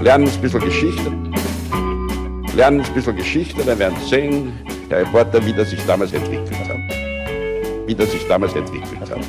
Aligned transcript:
lernen 0.00 0.28
ein 0.28 0.40
bisschen 0.40 0.60
Geschichte. 0.60 1.10
Lernen 2.56 2.80
ein 2.80 2.94
bisschen 2.94 3.16
Geschichte, 3.16 3.62
dann 3.64 3.78
werden 3.78 3.98
Sie 4.00 4.08
sehen, 4.08 4.52
der 4.88 5.00
Reporter, 5.00 5.44
wie 5.44 5.52
das 5.52 5.70
sich 5.70 5.84
damals 5.86 6.12
entwickelt 6.12 6.68
hat. 6.68 6.78
Wie 7.86 7.94
das 7.94 8.10
sich 8.10 8.26
damals 8.26 8.54
entwickelt 8.54 9.10
hat. 9.10 9.20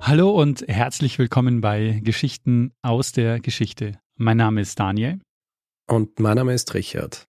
Hallo 0.00 0.30
und 0.30 0.64
herzlich 0.68 1.18
willkommen 1.18 1.62
bei 1.62 2.00
Geschichten 2.04 2.72
aus 2.82 3.12
der 3.12 3.40
Geschichte. 3.40 3.98
Mein 4.16 4.36
Name 4.36 4.60
ist 4.60 4.78
Daniel. 4.78 5.20
Und 5.86 6.20
mein 6.20 6.36
Name 6.36 6.52
ist 6.52 6.74
Richard. 6.74 7.26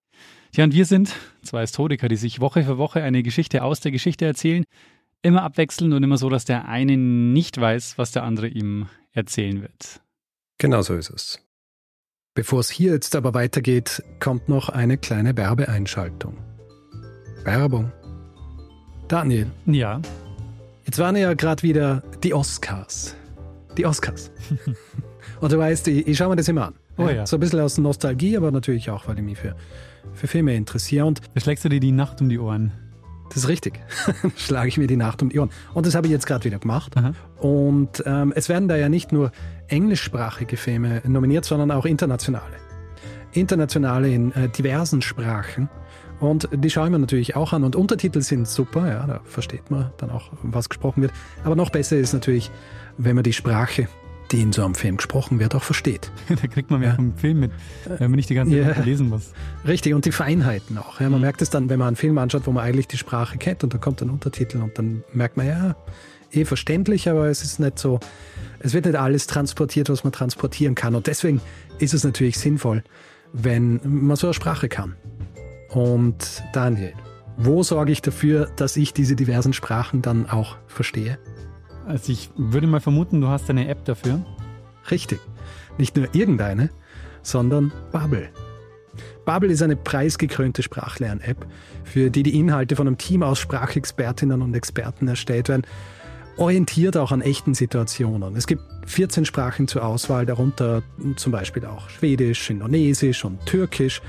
Ja, 0.53 0.65
und 0.65 0.73
wir 0.73 0.85
sind 0.85 1.15
zwei 1.41 1.61
Historiker, 1.61 2.09
die 2.09 2.17
sich 2.17 2.41
Woche 2.41 2.63
für 2.63 2.77
Woche 2.77 3.01
eine 3.01 3.23
Geschichte 3.23 3.63
aus 3.63 3.79
der 3.79 3.91
Geschichte 3.91 4.25
erzählen. 4.25 4.65
Immer 5.21 5.43
abwechselnd 5.43 5.93
und 5.93 6.03
immer 6.03 6.17
so, 6.17 6.29
dass 6.29 6.43
der 6.43 6.67
eine 6.67 6.97
nicht 6.97 7.59
weiß, 7.59 7.97
was 7.97 8.11
der 8.11 8.23
andere 8.23 8.47
ihm 8.47 8.87
erzählen 9.13 9.61
wird. 9.61 10.01
Genau 10.57 10.81
so 10.81 10.95
ist 10.95 11.09
es. 11.09 11.39
Bevor 12.33 12.59
es 12.59 12.69
hier 12.69 12.93
jetzt 12.93 13.15
aber 13.15 13.33
weitergeht, 13.33 14.03
kommt 14.19 14.49
noch 14.49 14.69
eine 14.69 14.97
kleine 14.97 15.35
Werbeeinschaltung. 15.37 16.37
Werbung. 17.43 17.91
Daniel. 19.07 19.47
Ja. 19.65 20.01
Jetzt 20.85 20.99
waren 20.99 21.15
ja 21.15 21.33
gerade 21.33 21.63
wieder 21.63 22.03
die 22.23 22.33
Oscars. 22.33 23.15
Die 23.77 23.85
Oscars. 23.85 24.31
Und 25.41 25.51
du 25.51 25.57
weißt, 25.57 25.87
ich, 25.87 26.07
ich 26.07 26.17
schaue 26.17 26.29
mir 26.29 26.35
das 26.35 26.47
immer 26.47 26.67
an. 26.67 26.75
Oh 26.97 27.09
ja. 27.09 27.25
So 27.25 27.37
ein 27.37 27.39
bisschen 27.39 27.59
aus 27.59 27.77
Nostalgie, 27.77 28.37
aber 28.37 28.51
natürlich 28.51 28.89
auch, 28.89 29.07
weil 29.07 29.17
ich 29.17 29.23
mich 29.23 29.37
für, 29.37 29.55
für 30.13 30.27
Filme 30.27 30.55
interessiere. 30.55 31.05
Und 31.05 31.21
Da 31.33 31.41
schlägst 31.41 31.65
du 31.65 31.69
dir 31.69 31.79
die 31.79 31.91
Nacht 31.91 32.21
um 32.21 32.29
die 32.29 32.39
Ohren. 32.39 32.71
das 33.29 33.37
ist 33.37 33.47
richtig. 33.47 33.79
Schlage 34.37 34.69
ich 34.69 34.77
mir 34.77 34.87
die 34.87 34.95
Nacht 34.95 35.21
um 35.21 35.29
die 35.29 35.39
Ohren. 35.39 35.49
Und 35.73 35.85
das 35.85 35.95
habe 35.95 36.07
ich 36.07 36.11
jetzt 36.11 36.25
gerade 36.25 36.45
wieder 36.45 36.59
gemacht. 36.59 36.95
Aha. 36.97 37.13
Und 37.39 38.03
ähm, 38.05 38.33
es 38.35 38.49
werden 38.49 38.67
da 38.67 38.75
ja 38.75 38.89
nicht 38.89 39.11
nur 39.11 39.31
englischsprachige 39.67 40.57
Filme 40.57 41.01
nominiert, 41.05 41.45
sondern 41.45 41.71
auch 41.71 41.85
internationale. 41.85 42.55
Internationale 43.33 44.09
in 44.09 44.31
äh, 44.31 44.49
diversen 44.49 45.01
Sprachen. 45.01 45.69
Und 46.19 46.47
die 46.53 46.69
schauen 46.69 46.91
wir 46.91 46.99
natürlich 46.99 47.35
auch 47.35 47.51
an. 47.51 47.63
Und 47.63 47.75
Untertitel 47.75 48.21
sind 48.21 48.47
super, 48.47 48.87
ja, 48.87 49.05
da 49.05 49.19
versteht 49.25 49.69
man 49.69 49.91
dann 49.97 50.09
auch, 50.09 50.31
was 50.43 50.69
gesprochen 50.69 51.01
wird. 51.01 51.11
Aber 51.43 51.55
noch 51.55 51.69
besser 51.69 51.97
ist 51.97 52.13
natürlich, 52.13 52.51
wenn 52.97 53.15
man 53.15 53.23
die 53.23 53.33
Sprache, 53.33 53.89
die 54.31 54.41
in 54.41 54.53
so 54.53 54.63
einem 54.63 54.75
Film 54.75 54.97
gesprochen 54.97 55.39
wird, 55.39 55.53
auch 55.55 55.63
versteht. 55.63 56.11
da 56.29 56.47
kriegt 56.47 56.71
man 56.71 56.79
mehr 56.79 56.95
vom 56.95 57.17
Film 57.17 57.41
mit, 57.41 57.51
wenn 57.85 58.09
man 58.11 58.15
nicht 58.15 58.29
die 58.29 58.35
ganze 58.35 58.55
Ja. 58.55 58.73
Zeit 58.73 58.85
lesen 58.85 59.09
muss. 59.09 59.33
Richtig, 59.67 59.93
und 59.93 60.05
die 60.05 60.11
Feinheiten 60.11 60.77
auch. 60.77 61.01
Ja, 61.01 61.09
man 61.09 61.21
merkt 61.21 61.41
es 61.41 61.49
dann, 61.49 61.69
wenn 61.69 61.79
man 61.79 61.89
einen 61.89 61.97
Film 61.97 62.17
anschaut, 62.17 62.43
wo 62.45 62.51
man 62.51 62.63
eigentlich 62.63 62.87
die 62.87 62.97
Sprache 62.97 63.37
kennt 63.37 63.63
und 63.63 63.73
dann 63.73 63.81
kommt 63.81 64.01
ein 64.01 64.09
Untertitel 64.09 64.61
und 64.61 64.77
dann 64.77 65.03
merkt 65.13 65.35
man, 65.37 65.47
ja, 65.47 65.75
eh 66.31 66.45
verständlich, 66.45 67.09
aber 67.09 67.27
es 67.27 67.43
ist 67.43 67.59
nicht 67.59 67.77
so, 67.77 67.99
es 68.59 68.73
wird 68.73 68.85
nicht 68.85 68.97
alles 68.97 69.27
transportiert, 69.27 69.89
was 69.89 70.03
man 70.03 70.13
transportieren 70.13 70.75
kann. 70.75 70.95
Und 70.95 71.07
deswegen 71.07 71.41
ist 71.79 71.93
es 71.93 72.03
natürlich 72.03 72.37
sinnvoll, 72.37 72.83
wenn 73.33 73.79
man 73.83 74.15
so 74.15 74.27
eine 74.27 74.33
Sprache 74.33 74.69
kann. 74.69 74.95
Und 75.69 76.43
Daniel, 76.53 76.93
wo 77.37 77.63
sorge 77.63 77.91
ich 77.91 78.01
dafür, 78.01 78.49
dass 78.55 78.77
ich 78.77 78.93
diese 78.93 79.15
diversen 79.15 79.53
Sprachen 79.53 80.01
dann 80.01 80.29
auch 80.29 80.57
verstehe? 80.67 81.17
Also 81.85 82.11
ich 82.11 82.29
würde 82.37 82.67
mal 82.67 82.79
vermuten, 82.79 83.21
du 83.21 83.27
hast 83.27 83.49
eine 83.49 83.67
App 83.67 83.85
dafür. 83.85 84.25
Richtig. 84.89 85.19
Nicht 85.77 85.95
nur 85.97 86.07
irgendeine, 86.13 86.69
sondern 87.21 87.71
Bubble. 87.91 88.29
Bubble 89.25 89.51
ist 89.51 89.61
eine 89.61 89.75
preisgekrönte 89.75 90.63
Sprachlern-App, 90.63 91.45
für 91.83 92.09
die 92.09 92.23
die 92.23 92.39
Inhalte 92.39 92.75
von 92.75 92.87
einem 92.87 92.97
Team 92.97 93.23
aus 93.23 93.39
Sprachexpertinnen 93.39 94.41
und 94.41 94.55
Experten 94.55 95.07
erstellt 95.07 95.49
werden, 95.49 95.63
orientiert 96.37 96.97
auch 96.97 97.11
an 97.11 97.21
echten 97.21 97.53
Situationen. 97.53 98.35
Es 98.35 98.47
gibt 98.47 98.63
14 98.85 99.25
Sprachen 99.25 99.67
zur 99.67 99.85
Auswahl, 99.85 100.25
darunter 100.25 100.83
zum 101.15 101.31
Beispiel 101.31 101.65
auch 101.65 101.89
Schwedisch, 101.89 102.49
Indonesisch 102.49 103.25
und 103.25 103.45
Türkisch. 103.45 104.01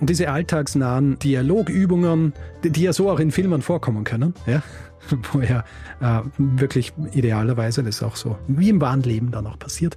Und 0.00 0.10
diese 0.10 0.30
alltagsnahen 0.30 1.18
Dialogübungen, 1.18 2.32
die, 2.62 2.82
ja 2.82 2.92
so 2.92 3.10
auch 3.10 3.20
in 3.20 3.30
Filmen 3.30 3.62
vorkommen 3.62 4.04
können, 4.04 4.34
ja, 4.46 4.62
wo 5.32 5.40
ja 5.40 5.64
äh, 6.00 6.22
wirklich 6.38 6.92
idealerweise 7.12 7.82
das 7.82 8.02
auch 8.02 8.16
so 8.16 8.38
wie 8.48 8.68
im 8.68 8.80
wahren 8.80 9.02
Leben 9.02 9.30
dann 9.30 9.46
auch 9.46 9.58
passiert. 9.58 9.96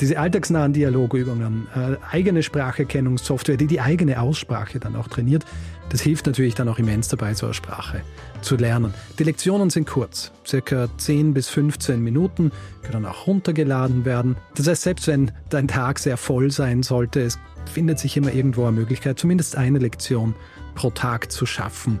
Diese 0.00 0.18
alltagsnahen 0.18 0.72
Dialogübungen, 0.72 1.66
äh, 1.74 1.96
eigene 2.10 2.42
Spracherkennungssoftware, 2.42 3.56
die 3.56 3.66
die 3.66 3.80
eigene 3.80 4.20
Aussprache 4.20 4.80
dann 4.80 4.96
auch 4.96 5.08
trainiert, 5.08 5.44
das 5.92 6.00
hilft 6.00 6.26
natürlich 6.26 6.54
dann 6.54 6.70
auch 6.70 6.78
immens 6.78 7.08
dabei, 7.08 7.34
so 7.34 7.44
eine 7.44 7.54
Sprache 7.54 8.00
zu 8.40 8.56
lernen. 8.56 8.94
Die 9.18 9.24
Lektionen 9.24 9.68
sind 9.68 9.86
kurz, 9.86 10.32
circa 10.46 10.88
10 10.96 11.34
bis 11.34 11.50
15 11.50 12.00
Minuten, 12.00 12.50
können 12.82 13.04
auch 13.04 13.26
runtergeladen 13.26 14.06
werden. 14.06 14.36
Das 14.54 14.66
heißt, 14.66 14.82
selbst 14.82 15.06
wenn 15.06 15.32
dein 15.50 15.68
Tag 15.68 15.98
sehr 15.98 16.16
voll 16.16 16.50
sein 16.50 16.82
sollte, 16.82 17.20
es 17.20 17.38
findet 17.70 17.98
sich 17.98 18.16
immer 18.16 18.32
irgendwo 18.32 18.62
eine 18.62 18.72
Möglichkeit, 18.72 19.18
zumindest 19.18 19.54
eine 19.54 19.80
Lektion 19.80 20.34
pro 20.74 20.88
Tag 20.88 21.30
zu 21.30 21.44
schaffen. 21.44 22.00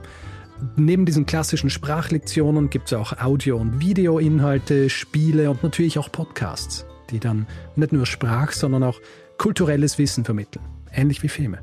Neben 0.74 1.04
diesen 1.04 1.26
klassischen 1.26 1.68
Sprachlektionen 1.68 2.70
gibt 2.70 2.86
es 2.86 2.94
auch 2.94 3.18
Audio- 3.20 3.58
und 3.58 3.80
Videoinhalte, 3.80 4.88
Spiele 4.88 5.50
und 5.50 5.62
natürlich 5.62 5.98
auch 5.98 6.10
Podcasts, 6.10 6.86
die 7.10 7.20
dann 7.20 7.46
nicht 7.76 7.92
nur 7.92 8.06
Sprach, 8.06 8.52
sondern 8.52 8.84
auch 8.84 8.98
kulturelles 9.36 9.98
Wissen 9.98 10.24
vermitteln, 10.24 10.64
ähnlich 10.92 11.22
wie 11.22 11.28
Filme. 11.28 11.58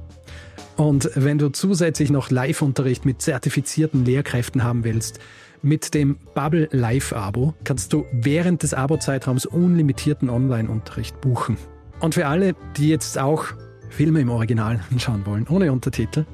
Und 0.79 1.11
wenn 1.15 1.37
du 1.37 1.49
zusätzlich 1.49 2.09
noch 2.09 2.31
Live-Unterricht 2.31 3.03
mit 3.03 3.21
zertifizierten 3.21 4.05
Lehrkräften 4.05 4.63
haben 4.63 4.85
willst, 4.85 5.19
mit 5.61 5.93
dem 5.93 6.15
Bubble 6.33 6.69
Live-Abo 6.71 7.53
kannst 7.65 7.91
du 7.91 8.05
während 8.13 8.63
des 8.63 8.73
Abo-Zeitraums 8.73 9.45
unlimitierten 9.45 10.29
Online-Unterricht 10.29 11.19
buchen. 11.19 11.57
Und 11.99 12.15
für 12.15 12.27
alle, 12.27 12.55
die 12.77 12.87
jetzt 12.87 13.19
auch 13.19 13.47
Filme 13.89 14.21
im 14.21 14.29
Original 14.29 14.79
anschauen 14.89 15.25
wollen, 15.25 15.47
ohne 15.49 15.73
Untertitel, 15.73 16.25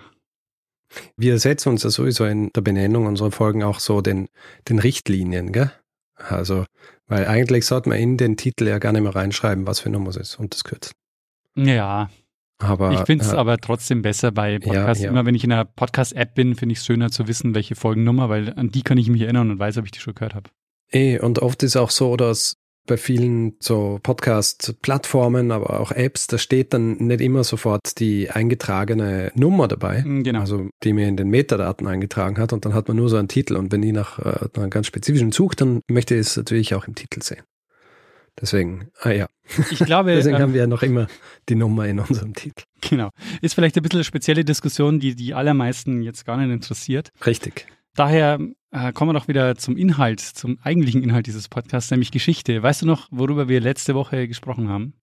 Wir 1.17 1.39
setzen 1.39 1.71
uns 1.71 1.83
ja 1.83 1.91
sowieso 1.91 2.25
in 2.25 2.51
der 2.55 2.61
Benennung 2.63 3.07
unserer 3.07 3.31
Folgen 3.31 3.63
auch 3.63 3.79
so 3.81 4.01
den, 4.01 4.29
den 4.69 4.79
Richtlinien, 4.79 5.53
gell? 5.53 5.71
Also, 6.15 6.65
weil 7.07 7.27
eigentlich 7.27 7.67
sollte 7.67 7.91
man 7.91 7.99
in 7.99 8.17
den 8.17 8.37
Titel 8.37 8.67
ja 8.67 8.79
gar 8.79 8.93
nicht 8.93 9.03
mehr 9.03 9.15
reinschreiben, 9.15 9.67
was 9.67 9.81
für 9.81 9.91
Nummer 9.91 10.09
es 10.11 10.17
ist 10.17 10.37
und 10.37 10.55
das 10.55 10.65
kürzt. 10.65 10.93
Ja, 11.55 12.11
Aber 12.59 12.93
ich 12.93 13.01
finde 13.01 13.25
es 13.25 13.33
äh, 13.33 13.37
aber 13.37 13.59
trotzdem 13.59 14.03
besser 14.03 14.33
bei 14.33 14.59
Podcasts. 14.59 15.03
ja. 15.03 15.11
Immer 15.11 15.27
wenn 15.27 15.35
ich 15.35 15.45
in 15.45 15.53
einer 15.53 15.65
Podcast-App 15.65 16.35
bin, 16.35 16.57
finde 16.57 16.73
ich 16.73 16.79
es 16.79 16.87
schöner 16.87 17.11
zu 17.11 17.29
wissen, 17.29 17.55
welche 17.55 17.77
Folgennummer, 17.77 18.29
weil 18.29 18.53
an 18.55 18.71
die 18.71 18.83
kann 18.83 18.99
ich 18.99 19.09
mich 19.09 19.23
erinnern 19.23 19.51
und 19.51 19.59
weiß, 19.59 19.79
ob 19.79 19.85
ich 19.85 19.91
die 19.93 20.01
schon 20.01 20.15
gehört 20.15 20.35
habe. 20.35 20.51
Eh, 20.91 21.19
und 21.19 21.41
oft 21.41 21.63
ist 21.63 21.77
auch 21.77 21.91
so, 21.91 22.17
dass 22.17 22.55
bei 22.87 22.97
vielen 22.97 23.55
so 23.61 24.01
Podcast-Plattformen, 24.03 25.53
aber 25.53 25.79
auch 25.79 25.93
Apps, 25.93 26.27
da 26.27 26.39
steht 26.39 26.73
dann 26.73 26.97
nicht 26.97 27.21
immer 27.21 27.45
sofort 27.45 28.01
die 28.01 28.31
eingetragene 28.31 29.31
Nummer 29.35 29.69
dabei. 29.69 30.03
Mm, 30.03 30.25
Genau. 30.25 30.41
Also 30.41 30.71
die 30.83 30.93
mir 30.93 31.07
in 31.07 31.17
den 31.17 31.29
Metadaten 31.29 31.87
eingetragen 31.87 32.39
hat 32.39 32.53
und 32.53 32.65
dann 32.65 32.75
hat 32.75 32.89
man 32.89 32.97
nur 32.97 33.09
so 33.09 33.17
einen 33.17 33.29
Titel 33.29 33.57
und 33.57 33.71
wenn 33.73 33.83
ich 33.83 33.93
nach, 33.93 34.19
äh, 34.19 34.49
einem 34.59 34.71
ganz 34.71 34.87
spezifischen 34.87 35.33
sucht, 35.33 35.61
dann 35.61 35.83
möchte 35.89 36.15
ich 36.15 36.21
es 36.21 36.37
natürlich 36.37 36.75
auch 36.75 36.89
im 36.89 36.95
Titel 36.95 37.23
sehen. 37.23 37.43
Deswegen, 38.41 38.89
ah 39.01 39.11
ja, 39.11 39.27
Ich 39.71 39.81
glaube, 39.81 40.11
deswegen 40.15 40.37
ähm, 40.37 40.43
haben 40.43 40.53
wir 40.55 40.61
ja 40.61 40.67
noch 40.67 40.83
immer 40.83 41.09
die 41.49 41.57
Nummer 41.57 41.87
in 41.87 41.99
unserem 42.01 42.35
Titel. 42.35 42.65
genau. 42.81 43.11
Ist 43.43 43.55
vielleicht 43.55 43.77
ein 43.77 43.83
bisschen 43.83 43.99
eine 43.99 44.05
spezielle 44.05 44.45
Diskussion, 44.45 45.01
die 45.01 45.15
die 45.15 45.35
allermeisten 45.35 46.03
jetzt 46.03 46.25
gar 46.25 46.37
nicht 46.37 46.51
interessiert. 46.51 47.11
Richtig. 47.27 47.67
Daher 47.99 48.39
äh, 48.71 48.93
kommen 48.93 49.09
wir 49.09 49.19
doch 49.19 49.27
wieder 49.27 49.57
zum 49.57 49.77
Inhalt, 49.77 50.21
zum 50.21 50.61
eigentlichen 50.63 51.03
Inhalt 51.03 51.27
dieses 51.27 51.49
Podcasts, 51.49 51.91
nämlich 51.91 52.13
Geschichte. 52.13 52.63
Weißt 52.63 52.83
du 52.83 52.87
noch, 52.87 53.09
worüber 53.11 53.49
wir 53.49 53.61
letzte 53.61 53.97
Woche 53.97 54.29
gesprochen 54.29 54.69
haben? 54.69 54.95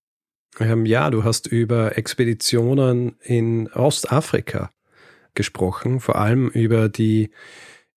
Ähm, 0.62 0.86
ja, 0.86 1.10
du 1.10 1.26
hast 1.26 1.46
über 1.46 1.98
Expeditionen 1.98 3.18
in 3.22 3.70
Ostafrika 3.74 4.70
gesprochen, 5.34 6.00
vor 6.00 6.16
allem 6.16 6.48
über 6.48 6.88
die 6.88 7.32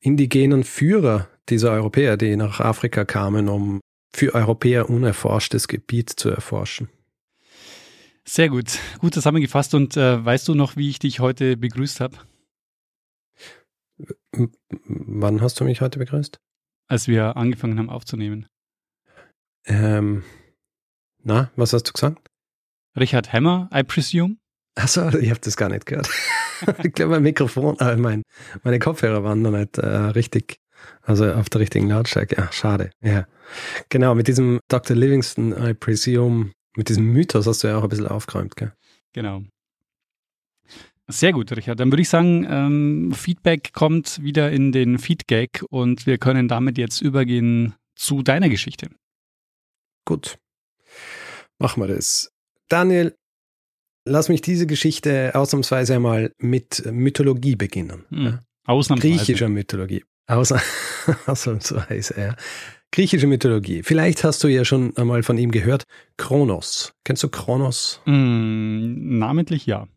indigenen 0.00 0.64
Führer 0.64 1.28
dieser 1.48 1.70
Europäer, 1.70 2.16
die 2.16 2.34
nach 2.34 2.58
Afrika 2.58 3.04
kamen, 3.04 3.48
um 3.48 3.80
für 4.12 4.34
Europäer 4.34 4.90
unerforschtes 4.90 5.68
Gebiet 5.68 6.10
zu 6.10 6.28
erforschen. 6.28 6.88
Sehr 8.24 8.48
gut, 8.48 8.80
gut 8.98 9.14
zusammengefasst. 9.14 9.74
Und 9.74 9.96
äh, 9.96 10.24
weißt 10.24 10.48
du 10.48 10.56
noch, 10.56 10.74
wie 10.74 10.90
ich 10.90 10.98
dich 10.98 11.20
heute 11.20 11.56
begrüßt 11.56 12.00
habe, 12.00 12.16
wann 14.32 15.40
hast 15.40 15.60
du 15.60 15.64
mich 15.64 15.80
heute 15.80 15.98
begrüßt? 15.98 16.38
als 16.88 17.06
wir 17.06 17.36
angefangen 17.36 17.78
haben 17.78 17.90
aufzunehmen? 17.90 18.46
Ähm, 19.66 20.24
na, 21.22 21.50
was 21.56 21.72
hast 21.72 21.84
du 21.84 21.92
gesagt? 21.92 22.28
Richard 22.98 23.32
Hammer, 23.32 23.68
I 23.72 23.82
presume? 23.84 24.38
Achso, 24.74 25.08
ich 25.08 25.30
habe 25.30 25.40
das 25.40 25.56
gar 25.56 25.68
nicht 25.68 25.86
gehört. 25.86 26.08
ich 26.82 26.92
glaube, 26.92 27.12
mein 27.12 27.22
Mikrofon, 27.22 27.78
äh, 27.78 27.96
mein, 27.96 28.22
meine 28.62 28.78
Kopfhörer 28.78 29.22
waren 29.22 29.42
noch 29.42 29.50
nicht 29.50 29.78
äh, 29.78 29.86
richtig, 29.86 30.58
also 31.02 31.30
auf 31.32 31.50
der 31.50 31.60
richtigen 31.60 31.88
Lautstärke. 31.88 32.36
Ja, 32.36 32.50
schade. 32.52 32.90
Ja. 33.02 33.26
Genau, 33.88 34.14
mit 34.14 34.28
diesem 34.28 34.60
Dr. 34.68 34.96
Livingston, 34.96 35.52
I 35.52 35.74
presume, 35.74 36.52
mit 36.76 36.88
diesem 36.88 37.12
Mythos 37.12 37.46
hast 37.46 37.62
du 37.62 37.68
ja 37.68 37.78
auch 37.78 37.82
ein 37.82 37.88
bisschen 37.88 38.06
aufgeräumt, 38.06 38.56
gell? 38.56 38.72
Genau. 39.12 39.42
Sehr 41.10 41.32
gut, 41.32 41.50
Richard. 41.56 41.80
Dann 41.80 41.90
würde 41.90 42.02
ich 42.02 42.08
sagen, 42.10 42.46
ähm, 42.48 43.12
Feedback 43.12 43.72
kommt 43.72 44.22
wieder 44.22 44.52
in 44.52 44.72
den 44.72 44.98
Feedgag 44.98 45.64
und 45.70 46.06
wir 46.06 46.18
können 46.18 46.48
damit 46.48 46.76
jetzt 46.76 47.00
übergehen 47.00 47.74
zu 47.96 48.22
deiner 48.22 48.50
Geschichte. 48.50 48.90
Gut. 50.04 50.38
Machen 51.58 51.82
wir 51.82 51.88
das. 51.88 52.30
Daniel, 52.68 53.16
lass 54.04 54.28
mich 54.28 54.42
diese 54.42 54.66
Geschichte 54.66 55.32
ausnahmsweise 55.34 55.94
einmal 55.94 56.32
mit 56.38 56.84
Mythologie 56.90 57.56
beginnen. 57.56 58.04
Hm. 58.10 58.24
Ja? 58.24 58.42
Ausnahmsweise. 58.64 59.16
Griechischer 59.16 59.48
Mythologie. 59.48 60.04
Außer, 60.26 60.60
ausnahmsweise, 61.26 62.20
ja. 62.20 62.36
Griechische 62.92 63.26
Mythologie. 63.26 63.82
Vielleicht 63.82 64.24
hast 64.24 64.44
du 64.44 64.48
ja 64.48 64.64
schon 64.64 64.94
einmal 64.96 65.22
von 65.22 65.38
ihm 65.38 65.50
gehört. 65.50 65.84
Kronos. 66.18 66.92
Kennst 67.04 67.22
du 67.22 67.28
Kronos? 67.28 68.00
Mm, 68.04 69.18
namentlich 69.18 69.64
ja. 69.66 69.88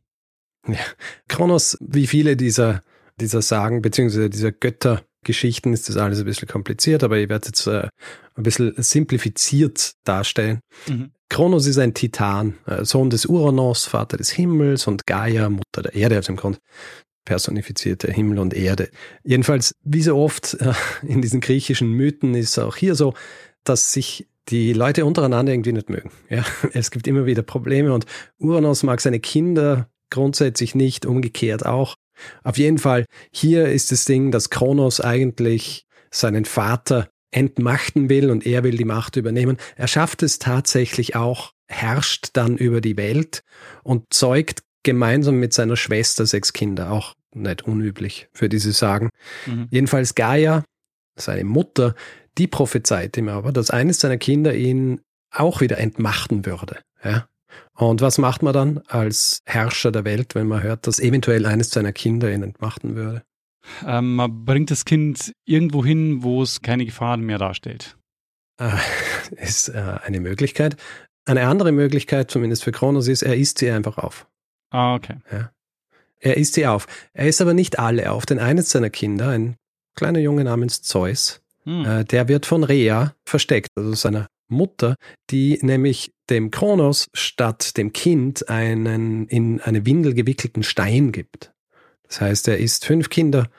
Kronos, 1.27 1.77
wie 1.81 2.07
viele 2.07 2.35
dieser, 2.35 2.81
dieser 3.19 3.41
Sagen, 3.41 3.81
beziehungsweise 3.81 4.29
dieser 4.29 4.51
Göttergeschichten, 4.51 5.73
ist 5.73 5.89
das 5.89 5.97
alles 5.97 6.19
ein 6.19 6.25
bisschen 6.25 6.47
kompliziert, 6.47 7.03
aber 7.03 7.17
ich 7.17 7.29
werde 7.29 7.47
jetzt 7.47 7.67
äh, 7.67 7.87
ein 8.35 8.43
bisschen 8.43 8.73
simplifiziert 8.77 9.93
darstellen. 10.03 10.59
Mhm. 10.87 11.11
Kronos 11.29 11.65
ist 11.65 11.77
ein 11.77 11.93
Titan, 11.93 12.57
äh, 12.65 12.83
Sohn 12.83 13.09
des 13.09 13.25
Uranos, 13.25 13.85
Vater 13.85 14.17
des 14.17 14.31
Himmels 14.31 14.87
und 14.87 15.07
Gaia, 15.07 15.49
Mutter 15.49 15.81
der 15.83 15.95
Erde, 15.95 16.17
also 16.17 16.31
im 16.33 16.37
Grunde 16.37 16.59
personifizierte 17.25 18.11
Himmel 18.11 18.39
und 18.39 18.53
Erde. 18.53 18.89
Jedenfalls, 19.23 19.75
wie 19.83 20.01
so 20.01 20.17
oft 20.17 20.55
äh, 20.59 20.73
in 21.03 21.21
diesen 21.21 21.39
griechischen 21.39 21.91
Mythen 21.91 22.33
ist 22.35 22.57
auch 22.57 22.75
hier 22.75 22.95
so, 22.95 23.13
dass 23.63 23.93
sich 23.93 24.27
die 24.49 24.73
Leute 24.73 25.05
untereinander 25.05 25.53
irgendwie 25.53 25.71
nicht 25.71 25.89
mögen. 25.89 26.11
Ja, 26.29 26.43
es 26.73 26.91
gibt 26.91 27.07
immer 27.07 27.25
wieder 27.25 27.43
Probleme 27.43 27.93
und 27.93 28.05
Uranos 28.39 28.83
mag 28.83 29.01
seine 29.01 29.19
Kinder 29.19 29.87
grundsätzlich 30.11 30.75
nicht, 30.75 31.05
umgekehrt 31.05 31.65
auch. 31.65 31.95
Auf 32.43 32.57
jeden 32.57 32.77
Fall, 32.77 33.05
hier 33.31 33.65
ist 33.69 33.91
das 33.91 34.05
Ding, 34.05 34.31
dass 34.31 34.49
Kronos 34.49 35.01
eigentlich 35.01 35.85
seinen 36.11 36.45
Vater 36.45 37.09
entmachten 37.31 38.09
will 38.09 38.29
und 38.29 38.45
er 38.45 38.63
will 38.63 38.77
die 38.77 38.85
Macht 38.85 39.15
übernehmen. 39.15 39.57
Er 39.75 39.87
schafft 39.87 40.21
es 40.21 40.37
tatsächlich 40.37 41.15
auch, 41.15 41.53
herrscht 41.67 42.29
dann 42.33 42.57
über 42.57 42.81
die 42.81 42.97
Welt 42.97 43.43
und 43.83 44.13
zeugt 44.13 44.63
gemeinsam 44.83 45.39
mit 45.39 45.53
seiner 45.53 45.77
Schwester 45.77 46.25
sechs 46.25 46.53
Kinder. 46.53 46.91
Auch 46.91 47.15
nicht 47.33 47.63
unüblich 47.63 48.27
für 48.33 48.49
diese 48.49 48.73
Sagen. 48.73 49.09
Mhm. 49.45 49.67
Jedenfalls 49.71 50.15
Gaia, 50.15 50.65
seine 51.15 51.45
Mutter, 51.45 51.95
die 52.37 52.47
prophezeit 52.47 53.17
ihm 53.17 53.29
aber, 53.29 53.51
dass 53.51 53.69
eines 53.69 53.99
seiner 53.99 54.17
Kinder 54.17 54.53
ihn 54.53 55.01
auch 55.31 55.61
wieder 55.61 55.77
entmachten 55.77 56.45
würde. 56.45 56.79
Ja? 57.03 57.27
Und 57.75 58.01
was 58.01 58.17
macht 58.17 58.43
man 58.43 58.53
dann 58.53 58.79
als 58.87 59.41
Herrscher 59.45 59.91
der 59.91 60.05
Welt, 60.05 60.35
wenn 60.35 60.47
man 60.47 60.63
hört, 60.63 60.87
dass 60.87 60.99
eventuell 60.99 61.45
eines 61.45 61.69
seiner 61.69 61.93
Kinder 61.93 62.31
ihn 62.31 62.43
entmachten 62.43 62.95
würde? 62.95 63.23
Ähm, 63.85 64.15
man 64.15 64.45
bringt 64.45 64.71
das 64.71 64.85
Kind 64.85 65.33
irgendwo 65.45 65.85
hin, 65.85 66.23
wo 66.23 66.41
es 66.41 66.61
keine 66.61 66.85
Gefahr 66.85 67.17
mehr 67.17 67.37
darstellt. 67.37 67.97
Äh, 68.59 68.71
ist 69.37 69.69
äh, 69.69 69.97
eine 70.03 70.19
Möglichkeit. 70.19 70.77
Eine 71.25 71.47
andere 71.47 71.71
Möglichkeit, 71.71 72.31
zumindest 72.31 72.63
für 72.63 72.71
Kronos, 72.71 73.07
ist, 73.07 73.21
er 73.21 73.35
isst 73.35 73.59
sie 73.59 73.69
einfach 73.69 73.97
auf. 73.97 74.27
Ah, 74.71 74.95
okay. 74.95 75.17
Er 76.19 76.37
isst 76.37 76.55
sie 76.55 76.65
auf. 76.65 76.87
Er 77.13 77.27
isst 77.27 77.41
aber 77.41 77.53
nicht 77.53 77.77
alle 77.77 78.11
auf, 78.11 78.25
denn 78.25 78.39
eines 78.39 78.69
seiner 78.69 78.89
Kinder, 78.89 79.29
ein 79.29 79.55
kleiner 79.95 80.19
Junge 80.19 80.43
namens 80.43 80.81
Zeus, 80.81 81.41
Hm. 81.63 81.85
äh, 81.85 82.05
der 82.05 82.27
wird 82.27 82.45
von 82.45 82.63
Rhea 82.63 83.15
versteckt, 83.25 83.69
also 83.75 83.93
seiner 83.93 84.27
Mutter, 84.51 84.95
die 85.29 85.59
nämlich 85.61 86.11
dem 86.29 86.51
Kronos 86.51 87.07
statt 87.13 87.77
dem 87.77 87.93
Kind 87.93 88.49
einen 88.49 89.27
in 89.27 89.59
eine 89.61 89.85
Windel 89.85 90.13
gewickelten 90.13 90.63
Stein 90.63 91.11
gibt. 91.11 91.53
Das 92.07 92.21
heißt, 92.21 92.47
er 92.47 92.57
isst 92.57 92.85
fünf 92.85 93.09
Kinder 93.09 93.49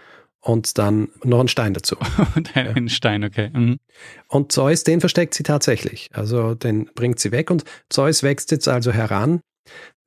und 0.41 0.77
dann 0.77 1.09
noch 1.23 1.39
einen 1.39 1.49
Stein 1.49 1.73
dazu. 1.73 1.97
Und 2.35 2.57
ein 2.57 2.89
Stein, 2.89 3.25
okay. 3.25 3.51
Mhm. 3.53 3.79
Und 4.27 4.51
Zeus, 4.51 4.83
den 4.83 5.01
versteckt 5.01 5.35
sie 5.35 5.45
tatsächlich. 5.45 6.11
Also 6.13 6.55
den 6.55 6.91
bringt 6.97 7.21
sie 7.21 7.31
weg 7.31 7.51
und 7.51 7.65
Zeus 7.89 8.25
wächst 8.25 8.51
jetzt 8.51 8.67
also 8.67 8.93
heran, 8.93 9.41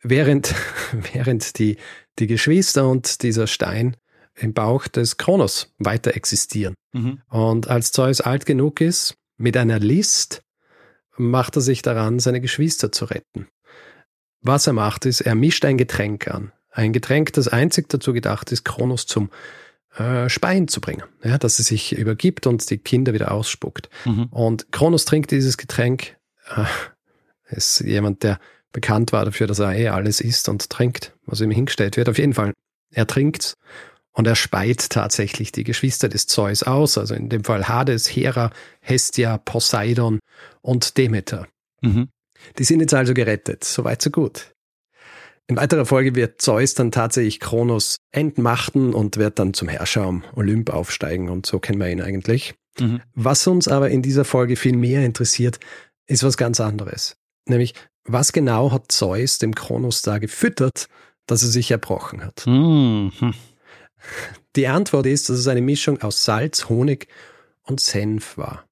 während, 0.03 0.53
während 1.13 1.57
die, 1.57 1.77
die 2.19 2.27
Geschwister 2.27 2.87
und 2.89 3.23
dieser 3.23 3.47
Stein 3.47 3.95
im 4.35 4.53
Bauch 4.53 4.87
des 4.87 5.17
Kronos 5.17 5.73
weiter 5.79 6.15
existieren. 6.15 6.75
Mhm. 6.93 7.21
Und 7.29 7.69
als 7.69 7.91
Zeus 7.93 8.19
alt 8.19 8.45
genug 8.45 8.81
ist, 8.81 9.15
mit 9.37 9.55
einer 9.57 9.79
List, 9.79 10.41
macht 11.17 11.55
er 11.55 11.61
sich 11.61 11.81
daran, 11.81 12.19
seine 12.19 12.41
Geschwister 12.41 12.91
zu 12.91 13.05
retten. 13.05 13.47
Was 14.41 14.67
er 14.67 14.73
macht, 14.73 15.05
ist, 15.05 15.21
er 15.21 15.35
mischt 15.35 15.65
ein 15.65 15.77
Getränk 15.77 16.27
an. 16.27 16.51
Ein 16.71 16.93
Getränk, 16.93 17.33
das 17.33 17.47
einzig 17.47 17.89
dazu 17.89 18.13
gedacht 18.13 18.51
ist, 18.51 18.65
Kronos 18.65 19.07
zum 19.07 19.29
äh, 19.97 20.29
Speien 20.29 20.67
zu 20.67 20.81
bringen. 20.81 21.03
Ja, 21.23 21.37
dass 21.37 21.57
er 21.57 21.65
sich 21.65 21.97
übergibt 21.97 22.47
und 22.47 22.69
die 22.69 22.77
Kinder 22.77 23.13
wieder 23.13 23.31
ausspuckt. 23.31 23.89
Mhm. 24.05 24.25
Und 24.25 24.71
Kronos 24.71 25.05
trinkt 25.05 25.31
dieses 25.31 25.57
Getränk. 25.57 26.17
Äh, 26.55 26.65
ist 27.47 27.79
jemand, 27.81 28.23
der 28.23 28.39
bekannt 28.71 29.13
war 29.13 29.23
dafür, 29.23 29.47
dass 29.47 29.59
er 29.59 29.73
eh 29.73 29.87
alles 29.87 30.19
isst 30.19 30.49
und 30.49 30.69
trinkt, 30.69 31.13
was 31.25 31.41
ihm 31.41 31.51
hingestellt 31.51 31.95
wird. 31.95 32.09
Auf 32.09 32.17
jeden 32.17 32.33
Fall, 32.33 32.53
er 32.91 33.07
trinkt's 33.07 33.55
und 34.15 34.25
er 34.27 34.35
speit 34.35 34.89
tatsächlich 34.89 35.51
die 35.51 35.63
Geschwister 35.63 36.09
des 36.09 36.25
Zeus 36.25 36.63
aus. 36.63 36.97
Also 36.97 37.13
in 37.13 37.29
dem 37.29 37.43
Fall 37.43 37.67
Hades, 37.67 38.07
Hera, 38.07 38.51
Hestia, 38.79 39.37
Poseidon 39.37 40.19
und 40.61 40.97
Demeter. 40.97 41.47
Mhm. 41.81 42.09
Die 42.57 42.63
sind 42.63 42.79
jetzt 42.79 42.93
also 42.93 43.13
gerettet. 43.13 43.63
Soweit, 43.63 44.01
so 44.01 44.09
gut. 44.09 44.53
In 45.47 45.57
weiterer 45.57 45.85
Folge 45.85 46.15
wird 46.15 46.41
Zeus 46.41 46.73
dann 46.73 46.91
tatsächlich 46.91 47.39
Kronos 47.39 47.97
entmachten 48.11 48.93
und 48.93 49.17
wird 49.17 49.37
dann 49.37 49.53
zum 49.53 49.67
Herrscher 49.67 50.03
am 50.03 50.23
Olymp 50.35 50.71
aufsteigen 50.71 51.29
und 51.29 51.45
so 51.45 51.59
kennen 51.59 51.79
wir 51.79 51.89
ihn 51.89 52.01
eigentlich. 52.01 52.55
Mhm. 52.79 53.01
Was 53.13 53.45
uns 53.45 53.67
aber 53.67 53.91
in 53.91 54.01
dieser 54.01 54.25
Folge 54.25 54.55
viel 54.55 54.75
mehr 54.75 55.05
interessiert, 55.05 55.59
ist 56.07 56.23
was 56.23 56.37
ganz 56.37 56.59
anderes. 56.59 57.17
Nämlich, 57.47 57.73
was 58.05 58.33
genau 58.33 58.71
hat 58.71 58.91
Zeus 58.91 59.37
dem 59.37 59.53
Kronos 59.53 60.01
da 60.01 60.17
gefüttert, 60.17 60.87
dass 61.27 61.43
er 61.43 61.49
sich 61.49 61.69
erbrochen 61.69 62.23
hat? 62.23 62.45
Mhm. 62.47 63.11
Die 64.55 64.67
Antwort 64.67 65.05
ist, 65.05 65.29
dass 65.29 65.37
es 65.37 65.47
eine 65.47 65.61
Mischung 65.61 66.01
aus 66.01 66.23
Salz, 66.23 66.69
Honig 66.69 67.07
und 67.63 67.79
Senf 67.79 68.37
war. 68.37 68.65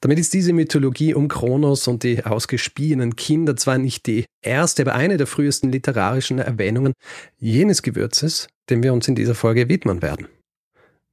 Damit 0.00 0.18
ist 0.18 0.32
diese 0.32 0.52
Mythologie 0.52 1.14
um 1.14 1.28
Kronos 1.28 1.86
und 1.86 2.02
die 2.02 2.24
ausgespienen 2.24 3.14
Kinder 3.14 3.56
zwar 3.56 3.78
nicht 3.78 4.06
die 4.06 4.24
erste, 4.40 4.82
aber 4.82 4.94
eine 4.94 5.16
der 5.16 5.28
frühesten 5.28 5.70
literarischen 5.70 6.40
Erwähnungen 6.40 6.92
jenes 7.38 7.82
Gewürzes, 7.82 8.48
dem 8.68 8.82
wir 8.82 8.92
uns 8.92 9.06
in 9.06 9.14
dieser 9.14 9.36
Folge 9.36 9.68
widmen 9.68 10.02
werden. 10.02 10.26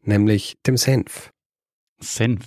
Nämlich 0.01 0.55
dem 0.65 0.75
Senf. 0.75 1.29
Senf. 1.99 2.45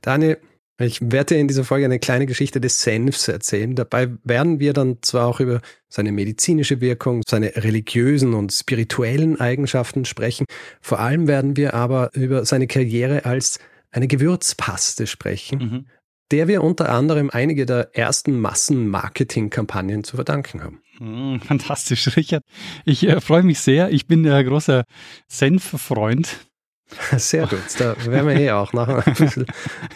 Daniel, 0.00 0.38
Ich 0.80 1.00
werde 1.00 1.34
dir 1.34 1.40
in 1.40 1.48
dieser 1.48 1.64
Folge 1.64 1.86
eine 1.86 1.98
kleine 1.98 2.26
Geschichte 2.26 2.60
des 2.60 2.80
Senfs 2.80 3.26
erzählen. 3.26 3.74
Dabei 3.74 4.10
werden 4.22 4.60
wir 4.60 4.72
dann 4.72 4.98
zwar 5.02 5.26
auch 5.26 5.40
über 5.40 5.60
seine 5.88 6.12
medizinische 6.12 6.80
Wirkung, 6.80 7.22
seine 7.26 7.56
religiösen 7.56 8.32
und 8.32 8.52
spirituellen 8.52 9.40
Eigenschaften 9.40 10.04
sprechen. 10.04 10.46
Vor 10.80 11.00
allem 11.00 11.26
werden 11.26 11.56
wir 11.56 11.74
aber 11.74 12.10
über 12.14 12.44
seine 12.44 12.68
Karriere 12.68 13.24
als 13.24 13.58
eine 13.90 14.06
Gewürzpaste 14.06 15.08
sprechen, 15.08 15.58
mhm. 15.58 15.86
der 16.30 16.46
wir 16.46 16.62
unter 16.62 16.90
anderem 16.90 17.30
einige 17.30 17.66
der 17.66 17.96
ersten 17.96 18.38
Massenmarketingkampagnen 18.38 20.04
zu 20.04 20.14
verdanken 20.14 20.62
haben. 20.62 20.80
Mhm, 21.00 21.40
fantastisch, 21.40 22.16
Richard. 22.16 22.44
Ich 22.84 23.04
äh, 23.04 23.20
freue 23.20 23.42
mich 23.42 23.58
sehr. 23.58 23.90
Ich 23.90 24.06
bin 24.06 24.28
ein 24.28 24.46
großer 24.46 24.84
Senffreund. 25.26 26.48
Sehr 27.16 27.46
gut. 27.46 27.60
Da 27.78 27.94
werden 28.06 28.28
wir 28.28 28.36
eh 28.36 28.50
auch 28.52 28.72
noch 28.72 28.88
ein 28.88 29.14
bisschen 29.14 29.46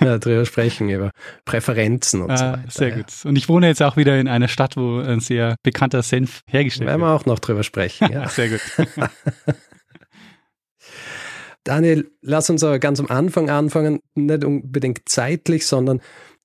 drüber 0.00 0.44
sprechen, 0.44 0.88
über 0.90 1.10
Präferenzen 1.44 2.22
und 2.22 2.30
ah, 2.30 2.36
so 2.36 2.44
weiter. 2.44 2.62
Sehr 2.68 2.90
gut. 2.92 3.06
Und 3.24 3.36
ich 3.36 3.48
wohne 3.48 3.66
jetzt 3.66 3.82
auch 3.82 3.96
wieder 3.96 4.18
in 4.18 4.28
einer 4.28 4.48
Stadt, 4.48 4.76
wo 4.76 4.98
ein 4.98 5.20
sehr 5.20 5.56
bekannter 5.62 6.02
Senf 6.02 6.42
hergestellt 6.46 6.88
werden 6.88 7.00
wird. 7.00 7.10
Werden 7.10 7.14
wir 7.14 7.20
auch 7.20 7.26
noch 7.26 7.38
drüber 7.38 7.62
sprechen, 7.62 8.12
ja. 8.12 8.28
sehr 8.30 8.50
gut. 8.50 8.60
Daniel, 11.64 12.10
lass 12.20 12.50
uns 12.50 12.64
aber 12.64 12.78
ganz 12.78 12.98
am 12.98 13.06
Anfang 13.06 13.48
anfangen, 13.48 14.00
nicht 14.14 14.44
unbedingt 14.44 15.08
zeitlich, 15.08 15.66
sondern 15.66 16.00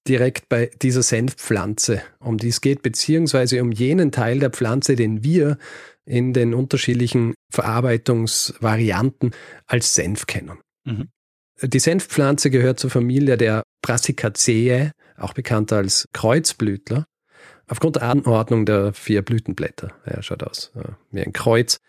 direkt 0.07 0.47
bei 0.47 0.69
dieser 0.81 1.01
Senfpflanze, 1.01 2.01
um 2.19 2.37
die 2.37 2.49
es 2.49 2.61
geht, 2.61 2.81
beziehungsweise 2.81 3.61
um 3.61 3.71
jenen 3.71 4.11
Teil 4.11 4.39
der 4.39 4.51
Pflanze, 4.51 4.95
den 4.95 5.23
wir 5.23 5.57
in 6.07 6.33
den 6.33 6.53
unterschiedlichen 6.53 7.35
Verarbeitungsvarianten 7.51 9.31
als 9.65 9.93
Senf 9.93 10.25
kennen. 10.25 10.59
Mhm. 10.85 11.09
Die 11.61 11.79
Senfpflanze 11.79 12.49
gehört 12.49 12.79
zur 12.79 12.89
Familie 12.89 13.37
der 13.37 13.63
Brassicaceae, 13.81 14.91
auch 15.17 15.33
bekannt 15.33 15.73
als 15.73 16.05
Kreuzblütler. 16.13 17.05
Aufgrund 17.67 17.97
der 17.97 18.03
Anordnung 18.03 18.65
der 18.65 18.93
vier 18.93 19.21
Blütenblätter. 19.21 19.91
Er 20.05 20.23
schaut 20.23 20.43
aus 20.43 20.71
wie 21.11 21.21
ein 21.21 21.33
Kreuz. 21.33 21.79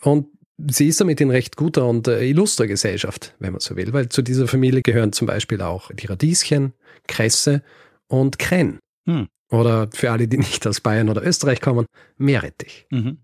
Und 0.00 0.28
sie 0.66 0.88
ist 0.88 1.00
damit 1.00 1.20
in 1.20 1.30
recht 1.30 1.56
guter 1.56 1.86
und 1.86 2.08
äh, 2.08 2.24
illustrer 2.24 2.66
Gesellschaft, 2.66 3.34
wenn 3.38 3.52
man 3.52 3.60
so 3.60 3.76
will, 3.76 3.92
weil 3.92 4.08
zu 4.08 4.22
dieser 4.22 4.48
Familie 4.48 4.82
gehören 4.82 5.12
zum 5.12 5.26
Beispiel 5.26 5.60
auch 5.60 5.90
die 5.92 6.06
Radieschen, 6.06 6.72
Kresse 7.06 7.62
und 8.06 8.38
Krenn. 8.38 8.78
Hm. 9.06 9.28
Oder 9.50 9.88
für 9.92 10.10
alle, 10.10 10.28
die 10.28 10.38
nicht 10.38 10.66
aus 10.66 10.80
Bayern 10.80 11.08
oder 11.08 11.24
Österreich 11.24 11.60
kommen, 11.60 11.86
Meerrettich. 12.16 12.86
Mhm. 12.90 13.18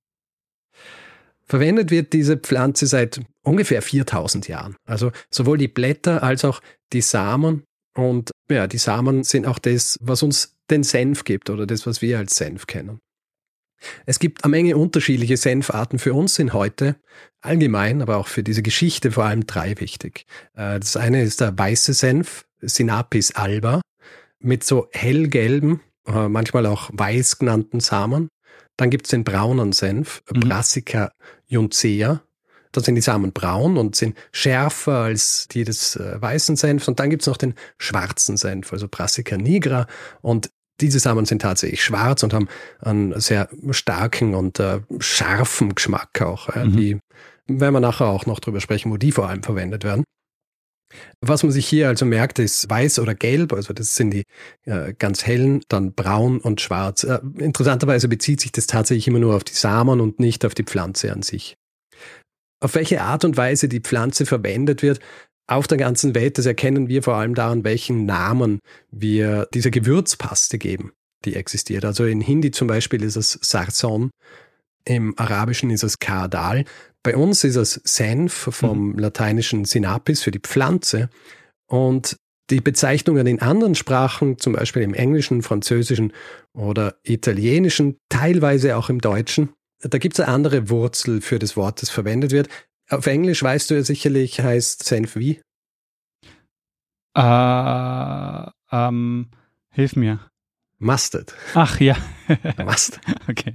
Verwendet 1.46 1.90
wird 1.90 2.12
diese 2.12 2.36
Pflanze 2.36 2.86
seit 2.86 3.20
ungefähr 3.42 3.82
4000 3.82 4.48
Jahren. 4.48 4.76
Also 4.86 5.12
sowohl 5.30 5.58
die 5.58 5.68
Blätter 5.68 6.22
als 6.22 6.44
auch 6.44 6.60
die 6.92 7.02
Samen. 7.02 7.64
Und 7.94 8.30
ja, 8.50 8.66
die 8.66 8.78
Samen 8.78 9.24
sind 9.24 9.46
auch 9.46 9.58
das, 9.58 9.98
was 10.00 10.22
uns 10.22 10.56
den 10.70 10.82
Senf 10.82 11.24
gibt 11.24 11.50
oder 11.50 11.66
das, 11.66 11.86
was 11.86 12.02
wir 12.02 12.18
als 12.18 12.36
Senf 12.36 12.66
kennen. 12.66 13.00
Es 14.06 14.18
gibt 14.18 14.44
eine 14.44 14.50
Menge 14.50 14.76
unterschiedliche 14.76 15.36
Senfarten 15.36 15.98
für 15.98 16.14
uns 16.14 16.34
sind 16.34 16.54
heute 16.54 16.96
allgemein, 17.42 18.00
aber 18.00 18.16
auch 18.16 18.28
für 18.28 18.42
diese 18.42 18.62
Geschichte 18.62 19.12
vor 19.12 19.24
allem 19.24 19.46
drei 19.46 19.78
wichtig. 19.80 20.26
Äh, 20.54 20.80
das 20.80 20.96
eine 20.96 21.22
ist 21.22 21.40
der 21.40 21.58
weiße 21.58 21.92
Senf, 21.92 22.46
Sinapis 22.60 23.32
alba, 23.32 23.82
mit 24.38 24.64
so 24.64 24.88
hellgelben, 24.92 25.80
äh, 26.06 26.28
manchmal 26.28 26.66
auch 26.66 26.90
weiß 26.92 27.38
genannten 27.38 27.80
Samen. 27.80 28.28
Dann 28.76 28.90
gibt 28.90 29.06
es 29.06 29.10
den 29.10 29.24
braunen 29.24 29.72
Senf, 29.72 30.22
mhm. 30.32 30.40
Brassica 30.40 31.12
juncea. 31.46 32.22
Da 32.72 32.80
sind 32.80 32.96
die 32.96 33.00
Samen 33.00 33.32
braun 33.32 33.76
und 33.76 33.94
sind 33.94 34.16
schärfer 34.32 34.98
als 34.98 35.46
die 35.46 35.62
des 35.62 35.94
äh, 35.94 36.20
weißen 36.20 36.56
Senfs. 36.56 36.88
Und 36.88 36.98
dann 36.98 37.08
gibt 37.08 37.22
es 37.22 37.28
noch 37.28 37.36
den 37.36 37.54
schwarzen 37.78 38.36
Senf, 38.36 38.72
also 38.72 38.88
Brassica 38.88 39.36
nigra. 39.36 39.86
Und 40.22 40.50
diese 40.80 40.98
Samen 40.98 41.24
sind 41.24 41.42
tatsächlich 41.42 41.84
schwarz 41.84 42.24
und 42.24 42.34
haben 42.34 42.48
einen 42.80 43.18
sehr 43.20 43.48
starken 43.70 44.34
und 44.34 44.58
äh, 44.58 44.80
scharfen 44.98 45.76
Geschmack 45.76 46.20
auch. 46.20 46.48
Äh, 46.48 46.64
mhm. 46.64 46.76
Die 46.76 46.98
werden 47.46 47.74
wir 47.74 47.80
nachher 47.80 48.06
auch 48.06 48.26
noch 48.26 48.40
drüber 48.40 48.60
sprechen, 48.60 48.90
wo 48.90 48.96
die 48.96 49.12
vor 49.12 49.28
allem 49.28 49.44
verwendet 49.44 49.84
werden. 49.84 50.04
Was 51.20 51.42
man 51.42 51.52
sich 51.52 51.66
hier 51.66 51.88
also 51.88 52.04
merkt, 52.04 52.38
ist 52.38 52.68
weiß 52.68 52.98
oder 52.98 53.14
gelb, 53.14 53.52
also 53.52 53.72
das 53.72 53.94
sind 53.94 54.10
die 54.10 54.24
äh, 54.64 54.94
ganz 54.94 55.26
hellen, 55.26 55.62
dann 55.68 55.94
braun 55.94 56.38
und 56.38 56.60
schwarz. 56.60 57.04
Äh, 57.04 57.20
interessanterweise 57.38 58.08
bezieht 58.08 58.40
sich 58.40 58.52
das 58.52 58.66
tatsächlich 58.66 59.08
immer 59.08 59.18
nur 59.18 59.34
auf 59.34 59.44
die 59.44 59.54
Samen 59.54 60.00
und 60.00 60.20
nicht 60.20 60.44
auf 60.44 60.54
die 60.54 60.64
Pflanze 60.64 61.12
an 61.12 61.22
sich. 61.22 61.56
Auf 62.60 62.74
welche 62.74 63.02
Art 63.02 63.24
und 63.24 63.36
Weise 63.36 63.68
die 63.68 63.80
Pflanze 63.80 64.26
verwendet 64.26 64.82
wird, 64.82 65.00
auf 65.46 65.66
der 65.66 65.78
ganzen 65.78 66.14
Welt, 66.14 66.38
das 66.38 66.46
erkennen 66.46 66.88
wir 66.88 67.02
vor 67.02 67.16
allem 67.16 67.34
daran, 67.34 67.64
welchen 67.64 68.06
Namen 68.06 68.60
wir 68.90 69.46
dieser 69.52 69.70
Gewürzpaste 69.70 70.58
geben, 70.58 70.92
die 71.24 71.36
existiert. 71.36 71.84
Also 71.84 72.06
in 72.06 72.20
Hindi 72.20 72.50
zum 72.50 72.66
Beispiel 72.66 73.02
ist 73.02 73.16
es 73.16 73.38
Sarson, 73.42 74.10
im 74.84 75.18
Arabischen 75.18 75.70
ist 75.70 75.82
es 75.82 75.98
Kardal. 75.98 76.64
Bei 77.04 77.16
uns 77.16 77.44
ist 77.44 77.56
es 77.56 77.80
Senf 77.84 78.32
vom 78.32 78.92
mhm. 78.92 78.98
lateinischen 78.98 79.64
Sinapis 79.64 80.22
für 80.22 80.30
die 80.30 80.40
Pflanze. 80.40 81.10
Und 81.66 82.16
die 82.50 82.60
Bezeichnungen 82.60 83.26
in 83.26 83.40
anderen 83.40 83.74
Sprachen, 83.74 84.38
zum 84.38 84.54
Beispiel 84.54 84.82
im 84.82 84.94
Englischen, 84.94 85.42
Französischen 85.42 86.12
oder 86.52 86.96
Italienischen, 87.02 87.98
teilweise 88.08 88.76
auch 88.76 88.90
im 88.90 89.00
Deutschen, 89.00 89.50
da 89.80 89.98
gibt 89.98 90.14
es 90.14 90.20
eine 90.20 90.32
andere 90.32 90.70
Wurzel 90.70 91.20
für 91.20 91.38
das 91.38 91.56
Wort, 91.56 91.82
das 91.82 91.90
verwendet 91.90 92.32
wird. 92.32 92.48
Auf 92.90 93.06
Englisch 93.06 93.42
weißt 93.42 93.70
du 93.70 93.74
ja 93.74 93.82
sicherlich, 93.82 94.40
heißt 94.40 94.82
Senf 94.82 95.16
wie? 95.16 95.40
Äh, 97.14 98.50
ähm, 98.72 99.30
hilf 99.70 99.96
mir. 99.96 100.20
Mustard. 100.78 101.34
Ach 101.54 101.80
ja. 101.80 101.96
Mustard. 102.58 103.04
Okay. 103.28 103.54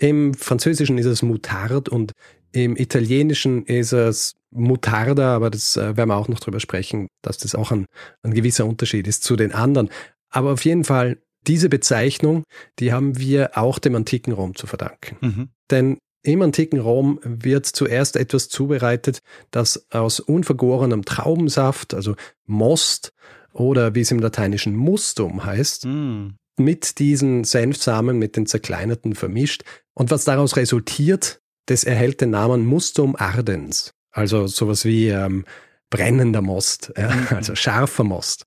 Im 0.00 0.32
Französischen 0.34 0.96
ist 0.96 1.06
es 1.06 1.22
Mutard 1.22 1.88
und 1.88 2.12
im 2.52 2.76
Italienischen 2.76 3.64
ist 3.64 3.92
es 3.92 4.34
Mutarda, 4.50 5.34
aber 5.34 5.50
das 5.50 5.76
äh, 5.76 5.96
werden 5.96 6.08
wir 6.08 6.16
auch 6.16 6.28
noch 6.28 6.40
drüber 6.40 6.60
sprechen, 6.60 7.08
dass 7.22 7.38
das 7.38 7.54
auch 7.54 7.70
ein, 7.70 7.86
ein 8.22 8.34
gewisser 8.34 8.66
Unterschied 8.66 9.06
ist 9.06 9.24
zu 9.24 9.36
den 9.36 9.52
anderen. 9.52 9.90
Aber 10.30 10.52
auf 10.52 10.64
jeden 10.64 10.84
Fall, 10.84 11.18
diese 11.46 11.68
Bezeichnung, 11.68 12.44
die 12.78 12.92
haben 12.92 13.18
wir 13.18 13.56
auch 13.56 13.78
dem 13.78 13.94
antiken 13.94 14.32
Rom 14.32 14.54
zu 14.54 14.66
verdanken. 14.66 15.16
Mhm. 15.20 15.48
Denn 15.70 15.98
im 16.22 16.42
antiken 16.42 16.80
Rom 16.80 17.20
wird 17.22 17.66
zuerst 17.66 18.16
etwas 18.16 18.48
zubereitet, 18.48 19.20
das 19.50 19.86
aus 19.90 20.20
unvergorenem 20.20 21.04
Traubensaft, 21.04 21.94
also 21.94 22.16
Most 22.44 23.12
oder 23.52 23.94
wie 23.94 24.00
es 24.00 24.10
im 24.10 24.18
Lateinischen 24.18 24.76
Mustum 24.76 25.44
heißt, 25.44 25.86
mm. 25.86 26.34
mit 26.58 26.98
diesen 26.98 27.44
Senfsamen, 27.44 28.18
mit 28.18 28.36
den 28.36 28.46
zerkleinerten 28.46 29.14
vermischt. 29.14 29.62
Und 29.94 30.10
was 30.10 30.24
daraus 30.24 30.56
resultiert, 30.56 31.40
das 31.68 31.84
erhält 31.84 32.20
den 32.20 32.30
Namen 32.30 32.66
Mustum 32.66 33.14
ardens, 33.16 33.94
also 34.10 34.46
sowas 34.46 34.84
wie 34.84 35.08
ähm, 35.08 35.44
brennender 35.90 36.42
Most, 36.42 36.92
ja, 36.96 37.14
mm. 37.14 37.34
also 37.34 37.54
scharfer 37.54 38.04
Most. 38.04 38.46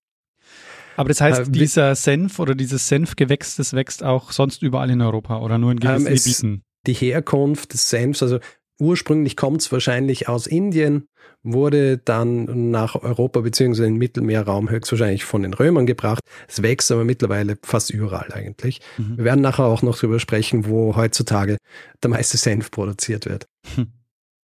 Aber 0.98 1.10
das 1.10 1.22
heißt, 1.22 1.42
äh, 1.42 1.52
dieser 1.52 1.96
Senf 1.96 2.40
oder 2.40 2.56
dieses 2.56 2.88
Senfgewächs, 2.88 3.56
das 3.56 3.74
wächst 3.74 4.04
auch 4.04 4.32
sonst 4.32 4.62
überall 4.62 4.90
in 4.90 5.02
Europa 5.02 5.40
oder 5.40 5.58
nur 5.58 5.72
in 5.72 5.80
gewissen 5.80 6.08
ähm, 6.08 6.14
Gebieten? 6.16 6.64
die 6.88 6.94
Herkunft 6.94 7.74
des 7.74 7.90
Senfs, 7.90 8.24
also 8.24 8.40
ursprünglich 8.82 9.38
kommt 9.38 9.62
es 9.62 9.72
wahrscheinlich 9.72 10.28
aus 10.28 10.48
Indien, 10.48 11.08
wurde 11.44 11.98
dann 11.98 12.72
nach 12.72 12.96
Europa 12.96 13.42
bzw. 13.42 13.84
den 13.84 13.98
Mittelmeerraum 13.98 14.70
höchstwahrscheinlich 14.70 15.24
von 15.24 15.44
den 15.44 15.54
Römern 15.54 15.86
gebracht. 15.86 16.22
Es 16.48 16.62
wächst 16.62 16.92
aber 16.92 17.04
mittlerweile 17.04 17.58
fast 17.64 17.92
überall 17.92 18.34
eigentlich. 18.34 18.82
Mhm. 18.98 19.18
Wir 19.18 19.26
werden 19.26 19.42
nachher 19.42 19.66
auch 19.66 19.84
noch 19.84 19.98
darüber 19.98 20.20
sprechen, 20.20 20.66
wo 20.66 20.96
heutzutage 20.96 21.58
der 22.04 22.10
meiste 22.10 22.38
Senf 22.38 22.72
produziert 22.72 23.26
wird. 23.26 23.46
Hm. 23.76 23.88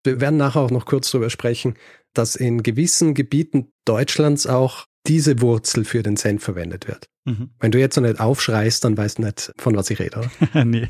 Wir 0.04 0.20
werden 0.20 0.36
nachher 0.36 0.60
auch 0.60 0.70
noch 0.70 0.86
kurz 0.86 1.10
darüber 1.10 1.30
sprechen, 1.30 1.74
dass 2.14 2.36
in 2.36 2.62
gewissen 2.62 3.14
Gebieten 3.14 3.72
Deutschlands 3.84 4.46
auch 4.46 4.86
diese 5.06 5.40
Wurzel 5.40 5.84
für 5.84 6.02
den 6.02 6.16
Senf 6.16 6.44
verwendet 6.44 6.88
wird. 6.88 7.06
Mhm. 7.24 7.50
Wenn 7.58 7.72
du 7.72 7.78
jetzt 7.78 7.96
noch 7.96 8.04
nicht 8.04 8.20
aufschreist, 8.20 8.84
dann 8.84 8.96
weißt 8.96 9.18
du 9.18 9.22
nicht, 9.22 9.52
von 9.58 9.76
was 9.76 9.90
ich 9.90 9.98
rede, 9.98 10.18
oder? 10.18 10.64
nee. 10.64 10.88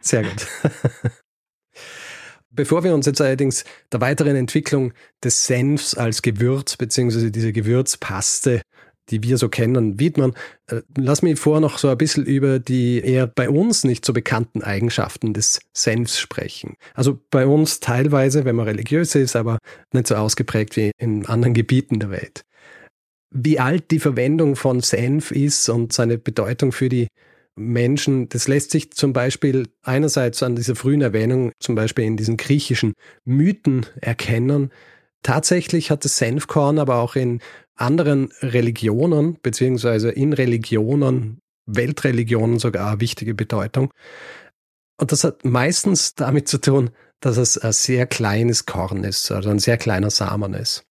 Sehr 0.00 0.22
gut. 0.22 0.46
Bevor 2.50 2.82
wir 2.84 2.94
uns 2.94 3.06
jetzt 3.06 3.20
allerdings 3.20 3.64
der 3.92 4.00
weiteren 4.00 4.36
Entwicklung 4.36 4.92
des 5.22 5.46
Senfs 5.46 5.94
als 5.94 6.22
Gewürz 6.22 6.76
beziehungsweise 6.76 7.30
diese 7.30 7.52
Gewürzpaste, 7.52 8.62
die 9.08 9.22
wir 9.22 9.38
so 9.38 9.48
kennen, 9.48 9.98
widmen, 9.98 10.34
äh, 10.68 10.82
lass 10.96 11.22
mich 11.22 11.38
vor 11.38 11.60
noch 11.60 11.78
so 11.78 11.88
ein 11.88 11.98
bisschen 11.98 12.24
über 12.26 12.58
die 12.58 13.00
eher 13.00 13.26
bei 13.26 13.48
uns 13.48 13.84
nicht 13.84 14.04
so 14.04 14.12
bekannten 14.12 14.62
Eigenschaften 14.62 15.32
des 15.32 15.60
Senfs 15.76 16.18
sprechen. 16.18 16.74
Also 16.94 17.18
bei 17.30 17.46
uns 17.46 17.80
teilweise, 17.80 18.44
wenn 18.44 18.56
man 18.56 18.66
religiös 18.66 19.14
ist, 19.14 19.36
aber 19.36 19.58
nicht 19.92 20.06
so 20.06 20.16
ausgeprägt 20.16 20.76
wie 20.76 20.92
in 20.98 21.26
anderen 21.26 21.54
Gebieten 21.54 21.98
der 22.00 22.10
Welt 22.10 22.44
wie 23.30 23.58
alt 23.58 23.90
die 23.90 24.00
Verwendung 24.00 24.56
von 24.56 24.80
Senf 24.80 25.30
ist 25.30 25.68
und 25.68 25.92
seine 25.92 26.18
Bedeutung 26.18 26.72
für 26.72 26.88
die 26.88 27.08
Menschen, 27.60 28.28
das 28.28 28.48
lässt 28.48 28.70
sich 28.70 28.92
zum 28.92 29.12
Beispiel 29.12 29.68
einerseits 29.82 30.42
an 30.42 30.56
dieser 30.56 30.74
frühen 30.74 31.02
Erwähnung, 31.02 31.52
zum 31.60 31.74
Beispiel 31.74 32.04
in 32.04 32.16
diesen 32.16 32.36
griechischen 32.36 32.94
Mythen 33.24 33.86
erkennen. 34.00 34.72
Tatsächlich 35.22 35.90
hat 35.90 36.04
das 36.04 36.16
Senfkorn 36.16 36.78
aber 36.78 36.96
auch 36.96 37.14
in 37.14 37.40
anderen 37.76 38.32
Religionen, 38.40 39.38
beziehungsweise 39.42 40.10
in 40.10 40.32
Religionen, 40.32 41.38
Weltreligionen 41.66 42.58
sogar 42.58 42.90
eine 42.90 43.00
wichtige 43.00 43.34
Bedeutung. 43.34 43.92
Und 44.98 45.12
das 45.12 45.24
hat 45.24 45.44
meistens 45.44 46.14
damit 46.14 46.48
zu 46.48 46.58
tun, 46.58 46.90
dass 47.20 47.36
es 47.36 47.58
ein 47.58 47.72
sehr 47.72 48.06
kleines 48.06 48.66
Korn 48.66 49.04
ist, 49.04 49.30
also 49.30 49.50
ein 49.50 49.58
sehr 49.58 49.76
kleiner 49.76 50.10
Samen 50.10 50.54
ist. 50.54 50.84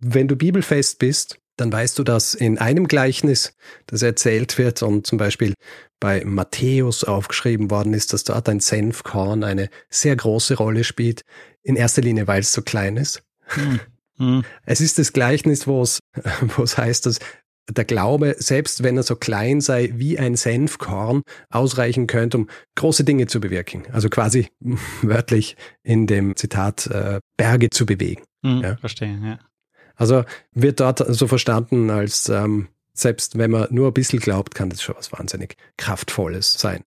Wenn 0.00 0.28
du 0.28 0.36
bibelfest 0.36 0.98
bist, 0.98 1.38
dann 1.56 1.72
weißt 1.72 1.98
du, 1.98 2.04
dass 2.04 2.34
in 2.34 2.58
einem 2.58 2.88
Gleichnis, 2.88 3.56
das 3.86 4.02
erzählt 4.02 4.58
wird 4.58 4.82
und 4.82 5.06
zum 5.06 5.18
Beispiel 5.18 5.54
bei 6.00 6.24
Matthäus 6.24 7.04
aufgeschrieben 7.04 7.70
worden 7.70 7.94
ist, 7.94 8.12
dass 8.12 8.24
dort 8.24 8.48
ein 8.48 8.60
Senfkorn 8.60 9.44
eine 9.44 9.70
sehr 9.88 10.16
große 10.16 10.56
Rolle 10.56 10.84
spielt, 10.84 11.22
in 11.62 11.76
erster 11.76 12.02
Linie, 12.02 12.26
weil 12.26 12.40
es 12.40 12.52
so 12.52 12.62
klein 12.62 12.96
ist. 12.96 13.22
Hm. 13.46 13.80
Hm. 14.18 14.44
Es 14.64 14.80
ist 14.80 14.98
das 14.98 15.12
Gleichnis, 15.12 15.66
wo 15.66 15.82
es, 15.82 16.00
wo 16.56 16.62
es 16.62 16.76
heißt, 16.76 17.06
dass 17.06 17.18
der 17.70 17.84
Glaube, 17.84 18.36
selbst 18.38 18.82
wenn 18.82 18.96
er 18.96 19.02
so 19.02 19.16
klein 19.16 19.60
sei 19.60 19.90
wie 19.94 20.18
ein 20.18 20.36
Senfkorn, 20.36 21.22
ausreichen 21.50 22.06
könnte, 22.06 22.38
um 22.38 22.50
große 22.76 23.04
Dinge 23.04 23.26
zu 23.26 23.40
bewirken. 23.40 23.84
Also 23.92 24.10
quasi 24.10 24.48
wörtlich 25.02 25.56
in 25.82 26.06
dem 26.06 26.36
Zitat 26.36 26.86
äh, 26.88 27.20
Berge 27.36 27.70
zu 27.70 27.86
bewegen. 27.86 28.24
Hm, 28.44 28.60
ja. 28.60 28.76
Verstehe, 28.76 29.18
ja. 29.22 29.38
Also 29.96 30.24
wird 30.52 30.80
dort 30.80 31.04
so 31.06 31.26
verstanden 31.26 31.90
als 31.90 32.28
ähm, 32.28 32.68
selbst 32.94 33.36
wenn 33.36 33.50
man 33.50 33.66
nur 33.70 33.88
ein 33.88 33.94
bisschen 33.94 34.20
glaubt, 34.20 34.54
kann 34.54 34.70
das 34.70 34.82
schon 34.82 34.94
was 34.96 35.12
wahnsinnig 35.12 35.56
Kraftvolles 35.76 36.54
sein. 36.54 36.84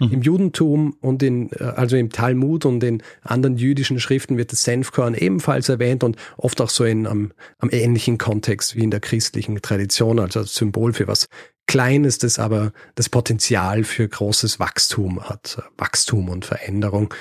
Mhm. 0.00 0.12
Im 0.12 0.22
Judentum 0.22 0.96
und 1.00 1.22
in, 1.22 1.50
äh, 1.52 1.64
also 1.64 1.96
im 1.96 2.10
Talmud 2.10 2.64
und 2.64 2.82
in 2.82 3.02
anderen 3.22 3.56
jüdischen 3.56 4.00
Schriften 4.00 4.36
wird 4.36 4.52
das 4.52 4.64
Senfkorn 4.64 5.14
ebenfalls 5.14 5.68
erwähnt 5.68 6.04
und 6.04 6.16
oft 6.36 6.60
auch 6.60 6.70
so 6.70 6.84
in 6.84 7.06
einem, 7.06 7.32
einem 7.58 7.70
ähnlichen 7.72 8.18
Kontext 8.18 8.76
wie 8.76 8.84
in 8.84 8.90
der 8.90 9.00
christlichen 9.00 9.60
Tradition, 9.62 10.18
also 10.18 10.40
als 10.40 10.54
Symbol 10.54 10.92
für 10.92 11.06
was 11.06 11.28
Kleines, 11.68 12.18
das 12.18 12.38
aber 12.38 12.72
das 12.94 13.08
Potenzial 13.08 13.82
für 13.82 14.08
großes 14.08 14.60
Wachstum 14.60 15.20
hat, 15.20 15.62
Wachstum 15.76 16.28
und 16.28 16.44
Veränderung. 16.44 17.12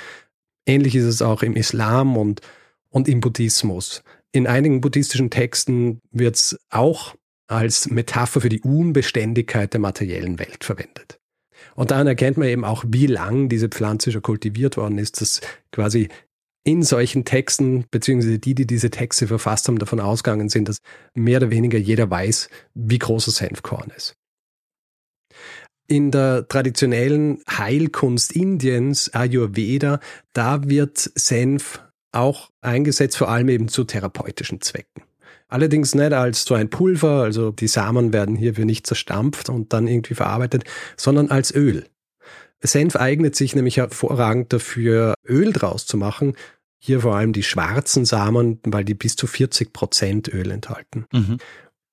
Ähnlich 0.67 0.95
ist 0.95 1.05
es 1.05 1.23
auch 1.23 1.41
im 1.41 1.55
Islam 1.55 2.15
und, 2.15 2.41
und 2.89 3.07
im 3.07 3.21
Buddhismus. 3.21 4.03
In 4.35 4.47
einigen 4.47 4.81
buddhistischen 4.81 5.29
Texten 5.29 6.01
wird 6.11 6.35
es 6.35 6.59
auch 6.69 7.15
als 7.47 7.89
Metapher 7.89 8.41
für 8.41 8.49
die 8.49 8.59
Unbeständigkeit 8.59 9.71
der 9.71 9.79
materiellen 9.79 10.39
Welt 10.39 10.65
verwendet. 10.65 11.21
Und 11.73 11.91
daran 11.91 12.05
erkennt 12.05 12.35
man 12.35 12.49
eben 12.49 12.65
auch, 12.65 12.83
wie 12.85 13.07
lang 13.07 13.47
diese 13.47 13.69
Pflanze 13.69 14.11
schon 14.11 14.23
kultiviert 14.23 14.75
worden 14.75 14.97
ist, 14.97 15.21
dass 15.21 15.39
quasi 15.71 16.09
in 16.65 16.83
solchen 16.83 17.23
Texten, 17.23 17.85
beziehungsweise 17.91 18.37
die, 18.37 18.55
die 18.55 18.67
diese 18.67 18.89
Texte 18.89 19.27
verfasst 19.27 19.69
haben, 19.69 19.79
davon 19.79 20.01
ausgegangen 20.01 20.49
sind, 20.49 20.67
dass 20.67 20.79
mehr 21.13 21.37
oder 21.37 21.49
weniger 21.49 21.77
jeder 21.77 22.09
weiß, 22.09 22.49
wie 22.73 22.99
groß 22.99 23.27
das 23.27 23.37
Senfkorn 23.37 23.89
ist. 23.95 24.15
In 25.87 26.11
der 26.11 26.45
traditionellen 26.49 27.41
Heilkunst 27.49 28.33
Indiens, 28.33 29.13
Ayurveda, 29.13 30.01
da 30.33 30.67
wird 30.67 30.97
Senf 31.15 31.84
auch 32.15 32.49
eingesetzt, 32.61 33.17
vor 33.17 33.29
allem 33.29 33.49
eben 33.49 33.67
zu 33.67 33.83
therapeutischen 33.83 34.61
Zwecken. 34.61 35.03
Allerdings 35.47 35.93
nicht 35.93 36.13
als 36.13 36.43
so 36.45 36.55
ein 36.55 36.69
Pulver, 36.69 37.23
also 37.23 37.51
die 37.51 37.67
Samen 37.67 38.13
werden 38.13 38.35
hierfür 38.35 38.65
nicht 38.65 38.87
zerstampft 38.87 39.49
und 39.49 39.73
dann 39.73 39.87
irgendwie 39.87 40.15
verarbeitet, 40.15 40.63
sondern 40.97 41.29
als 41.29 41.53
Öl. 41.53 41.85
Senf 42.61 42.95
eignet 42.95 43.35
sich 43.35 43.55
nämlich 43.55 43.77
hervorragend 43.77 44.51
dafür, 44.51 45.13
Öl 45.27 45.53
draus 45.53 45.85
zu 45.85 45.97
machen. 45.97 46.35
Hier 46.79 47.01
vor 47.01 47.15
allem 47.15 47.33
die 47.33 47.43
schwarzen 47.43 48.05
Samen, 48.05 48.59
weil 48.63 48.83
die 48.83 48.93
bis 48.95 49.15
zu 49.15 49.27
40 49.27 49.71
Prozent 49.71 50.33
Öl 50.33 50.51
enthalten. 50.51 51.05
Mhm. 51.11 51.37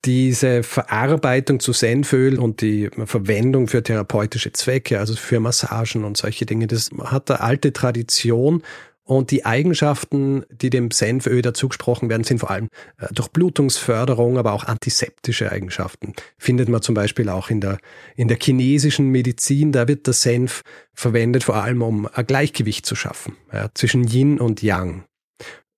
Diese 0.05 0.63
Verarbeitung 0.63 1.59
zu 1.59 1.71
Senföl 1.71 2.37
und 2.37 2.61
die 2.61 2.89
Verwendung 3.05 3.67
für 3.67 3.83
therapeutische 3.83 4.51
Zwecke, 4.51 4.99
also 4.99 5.15
für 5.15 5.39
Massagen 5.39 6.03
und 6.03 6.17
solche 6.17 6.45
Dinge, 6.45 6.67
das 6.67 6.89
hat 7.05 7.31
eine 7.31 7.39
alte 7.39 7.71
Tradition 7.71 8.63
und 9.03 9.31
die 9.31 9.45
Eigenschaften, 9.45 10.45
die 10.49 10.69
dem 10.69 10.91
Senföl 10.91 11.41
dazugesprochen 11.41 12.09
werden, 12.09 12.23
sind 12.23 12.39
vor 12.39 12.51
allem 12.51 12.69
äh, 12.97 13.07
Durchblutungsförderung, 13.13 14.37
aber 14.37 14.53
auch 14.53 14.63
antiseptische 14.63 15.51
Eigenschaften. 15.51 16.13
Findet 16.37 16.69
man 16.69 16.81
zum 16.81 16.95
Beispiel 16.95 17.29
auch 17.29 17.49
in 17.49 17.59
der, 17.59 17.79
in 18.15 18.29
der 18.29 18.37
chinesischen 18.41 19.09
Medizin. 19.09 19.73
Da 19.73 19.87
wird 19.87 20.07
der 20.07 20.13
Senf 20.13 20.61
verwendet, 20.93 21.43
vor 21.43 21.55
allem 21.55 21.81
um 21.81 22.07
ein 22.07 22.25
Gleichgewicht 22.25 22.85
zu 22.85 22.95
schaffen 22.95 23.35
ja, 23.51 23.69
zwischen 23.73 24.07
Yin 24.07 24.39
und 24.39 24.63
Yang. 24.63 25.03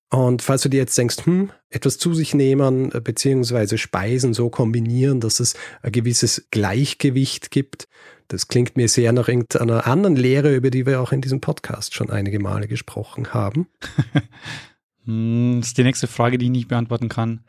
Und 0.08 0.42
falls 0.42 0.62
du 0.62 0.68
dir 0.68 0.78
jetzt 0.78 0.96
denkst, 0.96 1.24
hm, 1.24 1.50
etwas 1.68 1.98
zu 1.98 2.14
sich 2.14 2.32
nehmen, 2.32 2.92
äh, 2.92 3.00
beziehungsweise 3.00 3.76
Speisen 3.76 4.34
so 4.34 4.50
kombinieren, 4.50 5.20
dass 5.20 5.40
es 5.40 5.54
ein 5.82 5.90
gewisses 5.90 6.46
Gleichgewicht 6.52 7.50
gibt, 7.50 7.88
das 8.28 8.48
klingt 8.48 8.76
mir 8.76 8.88
sehr 8.88 9.12
nach 9.12 9.28
irgendeiner 9.28 9.86
anderen 9.86 10.16
Lehre, 10.16 10.54
über 10.54 10.70
die 10.70 10.86
wir 10.86 11.00
auch 11.00 11.12
in 11.12 11.20
diesem 11.20 11.40
Podcast 11.40 11.94
schon 11.94 12.10
einige 12.10 12.38
Male 12.38 12.68
gesprochen 12.68 13.32
haben. 13.32 13.68
Hm, 15.06 15.58
das 15.60 15.68
ist 15.68 15.78
die 15.78 15.84
nächste 15.84 16.08
Frage, 16.08 16.36
die 16.36 16.46
ich 16.46 16.50
nicht 16.50 16.66
beantworten 16.66 17.08
kann. 17.08 17.44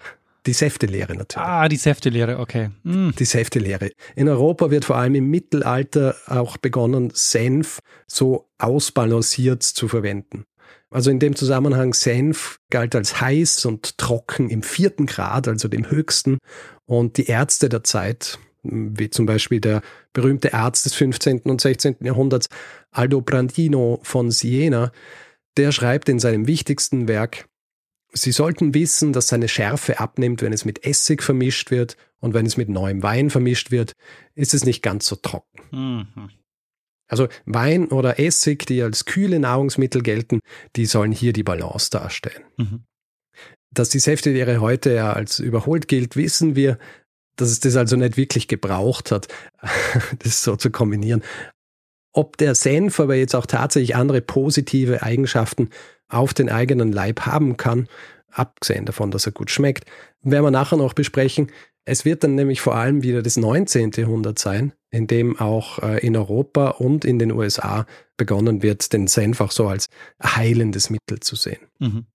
Die 0.45 0.53
Säftelehre 0.53 1.13
natürlich. 1.15 1.45
Ah, 1.45 1.67
die 1.67 1.75
Säftelehre, 1.75 2.39
okay. 2.39 2.69
Mm. 2.83 3.09
Die 3.19 3.25
Säftelehre. 3.25 3.91
In 4.15 4.29
Europa 4.29 4.71
wird 4.71 4.85
vor 4.85 4.95
allem 4.95 5.15
im 5.15 5.29
Mittelalter 5.29 6.15
auch 6.27 6.55
begonnen, 6.55 7.11
Senf 7.13 7.79
so 8.07 8.47
ausbalanciert 8.57 9.63
zu 9.63 9.89
verwenden. 9.89 10.45
Also 10.89 11.11
in 11.11 11.19
dem 11.19 11.35
Zusammenhang 11.35 11.93
Senf 11.93 12.59
galt 12.69 12.95
als 12.95 13.19
heiß 13.19 13.65
und 13.65 13.97
trocken 13.97 14.49
im 14.49 14.63
vierten 14.63 15.05
Grad, 15.05 15.49
also 15.49 15.67
dem 15.67 15.89
höchsten. 15.89 16.37
Und 16.85 17.17
die 17.17 17.25
Ärzte 17.25 17.67
der 17.67 17.83
Zeit, 17.83 18.39
wie 18.97 19.09
zum 19.09 19.25
Beispiel 19.25 19.59
der 19.59 19.81
berühmte 20.13 20.53
Arzt 20.53 20.85
des 20.85 20.93
15. 20.93 21.41
und 21.41 21.61
16. 21.61 21.97
Jahrhunderts, 22.01 22.47
Aldo 22.91 23.21
Brandino 23.21 23.99
von 24.03 24.31
Siena, 24.31 24.91
der 25.57 25.71
schreibt 25.71 26.09
in 26.09 26.19
seinem 26.19 26.47
wichtigsten 26.47 27.07
Werk, 27.07 27.47
Sie 28.13 28.31
sollten 28.31 28.73
wissen, 28.73 29.13
dass 29.13 29.27
seine 29.27 29.47
Schärfe 29.47 29.99
abnimmt, 29.99 30.41
wenn 30.41 30.53
es 30.53 30.65
mit 30.65 30.85
Essig 30.85 31.21
vermischt 31.21 31.71
wird 31.71 31.97
und 32.19 32.33
wenn 32.33 32.45
es 32.45 32.57
mit 32.57 32.69
neuem 32.69 33.03
Wein 33.03 33.29
vermischt 33.29 33.69
wird, 33.69 33.93
ist 34.33 34.53
es 34.53 34.65
nicht 34.65 34.81
ganz 34.81 35.05
so 35.05 35.17
trocken. 35.17 35.61
Mhm. 35.71 36.29
Also 37.07 37.27
Wein 37.45 37.87
oder 37.87 38.19
Essig, 38.19 38.65
die 38.65 38.81
als 38.81 39.05
kühle 39.05 39.39
Nahrungsmittel 39.39 40.01
gelten, 40.01 40.39
die 40.75 40.85
sollen 40.85 41.11
hier 41.11 41.33
die 41.33 41.43
Balance 41.43 41.89
darstellen. 41.89 42.43
Mhm. 42.57 42.83
Dass 43.71 43.89
die 43.89 43.99
Säftelehre 43.99 44.59
heute 44.61 44.93
ja 44.93 45.13
als 45.13 45.39
überholt 45.39 45.87
gilt, 45.87 46.15
wissen 46.15 46.55
wir 46.55 46.77
dass 47.37 47.49
es 47.49 47.59
das 47.59 47.75
also 47.75 47.95
nicht 47.95 48.17
wirklich 48.17 48.47
gebraucht 48.47 49.11
hat, 49.11 49.27
das 50.19 50.43
so 50.43 50.55
zu 50.55 50.69
kombinieren. 50.69 51.23
Ob 52.13 52.37
der 52.37 52.55
Senf 52.55 52.99
aber 52.99 53.15
jetzt 53.15 53.35
auch 53.35 53.45
tatsächlich 53.45 53.95
andere 53.95 54.21
positive 54.21 55.03
Eigenschaften 55.03 55.69
auf 56.09 56.33
den 56.33 56.49
eigenen 56.49 56.91
Leib 56.91 57.21
haben 57.21 57.57
kann, 57.57 57.87
abgesehen 58.31 58.85
davon, 58.85 59.11
dass 59.11 59.25
er 59.25 59.31
gut 59.31 59.51
schmeckt, 59.51 59.85
werden 60.21 60.43
wir 60.43 60.51
nachher 60.51 60.77
noch 60.77 60.93
besprechen. 60.93 61.51
Es 61.85 62.05
wird 62.05 62.23
dann 62.23 62.35
nämlich 62.35 62.59
vor 62.59 62.75
allem 62.75 63.03
wieder 63.03 63.21
das 63.21 63.37
19. 63.37 63.91
Jahrhundert 63.95 64.39
sein, 64.39 64.73
in 64.89 65.07
dem 65.07 65.39
auch 65.39 65.79
äh, 65.79 66.05
in 66.05 66.17
Europa 66.17 66.69
und 66.69 67.05
in 67.05 67.19
den 67.19 67.31
USA 67.31 67.85
begonnen 68.17 68.61
wird, 68.61 68.91
den 68.93 69.07
Senf 69.07 69.39
auch 69.39 69.51
so 69.51 69.67
als 69.67 69.87
heilendes 70.21 70.89
Mittel 70.89 71.19
zu 71.21 71.35
sehen. 71.35 71.59
Mhm. 71.79 72.05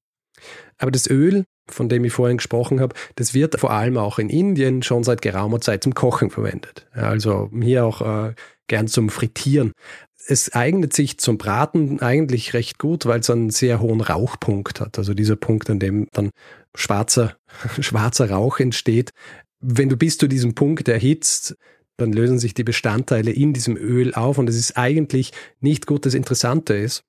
Aber 0.82 0.90
das 0.90 1.08
Öl 1.08 1.44
von 1.68 1.88
dem 1.88 2.04
ich 2.04 2.12
vorhin 2.12 2.38
gesprochen 2.38 2.80
habe, 2.80 2.94
das 3.16 3.34
wird 3.34 3.58
vor 3.58 3.70
allem 3.70 3.96
auch 3.96 4.18
in 4.18 4.28
Indien 4.28 4.82
schon 4.82 5.04
seit 5.04 5.22
geraumer 5.22 5.60
Zeit 5.60 5.84
zum 5.84 5.94
Kochen 5.94 6.30
verwendet. 6.30 6.86
Also 6.92 7.50
hier 7.60 7.84
auch 7.84 8.00
äh, 8.02 8.34
gern 8.68 8.88
zum 8.88 9.08
Frittieren. 9.08 9.72
Es 10.26 10.52
eignet 10.52 10.92
sich 10.92 11.18
zum 11.18 11.38
Braten 11.38 12.00
eigentlich 12.00 12.54
recht 12.54 12.78
gut, 12.78 13.06
weil 13.06 13.20
es 13.20 13.30
einen 13.30 13.50
sehr 13.50 13.80
hohen 13.80 14.00
Rauchpunkt 14.00 14.80
hat. 14.80 14.98
Also 14.98 15.14
dieser 15.14 15.36
Punkt, 15.36 15.68
an 15.68 15.78
dem 15.78 16.06
dann 16.12 16.30
schwarzer, 16.74 17.36
schwarzer 17.80 18.30
Rauch 18.30 18.58
entsteht. 18.60 19.10
Wenn 19.60 19.88
du 19.88 19.96
bis 19.96 20.18
zu 20.18 20.28
diesem 20.28 20.54
Punkt 20.54 20.88
erhitzt, 20.88 21.56
dann 21.96 22.12
lösen 22.12 22.38
sich 22.38 22.54
die 22.54 22.64
Bestandteile 22.64 23.30
in 23.30 23.52
diesem 23.52 23.76
Öl 23.76 24.14
auf 24.14 24.38
und 24.38 24.48
es 24.48 24.56
ist 24.56 24.76
eigentlich 24.76 25.32
nicht 25.60 25.86
gut. 25.86 26.06
Das 26.06 26.14
Interessante 26.14 26.74
ist, 26.74 27.04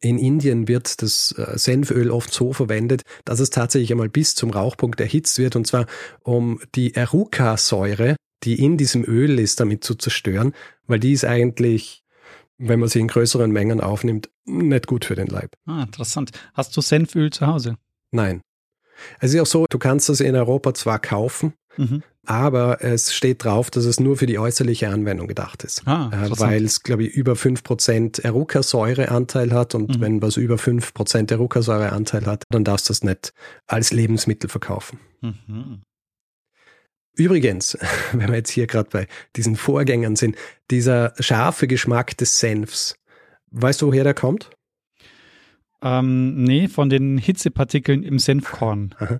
in 0.00 0.18
Indien 0.18 0.66
wird 0.68 1.02
das 1.02 1.32
äh, 1.32 1.58
Senföl 1.58 2.10
oft 2.10 2.32
so 2.32 2.52
verwendet, 2.52 3.02
dass 3.24 3.40
es 3.40 3.50
tatsächlich 3.50 3.92
einmal 3.92 4.08
bis 4.08 4.34
zum 4.34 4.50
Rauchpunkt 4.50 5.00
erhitzt 5.00 5.38
wird, 5.38 5.56
und 5.56 5.66
zwar 5.66 5.86
um 6.22 6.60
die 6.74 6.94
Eruca-Säure, 6.94 8.16
die 8.42 8.64
in 8.64 8.78
diesem 8.78 9.04
Öl 9.04 9.38
ist, 9.38 9.60
damit 9.60 9.84
zu 9.84 9.94
zerstören, 9.94 10.54
weil 10.86 11.00
die 11.00 11.12
ist 11.12 11.24
eigentlich, 11.24 12.02
wenn 12.58 12.80
man 12.80 12.88
sie 12.88 13.00
in 13.00 13.08
größeren 13.08 13.50
Mengen 13.50 13.80
aufnimmt, 13.80 14.30
nicht 14.46 14.86
gut 14.86 15.04
für 15.04 15.14
den 15.14 15.26
Leib. 15.26 15.52
Ah, 15.66 15.82
interessant. 15.82 16.30
Hast 16.54 16.76
du 16.76 16.80
Senföl 16.80 17.30
zu 17.30 17.46
Hause? 17.46 17.76
Nein. 18.10 18.40
Es 19.18 19.32
ist 19.32 19.40
auch 19.40 19.46
so, 19.46 19.66
du 19.68 19.78
kannst 19.78 20.08
das 20.08 20.20
in 20.20 20.36
Europa 20.36 20.74
zwar 20.74 20.98
kaufen, 20.98 21.54
mhm. 21.76 22.02
Aber 22.26 22.82
es 22.84 23.14
steht 23.14 23.44
drauf, 23.44 23.70
dass 23.70 23.84
es 23.84 23.98
nur 23.98 24.16
für 24.16 24.26
die 24.26 24.38
äußerliche 24.38 24.88
Anwendung 24.88 25.26
gedacht 25.26 25.64
ist. 25.64 25.82
Ah, 25.86 26.10
äh, 26.12 26.30
weil 26.38 26.64
es, 26.64 26.82
glaube 26.82 27.04
ich, 27.04 27.10
über 27.14 27.34
5% 27.34 28.20
Eruca-Säureanteil 28.20 29.52
hat 29.52 29.74
und 29.74 29.96
Mhm. 29.96 30.00
wenn 30.00 30.22
was 30.22 30.36
über 30.36 30.56
5% 30.58 31.30
Eruca-Säureanteil 31.32 32.26
hat, 32.26 32.44
dann 32.50 32.64
darfst 32.64 32.88
du 32.88 32.92
das 32.92 33.02
nicht 33.02 33.32
als 33.66 33.92
Lebensmittel 33.92 34.48
verkaufen. 34.50 34.98
Mhm. 35.20 35.82
Übrigens, 37.14 37.76
wenn 38.12 38.28
wir 38.28 38.36
jetzt 38.36 38.50
hier 38.50 38.66
gerade 38.66 38.88
bei 38.90 39.06
diesen 39.36 39.56
Vorgängern 39.56 40.16
sind, 40.16 40.36
dieser 40.70 41.14
scharfe 41.18 41.66
Geschmack 41.66 42.16
des 42.16 42.38
Senfs, 42.38 42.94
weißt 43.50 43.82
du, 43.82 43.88
woher 43.88 44.04
der 44.04 44.14
kommt? 44.14 44.50
Ähm, 45.82 46.44
nee, 46.44 46.68
von 46.68 46.90
den 46.90 47.16
Hitzepartikeln 47.18 48.02
im 48.02 48.18
Senfkorn. 48.18 48.94
Äh, 49.00 49.18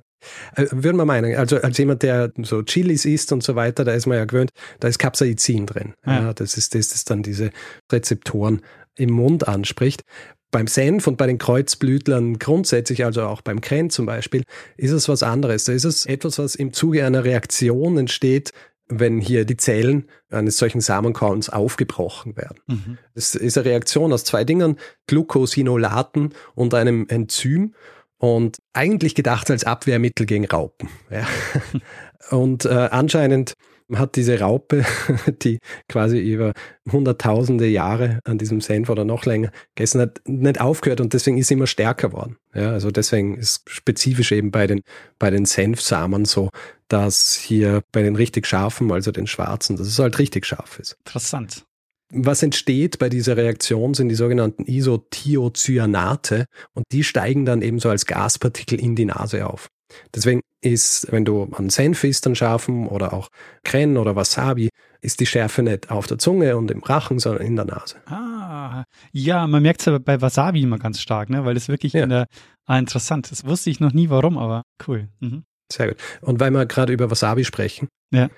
Würde 0.57 0.97
man 0.97 1.07
meinen, 1.07 1.35
also 1.37 1.61
als 1.61 1.79
jemand, 1.79 2.03
der 2.03 2.33
so 2.43 2.63
Chilis 2.63 3.05
isst 3.05 3.33
und 3.33 3.43
so 3.43 3.57
weiter, 3.57 3.85
da 3.85 3.93
ist 3.93 4.07
man 4.07 4.19
ja 4.19 4.25
gewöhnt, 4.25 4.51
da 4.81 4.89
ist 4.89 4.99
Capsaicin 4.99 5.67
drin. 5.67 5.95
Ja. 6.05 6.23
Ja. 6.23 6.33
das 6.35 6.57
ist 6.57 6.75
das, 6.75 6.91
das 6.91 7.05
dann 7.05 7.23
diese 7.23 7.51
Rezeptoren 7.91 8.63
im 8.97 9.11
Mund 9.11 9.49
anspricht. 9.49 10.03
Beim 10.51 10.67
Senf 10.67 11.07
und 11.07 11.17
bei 11.17 11.27
den 11.27 11.39
Kreuzblütlern 11.39 12.39
grundsätzlich, 12.39 13.05
also 13.05 13.23
auch 13.23 13.41
beim 13.41 13.61
Kren 13.61 13.89
zum 13.89 14.07
Beispiel, 14.07 14.43
ist 14.77 14.91
es 14.91 15.09
was 15.09 15.23
anderes. 15.23 15.65
Da 15.65 15.73
ist 15.73 15.85
es 15.85 16.07
etwas, 16.07 16.39
was 16.39 16.57
im 16.57 16.73
Zuge 16.73 17.07
einer 17.07 17.23
Reaktion 17.23 17.97
entsteht, 17.99 18.53
wenn 18.91 19.21
hier 19.21 19.45
die 19.45 19.57
Zellen 19.57 20.09
eines 20.31 20.57
solchen 20.57 20.81
Samenkorns 20.81 21.49
aufgebrochen 21.49 22.37
werden. 22.37 22.59
Mhm. 22.67 22.99
Das 23.15 23.35
ist 23.35 23.57
eine 23.57 23.67
Reaktion 23.67 24.13
aus 24.13 24.25
zwei 24.25 24.45
Dingen, 24.45 24.77
Glucosinolaten 25.07 26.35
und 26.55 26.75
einem 26.75 27.07
Enzym 27.09 27.75
und 28.21 28.59
eigentlich 28.75 29.15
gedacht 29.15 29.51
als 29.51 29.65
Abwehrmittel 29.65 30.27
gegen 30.27 30.45
Raupen. 30.45 30.89
Ja. 31.11 31.27
Und 32.31 32.65
äh, 32.65 32.69
anscheinend 32.69 33.55
hat 33.95 34.15
diese 34.15 34.39
Raupe, 34.39 34.85
die 35.43 35.59
quasi 35.89 36.19
über 36.19 36.53
hunderttausende 36.93 37.67
Jahre 37.67 38.21
an 38.25 38.39
diesem 38.39 38.61
Senf 38.61 38.89
oder 38.89 39.05
noch 39.05 39.25
länger 39.25 39.51
gegessen 39.75 40.03
hat, 40.03 40.21
nicht 40.27 40.61
aufgehört 40.61 41.01
und 41.01 41.13
deswegen 41.13 41.39
ist 41.39 41.49
sie 41.49 41.55
immer 41.55 41.67
stärker 41.67 42.13
worden. 42.13 42.37
Ja, 42.55 42.71
also 42.71 42.93
deswegen 42.93 43.37
ist 43.37 43.69
spezifisch 43.69 44.31
eben 44.31 44.53
bei 44.53 44.69
den, 44.69 44.83
bei 45.19 45.31
den 45.31 45.45
Senfsamen 45.45 46.25
so, 46.25 46.51
dass 46.87 47.35
hier 47.35 47.83
bei 47.91 48.03
den 48.03 48.15
richtig 48.15 48.47
scharfen, 48.47 48.93
also 48.93 49.11
den 49.11 49.27
schwarzen, 49.27 49.77
dass 49.77 49.89
es 49.89 49.99
halt 49.99 50.21
richtig 50.21 50.47
scharf 50.47 50.79
ist. 50.79 50.97
Interessant. 51.05 51.65
Was 52.13 52.43
entsteht 52.43 52.99
bei 52.99 53.09
dieser 53.09 53.37
Reaktion 53.37 53.95
sind 53.95 54.09
die 54.09 54.15
sogenannten 54.15 54.65
Isothiocyanate 54.65 56.47
und 56.75 56.85
die 56.93 57.05
steigen 57.05 57.45
dann 57.45 57.63
eben 57.63 57.79
so 57.79 57.89
als 57.89 58.07
Gaspartikel 58.07 58.81
in 58.81 58.97
die 58.97 59.05
Nase 59.05 59.47
auf. 59.47 59.69
Deswegen 60.15 60.41
ist, 60.61 61.11
wenn 61.11 61.25
du 61.25 61.45
an 61.53 61.69
Senf 61.71 62.05
isst, 62.05 62.27
an 62.27 62.35
scharfen 62.37 62.87
oder 62.87 63.13
auch 63.13 63.29
Kren 63.65 63.97
oder 63.97 64.15
Wasabi, 64.15 64.69
ist 65.01 65.21
die 65.21 65.27
Schärfe 65.27 65.63
nicht 65.63 65.91
auf 65.91 66.07
der 66.07 66.19
Zunge 66.19 66.57
und 66.57 66.71
im 66.71 66.83
Rachen, 66.83 67.19
sondern 67.19 67.45
in 67.47 67.57
der 67.57 67.65
Nase. 67.65 67.97
Ah, 68.07 68.85
ja, 69.13 69.47
man 69.47 69.63
merkt 69.63 69.81
es 69.81 69.89
aber 69.89 69.99
bei 69.99 70.21
Wasabi 70.21 70.63
immer 70.63 70.79
ganz 70.79 71.01
stark, 71.01 71.31
ne? 71.31 71.45
weil 71.45 71.57
es 71.57 71.69
wirklich 71.69 71.93
Ja. 71.95 72.05
in 72.05 72.11
der, 72.11 72.27
ah, 72.67 72.79
interessant, 72.79 73.31
das 73.31 73.45
wusste 73.47 73.71
ich 73.71 73.81
noch 73.81 73.93
nie 73.93 74.11
warum, 74.11 74.37
aber 74.39 74.63
cool. 74.87 75.09
Mhm. 75.21 75.45
Sehr 75.73 75.89
gut. 75.89 75.97
Und 76.21 76.39
weil 76.41 76.51
wir 76.51 76.67
gerade 76.67 76.93
über 76.93 77.11
Wasabi 77.11 77.45
sprechen, 77.45 77.89
Ja. 78.13 78.29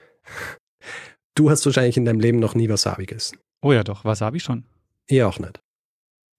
du 1.35 1.51
hast 1.51 1.67
wahrscheinlich 1.67 1.97
in 1.97 2.05
deinem 2.05 2.21
Leben 2.21 2.39
noch 2.39 2.55
nie 2.55 2.69
Wasabi 2.69 3.07
gegessen. 3.07 3.39
Oh 3.62 3.72
ja, 3.72 3.85
doch, 3.85 4.05
Wasabi 4.05 4.40
schon. 4.40 4.64
Ich 5.07 5.22
auch 5.22 5.38
nicht. 5.38 5.61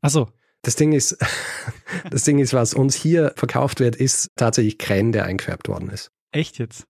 Ach 0.01 0.09
so, 0.09 0.29
Das 0.62 0.75
Ding 0.75 0.91
ist, 0.93 1.17
das 2.12 2.23
Ding 2.23 2.39
ist, 2.39 2.53
was 2.53 2.73
uns 2.73 2.95
hier 2.95 3.33
verkauft 3.36 3.79
wird, 3.79 3.95
ist 3.95 4.29
tatsächlich 4.36 4.77
Kren, 4.77 5.12
der 5.12 5.25
eingefärbt 5.25 5.67
worden 5.67 5.89
ist. 5.89 6.12
echt 6.31 6.57
jetzt? 6.59 6.86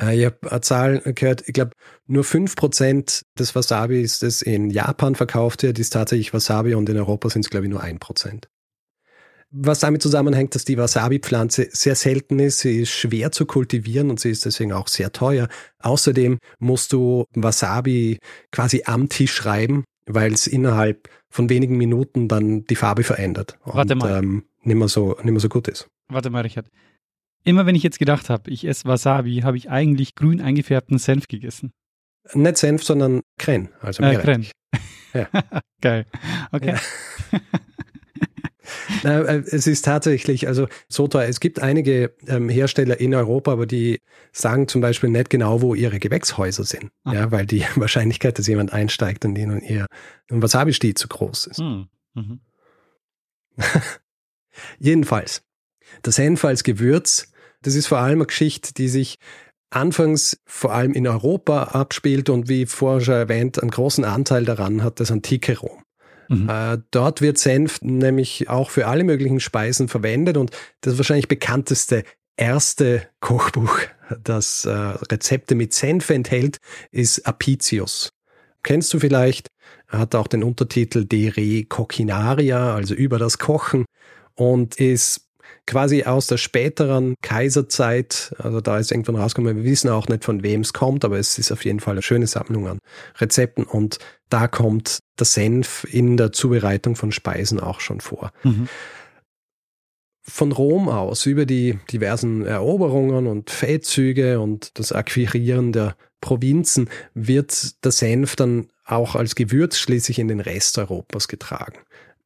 Äh, 0.00 0.18
Ich 0.18 0.24
habe 0.24 0.50
eine 0.50 0.60
Zahl 0.62 1.00
gehört, 1.00 1.42
ich 1.46 1.52
glaube, 1.54 1.72
nur 2.06 2.24
5% 2.24 3.22
des 3.38 3.54
Wasabis, 3.54 4.18
das 4.20 4.42
in 4.42 4.70
Japan 4.70 5.14
verkauft 5.14 5.62
wird, 5.62 5.78
ist 5.78 5.90
tatsächlich 5.90 6.32
Wasabi 6.32 6.74
und 6.74 6.88
in 6.88 6.96
Europa 6.96 7.28
sind 7.30 7.44
es, 7.44 7.50
glaube 7.50 7.66
ich, 7.66 7.70
nur 7.70 7.82
1%. 7.82 8.44
Was 9.52 9.80
damit 9.80 10.00
zusammenhängt, 10.00 10.54
dass 10.54 10.64
die 10.64 10.78
Wasabi-Pflanze 10.78 11.68
sehr 11.72 11.96
selten 11.96 12.38
ist, 12.38 12.60
sie 12.60 12.82
ist 12.82 12.90
schwer 12.90 13.32
zu 13.32 13.46
kultivieren 13.46 14.08
und 14.08 14.20
sie 14.20 14.30
ist 14.30 14.44
deswegen 14.44 14.72
auch 14.72 14.86
sehr 14.86 15.10
teuer. 15.12 15.48
Außerdem 15.80 16.38
musst 16.60 16.92
du 16.92 17.24
Wasabi 17.34 18.18
quasi 18.52 18.84
am 18.86 19.08
Tisch 19.08 19.44
reiben, 19.44 19.84
weil 20.06 20.32
es 20.32 20.46
innerhalb 20.46 21.08
von 21.30 21.48
wenigen 21.48 21.76
Minuten 21.76 22.28
dann 22.28 22.64
die 22.64 22.76
Farbe 22.76 23.02
verändert 23.02 23.58
und 23.64 23.74
Warte 23.74 23.94
mal. 23.96 24.18
Ähm, 24.22 24.44
nicht, 24.62 24.76
mehr 24.76 24.88
so, 24.88 25.16
nicht 25.22 25.32
mehr 25.32 25.40
so 25.40 25.48
gut 25.48 25.66
ist. 25.68 25.88
Warte 26.08 26.30
mal, 26.30 26.42
Richard. 26.42 26.68
Immer 27.42 27.66
wenn 27.66 27.74
ich 27.74 27.82
jetzt 27.82 27.98
gedacht 27.98 28.28
habe, 28.30 28.50
ich 28.50 28.66
esse 28.66 28.84
Wasabi, 28.84 29.40
habe 29.40 29.56
ich 29.56 29.70
eigentlich 29.70 30.14
grün 30.14 30.40
eingefärbten 30.40 30.98
Senf 30.98 31.26
gegessen. 31.26 31.72
Nicht 32.34 32.58
Senf, 32.58 32.84
sondern 32.84 33.22
Kren, 33.38 33.70
also 33.80 34.02
Äh, 34.02 34.10
Meerrettich. 34.10 34.52
Kren. 35.12 35.26
Geil. 35.80 36.06
Okay. 36.52 36.74
Ja. 37.32 37.40
Äh, 39.04 39.42
es 39.46 39.66
ist 39.66 39.84
tatsächlich, 39.84 40.48
also 40.48 40.68
so 40.88 41.08
teuer. 41.08 41.28
Es 41.28 41.40
gibt 41.40 41.60
einige 41.60 42.14
ähm, 42.26 42.48
Hersteller 42.48 43.00
in 43.00 43.14
Europa, 43.14 43.52
aber 43.52 43.66
die 43.66 44.00
sagen 44.32 44.68
zum 44.68 44.80
Beispiel 44.80 45.10
nicht 45.10 45.30
genau, 45.30 45.62
wo 45.62 45.74
ihre 45.74 45.98
Gewächshäuser 45.98 46.64
sind. 46.64 46.90
Ah. 47.04 47.14
Ja, 47.14 47.30
weil 47.30 47.46
die 47.46 47.64
Wahrscheinlichkeit, 47.76 48.38
dass 48.38 48.46
jemand 48.46 48.72
einsteigt 48.72 49.24
und 49.24 49.36
ihnen 49.36 49.60
ihr 49.60 49.86
Wasabi 50.28 50.72
steht, 50.72 50.98
zu 50.98 51.08
groß 51.08 51.46
ist. 51.46 51.58
Hm. 51.58 51.88
Mhm. 52.14 52.40
Jedenfalls, 54.78 55.42
das 56.02 56.16
Senf 56.16 56.44
als 56.44 56.62
Gewürz, 56.64 57.32
das 57.62 57.74
ist 57.74 57.86
vor 57.86 57.98
allem 57.98 58.18
eine 58.18 58.26
Geschichte, 58.26 58.72
die 58.74 58.88
sich 58.88 59.18
anfangs 59.70 60.40
vor 60.46 60.72
allem 60.72 60.92
in 60.92 61.06
Europa 61.06 61.62
abspielt 61.64 62.28
und 62.28 62.48
wie 62.48 62.66
vorher 62.66 63.00
schon 63.00 63.14
erwähnt, 63.14 63.60
einen 63.60 63.70
großen 63.70 64.04
Anteil 64.04 64.44
daran 64.44 64.82
hat 64.82 65.00
das 65.00 65.10
antike 65.10 65.58
Rom. 65.58 65.82
Mhm. 66.30 66.48
Äh, 66.48 66.78
dort 66.92 67.20
wird 67.20 67.38
Senf 67.38 67.82
nämlich 67.82 68.48
auch 68.48 68.70
für 68.70 68.86
alle 68.86 69.02
möglichen 69.02 69.40
Speisen 69.40 69.88
verwendet 69.88 70.36
und 70.36 70.52
das 70.80 70.96
wahrscheinlich 70.96 71.26
bekannteste 71.26 72.04
erste 72.36 73.02
Kochbuch, 73.18 73.80
das 74.22 74.64
äh, 74.64 74.70
Rezepte 74.70 75.56
mit 75.56 75.74
Senf 75.74 76.08
enthält, 76.10 76.58
ist 76.92 77.26
Apicius. 77.26 78.10
Kennst 78.62 78.94
du 78.94 79.00
vielleicht? 79.00 79.48
Er 79.88 79.98
hat 79.98 80.14
auch 80.14 80.28
den 80.28 80.44
Untertitel 80.44 81.04
De 81.04 81.30
Re 81.30 81.64
Coquinaria, 81.64 82.74
also 82.74 82.94
über 82.94 83.18
das 83.18 83.38
Kochen 83.38 83.84
und 84.34 84.76
ist 84.76 85.26
quasi 85.70 86.02
aus 86.02 86.26
der 86.26 86.36
späteren 86.36 87.14
Kaiserzeit, 87.22 88.34
also 88.38 88.60
da 88.60 88.78
ist 88.78 88.90
irgendwann 88.90 89.14
rausgekommen, 89.14 89.58
wir 89.58 89.70
wissen 89.70 89.88
auch 89.88 90.08
nicht 90.08 90.24
von 90.24 90.42
wem 90.42 90.62
es 90.62 90.72
kommt, 90.72 91.04
aber 91.04 91.16
es 91.16 91.38
ist 91.38 91.52
auf 91.52 91.64
jeden 91.64 91.78
Fall 91.78 91.92
eine 91.92 92.02
schöne 92.02 92.26
Sammlung 92.26 92.66
an 92.66 92.80
Rezepten 93.18 93.62
und 93.62 93.98
da 94.30 94.48
kommt 94.48 94.98
der 95.16 95.26
Senf 95.26 95.86
in 95.88 96.16
der 96.16 96.32
Zubereitung 96.32 96.96
von 96.96 97.12
Speisen 97.12 97.60
auch 97.60 97.78
schon 97.78 98.00
vor. 98.00 98.32
Mhm. 98.42 98.66
Von 100.22 100.50
Rom 100.50 100.88
aus 100.88 101.24
über 101.26 101.46
die 101.46 101.78
diversen 101.92 102.44
Eroberungen 102.44 103.28
und 103.28 103.50
Feldzüge 103.50 104.40
und 104.40 104.76
das 104.76 104.90
Akquirieren 104.90 105.70
der 105.70 105.94
Provinzen 106.20 106.90
wird 107.14 107.84
der 107.84 107.92
Senf 107.92 108.34
dann 108.34 108.66
auch 108.84 109.14
als 109.14 109.36
Gewürz 109.36 109.78
schließlich 109.78 110.18
in 110.18 110.26
den 110.26 110.40
Rest 110.40 110.78
Europas 110.78 111.28
getragen. 111.28 111.78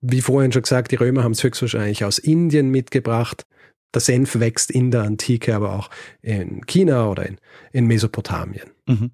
Wie 0.07 0.21
vorhin 0.21 0.53
schon 0.53 0.63
gesagt, 0.63 0.93
die 0.93 0.97
Römer 0.97 1.25
haben 1.25 1.33
es 1.33 1.43
höchstwahrscheinlich 1.43 2.05
aus 2.05 2.19
Indien 2.19 2.71
mitgebracht. 2.71 3.47
Der 3.95 4.03
Senf 4.03 4.39
wächst 4.39 4.71
in 4.71 4.91
der 4.91 5.03
Antike, 5.03 5.55
aber 5.55 5.73
auch 5.73 5.89
in 6.21 6.67
China 6.67 7.09
oder 7.09 7.25
in, 7.27 7.39
in 7.73 7.87
Mesopotamien. 7.87 8.71
Mhm. 8.87 9.13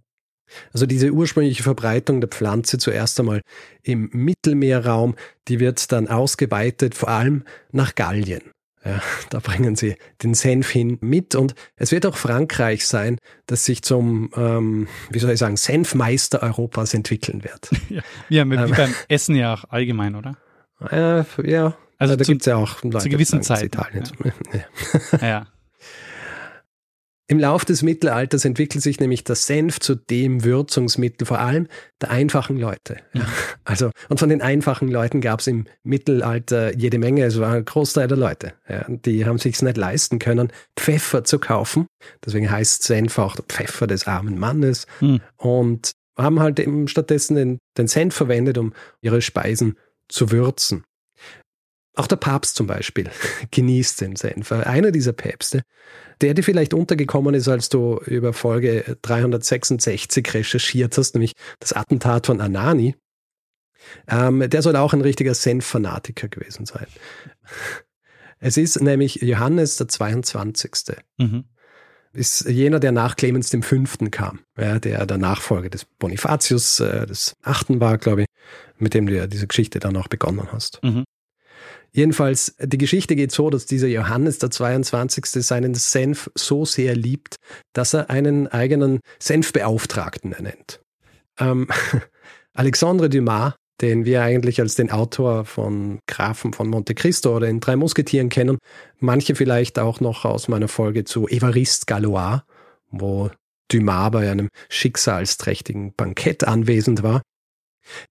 Also 0.72 0.86
diese 0.86 1.12
ursprüngliche 1.12 1.62
Verbreitung 1.62 2.20
der 2.20 2.28
Pflanze 2.28 2.78
zuerst 2.78 3.20
einmal 3.20 3.40
im 3.84 4.10
Mittelmeerraum, 4.12 5.14
die 5.46 5.60
wird 5.60 5.92
dann 5.92 6.08
ausgeweitet, 6.08 6.96
vor 6.96 7.10
allem 7.10 7.44
nach 7.70 7.94
Gallien. 7.94 8.42
Ja, 8.84 9.00
da 9.28 9.38
bringen 9.38 9.76
sie 9.76 9.94
den 10.24 10.34
Senf 10.34 10.70
hin 10.70 10.98
mit 11.02 11.36
und 11.36 11.54
es 11.76 11.92
wird 11.92 12.04
auch 12.04 12.16
Frankreich 12.16 12.84
sein, 12.84 13.18
das 13.46 13.64
sich 13.64 13.82
zum, 13.82 14.30
ähm, 14.34 14.88
wie 15.10 15.18
soll 15.20 15.30
ich 15.32 15.38
sagen, 15.38 15.58
Senfmeister 15.58 16.42
Europas 16.42 16.94
entwickeln 16.94 17.44
wird. 17.44 17.70
Ja, 18.28 18.48
wie, 18.50 18.54
Ähm. 18.56 18.70
beim 18.70 18.94
Essen 19.08 19.36
ja 19.36 19.54
auch 19.54 19.64
allgemein, 19.68 20.16
oder? 20.16 20.36
Äh, 20.90 21.24
ja, 21.50 21.76
Also 21.98 22.16
da 22.16 22.24
zu- 22.24 22.32
gibt's 22.32 22.46
ja 22.46 22.56
auch 22.56 22.82
Leute, 22.82 23.04
die 23.04 23.10
gewissen 23.10 23.40
es 23.40 23.46
Zeiten, 23.46 23.66
Italien. 23.66 24.04
Ja. 24.52 25.18
Ja. 25.28 25.46
Im 27.28 27.38
Lauf 27.38 27.64
des 27.64 27.82
Mittelalters 27.82 28.44
entwickelt 28.44 28.82
sich 28.82 28.98
nämlich 28.98 29.22
der 29.22 29.36
Senf 29.36 29.78
zu 29.78 29.94
dem 29.94 30.42
Würzungsmittel, 30.42 31.28
vor 31.28 31.38
allem 31.38 31.68
der 32.00 32.10
einfachen 32.10 32.58
Leute. 32.58 32.96
Ja. 33.12 33.22
Also, 33.64 33.92
und 34.08 34.18
von 34.18 34.28
den 34.28 34.42
einfachen 34.42 34.88
Leuten 34.88 35.20
gab 35.20 35.38
es 35.38 35.46
im 35.46 35.66
Mittelalter 35.84 36.76
jede 36.76 36.98
Menge, 36.98 37.22
es 37.24 37.38
war 37.38 37.52
ein 37.52 37.64
Großteil 37.64 38.08
der 38.08 38.16
Leute. 38.16 38.54
Ja. 38.68 38.84
Die 38.88 39.24
haben 39.26 39.38
sich 39.38 39.62
nicht 39.62 39.76
leisten 39.76 40.18
können, 40.18 40.50
Pfeffer 40.76 41.22
zu 41.22 41.38
kaufen. 41.38 41.86
Deswegen 42.24 42.50
heißt 42.50 42.82
Senf 42.82 43.16
auch 43.18 43.36
der 43.36 43.44
Pfeffer 43.44 43.86
des 43.86 44.08
armen 44.08 44.36
Mannes. 44.40 44.88
Hm. 44.98 45.20
Und 45.36 45.92
haben 46.18 46.40
halt 46.40 46.58
eben 46.58 46.88
stattdessen 46.88 47.36
den, 47.36 47.58
den 47.78 47.86
Senf 47.86 48.12
verwendet, 48.16 48.58
um 48.58 48.72
ihre 49.02 49.22
Speisen 49.22 49.76
zu 50.10 50.30
würzen. 50.30 50.84
Auch 51.96 52.06
der 52.06 52.16
Papst 52.16 52.56
zum 52.56 52.66
Beispiel 52.66 53.10
genießt 53.50 54.00
den 54.00 54.16
Senf. 54.16 54.52
Einer 54.52 54.90
dieser 54.90 55.12
Päpste, 55.12 55.62
der 56.20 56.34
dir 56.34 56.44
vielleicht 56.44 56.74
untergekommen 56.74 57.34
ist, 57.34 57.48
als 57.48 57.68
du 57.68 57.98
über 58.06 58.32
Folge 58.32 58.96
366 59.02 60.34
recherchiert 60.34 60.96
hast, 60.96 61.14
nämlich 61.14 61.32
das 61.58 61.72
Attentat 61.72 62.26
von 62.26 62.40
Anani, 62.40 62.94
ähm, 64.08 64.48
der 64.48 64.62
soll 64.62 64.76
auch 64.76 64.92
ein 64.92 65.00
richtiger 65.00 65.34
Senf-Fanatiker 65.34 66.28
gewesen 66.28 66.66
sein. 66.66 66.86
Es 68.38 68.56
ist 68.56 68.80
nämlich 68.80 69.16
Johannes 69.16 69.76
der 69.76 69.88
22. 69.88 70.70
Mhm. 71.18 71.44
Ist 72.12 72.48
jener, 72.48 72.80
der 72.80 72.90
nach 72.90 73.14
Clemens 73.14 73.50
dem 73.50 73.62
Fünften 73.62 74.10
kam, 74.10 74.40
ja, 74.58 74.80
der 74.80 75.06
der 75.06 75.18
Nachfolger 75.18 75.70
des 75.70 75.84
Bonifatius 75.84 76.80
äh, 76.80 77.06
des 77.06 77.34
Achten 77.42 77.80
war, 77.80 77.98
glaube 77.98 78.22
ich, 78.22 78.26
mit 78.78 78.94
dem 78.94 79.06
du 79.06 79.14
ja 79.14 79.28
diese 79.28 79.46
Geschichte 79.46 79.78
dann 79.78 79.96
auch 79.96 80.08
begonnen 80.08 80.48
hast. 80.50 80.80
Mhm. 80.82 81.04
Jedenfalls, 81.92 82.54
die 82.60 82.78
Geschichte 82.78 83.16
geht 83.16 83.32
so, 83.32 83.50
dass 83.50 83.66
dieser 83.66 83.88
Johannes 83.88 84.38
der 84.38 84.50
22. 84.50 85.26
seinen 85.44 85.74
Senf 85.74 86.30
so 86.36 86.64
sehr 86.64 86.94
liebt, 86.94 87.36
dass 87.72 87.94
er 87.94 88.10
einen 88.10 88.46
eigenen 88.46 89.00
Senfbeauftragten 89.18 90.32
ernennt. 90.32 90.80
Ähm, 91.38 91.68
Alexandre 92.52 93.08
Dumas 93.08 93.54
den 93.80 94.04
wir 94.04 94.22
eigentlich 94.22 94.60
als 94.60 94.74
den 94.74 94.90
Autor 94.90 95.44
von 95.44 96.00
Grafen 96.06 96.52
von 96.52 96.68
Monte 96.68 96.94
Cristo 96.94 97.36
oder 97.36 97.48
in 97.48 97.60
Drei 97.60 97.76
Musketieren 97.76 98.28
kennen. 98.28 98.58
Manche 98.98 99.34
vielleicht 99.34 99.78
auch 99.78 100.00
noch 100.00 100.24
aus 100.24 100.48
meiner 100.48 100.68
Folge 100.68 101.04
zu 101.04 101.28
Evariste 101.28 101.86
Galois, 101.86 102.42
wo 102.90 103.30
Dumas 103.68 104.10
bei 104.10 104.30
einem 104.30 104.50
schicksalsträchtigen 104.68 105.94
Bankett 105.94 106.44
anwesend 106.44 107.02
war. 107.02 107.22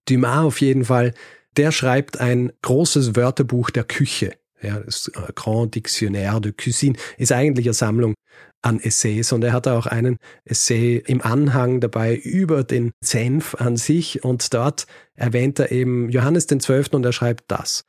Dumas 0.08 0.44
auf 0.44 0.60
jeden 0.60 0.84
Fall, 0.84 1.14
der 1.56 1.72
schreibt 1.72 2.20
ein 2.20 2.52
großes 2.62 3.16
Wörterbuch 3.16 3.70
der 3.70 3.84
Küche. 3.84 4.34
Ja, 4.62 4.78
das 4.80 5.10
Grand 5.34 5.74
Dictionnaire 5.74 6.40
de 6.40 6.52
Cuisine 6.52 6.98
ist 7.16 7.32
eigentlich 7.32 7.66
eine 7.66 7.74
Sammlung 7.74 8.14
an 8.62 8.80
Essays 8.80 9.32
und 9.32 9.42
er 9.42 9.52
hat 9.52 9.68
auch 9.68 9.86
einen 9.86 10.16
Essay 10.44 11.02
im 11.06 11.22
Anhang 11.22 11.80
dabei 11.80 12.14
über 12.14 12.64
den 12.64 12.92
Senf 13.02 13.54
an 13.54 13.76
sich 13.76 14.24
und 14.24 14.52
dort 14.52 14.86
erwähnt 15.14 15.58
er 15.58 15.72
eben 15.72 16.10
Johannes 16.10 16.46
den 16.46 16.60
Zwölften 16.60 16.96
und 16.96 17.04
er 17.04 17.12
schreibt 17.12 17.44
das. 17.48 17.84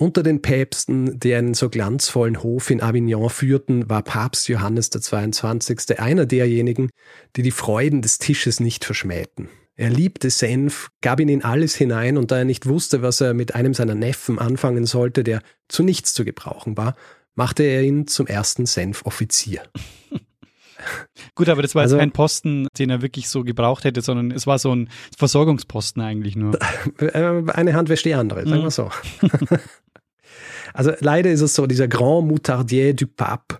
Unter 0.00 0.22
den 0.22 0.40
Päpsten, 0.40 1.20
die 1.20 1.34
einen 1.34 1.52
so 1.52 1.68
glanzvollen 1.68 2.42
Hof 2.42 2.70
in 2.70 2.80
Avignon 2.80 3.28
führten, 3.28 3.90
war 3.90 4.02
Papst 4.02 4.48
Johannes 4.48 4.88
der 4.88 5.02
22. 5.02 5.98
einer 6.00 6.24
derjenigen, 6.24 6.88
die 7.36 7.42
die 7.42 7.50
Freuden 7.50 8.00
des 8.00 8.16
Tisches 8.16 8.60
nicht 8.60 8.86
verschmähten. 8.86 9.50
Er 9.76 9.90
liebte 9.90 10.30
Senf, 10.30 10.88
gab 11.02 11.20
ihn 11.20 11.28
in 11.28 11.44
alles 11.44 11.74
hinein 11.74 12.16
und 12.16 12.30
da 12.30 12.38
er 12.38 12.44
nicht 12.46 12.66
wusste, 12.66 13.02
was 13.02 13.20
er 13.20 13.34
mit 13.34 13.54
einem 13.54 13.74
seiner 13.74 13.94
Neffen 13.94 14.38
anfangen 14.38 14.86
sollte, 14.86 15.22
der 15.22 15.42
zu 15.68 15.82
nichts 15.82 16.14
zu 16.14 16.24
gebrauchen 16.24 16.76
war, 16.76 16.96
machte 17.34 17.62
er 17.62 17.82
ihn 17.82 18.06
zum 18.06 18.26
ersten 18.26 18.66
Senfoffizier. 18.66 19.62
Gut, 21.34 21.48
aber 21.48 21.62
das 21.62 21.74
war 21.74 21.82
also, 21.82 21.96
jetzt 21.96 22.00
kein 22.00 22.12
Posten, 22.12 22.68
den 22.78 22.90
er 22.90 23.02
wirklich 23.02 23.28
so 23.28 23.44
gebraucht 23.44 23.84
hätte, 23.84 24.00
sondern 24.00 24.30
es 24.30 24.46
war 24.46 24.58
so 24.58 24.74
ein 24.74 24.88
Versorgungsposten 25.16 26.02
eigentlich 26.02 26.36
nur. 26.36 26.58
Äh, 26.98 27.42
eine 27.52 27.74
Hand 27.74 27.88
wäscht 27.88 28.04
die 28.04 28.14
andere, 28.14 28.46
sagen 28.46 28.62
wir 28.62 28.64
mhm. 28.64 28.70
so. 28.70 28.90
also 30.74 30.92
leider 31.00 31.30
ist 31.30 31.40
es 31.40 31.54
so, 31.54 31.66
dieser 31.66 31.88
Grand 31.88 32.28
Moutardier 32.28 32.94
du 32.94 33.06
Pape, 33.06 33.58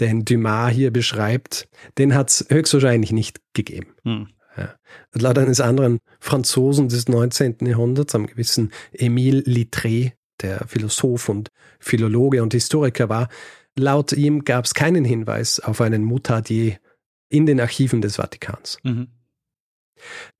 den 0.00 0.24
Dumas 0.24 0.72
hier 0.72 0.90
beschreibt, 0.90 1.68
den 1.98 2.14
hat 2.14 2.30
es 2.30 2.46
höchstwahrscheinlich 2.48 3.12
nicht 3.12 3.40
gegeben. 3.54 3.94
Hm. 4.04 4.28
Ja. 4.56 4.74
Laut 5.14 5.38
eines 5.38 5.60
anderen 5.60 5.98
Franzosen 6.20 6.88
des 6.88 7.08
19. 7.08 7.58
Jahrhunderts, 7.62 8.14
einem 8.14 8.26
gewissen 8.26 8.72
Émile 8.92 9.42
Littré, 9.46 10.12
der 10.40 10.66
Philosoph 10.66 11.28
und 11.28 11.48
Philologe 11.78 12.42
und 12.42 12.52
Historiker 12.52 13.08
war, 13.08 13.28
laut 13.78 14.12
ihm 14.12 14.44
gab 14.44 14.64
es 14.64 14.74
keinen 14.74 15.04
Hinweis 15.04 15.60
auf 15.60 15.80
einen 15.80 16.04
Mutardier 16.04 16.78
in 17.28 17.46
den 17.46 17.60
Archiven 17.60 18.02
des 18.02 18.16
Vatikans. 18.16 18.78
Mhm. 18.82 19.08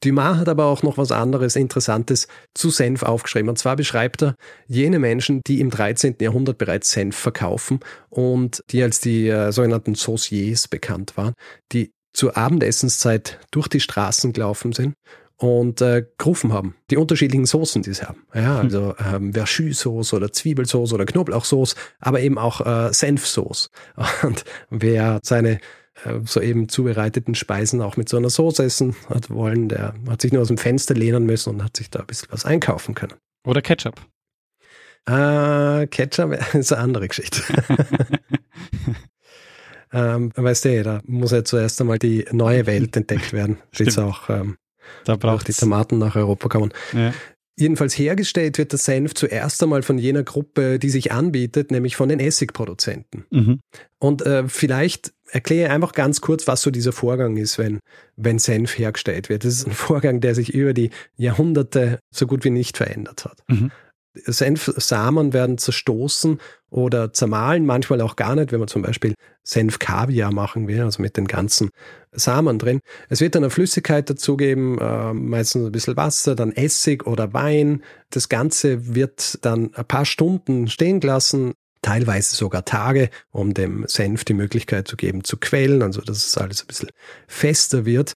Dumas 0.02 0.38
hat 0.38 0.48
aber 0.48 0.66
auch 0.66 0.82
noch 0.82 0.98
was 0.98 1.12
anderes 1.12 1.56
Interessantes 1.56 2.26
zu 2.54 2.70
Senf 2.70 3.02
aufgeschrieben. 3.02 3.48
Und 3.48 3.58
zwar 3.58 3.76
beschreibt 3.76 4.22
er 4.22 4.34
jene 4.66 4.98
Menschen, 4.98 5.40
die 5.46 5.60
im 5.60 5.70
13. 5.70 6.16
Jahrhundert 6.20 6.58
bereits 6.58 6.90
Senf 6.90 7.16
verkaufen 7.16 7.80
und 8.10 8.62
die 8.70 8.82
als 8.82 9.00
die 9.00 9.28
äh, 9.28 9.52
sogenannten 9.52 9.94
Sauciers 9.94 10.66
bekannt 10.66 11.16
waren, 11.16 11.34
die 11.72 11.92
zur 12.12 12.36
Abendessenszeit 12.36 13.38
durch 13.52 13.68
die 13.68 13.80
Straßen 13.80 14.32
gelaufen 14.32 14.72
sind 14.72 14.94
und 15.42 15.80
äh, 15.80 16.06
gerufen 16.18 16.52
haben. 16.52 16.76
Die 16.90 16.96
unterschiedlichen 16.96 17.46
Soßen, 17.46 17.82
die 17.82 17.92
sie 17.92 18.04
haben. 18.04 18.24
Ja, 18.32 18.58
hm. 18.58 18.66
also 18.66 18.94
ähm, 19.12 19.32
Verschü-Sauce 19.32 20.14
oder 20.14 20.32
Zwiebelsauce 20.32 20.92
oder 20.92 21.04
Knoblauchsauce, 21.04 21.74
aber 21.98 22.20
eben 22.20 22.38
auch 22.38 22.64
äh, 22.64 22.92
Senfsauce. 22.92 23.70
Und 24.22 24.44
wer 24.70 25.18
seine 25.24 25.58
äh, 26.04 26.20
soeben 26.24 26.68
zubereiteten 26.68 27.34
Speisen 27.34 27.82
auch 27.82 27.96
mit 27.96 28.08
so 28.08 28.18
einer 28.18 28.30
Soße 28.30 28.62
essen 28.62 28.94
hat 29.08 29.30
wollen, 29.30 29.68
der 29.68 29.94
hat 30.08 30.22
sich 30.22 30.32
nur 30.32 30.42
aus 30.42 30.48
dem 30.48 30.58
Fenster 30.58 30.94
lehnen 30.94 31.26
müssen 31.26 31.50
und 31.50 31.64
hat 31.64 31.76
sich 31.76 31.90
da 31.90 32.00
ein 32.00 32.06
bisschen 32.06 32.28
was 32.30 32.44
einkaufen 32.44 32.94
können. 32.94 33.14
Oder 33.44 33.62
Ketchup. 33.62 34.00
Äh, 35.06 35.88
Ketchup 35.88 36.38
ist 36.54 36.72
eine 36.72 36.82
andere 36.82 37.08
Geschichte. 37.08 37.42
ähm, 39.92 40.30
weißt 40.36 40.66
du, 40.66 40.82
da 40.84 41.00
muss 41.04 41.32
ja 41.32 41.42
zuerst 41.42 41.80
einmal 41.80 41.98
die 41.98 42.26
neue 42.30 42.66
Welt 42.66 42.96
entdeckt 42.96 43.32
werden, 43.32 43.58
bis 43.76 43.98
auch 43.98 44.30
ähm, 44.30 44.56
da 45.04 45.16
braucht 45.16 45.48
die 45.48 45.52
Tomaten 45.52 45.98
nach 45.98 46.16
Europa 46.16 46.48
kommen. 46.48 46.72
Ja. 46.92 47.12
Jedenfalls 47.54 47.98
hergestellt 47.98 48.56
wird 48.56 48.72
der 48.72 48.78
Senf 48.78 49.14
zuerst 49.14 49.62
einmal 49.62 49.82
von 49.82 49.98
jener 49.98 50.22
Gruppe, 50.22 50.78
die 50.78 50.88
sich 50.88 51.12
anbietet, 51.12 51.70
nämlich 51.70 51.96
von 51.96 52.08
den 52.08 52.18
Essigproduzenten. 52.18 53.26
Mhm. 53.30 53.60
Und 53.98 54.22
äh, 54.22 54.48
vielleicht 54.48 55.12
erkläre 55.30 55.70
einfach 55.70 55.92
ganz 55.92 56.22
kurz, 56.22 56.46
was 56.46 56.62
so 56.62 56.70
dieser 56.70 56.92
Vorgang 56.92 57.36
ist, 57.36 57.58
wenn, 57.58 57.80
wenn 58.16 58.38
Senf 58.38 58.78
hergestellt 58.78 59.28
wird. 59.28 59.44
Das 59.44 59.54
ist 59.54 59.66
ein 59.66 59.72
Vorgang, 59.74 60.20
der 60.20 60.34
sich 60.34 60.54
über 60.54 60.72
die 60.72 60.90
Jahrhunderte 61.16 61.98
so 62.10 62.26
gut 62.26 62.44
wie 62.44 62.50
nicht 62.50 62.78
verändert 62.78 63.26
hat. 63.26 63.42
Mhm. 63.48 63.70
Senfsamen 64.14 65.32
werden 65.32 65.58
zerstoßen 65.58 66.38
oder 66.70 67.12
zermahlen, 67.12 67.66
manchmal 67.66 68.00
auch 68.00 68.16
gar 68.16 68.34
nicht, 68.34 68.52
wenn 68.52 68.58
man 68.58 68.68
zum 68.68 68.82
Beispiel 68.82 69.14
Senfkaviar 69.42 70.32
machen 70.32 70.68
will, 70.68 70.82
also 70.82 71.02
mit 71.02 71.16
den 71.16 71.26
ganzen 71.26 71.70
Samen 72.12 72.58
drin. 72.58 72.80
Es 73.08 73.20
wird 73.20 73.34
dann 73.34 73.42
eine 73.42 73.50
Flüssigkeit 73.50 74.08
dazugeben, 74.08 74.78
äh, 74.78 75.12
meistens 75.12 75.66
ein 75.66 75.72
bisschen 75.72 75.96
Wasser, 75.96 76.34
dann 76.34 76.52
Essig 76.52 77.06
oder 77.06 77.32
Wein. 77.32 77.82
Das 78.10 78.28
Ganze 78.28 78.94
wird 78.94 79.44
dann 79.44 79.74
ein 79.74 79.86
paar 79.86 80.04
Stunden 80.04 80.68
stehen 80.68 81.00
gelassen, 81.00 81.52
teilweise 81.82 82.34
sogar 82.36 82.64
Tage, 82.64 83.10
um 83.30 83.54
dem 83.54 83.84
Senf 83.86 84.24
die 84.24 84.34
Möglichkeit 84.34 84.88
zu 84.88 84.96
geben, 84.96 85.24
zu 85.24 85.36
quellen, 85.36 85.82
also 85.82 86.00
dass 86.00 86.24
es 86.24 86.38
alles 86.38 86.62
ein 86.62 86.68
bisschen 86.68 86.90
fester 87.26 87.84
wird. 87.84 88.14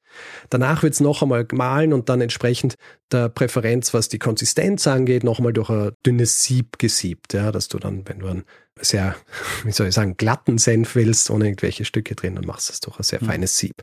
Danach 0.49 0.83
wird 0.83 0.95
es 0.95 1.01
noch 1.01 1.23
einmal 1.23 1.45
gemahlen 1.45 1.93
und 1.93 2.09
dann 2.09 2.21
entsprechend 2.21 2.77
der 3.13 3.29
Präferenz, 3.29 3.93
was 3.93 4.09
die 4.09 4.19
Konsistenz 4.19 4.87
angeht, 4.87 5.25
noch 5.25 5.39
einmal 5.39 5.53
durch 5.53 5.71
ein 5.71 5.93
dünnes 6.05 6.43
Sieb 6.45 6.79
gesiebt, 6.79 7.35
ja, 7.35 7.53
dass 7.53 7.69
du 7.69 7.79
dann, 7.79 8.07
wenn 8.09 8.21
du 8.21 8.29
einen 8.29 8.45
sehr, 8.81 9.17
wie 9.65 9.73
soll 9.73 9.89
ich 9.89 9.95
sagen, 9.95 10.17
glatten 10.17 10.59
Senf 10.59 10.95
willst, 10.95 11.31
ohne 11.31 11.47
irgendwelche 11.47 11.85
Stücke 11.85 12.15
drin, 12.15 12.37
dann 12.37 12.47
machst 12.47 12.69
du 12.69 12.73
es 12.73 12.81
durch 12.81 12.99
ein 12.99 13.05
sehr 13.05 13.23
mhm. 13.23 13.27
feines 13.27 13.59
Sieb. 13.59 13.83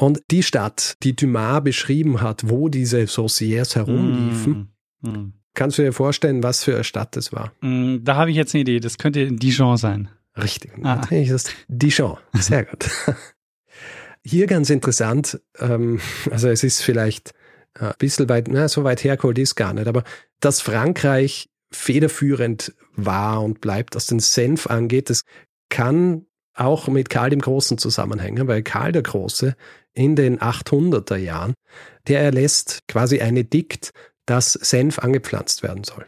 Und 0.00 0.22
die 0.30 0.44
Stadt, 0.44 0.96
die 1.02 1.16
Dumas 1.16 1.64
beschrieben 1.64 2.20
hat, 2.20 2.48
wo 2.48 2.68
diese 2.68 3.06
Sauciers 3.08 3.74
herumliefen, 3.74 4.72
mm, 5.00 5.10
mm. 5.10 5.32
Kannst 5.58 5.76
du 5.76 5.82
dir 5.82 5.92
vorstellen, 5.92 6.44
was 6.44 6.62
für 6.62 6.74
eine 6.74 6.84
Stadt 6.84 7.16
das 7.16 7.32
war? 7.32 7.52
Mm, 7.62 8.04
da 8.04 8.14
habe 8.14 8.30
ich 8.30 8.36
jetzt 8.36 8.54
eine 8.54 8.60
Idee. 8.60 8.78
Das 8.78 8.96
könnte 8.96 9.26
Dijon 9.32 9.76
sein. 9.76 10.08
Richtig. 10.40 10.70
Ah. 10.84 11.00
Dijon. 11.66 12.16
Sehr 12.32 12.64
gut. 12.64 12.88
Hier 14.24 14.46
ganz 14.46 14.70
interessant, 14.70 15.40
ähm, 15.58 15.98
also 16.30 16.48
es 16.48 16.62
ist 16.62 16.82
vielleicht 16.82 17.32
äh, 17.74 17.86
ein 17.86 17.92
bisschen 17.98 18.28
weit, 18.28 18.46
na, 18.46 18.68
so 18.68 18.84
weit 18.84 19.02
hergeholt 19.02 19.36
ist 19.36 19.56
gar 19.56 19.72
nicht, 19.72 19.88
aber 19.88 20.04
dass 20.38 20.60
Frankreich 20.60 21.48
federführend 21.72 22.72
war 22.94 23.42
und 23.42 23.60
bleibt, 23.60 23.96
was 23.96 24.06
den 24.06 24.20
Senf 24.20 24.68
angeht, 24.68 25.10
das 25.10 25.22
kann 25.70 26.26
auch 26.54 26.86
mit 26.86 27.10
Karl 27.10 27.30
dem 27.30 27.40
Großen 27.40 27.78
zusammenhängen, 27.78 28.46
weil 28.46 28.62
Karl 28.62 28.92
der 28.92 29.02
Große 29.02 29.56
in 29.92 30.14
den 30.14 30.38
800er 30.38 31.16
Jahren, 31.16 31.54
der 32.06 32.20
erlässt 32.20 32.86
quasi 32.86 33.20
ein 33.20 33.36
Edikt, 33.36 33.90
dass 34.28 34.52
Senf 34.52 34.98
angepflanzt 34.98 35.62
werden 35.62 35.84
soll. 35.84 36.06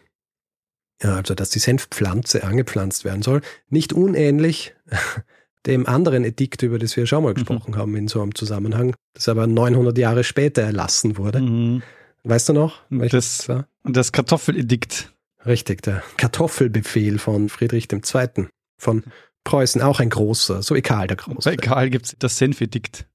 Ja, 1.02 1.16
also, 1.16 1.34
dass 1.34 1.50
die 1.50 1.58
Senfpflanze 1.58 2.44
angepflanzt 2.44 3.04
werden 3.04 3.22
soll. 3.22 3.40
Nicht 3.70 3.92
unähnlich 3.92 4.74
dem 5.66 5.86
anderen 5.86 6.24
Edikt, 6.24 6.62
über 6.62 6.78
das 6.78 6.96
wir 6.96 7.06
schon 7.06 7.24
mal 7.24 7.30
mhm. 7.30 7.36
gesprochen 7.36 7.72
mhm. 7.72 7.76
haben 7.76 7.96
in 7.96 8.08
so 8.08 8.20
einem 8.20 8.34
Zusammenhang, 8.34 8.94
das 9.14 9.28
aber 9.28 9.46
900 9.46 9.96
Jahre 9.96 10.24
später 10.24 10.62
erlassen 10.62 11.16
wurde. 11.16 11.40
Mhm. 11.40 11.82
Weißt 12.22 12.50
du 12.50 12.52
noch? 12.52 12.82
Das, 12.90 13.46
das, 13.46 13.64
das 13.84 14.12
Kartoffeledikt. 14.12 15.12
Richtig, 15.46 15.82
der 15.82 16.02
Kartoffelbefehl 16.18 17.18
von 17.18 17.48
Friedrich 17.48 17.88
II. 17.90 18.48
von 18.78 19.04
Preußen, 19.44 19.80
auch 19.80 20.00
ein 20.00 20.10
großer, 20.10 20.62
so 20.62 20.74
Karl 20.82 21.06
der 21.06 21.16
Große. 21.16 21.48
Bei 21.48 21.56
Karl 21.56 21.88
gibt 21.88 22.06
es 22.06 22.16
das 22.18 22.36
Senfedikt. 22.36 23.06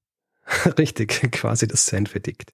Richtig, 0.78 1.30
quasi 1.30 1.68
das 1.68 1.86
Senfedikt. 1.86 2.50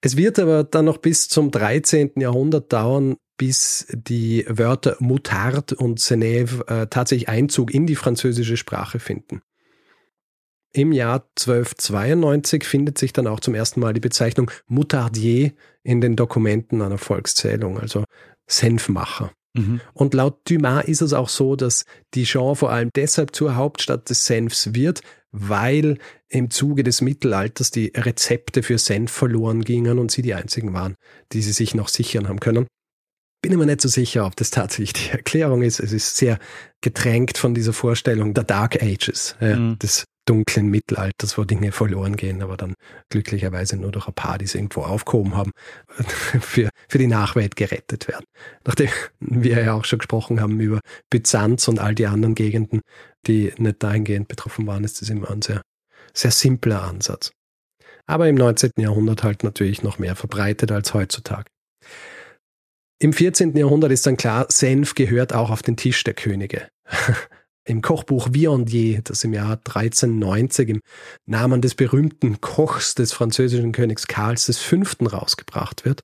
Es 0.00 0.16
wird 0.16 0.38
aber 0.38 0.64
dann 0.64 0.86
noch 0.86 0.98
bis 0.98 1.28
zum 1.28 1.50
13. 1.50 2.12
Jahrhundert 2.16 2.72
dauern, 2.72 3.16
bis 3.36 3.86
die 3.92 4.44
Wörter 4.48 4.96
Mutard 5.00 5.72
und 5.72 5.98
Senève 5.98 6.66
äh, 6.68 6.86
tatsächlich 6.88 7.28
Einzug 7.28 7.72
in 7.72 7.86
die 7.86 7.96
französische 7.96 8.56
Sprache 8.56 8.98
finden. 8.98 9.42
Im 10.72 10.92
Jahr 10.92 11.26
1292 11.38 12.64
findet 12.64 12.96
sich 12.96 13.12
dann 13.12 13.26
auch 13.26 13.40
zum 13.40 13.54
ersten 13.54 13.80
Mal 13.80 13.92
die 13.92 14.00
Bezeichnung 14.00 14.50
Moutardier 14.66 15.52
in 15.82 16.00
den 16.00 16.16
Dokumenten 16.16 16.80
einer 16.80 16.98
Volkszählung, 16.98 17.80
also 17.80 18.04
Senfmacher. 18.46 19.32
Mhm. 19.54 19.80
Und 19.94 20.14
laut 20.14 20.48
Dumas 20.48 20.84
ist 20.84 21.00
es 21.00 21.12
auch 21.12 21.28
so, 21.28 21.56
dass 21.56 21.84
Dijon 22.14 22.54
vor 22.54 22.70
allem 22.70 22.90
deshalb 22.94 23.34
zur 23.34 23.56
Hauptstadt 23.56 24.08
des 24.08 24.26
Senfs 24.26 24.74
wird, 24.74 25.00
weil 25.32 25.98
im 26.28 26.50
Zuge 26.50 26.82
des 26.82 27.00
Mittelalters 27.00 27.70
die 27.70 27.92
Rezepte 27.94 28.62
für 28.62 28.78
Senf 28.78 29.10
verloren 29.10 29.62
gingen 29.62 29.98
und 29.98 30.10
sie 30.10 30.22
die 30.22 30.34
einzigen 30.34 30.72
waren, 30.72 30.96
die 31.32 31.42
sie 31.42 31.52
sich 31.52 31.74
noch 31.74 31.88
sichern 31.88 32.28
haben 32.28 32.40
können. 32.40 32.66
Bin 33.42 33.52
immer 33.52 33.66
nicht 33.66 33.80
so 33.80 33.88
sicher, 33.88 34.26
ob 34.26 34.36
das 34.36 34.50
tatsächlich 34.50 34.92
die 34.92 35.10
Erklärung 35.10 35.62
ist. 35.62 35.80
Es 35.80 35.92
ist 35.92 36.16
sehr 36.16 36.38
getränkt 36.82 37.38
von 37.38 37.54
dieser 37.54 37.72
Vorstellung 37.72 38.34
der 38.34 38.44
Dark 38.44 38.82
Ages, 38.82 39.34
ja, 39.40 39.56
mhm. 39.56 39.78
des 39.78 40.04
dunklen 40.30 40.68
Mittelalters, 40.68 41.36
wo 41.38 41.44
Dinge 41.44 41.72
verloren 41.72 42.14
gehen, 42.14 42.40
aber 42.42 42.56
dann 42.56 42.74
glücklicherweise 43.08 43.76
nur 43.76 43.90
durch 43.90 44.06
ein 44.06 44.14
paar, 44.14 44.38
die 44.38 44.46
sie 44.46 44.58
irgendwo 44.58 44.82
aufgehoben 44.82 45.36
haben, 45.36 45.50
für, 46.40 46.68
für 46.88 46.98
die 46.98 47.08
Nachwelt 47.08 47.56
gerettet 47.56 48.06
werden. 48.06 48.24
Nachdem 48.64 48.90
wir 49.18 49.60
ja 49.60 49.72
auch 49.72 49.84
schon 49.84 49.98
gesprochen 49.98 50.40
haben 50.40 50.60
über 50.60 50.80
Byzanz 51.10 51.66
und 51.66 51.80
all 51.80 51.94
die 51.96 52.06
anderen 52.06 52.36
Gegenden, 52.36 52.80
die 53.26 53.52
nicht 53.58 53.82
dahingehend 53.82 54.28
betroffen 54.28 54.66
waren, 54.66 54.84
ist 54.84 55.00
das 55.00 55.10
immer 55.10 55.30
ein 55.30 55.42
sehr, 55.42 55.62
sehr 56.14 56.30
simpler 56.30 56.82
Ansatz. 56.82 57.32
Aber 58.06 58.28
im 58.28 58.34
19. 58.34 58.72
Jahrhundert 58.78 59.22
halt 59.22 59.44
natürlich 59.44 59.82
noch 59.82 59.98
mehr 59.98 60.16
verbreitet 60.16 60.72
als 60.72 60.94
heutzutage. 60.94 61.46
Im 63.02 63.12
14. 63.12 63.56
Jahrhundert 63.56 63.92
ist 63.92 64.06
dann 64.06 64.16
klar, 64.16 64.46
Senf 64.50 64.94
gehört 64.94 65.32
auch 65.32 65.50
auf 65.50 65.62
den 65.62 65.76
Tisch 65.76 66.04
der 66.04 66.14
Könige. 66.14 66.68
Im 67.64 67.82
Kochbuch 67.82 68.28
Viandier, 68.32 69.02
das 69.02 69.22
im 69.22 69.34
Jahr 69.34 69.52
1390 69.52 70.68
im 70.70 70.80
Namen 71.26 71.60
des 71.60 71.74
berühmten 71.74 72.40
Kochs 72.40 72.94
des 72.94 73.12
französischen 73.12 73.72
Königs 73.72 74.06
Karls 74.06 74.58
V. 74.58 74.82
rausgebracht 75.06 75.84
wird. 75.84 76.00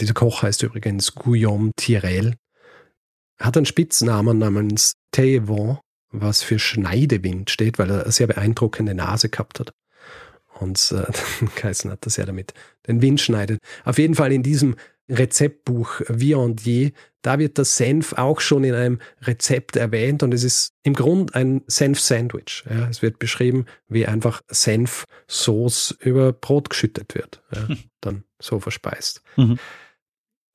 Dieser 0.00 0.14
Koch 0.14 0.42
heißt 0.42 0.62
übrigens 0.62 1.14
Guillaume 1.14 1.72
Tirel. 1.76 2.36
Hat 3.40 3.56
einen 3.56 3.66
Spitznamen 3.66 4.38
namens 4.38 4.94
Tévent, 5.14 5.80
was 6.20 6.42
für 6.42 6.58
Schneidewind 6.58 7.50
steht, 7.50 7.78
weil 7.78 7.90
er 7.90 8.04
eine 8.04 8.12
sehr 8.12 8.26
beeindruckende 8.26 8.94
Nase 8.94 9.28
gehabt 9.28 9.60
hat. 9.60 9.74
Und 10.60 10.92
äh, 10.92 11.10
geheißen 11.56 11.90
hat, 11.90 12.06
dass 12.06 12.16
er 12.18 12.26
damit 12.26 12.54
den 12.86 13.02
Wind 13.02 13.20
schneidet. 13.20 13.58
Auf 13.84 13.98
jeden 13.98 14.14
Fall 14.14 14.32
in 14.32 14.42
diesem 14.42 14.76
Rezeptbuch 15.08 16.00
Viandier, 16.08 16.92
da 17.22 17.38
wird 17.38 17.58
das 17.58 17.76
Senf 17.76 18.14
auch 18.14 18.40
schon 18.40 18.64
in 18.64 18.74
einem 18.74 19.00
Rezept 19.22 19.76
erwähnt 19.76 20.22
und 20.22 20.32
es 20.32 20.44
ist 20.44 20.72
im 20.82 20.94
Grunde 20.94 21.34
ein 21.34 21.62
Senf-Sandwich. 21.66 22.64
Ja, 22.68 22.88
es 22.88 23.02
wird 23.02 23.18
beschrieben, 23.18 23.66
wie 23.88 24.06
einfach 24.06 24.40
Senfsoße 24.48 25.96
über 26.00 26.32
Brot 26.32 26.70
geschüttet 26.70 27.14
wird, 27.14 27.42
ja, 27.54 27.76
dann 28.00 28.24
so 28.40 28.60
verspeist. 28.60 29.22
Mhm. 29.36 29.58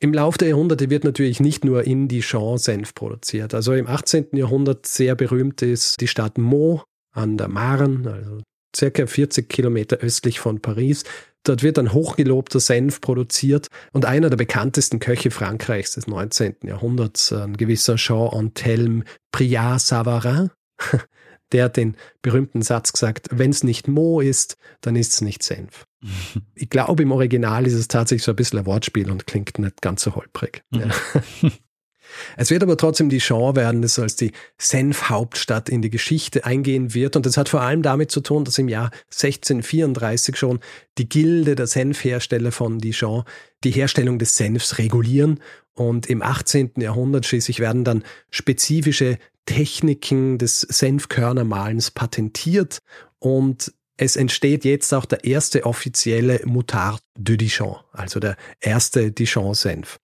Im 0.01 0.13
Laufe 0.13 0.37
der 0.37 0.49
Jahrhunderte 0.49 0.89
wird 0.89 1.03
natürlich 1.03 1.41
nicht 1.41 1.65
nur 1.65 1.85
in 1.85 2.07
Dijon 2.07 2.57
Senf 2.57 2.93
produziert. 2.93 3.53
Also 3.53 3.73
im 3.73 3.85
18. 3.87 4.27
Jahrhundert 4.31 4.85
sehr 4.85 5.13
berühmt 5.15 5.61
ist 5.61 5.99
die 5.99 6.07
Stadt 6.07 6.37
Meaux 6.37 6.83
an 7.11 7.37
der 7.37 7.49
Marne, 7.49 8.09
also 8.09 8.41
circa 8.75 9.05
40 9.05 9.49
Kilometer 9.49 9.97
östlich 9.97 10.39
von 10.39 10.61
Paris. 10.61 11.03
Dort 11.43 11.63
wird 11.63 11.77
ein 11.79 11.91
hochgelobter 11.91 12.61
Senf 12.61 13.01
produziert 13.01 13.67
und 13.91 14.05
einer 14.05 14.29
der 14.29 14.37
bekanntesten 14.37 14.99
Köche 14.99 15.31
Frankreichs 15.31 15.91
des 15.95 16.07
19. 16.07 16.57
Jahrhunderts, 16.63 17.33
ein 17.33 17.57
gewisser 17.57 17.95
Jean-Antelme 17.95 19.03
Priat-Savarin, 19.33 20.51
der 21.51 21.65
hat 21.65 21.77
den 21.77 21.97
berühmten 22.21 22.61
Satz 22.61 22.93
gesagt, 22.93 23.27
wenn 23.31 23.51
es 23.51 23.63
nicht 23.63 23.89
Mo 23.89 24.21
ist, 24.21 24.55
dann 24.79 24.95
ist 24.95 25.13
es 25.13 25.21
nicht 25.21 25.43
Senf. 25.43 25.85
Ich 26.55 26.69
glaube, 26.69 27.03
im 27.03 27.11
Original 27.11 27.67
ist 27.67 27.73
es 27.73 27.87
tatsächlich 27.87 28.23
so 28.23 28.31
ein 28.31 28.35
bisschen 28.35 28.59
ein 28.59 28.65
Wortspiel 28.65 29.11
und 29.11 29.27
klingt 29.27 29.59
nicht 29.59 29.81
ganz 29.81 30.03
so 30.03 30.15
holprig. 30.15 30.63
Ja. 30.71 30.87
Mhm. 31.41 31.51
Es 32.37 32.49
wird 32.49 32.63
aber 32.63 32.77
trotzdem 32.77 33.09
die 33.09 33.19
Chance 33.19 33.55
werden, 33.55 33.81
dass 33.81 33.99
als 33.99 34.15
die 34.15 34.31
Senfhauptstadt 34.57 35.69
in 35.69 35.81
die 35.81 35.89
Geschichte 35.89 36.45
eingehen 36.45 36.93
wird. 36.93 37.15
Und 37.15 37.25
das 37.25 37.37
hat 37.37 37.49
vor 37.49 37.61
allem 37.61 37.81
damit 37.81 38.11
zu 38.11 38.21
tun, 38.21 38.45
dass 38.45 38.57
im 38.57 38.67
Jahr 38.67 38.91
1634 39.11 40.35
schon 40.35 40.59
die 40.97 41.07
Gilde 41.07 41.55
der 41.55 41.67
Senfhersteller 41.67 42.51
von 42.51 42.79
Dijon 42.79 43.23
die 43.63 43.71
Herstellung 43.71 44.19
des 44.19 44.35
Senfs 44.35 44.77
regulieren. 44.77 45.39
Und 45.73 46.07
im 46.07 46.21
18. 46.21 46.73
Jahrhundert 46.77 47.25
schließlich 47.25 47.59
werden 47.59 47.83
dann 47.83 48.03
spezifische 48.31 49.17
Techniken 49.45 50.37
des 50.37 50.61
Senfkörnermalens 50.61 51.91
patentiert 51.91 52.79
und 53.19 53.73
es 54.01 54.15
entsteht 54.15 54.63
jetzt 54.63 54.93
auch 54.93 55.03
der 55.03 55.25
erste 55.25 55.65
offizielle 55.65 56.39
Moutard 56.45 57.03
de 57.17 57.35
Dijon, 57.35 57.75
also 57.91 58.21
der 58.21 58.37
erste 58.61 59.11
Dijon-Senf. 59.11 59.99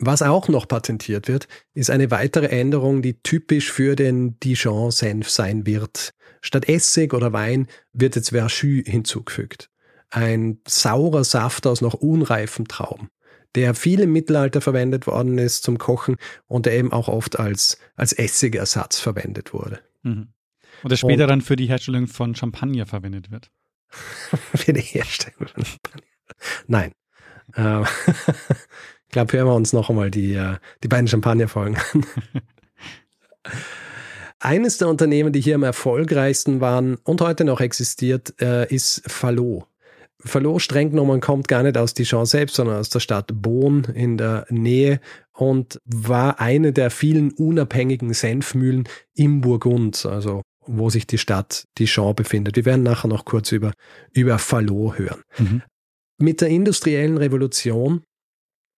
Was 0.00 0.20
auch 0.20 0.48
noch 0.48 0.66
patentiert 0.66 1.28
wird, 1.28 1.46
ist 1.74 1.90
eine 1.90 2.10
weitere 2.10 2.46
Änderung, 2.46 3.00
die 3.00 3.22
typisch 3.22 3.70
für 3.70 3.94
den 3.94 4.40
Dijon-Senf 4.40 5.30
sein 5.30 5.64
wird. 5.64 6.10
Statt 6.40 6.68
Essig 6.68 7.14
oder 7.14 7.32
Wein 7.32 7.68
wird 7.92 8.16
jetzt 8.16 8.30
Verjus 8.30 8.84
hinzugefügt. 8.84 9.70
Ein 10.10 10.58
saurer 10.66 11.22
Saft 11.22 11.68
aus 11.68 11.82
noch 11.82 11.94
unreifen 11.94 12.66
Trauben, 12.66 13.10
der 13.54 13.76
viel 13.76 14.00
im 14.00 14.12
Mittelalter 14.12 14.60
verwendet 14.60 15.06
worden 15.06 15.38
ist 15.38 15.62
zum 15.62 15.78
Kochen 15.78 16.16
und 16.48 16.66
der 16.66 16.72
eben 16.72 16.92
auch 16.92 17.06
oft 17.06 17.38
als, 17.38 17.78
als 17.94 18.12
Essigersatz 18.12 18.98
verwendet 18.98 19.54
wurde. 19.54 19.78
Mhm. 20.02 20.32
Und 20.82 20.90
der 20.90 20.96
später 20.96 21.24
und, 21.24 21.28
dann 21.28 21.40
für 21.40 21.56
die 21.56 21.66
Herstellung 21.66 22.06
von 22.06 22.34
Champagner 22.34 22.86
verwendet 22.86 23.30
wird. 23.30 23.50
für 23.90 24.72
die 24.72 24.80
Herstellung 24.80 25.48
von 25.48 25.64
Champagner. 25.64 26.02
Nein. 26.66 26.92
Ähm, 27.56 27.84
Ich 29.12 29.14
glaube, 29.14 29.34
hören 29.34 29.46
wir 29.46 29.54
uns 29.54 29.74
noch 29.74 29.90
einmal 29.90 30.10
die, 30.10 30.32
äh, 30.32 30.56
die 30.82 30.88
beiden 30.88 31.06
Champagner-Folgen 31.06 31.76
an. 31.76 32.06
Eines 34.40 34.78
der 34.78 34.88
Unternehmen, 34.88 35.34
die 35.34 35.42
hier 35.42 35.56
am 35.56 35.64
erfolgreichsten 35.64 36.62
waren 36.62 36.94
und 37.04 37.20
heute 37.20 37.44
noch 37.44 37.60
existiert, 37.60 38.32
äh, 38.40 38.74
ist 38.74 39.02
Fallot. 39.06 39.66
Fallot 40.18 40.62
streng 40.62 40.92
genommen 40.92 41.20
kommt 41.20 41.46
gar 41.46 41.62
nicht 41.62 41.76
aus 41.76 41.92
Dijon 41.92 42.24
selbst, 42.24 42.56
sondern 42.56 42.78
aus 42.78 42.88
der 42.88 43.00
Stadt 43.00 43.30
Beaune 43.34 43.82
in 43.94 44.16
der 44.16 44.46
Nähe 44.48 44.98
und 45.34 45.78
war 45.84 46.40
eine 46.40 46.72
der 46.72 46.90
vielen 46.90 47.32
unabhängigen 47.32 48.14
Senfmühlen 48.14 48.88
im 49.12 49.42
Burgund, 49.42 50.06
also 50.06 50.40
wo 50.78 50.90
sich 50.90 51.06
die 51.06 51.18
Stadt 51.18 51.66
Dijon 51.78 52.14
befindet. 52.14 52.56
Wir 52.56 52.64
werden 52.64 52.82
nachher 52.82 53.08
noch 53.08 53.24
kurz 53.24 53.52
über, 53.52 53.72
über 54.12 54.38
Fallot 54.38 54.98
hören. 54.98 55.22
Mhm. 55.38 55.62
Mit 56.18 56.40
der 56.40 56.48
industriellen 56.48 57.18
Revolution 57.18 58.02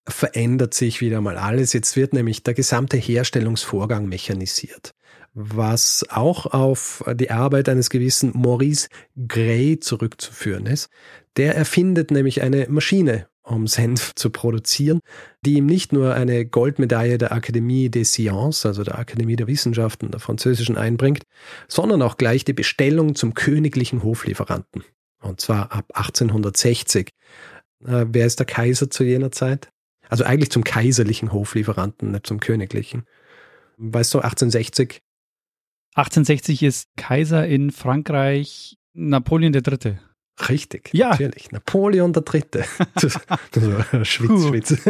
verändert 0.07 0.75
sich 0.75 1.01
wieder 1.01 1.21
mal 1.21 1.37
alles. 1.37 1.73
Jetzt 1.73 1.97
wird 1.97 2.13
nämlich 2.13 2.43
der 2.43 2.55
gesamte 2.55 2.97
Herstellungsvorgang 2.97 4.07
mechanisiert, 4.07 4.93
was 5.33 6.05
auch 6.11 6.47
auf 6.47 7.05
die 7.15 7.31
Arbeit 7.31 7.69
eines 7.69 7.91
gewissen 7.91 8.33
Maurice 8.35 8.89
Gray 9.29 9.79
zurückzuführen 9.79 10.67
ist. 10.67 10.89
Der 11.37 11.55
erfindet 11.55 12.11
nämlich 12.11 12.43
eine 12.43 12.67
Maschine, 12.69 13.27
um 13.45 13.67
Senf 13.67 14.13
zu 14.17 14.31
produzieren, 14.31 15.01
die 15.45 15.55
ihm 15.55 15.67
nicht 15.67 15.93
nur 15.93 16.15
eine 16.15 16.45
Goldmedaille 16.45 17.19
der 17.19 17.33
Akademie 17.33 17.91
des 17.91 18.13
Sciences, 18.13 18.67
also 18.67 18.83
der 18.83 18.99
Akademie 18.99 19.37
der 19.37 19.47
Wissenschaften 19.47 20.11
der 20.11 20.21
französischen 20.21 20.77
einbringt, 20.77 21.23
sondern 21.69 22.03
auch 22.03 22.17
gleich 22.17 22.45
die 22.45 22.53
Bestellung 22.53 23.15
zum 23.15 23.35
königlichen 23.35 24.03
Hoflieferanten. 24.03 24.85
Und 25.21 25.41
zwar 25.41 25.73
ab 25.73 25.87
1860. 25.95 27.11
Äh, 27.87 28.07
wer 28.09 28.27
ist 28.27 28.39
der 28.39 28.47
Kaiser 28.47 28.91
zu 28.91 29.05
jener 29.05 29.31
Zeit? 29.31 29.71
Also 30.09 30.25
eigentlich 30.25 30.51
zum 30.51 30.65
kaiserlichen 30.65 31.33
Hoflieferanten, 31.33 32.11
nicht 32.11 32.27
zum 32.27 32.41
königlichen. 32.41 33.05
Weißt 33.77 34.13
du, 34.15 34.19
1860? 34.19 35.01
1860 35.95 36.63
ist 36.63 36.89
Kaiser 36.97 37.47
in 37.47 37.71
Frankreich 37.71 38.77
Napoleon 38.93 39.55
III. 39.55 39.99
Richtig, 40.49 40.91
ja. 40.93 41.11
natürlich. 41.11 41.53
Napoleon. 41.53 42.13
Das, 42.95 43.19
das 43.53 43.67
war 43.67 44.05
Schwitz, 44.05 44.47
Schwitz. 44.47 44.75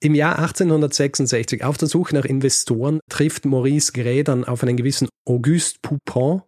Im 0.00 0.14
Jahr 0.14 0.38
1866, 0.38 1.64
auf 1.64 1.76
der 1.76 1.88
Suche 1.88 2.14
nach 2.14 2.24
Investoren, 2.24 3.00
trifft 3.10 3.44
Maurice 3.44 3.92
Gray 3.92 4.24
dann 4.24 4.44
auf 4.44 4.62
einen 4.62 4.76
gewissen 4.76 5.08
Auguste 5.26 5.78
Poupon, 5.82 6.42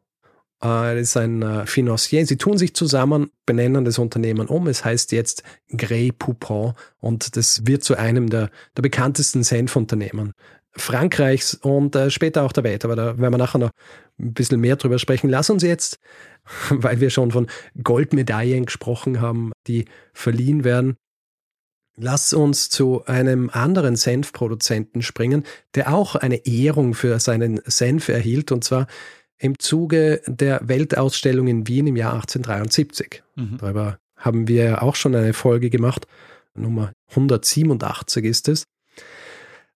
äh, 0.62 0.94
das 0.94 1.00
ist 1.00 1.16
ein 1.16 1.42
äh, 1.42 1.66
Financier. 1.66 2.24
Sie 2.24 2.36
tun 2.36 2.56
sich 2.56 2.74
zusammen, 2.74 3.30
benennen 3.44 3.84
das 3.84 3.98
Unternehmen 3.98 4.46
um. 4.46 4.68
Es 4.68 4.84
heißt 4.84 5.12
jetzt 5.12 5.42
Grey 5.76 6.12
Poupon 6.12 6.74
und 7.00 7.36
das 7.36 7.66
wird 7.66 7.82
zu 7.82 7.96
einem 7.96 8.30
der, 8.30 8.50
der 8.76 8.82
bekanntesten 8.82 9.42
Senfunternehmen 9.42 10.32
Frankreichs 10.74 11.54
und 11.54 11.94
äh, 11.96 12.10
später 12.10 12.42
auch 12.42 12.52
der 12.52 12.64
Welt. 12.64 12.84
Aber 12.84 12.96
da 12.96 13.18
werden 13.18 13.32
wir 13.32 13.38
nachher 13.38 13.58
noch 13.58 13.70
ein 14.18 14.32
bisschen 14.32 14.60
mehr 14.60 14.76
drüber 14.76 14.98
sprechen. 14.98 15.28
Lass 15.28 15.50
uns 15.50 15.62
jetzt, 15.62 15.98
weil 16.70 17.00
wir 17.00 17.10
schon 17.10 17.30
von 17.30 17.48
Goldmedaillen 17.82 18.66
gesprochen 18.66 19.20
haben, 19.20 19.52
die 19.66 19.84
verliehen 20.12 20.64
werden, 20.64 20.96
lass 21.96 22.32
uns 22.32 22.70
zu 22.70 23.04
einem 23.04 23.50
anderen 23.50 23.96
Senfproduzenten 23.96 25.02
springen, 25.02 25.44
der 25.74 25.92
auch 25.92 26.16
eine 26.16 26.46
Ehrung 26.46 26.94
für 26.94 27.18
seinen 27.20 27.60
Senf 27.64 28.08
erhielt, 28.08 28.52
und 28.52 28.64
zwar 28.64 28.86
im 29.38 29.58
Zuge 29.58 30.22
der 30.26 30.60
Weltausstellung 30.62 31.48
in 31.48 31.66
Wien 31.66 31.88
im 31.88 31.96
Jahr 31.96 32.14
1873. 32.14 33.22
Mhm. 33.34 33.58
Darüber 33.58 33.98
haben 34.16 34.46
wir 34.46 34.82
auch 34.82 34.94
schon 34.94 35.14
eine 35.14 35.32
Folge 35.32 35.68
gemacht. 35.68 36.06
Nummer 36.54 36.92
187 37.10 38.24
ist 38.24 38.48
es. 38.48 38.64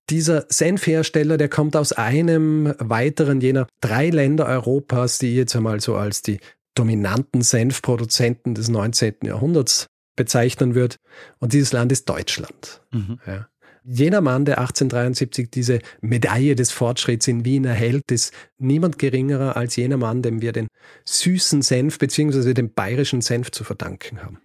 Dieser 0.08 0.46
Senfhersteller, 0.48 1.36
der 1.36 1.48
kommt 1.48 1.74
aus 1.74 1.92
einem 1.92 2.72
weiteren 2.78 3.40
jener 3.40 3.66
drei 3.80 4.10
Länder 4.10 4.46
Europas, 4.46 5.18
die 5.18 5.34
jetzt 5.34 5.56
einmal 5.56 5.80
so 5.80 5.96
als 5.96 6.22
die 6.22 6.38
dominanten 6.74 7.42
Senfproduzenten 7.42 8.54
des 8.54 8.68
19. 8.68 9.16
Jahrhunderts 9.24 9.86
bezeichnen 10.14 10.74
wird. 10.74 10.96
Und 11.38 11.52
dieses 11.52 11.72
Land 11.72 11.90
ist 11.90 12.08
Deutschland. 12.08 12.82
Mhm. 12.92 13.18
Ja. 13.26 13.48
Jener 13.88 14.20
Mann, 14.20 14.44
der 14.44 14.58
1873 14.58 15.48
diese 15.48 15.78
Medaille 16.00 16.56
des 16.56 16.72
Fortschritts 16.72 17.28
in 17.28 17.44
Wien 17.44 17.64
erhält, 17.64 18.10
ist 18.10 18.32
niemand 18.58 18.98
geringerer 18.98 19.56
als 19.56 19.76
jener 19.76 19.96
Mann, 19.96 20.22
dem 20.22 20.40
wir 20.40 20.52
den 20.52 20.66
süßen 21.04 21.62
Senf 21.62 21.98
bzw. 21.98 22.52
den 22.52 22.72
bayerischen 22.72 23.20
Senf 23.20 23.52
zu 23.52 23.62
verdanken 23.62 24.22
haben. 24.22 24.40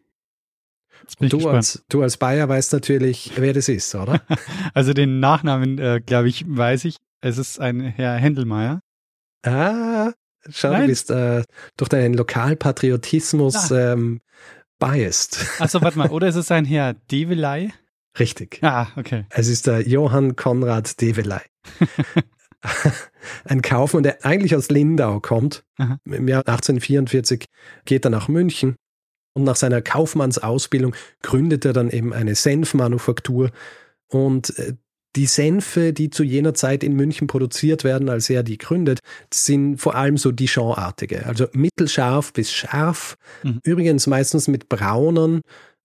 Du 1.20 1.49
als, 1.49 1.84
du 1.89 2.02
als 2.02 2.18
Bayer 2.18 2.47
weißt 2.47 2.74
natürlich, 2.74 3.32
wer 3.36 3.54
das 3.54 3.70
ist, 3.70 3.93
oder? 3.95 4.22
also 4.74 4.93
den 4.93 5.20
Nachnamen, 5.20 5.78
äh, 5.78 6.02
glaube 6.06 6.30
ich, 6.30 6.45
weiß 6.47 6.86
ich. 6.86 6.97
Es 7.22 7.38
ist 7.38 7.60
ein 7.60 7.82
Herr 7.82 8.16
Händelmeier. 8.16 8.82
Ah, 9.43 10.12
schau, 10.49 10.72
Nein. 10.72 10.82
du 10.82 10.88
bist 10.88 11.12
äh, 11.12 11.43
durch 11.78 11.89
deinen 11.89 12.14
Lokalpatriotismus 12.14 13.72
ah. 13.72 13.93
ähm, 13.93 14.22
biased. 14.80 15.45
Achso, 15.60 15.82
warte 15.82 15.97
mal, 15.97 16.10
oder 16.10 16.28
ist 16.28 16.36
es 16.36 16.52
ein 16.52 16.66
Herr 16.66 16.93
Develei? 16.93 17.72
Richtig. 18.20 18.60
Ah, 18.62 18.88
okay. 18.95 19.26
Es 19.30 19.47
ist 19.47 19.68
der 19.68 19.88
Johann 19.88 20.36
Konrad 20.36 20.99
Develei. 20.99 21.41
ein 23.45 23.62
Kaufmann, 23.62 24.04
der 24.04 24.26
eigentlich 24.26 24.56
aus 24.56 24.70
Lindau 24.70 25.20
kommt. 25.20 25.64
Aha. 25.78 25.97
Im 26.06 26.28
Jahr 26.28 26.41
1844 26.47 27.45
geht 27.86 28.06
er 28.06 28.12
nach 28.12 28.28
München 28.28 28.76
und 29.34 29.43
nach 29.43 29.55
seiner 29.55 29.82
Kaufmannsausbildung 29.82 30.95
gründet 31.21 31.65
er 31.65 31.73
dann 31.73 31.89
eben 31.89 32.13
eine 32.13 32.36
Senfmanufaktur. 32.36 33.51
Und 34.07 34.57
äh, 34.59 34.73
die 35.15 35.25
Senfe, 35.25 35.91
die 35.93 36.09
zu 36.09 36.23
jener 36.23 36.53
Zeit 36.53 36.84
in 36.84 36.95
München 36.95 37.27
produziert 37.27 37.84
werden, 37.84 38.09
als 38.09 38.29
er 38.29 38.43
die 38.43 38.57
gründet, 38.57 38.99
sind 39.34 39.77
vor 39.77 39.95
allem 39.95 40.17
so 40.17 40.32
Dijon-artige. 40.32 41.25
Also 41.25 41.47
mittelscharf 41.53 42.32
bis 42.34 42.51
scharf. 42.51 43.15
Mhm. 43.43 43.59
Übrigens 43.63 44.07
meistens 44.07 44.47
mit 44.47 44.69
braunen 44.69 45.41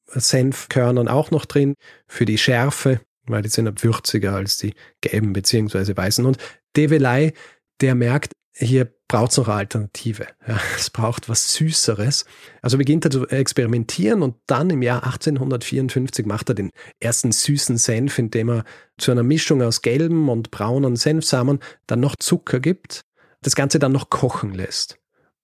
Senfkörnern 0.09 1.09
auch 1.09 1.33
noch 1.33 1.45
drin 1.45 1.75
für 2.07 2.25
die 2.25 2.39
Schärfe, 2.39 3.01
weil 3.27 3.43
die 3.43 3.49
sind 3.49 3.83
würziger 3.83 4.35
als 4.35 4.59
die 4.59 4.75
gelben 5.01 5.33
beziehungsweise 5.33 5.97
weißen. 5.97 6.25
Und 6.25 6.39
Develei, 6.77 7.33
der 7.81 7.97
merkt, 7.97 8.33
hier 8.59 8.91
braucht 9.09 9.33
es 9.33 9.37
noch 9.37 9.49
eine 9.49 9.59
Alternative. 9.59 10.27
Ja, 10.47 10.59
es 10.77 10.91
braucht 10.91 11.29
was 11.29 11.53
Süßeres. 11.55 12.25
Also 12.63 12.79
beginnt 12.79 13.05
er 13.05 13.11
zu 13.11 13.27
experimentieren 13.29 14.23
und 14.23 14.37
dann 14.47 14.71
im 14.71 14.83
Jahr 14.83 15.05
1854 15.05 16.27
macht 16.27 16.49
er 16.49 16.55
den 16.55 16.71
ersten 16.99 17.33
süßen 17.33 17.77
Senf, 17.77 18.19
indem 18.19 18.51
er 18.51 18.65
zu 18.99 19.11
einer 19.11 19.23
Mischung 19.23 19.63
aus 19.63 19.83
gelben 19.83 20.29
und 20.29 20.51
braunen 20.51 20.97
Senfsamen 20.97 21.61
dann 21.87 22.01
noch 22.01 22.17
Zucker 22.17 22.61
gibt, 22.61 23.03
das 23.43 23.55
Ganze 23.55 23.79
dann 23.79 23.93
noch 23.93 24.11
kochen 24.11 24.55
lässt. 24.55 24.99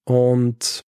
Und 0.04 0.82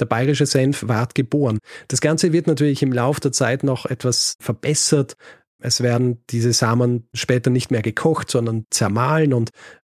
der 0.00 0.06
bayerische 0.06 0.46
Senf 0.46 0.86
ward 0.86 1.14
geboren. 1.14 1.58
Das 1.88 2.00
Ganze 2.00 2.32
wird 2.32 2.46
natürlich 2.46 2.82
im 2.82 2.92
Laufe 2.92 3.20
der 3.20 3.32
Zeit 3.32 3.64
noch 3.64 3.86
etwas 3.86 4.34
verbessert. 4.40 5.16
Es 5.60 5.82
werden 5.82 6.22
diese 6.30 6.52
Samen 6.52 7.08
später 7.14 7.50
nicht 7.50 7.70
mehr 7.70 7.82
gekocht, 7.82 8.30
sondern 8.30 8.64
zermahlen 8.70 9.32
und 9.32 9.50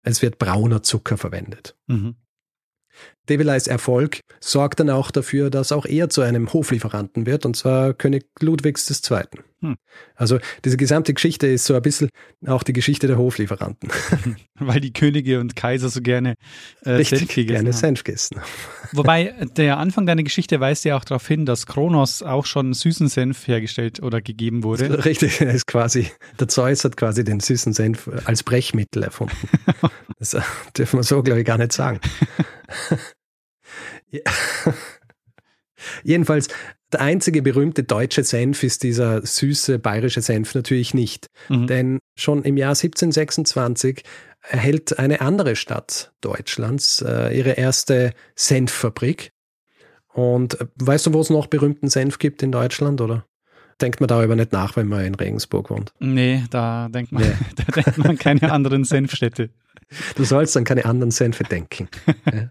es 0.02 0.22
wird 0.22 0.38
brauner 0.38 0.82
Zucker 0.82 1.16
verwendet. 1.16 1.76
Mhm. 1.86 2.16
Develeis 3.28 3.66
Erfolg 3.66 4.20
sorgt 4.40 4.80
dann 4.80 4.90
auch 4.90 5.10
dafür, 5.10 5.50
dass 5.50 5.72
auch 5.72 5.86
er 5.86 6.10
zu 6.10 6.22
einem 6.22 6.52
Hoflieferanten 6.52 7.26
wird, 7.26 7.46
und 7.46 7.56
zwar 7.56 7.94
König 7.94 8.26
Ludwigs 8.40 8.90
II. 9.10 9.24
Hm. 9.62 9.76
Also 10.14 10.38
diese 10.64 10.78
gesamte 10.78 11.12
Geschichte 11.12 11.46
ist 11.46 11.66
so 11.66 11.74
ein 11.74 11.82
bisschen 11.82 12.08
auch 12.46 12.62
die 12.62 12.72
Geschichte 12.72 13.06
der 13.06 13.18
Hoflieferanten. 13.18 13.90
Weil 14.58 14.80
die 14.80 14.92
Könige 14.92 15.38
und 15.38 15.54
Kaiser 15.54 15.90
so 15.90 16.00
gerne 16.00 16.34
äh, 16.84 16.92
Richtig, 16.92 17.18
Senf 17.20 17.34
gegessen 17.34 17.48
gerne 17.48 17.68
haben. 17.70 17.78
Senf 17.78 18.04
gegessen. 18.04 18.40
Wobei 18.92 19.34
der 19.56 19.76
Anfang 19.76 20.06
deiner 20.06 20.22
Geschichte 20.22 20.60
weist 20.60 20.84
ja 20.84 20.96
auch 20.96 21.04
darauf 21.04 21.26
hin, 21.26 21.44
dass 21.44 21.66
Kronos 21.66 22.22
auch 22.22 22.46
schon 22.46 22.72
süßen 22.72 23.08
Senf 23.08 23.46
hergestellt 23.46 24.02
oder 24.02 24.22
gegeben 24.22 24.62
wurde. 24.62 25.04
Richtig, 25.04 25.40
ist 25.40 25.66
quasi, 25.66 26.10
der 26.38 26.48
Zeus 26.48 26.84
hat 26.84 26.96
quasi 26.96 27.22
den 27.22 27.40
süßen 27.40 27.74
Senf 27.74 28.08
als 28.24 28.42
Brechmittel 28.42 29.02
erfunden. 29.02 29.36
Das 30.18 30.36
dürfen 30.76 30.98
wir 30.98 31.02
so, 31.02 31.22
glaube 31.22 31.40
ich, 31.40 31.46
gar 31.46 31.58
nicht 31.58 31.72
sagen. 31.72 32.00
Ja. 34.10 34.20
Jedenfalls, 36.02 36.48
der 36.92 37.00
einzige 37.00 37.42
berühmte 37.42 37.84
deutsche 37.84 38.24
Senf 38.24 38.62
ist 38.62 38.82
dieser 38.82 39.24
süße 39.24 39.78
bayerische 39.78 40.20
Senf 40.20 40.54
natürlich 40.54 40.94
nicht. 40.94 41.26
Mhm. 41.48 41.66
Denn 41.66 41.98
schon 42.16 42.42
im 42.42 42.56
Jahr 42.56 42.70
1726 42.70 44.02
erhält 44.48 44.98
eine 44.98 45.20
andere 45.20 45.56
Stadt 45.56 46.12
Deutschlands 46.20 47.02
äh, 47.02 47.36
ihre 47.36 47.52
erste 47.52 48.12
Senffabrik. 48.34 49.32
Und 50.12 50.60
äh, 50.60 50.66
weißt 50.76 51.06
du, 51.06 51.12
wo 51.12 51.20
es 51.20 51.30
noch 51.30 51.46
berühmten 51.46 51.88
Senf 51.88 52.18
gibt 52.18 52.42
in 52.42 52.52
Deutschland, 52.52 53.00
oder? 53.00 53.24
Denkt 53.80 54.00
man 54.00 54.08
darüber 54.08 54.36
nicht 54.36 54.52
nach, 54.52 54.76
wenn 54.76 54.88
man 54.88 55.04
in 55.04 55.14
Regensburg 55.14 55.70
wohnt? 55.70 55.94
Nee, 56.00 56.44
da 56.50 56.88
denkt 56.90 57.12
man, 57.12 57.22
nee. 57.22 57.32
da 57.56 57.80
denkt 57.80 57.98
man 57.98 58.18
keine 58.18 58.52
anderen 58.52 58.84
Senfstädte. 58.84 59.50
Du 60.16 60.24
sollst 60.24 60.56
an 60.56 60.64
keine 60.64 60.84
anderen 60.84 61.10
Senfe 61.10 61.44
denken. 61.44 61.88
ja. 62.32 62.48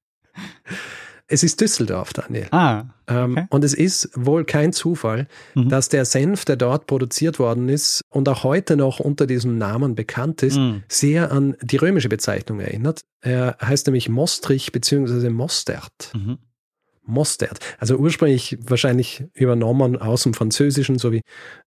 Es 1.31 1.43
ist 1.43 1.61
Düsseldorf, 1.61 2.11
Daniel. 2.11 2.47
Ah. 2.51 2.85
Ähm, 3.07 3.33
okay. 3.33 3.47
und 3.51 3.63
es 3.63 3.73
ist 3.73 4.09
wohl 4.15 4.45
kein 4.45 4.73
Zufall, 4.73 5.27
mhm. 5.53 5.69
dass 5.69 5.87
der 5.89 6.05
Senf, 6.05 6.43
der 6.45 6.55
dort 6.55 6.87
produziert 6.87 7.39
worden 7.39 7.69
ist 7.69 8.01
und 8.09 8.27
auch 8.27 8.43
heute 8.43 8.75
noch 8.75 8.99
unter 8.99 9.27
diesem 9.27 9.57
Namen 9.57 9.95
bekannt 9.95 10.43
ist, 10.43 10.57
mhm. 10.57 10.83
sehr 10.87 11.31
an 11.31 11.55
die 11.61 11.77
römische 11.77 12.09
Bezeichnung 12.09 12.59
erinnert. 12.59 13.01
Er 13.21 13.57
heißt 13.61 13.87
nämlich 13.87 14.09
Mostrich 14.09 14.71
bzw. 14.71 15.29
Mostert. 15.29 16.11
Mhm. 16.13 16.39
Mostert. 17.03 17.59
Also 17.77 17.97
ursprünglich 17.97 18.57
wahrscheinlich 18.61 19.23
übernommen 19.33 19.97
aus 19.97 20.23
dem 20.23 20.33
Französischen 20.33 20.97
sowie 20.97 21.21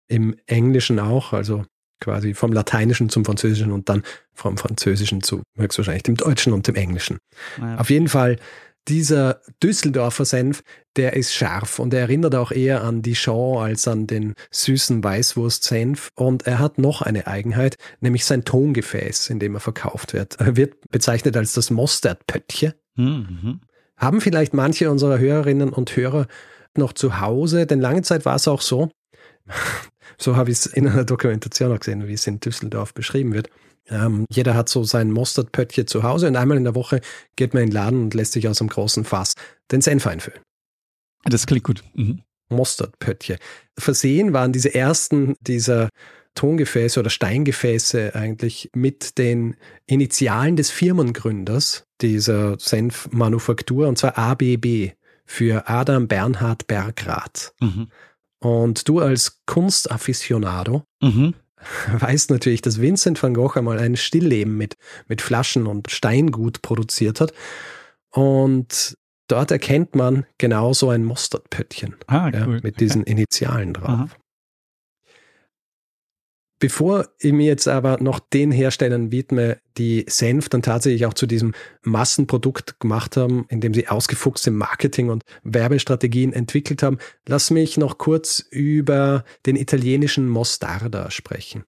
im 0.09 0.37
Englischen 0.47 0.99
auch, 0.99 1.33
also 1.33 1.65
quasi 2.01 2.35
vom 2.35 2.53
Lateinischen 2.53 3.09
zum 3.09 3.25
Französischen 3.25 3.71
und 3.71 3.89
dann 3.89 4.03
vom 4.35 4.59
Französischen 4.59 5.23
zu 5.23 5.43
höchstwahrscheinlich 5.57 6.03
dem 6.03 6.17
Deutschen 6.17 6.53
und 6.53 6.67
dem 6.67 6.75
Englischen. 6.75 7.19
Ja. 7.59 7.79
Auf 7.79 7.91
jeden 7.91 8.09
Fall 8.09 8.37
dieser 8.89 9.41
Düsseldorfer 9.63 10.25
Senf, 10.25 10.63
der 10.97 11.15
ist 11.15 11.33
scharf 11.33 11.79
und 11.79 11.95
er 11.95 12.01
erinnert 12.01 12.35
auch 12.35 12.51
eher 12.51 12.83
an 12.83 13.03
Dijon 13.03 13.63
als 13.63 13.87
an 13.89 14.07
den 14.07 14.35
süßen 14.51 15.03
Weißwurst-Senf. 15.03 16.11
Und 16.15 16.47
er 16.47 16.59
hat 16.59 16.79
noch 16.79 17.03
eine 17.03 17.27
Eigenheit, 17.27 17.77
nämlich 18.01 18.25
sein 18.25 18.45
Tongefäß, 18.45 19.31
in 19.31 19.39
dem 19.39 19.55
er 19.55 19.61
verkauft 19.61 20.13
wird. 20.13 20.41
Er 20.41 20.57
wird 20.57 20.91
bezeichnet 20.91 21.37
als 21.37 21.53
das 21.53 21.71
Mosterdpöttche. 21.71 22.75
Mhm. 22.97 23.61
Haben 23.97 24.21
vielleicht 24.21 24.53
manche 24.53 24.91
unserer 24.91 25.19
Hörerinnen 25.19 25.71
und 25.71 25.97
Hörer 25.97 26.27
noch 26.77 26.93
zu 26.93 27.21
Hause, 27.21 27.67
denn 27.67 27.81
lange 27.81 28.03
Zeit 28.03 28.25
war 28.25 28.37
es 28.37 28.49
auch 28.49 28.63
so, 28.63 28.91
so 30.19 30.37
habe 30.37 30.51
ich 30.51 30.59
es 30.59 30.67
in 30.67 30.89
einer 30.89 31.05
Dokumentation 31.05 31.73
auch 31.73 31.79
gesehen, 31.79 32.07
wie 32.07 32.15
es 32.15 32.27
in 32.27 32.41
Düsseldorf 32.41 32.95
beschrieben 32.95 33.33
wird 33.33 33.49
ähm, 33.89 34.27
jeder 34.31 34.55
hat 34.55 34.69
so 34.69 34.85
sein 34.85 35.11
Mosterdpöttchen 35.11 35.87
zu 35.87 36.03
Hause 36.03 36.29
und 36.29 36.37
einmal 36.37 36.57
in 36.57 36.65
der 36.65 36.75
Woche 36.75 37.01
geht 37.37 37.55
man 37.55 37.65
in 37.65 37.71
den 37.71 37.75
Laden 37.75 38.03
und 38.03 38.15
lässt 38.15 38.33
sich 38.33 38.49
aus 38.49 38.61
einem 38.61 38.71
großen 38.71 39.05
Fass 39.05 39.35
den 39.71 39.81
Senf 39.81 40.07
einfüllen. 40.07 40.41
Das 41.25 41.47
klingt 41.47 41.65
gut. 41.65 41.83
Mhm. 41.95 42.23
Mosterdpöttchen. 42.49 43.39
Versehen 43.79 44.33
waren 44.33 44.53
diese 44.53 44.75
ersten 44.75 45.35
dieser 45.41 45.89
Tongefäße 46.35 47.01
oder 47.01 47.11
Steingefäße 47.11 48.15
eigentlich 48.15 48.71
mit 48.75 49.19
den 49.19 49.57
Initialen 49.87 50.57
des 50.57 50.71
Firmengründers 50.71 51.85
dieser 52.01 52.59
Senfmanufaktur 52.59 53.89
und 53.89 53.99
zwar 53.99 54.17
ABB 54.19 54.93
für 55.25 55.69
Adam 55.69 56.09
Bernhard 56.09 56.67
Bergrath. 56.67 57.55
Mhm. 57.61 57.89
Und 58.43 58.89
du 58.89 58.99
als 58.99 59.41
Kunstafficionado 59.47 60.83
mhm 61.01 61.35
weiß 61.99 62.29
natürlich, 62.29 62.63
dass 62.63 62.81
Vincent 62.81 63.23
van 63.23 63.35
Gogh 63.35 63.57
einmal 63.59 63.79
ein 63.79 63.97
Stillleben 63.97 64.57
mit, 64.57 64.77
mit 65.09 65.21
Flaschen 65.21 65.67
und 65.67 65.91
Steingut 65.91 66.63
produziert 66.63 67.21
hat. 67.21 67.33
Und 68.11 68.97
dort 69.29 69.51
erkennt 69.51 69.95
man 69.95 70.27
genau 70.39 70.73
so 70.73 70.91
ein 70.91 71.05
Mosterdpöttchen 71.05 71.97
ah, 72.07 72.27
cool. 72.27 72.35
ja, 72.35 72.47
mit 72.63 72.81
diesen 72.81 73.05
Initialen 73.05 73.75
drauf. 73.75 73.89
Aha. 73.89 74.09
Bevor 76.63 77.09
ich 77.19 77.33
mir 77.33 77.47
jetzt 77.47 77.67
aber 77.67 78.01
noch 78.01 78.21
den 78.21 78.53
Herstellern 78.53 79.11
widme, 79.11 79.59
die 79.79 80.05
Senf 80.09 80.49
dann 80.49 80.63
tatsächlich 80.63 81.07
auch 81.07 81.13
zu 81.13 81.27
diesem 81.27 81.55
Massenprodukt 81.83 82.79
gemacht 82.79 83.17
haben, 83.17 83.47
indem 83.49 83.75
sie 83.75 83.89
ausgefuchste 83.89 84.53
Marketing- 84.53 85.11
und 85.11 85.25
Werbestrategien 85.43 86.33
entwickelt 86.33 86.85
haben, 86.85 86.99
lass 87.27 87.51
mich 87.51 87.79
noch 87.79 87.99
kurz 87.99 88.39
über 88.49 89.25
den 89.45 89.57
italienischen 89.57 90.29
Mostarda 90.29 91.11
sprechen. 91.11 91.65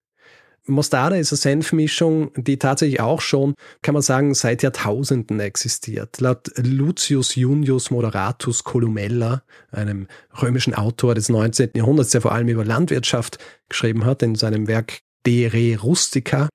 Mostarda 0.67 1.17
ist 1.17 1.33
eine 1.33 1.39
Senfmischung, 1.39 2.31
die 2.37 2.59
tatsächlich 2.59 3.01
auch 3.01 3.21
schon, 3.21 3.55
kann 3.83 3.93
man 3.93 4.03
sagen, 4.03 4.35
seit 4.35 4.63
Jahrtausenden 4.63 5.41
existiert. 5.41 6.21
Laut 6.21 6.51
Lucius 6.57 7.35
Junius 7.35 7.91
Moderatus 7.91 8.65
Columella, 8.65 9.43
einem 9.71 10.07
römischen 10.41 10.75
Autor 10.75 11.15
des 11.15 11.29
19. 11.29 11.71
Jahrhunderts, 11.75 12.11
der 12.11 12.23
vor 12.23 12.33
allem 12.33 12.49
über 12.49 12.65
Landwirtschaft 12.65 13.39
geschrieben 13.69 14.05
hat, 14.05 14.23
in 14.23 14.35
seinem 14.35 14.67
Werk 14.67 15.01
De 15.27 15.47
Re 15.47 15.79
Rustica, 15.81 16.49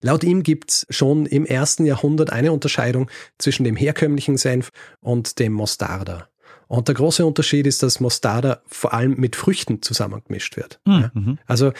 Laut 0.00 0.24
ihm 0.24 0.42
gibt's 0.42 0.86
schon 0.90 1.26
im 1.26 1.46
ersten 1.46 1.86
Jahrhundert 1.86 2.30
eine 2.30 2.52
Unterscheidung 2.52 3.08
zwischen 3.38 3.64
dem 3.64 3.76
herkömmlichen 3.76 4.36
Senf 4.36 4.70
und 5.00 5.38
dem 5.38 5.52
Mostarda. 5.52 6.28
Und 6.66 6.88
der 6.88 6.94
große 6.94 7.24
Unterschied 7.24 7.66
ist, 7.66 7.82
dass 7.82 8.00
Mostarda 8.00 8.60
vor 8.66 8.92
allem 8.92 9.14
mit 9.18 9.36
Früchten 9.36 9.80
zusammengemischt 9.80 10.56
wird. 10.56 10.80
Mhm. 10.84 11.38
Also 11.46 11.72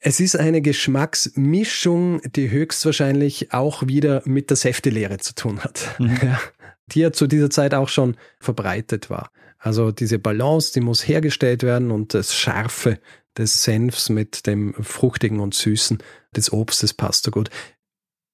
es 0.00 0.20
ist 0.20 0.36
eine 0.36 0.62
Geschmacksmischung, 0.62 2.20
die 2.32 2.50
höchstwahrscheinlich 2.50 3.52
auch 3.52 3.86
wieder 3.86 4.22
mit 4.24 4.50
der 4.50 4.56
Säftelehre 4.56 5.18
zu 5.18 5.34
tun 5.34 5.60
hat, 5.60 5.96
mhm. 5.98 6.18
ja, 6.22 6.40
die 6.92 7.00
ja 7.00 7.12
zu 7.12 7.26
dieser 7.26 7.50
Zeit 7.50 7.74
auch 7.74 7.88
schon 7.88 8.16
verbreitet 8.40 9.10
war. 9.10 9.30
Also 9.58 9.90
diese 9.90 10.18
Balance, 10.18 10.72
die 10.72 10.80
muss 10.80 11.06
hergestellt 11.06 11.62
werden 11.64 11.90
und 11.90 12.14
das 12.14 12.34
Scharfe 12.34 13.00
des 13.36 13.64
Senfs 13.64 14.08
mit 14.08 14.46
dem 14.46 14.74
Fruchtigen 14.74 15.40
und 15.40 15.54
Süßen 15.54 15.98
des 16.34 16.52
Obstes 16.52 16.94
passt 16.94 17.24
so 17.24 17.30
gut. 17.30 17.50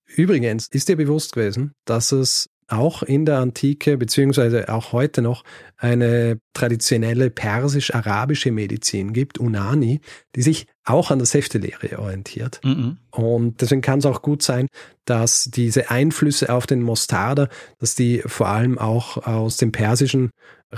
Übrigens, 0.07 0.69
ist 0.69 0.89
dir 0.89 0.97
bewusst 0.97 1.33
gewesen, 1.33 1.73
dass 1.87 2.13
es 2.13 2.51
auch 2.69 3.03
in 3.03 3.27
der 3.27 3.39
Antike 3.39 3.97
beziehungsweise 3.97 4.69
auch 4.69 4.93
heute 4.93 5.23
noch 5.23 5.45
eine 5.77 6.39
traditionelle 6.55 7.31
persisch-arabische 7.31 8.51
Medizin 8.51 9.13
gibt, 9.13 9.39
Unani, 9.39 10.01
die 10.35 10.43
sich 10.43 10.67
auch 10.85 11.11
an 11.11 11.19
der 11.19 11.27
Säftelehre 11.27 11.99
orientiert. 11.99 12.61
Mhm. 12.65 12.99
Und 13.11 13.61
deswegen 13.61 13.83
kann 13.83 13.99
es 13.99 14.07
auch 14.07 14.23
gut 14.23 14.43
sein, 14.43 14.69
dass 15.05 15.45
diese 15.45 15.91
Einflüsse 15.91 16.53
auf 16.53 16.67
den 16.67 16.83
Mostarda, 16.83 17.49
dass 17.79 17.95
die 17.95 18.23
vor 18.25 18.49
allem 18.49 18.79
auch 18.79 19.27
aus 19.27 19.57
dem 19.57 19.73
persischen 19.73 20.31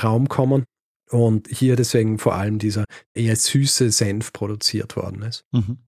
Raum 0.02 0.28
kommen 0.28 0.64
und 1.10 1.48
hier 1.48 1.76
deswegen 1.76 2.18
vor 2.18 2.34
allem 2.34 2.58
dieser 2.58 2.84
eher 3.14 3.36
süße 3.36 3.90
Senf 3.90 4.32
produziert 4.32 4.96
worden 4.96 5.22
ist. 5.22 5.44
Mhm. 5.52 5.78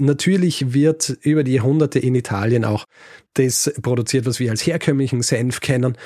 Natürlich 0.00 0.72
wird 0.72 1.10
über 1.20 1.44
die 1.44 1.52
Jahrhunderte 1.52 1.98
in 1.98 2.14
Italien 2.14 2.64
auch 2.64 2.86
das 3.34 3.72
produziert, 3.82 4.26
was 4.26 4.40
wir 4.40 4.50
als 4.50 4.66
herkömmlichen 4.66 5.22
Senf 5.22 5.60
kennen. 5.60 5.96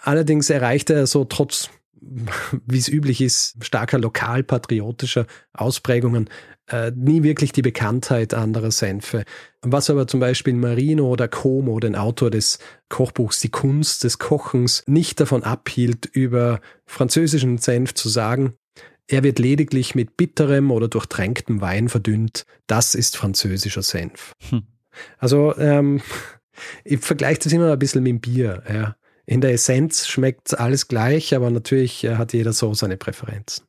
Allerdings 0.00 0.50
erreicht 0.50 0.90
er 0.90 1.06
so 1.06 1.24
trotz, 1.24 1.70
wie 2.66 2.78
es 2.78 2.88
üblich 2.88 3.20
ist, 3.20 3.64
starker 3.64 3.98
lokalpatriotischer 3.98 5.26
Ausprägungen 5.52 6.28
äh, 6.68 6.92
nie 6.94 7.22
wirklich 7.22 7.52
die 7.52 7.62
Bekanntheit 7.62 8.34
anderer 8.34 8.70
Senfe. 8.70 9.24
Was 9.62 9.90
aber 9.90 10.06
zum 10.06 10.20
Beispiel 10.20 10.54
Marino 10.54 11.06
oder 11.06 11.28
Como, 11.28 11.78
den 11.78 11.94
Autor 11.94 12.30
des 12.30 12.58
Kochbuchs 12.88 13.40
Die 13.40 13.50
Kunst 13.50 14.04
des 14.04 14.18
Kochens, 14.18 14.82
nicht 14.86 15.20
davon 15.20 15.42
abhielt, 15.42 16.06
über 16.06 16.60
französischen 16.86 17.58
Senf 17.58 17.94
zu 17.94 18.08
sagen, 18.08 18.54
er 19.08 19.22
wird 19.22 19.38
lediglich 19.38 19.94
mit 19.94 20.16
bitterem 20.16 20.70
oder 20.70 20.88
durchtränktem 20.88 21.60
Wein 21.60 21.88
verdünnt. 21.88 22.46
Das 22.66 22.94
ist 22.94 23.16
französischer 23.16 23.82
Senf. 23.82 24.32
Hm. 24.48 24.62
Also 25.18 25.56
ähm, 25.58 26.00
ich 26.84 27.00
vergleiche 27.00 27.40
das 27.40 27.52
immer 27.52 27.72
ein 27.72 27.78
bisschen 27.78 28.02
mit 28.02 28.10
dem 28.10 28.20
Bier. 28.20 28.62
Ja. 28.68 28.96
In 29.26 29.40
der 29.40 29.52
Essenz 29.52 30.06
schmeckt 30.06 30.58
alles 30.58 30.88
gleich, 30.88 31.34
aber 31.34 31.50
natürlich 31.50 32.04
äh, 32.04 32.16
hat 32.16 32.32
jeder 32.32 32.52
so 32.52 32.74
seine 32.74 32.96
Präferenzen. 32.96 33.66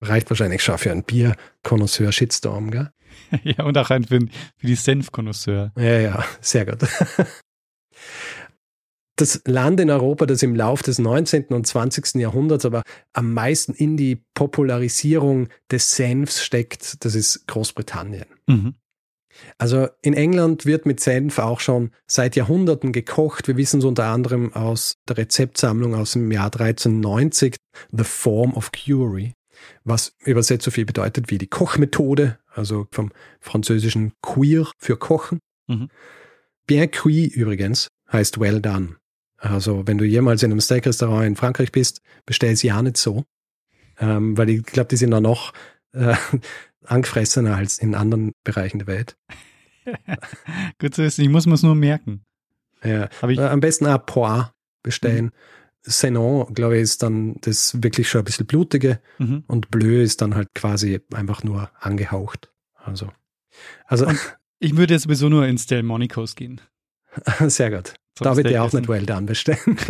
Reicht 0.00 0.28
wahrscheinlich 0.30 0.62
schon 0.62 0.78
für 0.78 0.92
einen 0.92 1.04
Bier-Konnoisseur-Shitstorm, 1.04 2.70
gell? 2.70 2.90
Ja, 3.42 3.64
und 3.64 3.76
auch 3.78 3.90
ein 3.90 4.04
für, 4.04 4.20
für 4.56 4.66
die 4.66 4.74
Senf-Konnoisseur. 4.74 5.72
Ja, 5.76 6.00
ja, 6.00 6.24
sehr 6.40 6.66
gut. 6.66 6.80
das 9.16 9.40
Land 9.46 9.80
in 9.80 9.90
Europa, 9.90 10.26
das 10.26 10.42
im 10.42 10.54
Lauf 10.54 10.82
des 10.82 10.98
19. 10.98 11.46
und 11.46 11.66
20. 11.66 12.16
Jahrhunderts 12.16 12.64
aber 12.64 12.82
am 13.12 13.32
meisten 13.32 13.72
in 13.72 13.96
die 13.96 14.22
Popularisierung 14.34 15.48
des 15.70 15.92
Senfs 15.92 16.44
steckt, 16.44 17.04
das 17.04 17.14
ist 17.14 17.46
Großbritannien. 17.46 18.26
Mhm. 18.46 18.74
Also 19.58 19.88
in 20.02 20.14
England 20.14 20.64
wird 20.64 20.86
mit 20.86 21.00
Senf 21.00 21.38
auch 21.38 21.60
schon 21.60 21.90
seit 22.06 22.36
Jahrhunderten 22.36 22.92
gekocht. 22.92 23.48
Wir 23.48 23.56
wissen 23.56 23.80
es 23.80 23.84
unter 23.84 24.04
anderem 24.04 24.52
aus 24.54 24.96
der 25.08 25.18
Rezeptsammlung 25.18 25.94
aus 25.94 26.12
dem 26.12 26.30
Jahr 26.30 26.46
1390, 26.46 27.56
The 27.92 28.04
Form 28.04 28.54
of 28.54 28.70
Cury, 28.72 29.34
was 29.84 30.14
übersetzt 30.24 30.64
so 30.64 30.70
viel 30.70 30.86
bedeutet 30.86 31.30
wie 31.30 31.38
die 31.38 31.48
Kochmethode, 31.48 32.38
also 32.48 32.86
vom 32.92 33.12
französischen 33.40 34.12
Cuire 34.22 34.70
für 34.78 34.96
Kochen. 34.96 35.38
Mhm. 35.66 35.88
Bien 36.66 36.90
cuit 36.90 37.32
übrigens 37.34 37.88
heißt 38.12 38.40
well 38.40 38.60
done. 38.60 38.96
Also 39.50 39.86
wenn 39.86 39.98
du 39.98 40.04
jemals 40.04 40.42
in 40.42 40.50
einem 40.50 40.60
Steak-Restaurant 40.60 41.26
in 41.26 41.36
Frankreich 41.36 41.72
bist, 41.72 42.00
bestell 42.24 42.52
es 42.52 42.62
ja 42.62 42.80
nicht 42.82 42.96
so. 42.96 43.24
Ähm, 43.98 44.36
weil 44.36 44.50
ich 44.50 44.62
glaube, 44.64 44.88
die 44.88 44.96
sind 44.96 45.10
da 45.10 45.20
noch 45.20 45.52
äh, 45.92 46.14
angefressener 46.84 47.56
als 47.56 47.78
in 47.78 47.94
anderen 47.94 48.32
Bereichen 48.44 48.78
der 48.78 48.86
Welt. 48.86 49.16
Gut 50.78 50.94
zu 50.94 51.02
wissen, 51.02 51.22
ich 51.22 51.28
muss 51.28 51.46
mir 51.46 51.54
es 51.54 51.62
nur 51.62 51.74
merken. 51.74 52.24
Ja. 52.84 53.08
Äh, 53.22 53.38
am 53.38 53.60
besten 53.60 53.86
ein 53.86 54.04
Poir 54.04 54.52
bestellen. 54.82 55.26
Mhm. 55.26 55.30
Senon, 55.82 56.52
glaube 56.52 56.76
ich, 56.76 56.82
ist 56.82 57.02
dann 57.02 57.36
das 57.42 57.80
wirklich 57.82 58.08
schon 58.08 58.22
ein 58.22 58.24
bisschen 58.24 58.46
blutige 58.46 59.00
mhm. 59.18 59.44
und 59.46 59.70
Bleu 59.70 60.02
ist 60.02 60.20
dann 60.20 60.34
halt 60.34 60.48
quasi 60.54 61.00
einfach 61.14 61.44
nur 61.44 61.70
angehaucht. 61.78 62.52
Also, 62.74 63.12
also 63.86 64.10
ich 64.58 64.76
würde 64.76 64.94
jetzt 64.94 65.04
sowieso 65.04 65.28
nur 65.28 65.46
ins 65.46 65.66
Delmonicos 65.66 66.34
gehen. 66.34 66.60
Sehr 67.46 67.70
gut. 67.70 67.94
Da 68.20 68.36
wird 68.36 68.50
ja 68.50 68.62
auch 68.62 68.72
nicht 68.72 68.88
well 68.88 69.04
done 69.04 69.26
bestellen. 69.26 69.76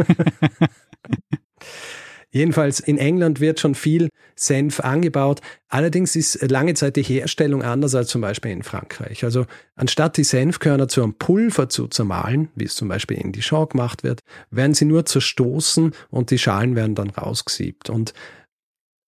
Jedenfalls 2.36 2.80
in 2.80 2.98
England 2.98 3.40
wird 3.40 3.60
schon 3.60 3.74
viel 3.74 4.10
Senf 4.34 4.80
angebaut. 4.80 5.40
Allerdings 5.68 6.16
ist 6.16 6.42
lange 6.50 6.74
Zeit 6.74 6.96
die 6.96 7.02
Herstellung 7.02 7.62
anders 7.62 7.94
als 7.94 8.08
zum 8.08 8.20
Beispiel 8.20 8.50
in 8.50 8.62
Frankreich. 8.62 9.24
Also 9.24 9.46
anstatt 9.74 10.18
die 10.18 10.24
Senfkörner 10.24 10.86
zu 10.86 11.02
einem 11.02 11.14
Pulver 11.14 11.70
zu 11.70 11.88
zermahlen, 11.88 12.50
wie 12.54 12.64
es 12.64 12.74
zum 12.74 12.88
Beispiel 12.88 13.16
in 13.16 13.32
Dijon 13.32 13.70
gemacht 13.70 14.02
wird, 14.02 14.20
werden 14.50 14.74
sie 14.74 14.84
nur 14.84 15.06
zerstoßen 15.06 15.92
und 16.10 16.30
die 16.30 16.38
Schalen 16.38 16.76
werden 16.76 16.94
dann 16.94 17.08
rausgesiebt. 17.08 17.88
Und 17.88 18.12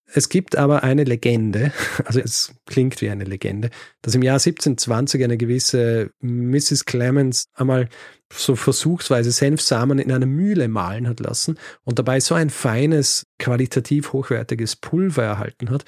es 0.06 0.30
gibt 0.30 0.56
aber 0.56 0.82
eine 0.82 1.04
Legende, 1.04 1.72
also 2.06 2.20
es 2.20 2.54
klingt 2.64 3.00
wie 3.02 3.10
eine 3.10 3.24
Legende, 3.24 3.68
dass 4.00 4.14
im 4.14 4.22
Jahr 4.22 4.36
1720 4.36 5.22
eine 5.22 5.36
gewisse 5.36 6.12
Mrs. 6.20 6.86
Clemens 6.86 7.44
einmal 7.54 7.90
so 8.33 8.57
versuchsweise 8.57 9.33
Senfsamen 9.33 9.99
in 9.99 10.12
einer 10.12 10.26
Mühle 10.26 10.68
mahlen 10.68 11.09
hat 11.09 11.20
lassen 11.20 11.59
und 11.85 11.99
dabei 11.99 12.20
so 12.20 12.35
ein 12.35 12.51
feines, 12.51 13.26
qualitativ 13.39 14.12
hochwertiges 14.12 14.76
Pulver 14.76 15.22
erhalten 15.22 15.70
hat, 15.70 15.85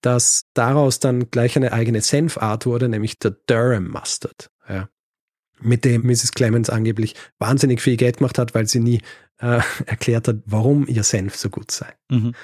dass 0.00 0.44
daraus 0.54 1.00
dann 1.00 1.30
gleich 1.30 1.56
eine 1.56 1.72
eigene 1.72 2.00
Senfart 2.00 2.66
wurde, 2.66 2.88
nämlich 2.88 3.18
der 3.18 3.32
Durham 3.46 3.88
Mustard. 3.88 4.50
Ja. 4.68 4.88
Mit 5.60 5.84
dem 5.84 6.02
Mrs. 6.02 6.32
Clemens 6.32 6.70
angeblich 6.70 7.14
wahnsinnig 7.38 7.80
viel 7.80 7.96
Geld 7.96 8.18
gemacht 8.18 8.38
hat, 8.38 8.54
weil 8.54 8.66
sie 8.66 8.80
nie 8.80 9.00
äh, 9.38 9.60
erklärt 9.86 10.28
hat, 10.28 10.36
warum 10.46 10.86
ihr 10.86 11.04
Senf 11.04 11.36
so 11.36 11.50
gut 11.50 11.70
sei. 11.70 11.92
Mhm. 12.10 12.34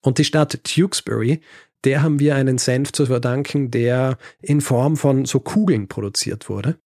Und 0.00 0.18
die 0.18 0.24
Stadt 0.24 0.62
Tewkesbury, 0.64 1.40
der 1.84 2.02
haben 2.02 2.18
wir 2.18 2.36
einen 2.36 2.58
Senf 2.58 2.92
zu 2.92 3.06
verdanken, 3.06 3.70
der 3.70 4.16
in 4.40 4.60
Form 4.60 4.96
von 4.96 5.24
so 5.26 5.40
Kugeln 5.40 5.88
produziert 5.88 6.48
wurde 6.48 6.78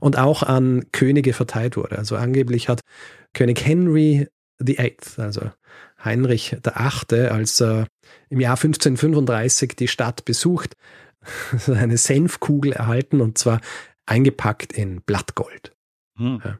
und 0.00 0.18
auch 0.18 0.42
an 0.42 0.86
Könige 0.92 1.32
verteilt 1.32 1.76
wurde. 1.76 1.98
Also 1.98 2.16
angeblich 2.16 2.68
hat 2.68 2.80
König 3.34 3.64
Henry 3.64 4.28
VIII, 4.58 4.96
also 5.16 5.50
Heinrich 6.04 6.56
VIII., 6.62 7.28
als 7.28 7.60
er 7.60 7.86
im 8.28 8.40
Jahr 8.40 8.56
1535 8.56 9.76
die 9.76 9.88
Stadt 9.88 10.24
besucht, 10.24 10.74
eine 11.66 11.96
Senfkugel 11.96 12.72
erhalten 12.72 13.20
und 13.20 13.38
zwar 13.38 13.60
eingepackt 14.06 14.72
in 14.72 15.02
Blattgold. 15.02 15.72
Hm. 16.16 16.40
Ja. 16.44 16.58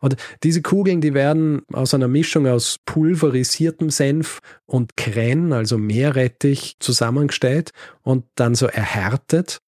Und 0.00 0.16
diese 0.42 0.62
Kugeln, 0.62 1.00
die 1.00 1.14
werden 1.14 1.62
aus 1.72 1.94
einer 1.94 2.08
Mischung 2.08 2.46
aus 2.46 2.78
pulverisiertem 2.84 3.90
Senf 3.90 4.40
und 4.66 4.96
Kren, 4.96 5.52
also 5.52 5.78
Meerrettich, 5.78 6.76
zusammengestellt 6.80 7.70
und 8.02 8.24
dann 8.34 8.54
so 8.54 8.66
erhärtet. 8.66 9.60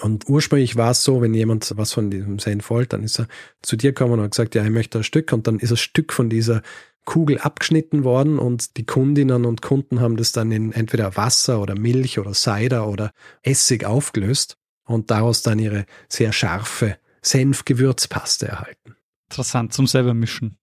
Und 0.00 0.28
ursprünglich 0.28 0.76
war 0.76 0.90
es 0.90 1.02
so, 1.02 1.22
wenn 1.22 1.32
jemand 1.32 1.72
was 1.76 1.92
von 1.92 2.10
diesem 2.10 2.38
Senf 2.38 2.68
wollte, 2.70 2.90
dann 2.90 3.04
ist 3.04 3.18
er 3.18 3.28
zu 3.62 3.76
dir 3.76 3.92
gekommen 3.92 4.14
und 4.14 4.22
hat 4.22 4.32
gesagt, 4.32 4.54
ja, 4.54 4.64
ich 4.64 4.70
möchte 4.70 4.98
ein 4.98 5.04
Stück 5.04 5.32
und 5.32 5.46
dann 5.46 5.58
ist 5.58 5.70
ein 5.70 5.76
Stück 5.76 6.12
von 6.12 6.28
dieser 6.28 6.62
Kugel 7.06 7.38
abgeschnitten 7.38 8.04
worden 8.04 8.38
und 8.38 8.76
die 8.76 8.84
Kundinnen 8.84 9.46
und 9.46 9.62
Kunden 9.62 10.00
haben 10.00 10.16
das 10.16 10.32
dann 10.32 10.50
in 10.52 10.72
entweder 10.72 11.16
Wasser 11.16 11.62
oder 11.62 11.78
Milch 11.78 12.18
oder 12.18 12.34
Cider 12.34 12.88
oder 12.88 13.12
Essig 13.42 13.84
aufgelöst 13.86 14.58
und 14.84 15.10
daraus 15.10 15.42
dann 15.42 15.58
ihre 15.58 15.86
sehr 16.08 16.32
scharfe 16.32 16.98
Senfgewürzpaste 17.22 18.48
erhalten. 18.48 18.96
Interessant 19.30 19.72
zum 19.72 19.86
selber 19.86 20.14
mischen. 20.14 20.58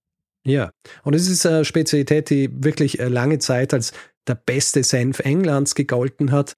Ja, 0.46 0.72
und 1.04 1.14
es 1.14 1.28
ist 1.30 1.46
eine 1.46 1.64
Spezialität, 1.64 2.30
die 2.30 2.50
wirklich 2.52 2.98
lange 3.00 3.40
Zeit 3.40 3.74
als 3.74 3.94
der 4.28 4.36
beste 4.36 4.84
Senf 4.84 5.20
Englands 5.20 5.76
gegolten 5.76 6.32
hat. 6.32 6.58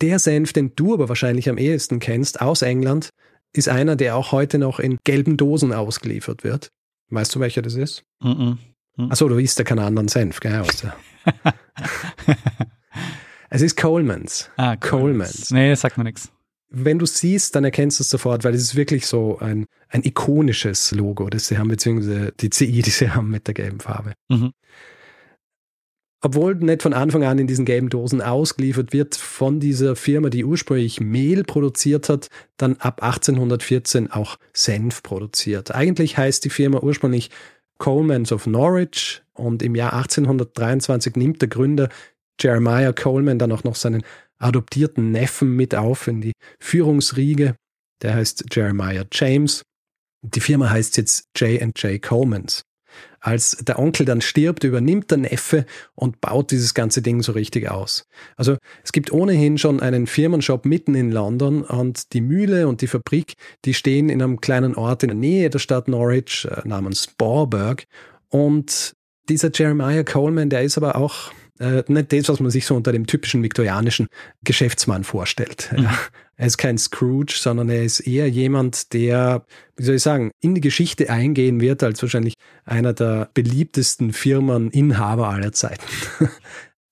Der 0.00 0.18
Senf, 0.18 0.52
den 0.52 0.74
du 0.76 0.94
aber 0.94 1.08
wahrscheinlich 1.08 1.48
am 1.48 1.58
ehesten 1.58 1.98
kennst, 1.98 2.40
aus 2.40 2.62
England, 2.62 3.10
ist 3.52 3.68
einer, 3.68 3.96
der 3.96 4.16
auch 4.16 4.32
heute 4.32 4.58
noch 4.58 4.78
in 4.78 4.98
gelben 5.04 5.36
Dosen 5.36 5.72
ausgeliefert 5.72 6.44
wird. 6.44 6.68
Weißt 7.10 7.34
du, 7.34 7.40
welcher 7.40 7.62
das 7.62 7.74
ist? 7.74 8.04
Mm 8.20 8.28
-mm. 8.28 8.56
mm. 8.96 9.10
Achso, 9.10 9.28
du 9.28 9.38
isst 9.38 9.58
ja 9.58 9.64
keinen 9.64 9.80
anderen 9.80 10.08
Senf, 10.08 10.40
gell? 10.40 10.62
es 13.50 13.62
ist 13.62 13.76
Coleman's. 13.76 14.50
Ah, 14.56 14.76
Coleman's. 14.76 15.50
Nee, 15.50 15.70
das 15.70 15.80
sagt 15.80 15.98
mir 15.98 16.04
nichts. 16.04 16.30
Wenn 16.70 16.98
du 16.98 17.06
siehst, 17.06 17.56
dann 17.56 17.64
erkennst 17.64 17.98
du 17.98 18.02
es 18.02 18.10
sofort, 18.10 18.44
weil 18.44 18.54
es 18.54 18.62
ist 18.62 18.76
wirklich 18.76 19.06
so 19.06 19.38
ein, 19.38 19.64
ein 19.88 20.04
ikonisches 20.04 20.92
Logo, 20.92 21.30
das 21.30 21.48
sie 21.48 21.56
haben, 21.56 21.68
beziehungsweise 21.68 22.32
die 22.38 22.50
CI, 22.50 22.82
die 22.82 22.90
sie 22.90 23.10
haben 23.10 23.30
mit 23.30 23.46
der 23.46 23.54
gelben 23.54 23.80
Farbe. 23.80 24.12
Mhm 24.28 24.52
obwohl 26.20 26.56
nicht 26.56 26.82
von 26.82 26.92
Anfang 26.92 27.22
an 27.24 27.38
in 27.38 27.46
diesen 27.46 27.64
gelben 27.64 27.90
Dosen 27.90 28.20
ausgeliefert 28.20 28.92
wird, 28.92 29.14
von 29.14 29.60
dieser 29.60 29.94
Firma, 29.94 30.30
die 30.30 30.44
ursprünglich 30.44 31.00
Mehl 31.00 31.44
produziert 31.44 32.08
hat, 32.08 32.28
dann 32.56 32.76
ab 32.76 33.02
1814 33.02 34.10
auch 34.10 34.36
Senf 34.52 35.02
produziert. 35.02 35.74
Eigentlich 35.74 36.18
heißt 36.18 36.44
die 36.44 36.50
Firma 36.50 36.80
ursprünglich 36.80 37.30
Colemans 37.78 38.32
of 38.32 38.46
Norwich 38.46 39.22
und 39.34 39.62
im 39.62 39.76
Jahr 39.76 39.92
1823 39.92 41.14
nimmt 41.14 41.40
der 41.40 41.48
Gründer 41.48 41.88
Jeremiah 42.40 42.92
Coleman 42.92 43.38
dann 43.38 43.52
auch 43.52 43.64
noch 43.64 43.76
seinen 43.76 44.02
adoptierten 44.38 45.10
Neffen 45.10 45.54
mit 45.54 45.74
auf 45.74 46.08
in 46.08 46.20
die 46.20 46.32
Führungsriege. 46.58 47.54
Der 48.02 48.14
heißt 48.14 48.46
Jeremiah 48.52 49.04
James. 49.12 49.62
Die 50.22 50.40
Firma 50.40 50.70
heißt 50.70 50.96
jetzt 50.96 51.28
J&J 51.36 52.02
Colemans. 52.02 52.62
Als 53.20 53.56
der 53.60 53.78
Onkel 53.78 54.06
dann 54.06 54.20
stirbt, 54.20 54.64
übernimmt 54.64 55.10
der 55.10 55.18
Neffe 55.18 55.66
und 55.94 56.20
baut 56.20 56.50
dieses 56.50 56.74
ganze 56.74 57.02
Ding 57.02 57.22
so 57.22 57.32
richtig 57.32 57.70
aus. 57.70 58.06
Also 58.36 58.56
es 58.84 58.92
gibt 58.92 59.12
ohnehin 59.12 59.58
schon 59.58 59.80
einen 59.80 60.06
Firmenshop 60.06 60.64
mitten 60.64 60.94
in 60.94 61.10
London 61.10 61.62
und 61.62 62.12
die 62.12 62.20
Mühle 62.20 62.68
und 62.68 62.80
die 62.80 62.86
Fabrik, 62.86 63.34
die 63.64 63.74
stehen 63.74 64.08
in 64.08 64.22
einem 64.22 64.40
kleinen 64.40 64.74
Ort 64.74 65.02
in 65.02 65.08
der 65.08 65.16
Nähe 65.16 65.50
der 65.50 65.58
Stadt 65.58 65.88
Norwich 65.88 66.46
äh, 66.50 66.66
namens 66.66 67.06
Borberg. 67.06 67.84
Und 68.28 68.94
dieser 69.28 69.50
Jeremiah 69.52 70.04
Coleman, 70.04 70.50
der 70.50 70.62
ist 70.62 70.76
aber 70.76 70.96
auch 70.96 71.32
äh, 71.58 71.82
nicht 71.88 72.12
das, 72.12 72.28
was 72.28 72.40
man 72.40 72.50
sich 72.50 72.66
so 72.66 72.74
unter 72.76 72.92
dem 72.92 73.06
typischen 73.06 73.42
viktorianischen 73.42 74.08
Geschäftsmann 74.44 75.04
vorstellt. 75.04 75.70
Mhm. 75.76 75.88
Er 76.36 76.46
ist 76.46 76.56
kein 76.56 76.78
Scrooge, 76.78 77.34
sondern 77.36 77.68
er 77.68 77.82
ist 77.82 77.98
eher 77.98 78.30
jemand, 78.30 78.92
der, 78.92 79.44
wie 79.76 79.82
soll 79.82 79.96
ich 79.96 80.02
sagen, 80.02 80.30
in 80.40 80.54
die 80.54 80.60
Geschichte 80.60 81.10
eingehen 81.10 81.60
wird 81.60 81.82
als 81.82 82.00
wahrscheinlich 82.00 82.34
einer 82.68 82.92
der 82.92 83.30
beliebtesten 83.34 84.12
Firmeninhaber 84.12 85.28
aller 85.28 85.52
Zeiten. 85.52 85.84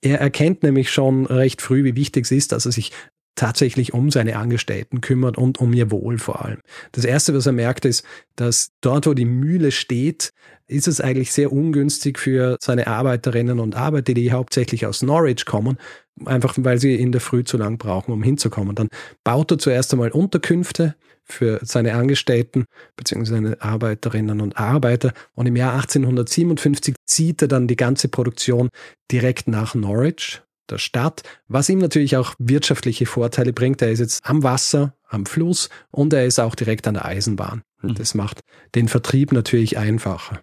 er 0.01 0.21
erkennt 0.21 0.63
nämlich 0.63 0.91
schon 0.91 1.27
recht 1.27 1.63
früh, 1.63 1.85
wie 1.85 1.97
wichtig 1.97 2.25
es 2.25 2.33
ist, 2.33 2.53
dass 2.53 2.67
er 2.67 2.73
sich 2.73 2.93
tatsächlich 3.37 3.93
um 3.93 4.11
seine 4.11 4.37
Angestellten 4.37 5.01
kümmert 5.01 5.37
und 5.37 5.61
um 5.61 5.73
ihr 5.73 5.91
Wohl 5.91 6.19
vor 6.19 6.45
allem. 6.45 6.61
Das 6.93 7.05
Erste, 7.05 7.35
was 7.35 7.47
er 7.47 7.53
merkt, 7.53 7.85
ist, 7.85 8.05
dass 8.35 8.71
dort, 8.81 9.07
wo 9.07 9.15
die 9.15 9.27
Mühle 9.27 9.71
steht, 9.71 10.33
ist 10.67 10.89
es 10.89 11.01
eigentlich 11.01 11.33
sehr 11.33 11.53
ungünstig 11.53 12.19
für 12.19 12.57
seine 12.61 12.89
Arbeiterinnen 12.89 13.61
und 13.61 13.77
Arbeiter, 13.77 14.15
die 14.15 14.33
hauptsächlich 14.33 14.87
aus 14.87 15.03
Norwich 15.03 15.45
kommen, 15.45 15.79
einfach 16.25 16.55
weil 16.59 16.79
sie 16.79 16.95
in 16.95 17.13
der 17.13 17.21
Früh 17.21 17.45
zu 17.45 17.57
lang 17.57 17.79
brauchen, 17.79 18.13
um 18.13 18.23
hinzukommen. 18.23 18.75
Dann 18.75 18.89
baut 19.25 19.51
er 19.51 19.59
zuerst 19.59 19.93
einmal 19.93 20.11
Unterkünfte 20.11 20.95
für 21.25 21.59
seine 21.63 21.95
Angestellten 21.95 22.65
bzw. 22.97 23.25
seine 23.25 23.61
Arbeiterinnen 23.61 24.41
und 24.41 24.57
Arbeiter 24.57 25.13
und 25.35 25.47
im 25.47 25.57
Jahr 25.57 25.75
1857 25.75 26.95
zieht 27.05 27.43
er 27.43 27.49
dann 27.49 27.67
die 27.67 27.77
ganze 27.77 28.09
Produktion 28.09 28.69
direkt 29.11 29.49
nach 29.49 29.75
Norwich 29.75 30.43
der 30.71 30.79
Stadt, 30.79 31.23
was 31.49 31.69
ihm 31.69 31.79
natürlich 31.79 32.17
auch 32.17 32.35
wirtschaftliche 32.39 33.07
Vorteile 33.07 33.53
bringt. 33.53 33.83
Er 33.83 33.91
ist 33.91 34.01
jetzt 34.01 34.27
am 34.27 34.43
Wasser, 34.43 34.95
am 35.09 35.27
Fluss 35.27 35.69
und 35.91 36.13
er 36.13 36.27
ist 36.27 36.39
auch 36.39 36.55
direkt 36.55 36.89
an 36.89 36.95
der 36.95 37.05
Eisenbahn. 37.05 37.63
Und 37.83 37.91
mhm. 37.91 37.95
das 37.95 38.15
macht 38.15 38.41
den 38.75 38.89
Vertrieb 38.89 39.33
natürlich 39.33 39.79
einfacher. 39.79 40.41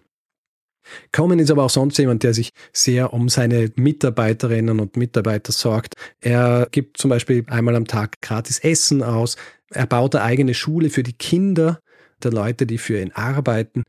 Coleman 1.12 1.38
ist 1.38 1.50
aber 1.50 1.64
auch 1.64 1.70
sonst 1.70 1.98
jemand, 1.98 2.22
der 2.22 2.34
sich 2.34 2.50
sehr 2.72 3.12
um 3.12 3.28
seine 3.28 3.70
Mitarbeiterinnen 3.76 4.80
und 4.80 4.96
Mitarbeiter 4.96 5.52
sorgt. 5.52 5.94
Er 6.20 6.68
gibt 6.70 6.98
zum 6.98 7.10
Beispiel 7.10 7.44
einmal 7.48 7.76
am 7.76 7.86
Tag 7.86 8.20
gratis 8.20 8.58
Essen 8.58 9.02
aus. 9.02 9.36
Er 9.70 9.86
baut 9.86 10.14
eine 10.14 10.24
eigene 10.24 10.54
Schule 10.54 10.90
für 10.90 11.02
die 11.02 11.14
Kinder 11.14 11.80
der 12.22 12.32
Leute, 12.32 12.66
die 12.66 12.78
für 12.78 13.00
ihn 13.00 13.12
arbeiten 13.12 13.82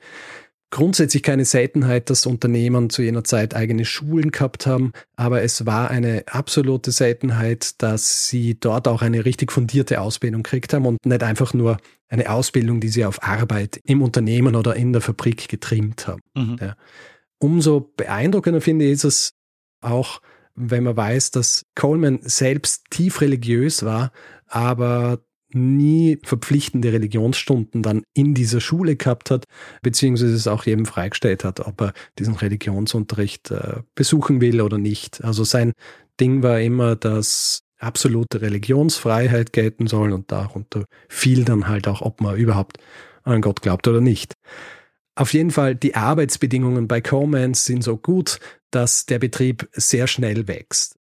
grundsätzlich 0.76 1.24
keine 1.24 1.46
Seltenheit, 1.46 2.10
dass 2.10 2.26
Unternehmen 2.26 2.90
zu 2.90 3.02
jener 3.02 3.24
Zeit 3.24 3.56
eigene 3.56 3.86
Schulen 3.86 4.32
gehabt 4.32 4.68
haben, 4.68 4.92
aber 5.16 5.42
es 5.42 5.66
war 5.66 5.90
eine 5.90 6.26
absolute 6.28 6.92
Seltenheit, 6.92 7.82
dass 7.82 8.28
sie 8.28 8.60
dort 8.60 8.90
auch 8.90 9.02
eine 9.02 9.24
richtig 9.24 9.54
fundierte 9.54 10.02
Ausbildung 10.02 10.44
gekriegt 10.44 10.74
haben 10.74 10.86
und 10.86 10.98
nicht 11.06 11.24
einfach 11.24 11.54
nur 11.54 11.78
eine 12.10 12.30
Ausbildung, 12.30 12.82
die 12.82 12.90
sie 12.90 13.06
auf 13.06 13.24
Arbeit 13.24 13.80
im 13.86 14.02
Unternehmen 14.02 14.54
oder 14.54 14.76
in 14.76 14.92
der 14.92 15.02
Fabrik 15.02 15.48
getrimmt 15.48 16.08
haben. 16.08 16.20
Mhm. 16.36 16.58
Ja. 16.60 16.76
Umso 17.40 17.94
beeindruckender 17.96 18.60
finde 18.60 18.84
ich 18.84 18.92
ist 18.92 19.06
es 19.06 19.34
auch, 19.80 20.20
wenn 20.56 20.84
man 20.84 20.98
weiß, 20.98 21.32
dass 21.32 21.64
Coleman 21.76 22.20
selbst 22.22 22.84
tief 22.90 23.22
religiös 23.22 23.86
war, 23.86 24.12
aber 24.48 25.22
nie 25.56 26.20
verpflichtende 26.24 26.92
Religionsstunden 26.94 27.82
dann 27.82 28.04
in 28.14 28.34
dieser 28.34 28.62
Schule 28.62 28.96
gehabt 28.96 29.32
hat, 29.32 29.46
beziehungsweise 29.82 30.34
es 30.34 30.48
auch 30.48 30.66
jedem 30.66 30.86
freigestellt 30.86 31.44
hat, 31.44 31.62
ob 31.62 31.82
er 31.82 31.94
diesen 32.20 32.36
Religionsunterricht 32.36 33.52
äh, 33.52 33.82
besuchen 33.96 34.42
will 34.42 34.62
oder 34.62 34.78
nicht. 34.78 35.24
Also 35.24 35.44
sein 35.44 35.74
Ding 36.20 36.44
war 36.44 36.60
immer, 36.60 36.96
dass 36.96 37.62
absolute 37.80 38.42
Religionsfreiheit 38.42 39.54
gelten 39.54 39.88
soll 39.88 40.12
und 40.14 40.32
darunter 40.32 40.86
fiel 41.10 41.46
dann 41.46 41.68
halt 41.68 41.88
auch, 41.88 42.02
ob 42.02 42.22
man 42.22 42.36
überhaupt 42.36 42.78
an 43.24 43.42
Gott 43.42 43.62
glaubt 43.62 43.88
oder 43.88 44.02
nicht. 44.02 44.34
Auf 45.16 45.34
jeden 45.34 45.52
Fall, 45.52 45.76
die 45.76 45.96
Arbeitsbedingungen 45.96 46.88
bei 46.88 47.00
Comans 47.00 47.66
sind 47.66 47.84
so 47.84 47.98
gut, 47.98 48.40
dass 48.72 49.06
der 49.06 49.20
Betrieb 49.20 49.70
sehr 49.72 50.08
schnell 50.08 50.48
wächst. 50.48 50.98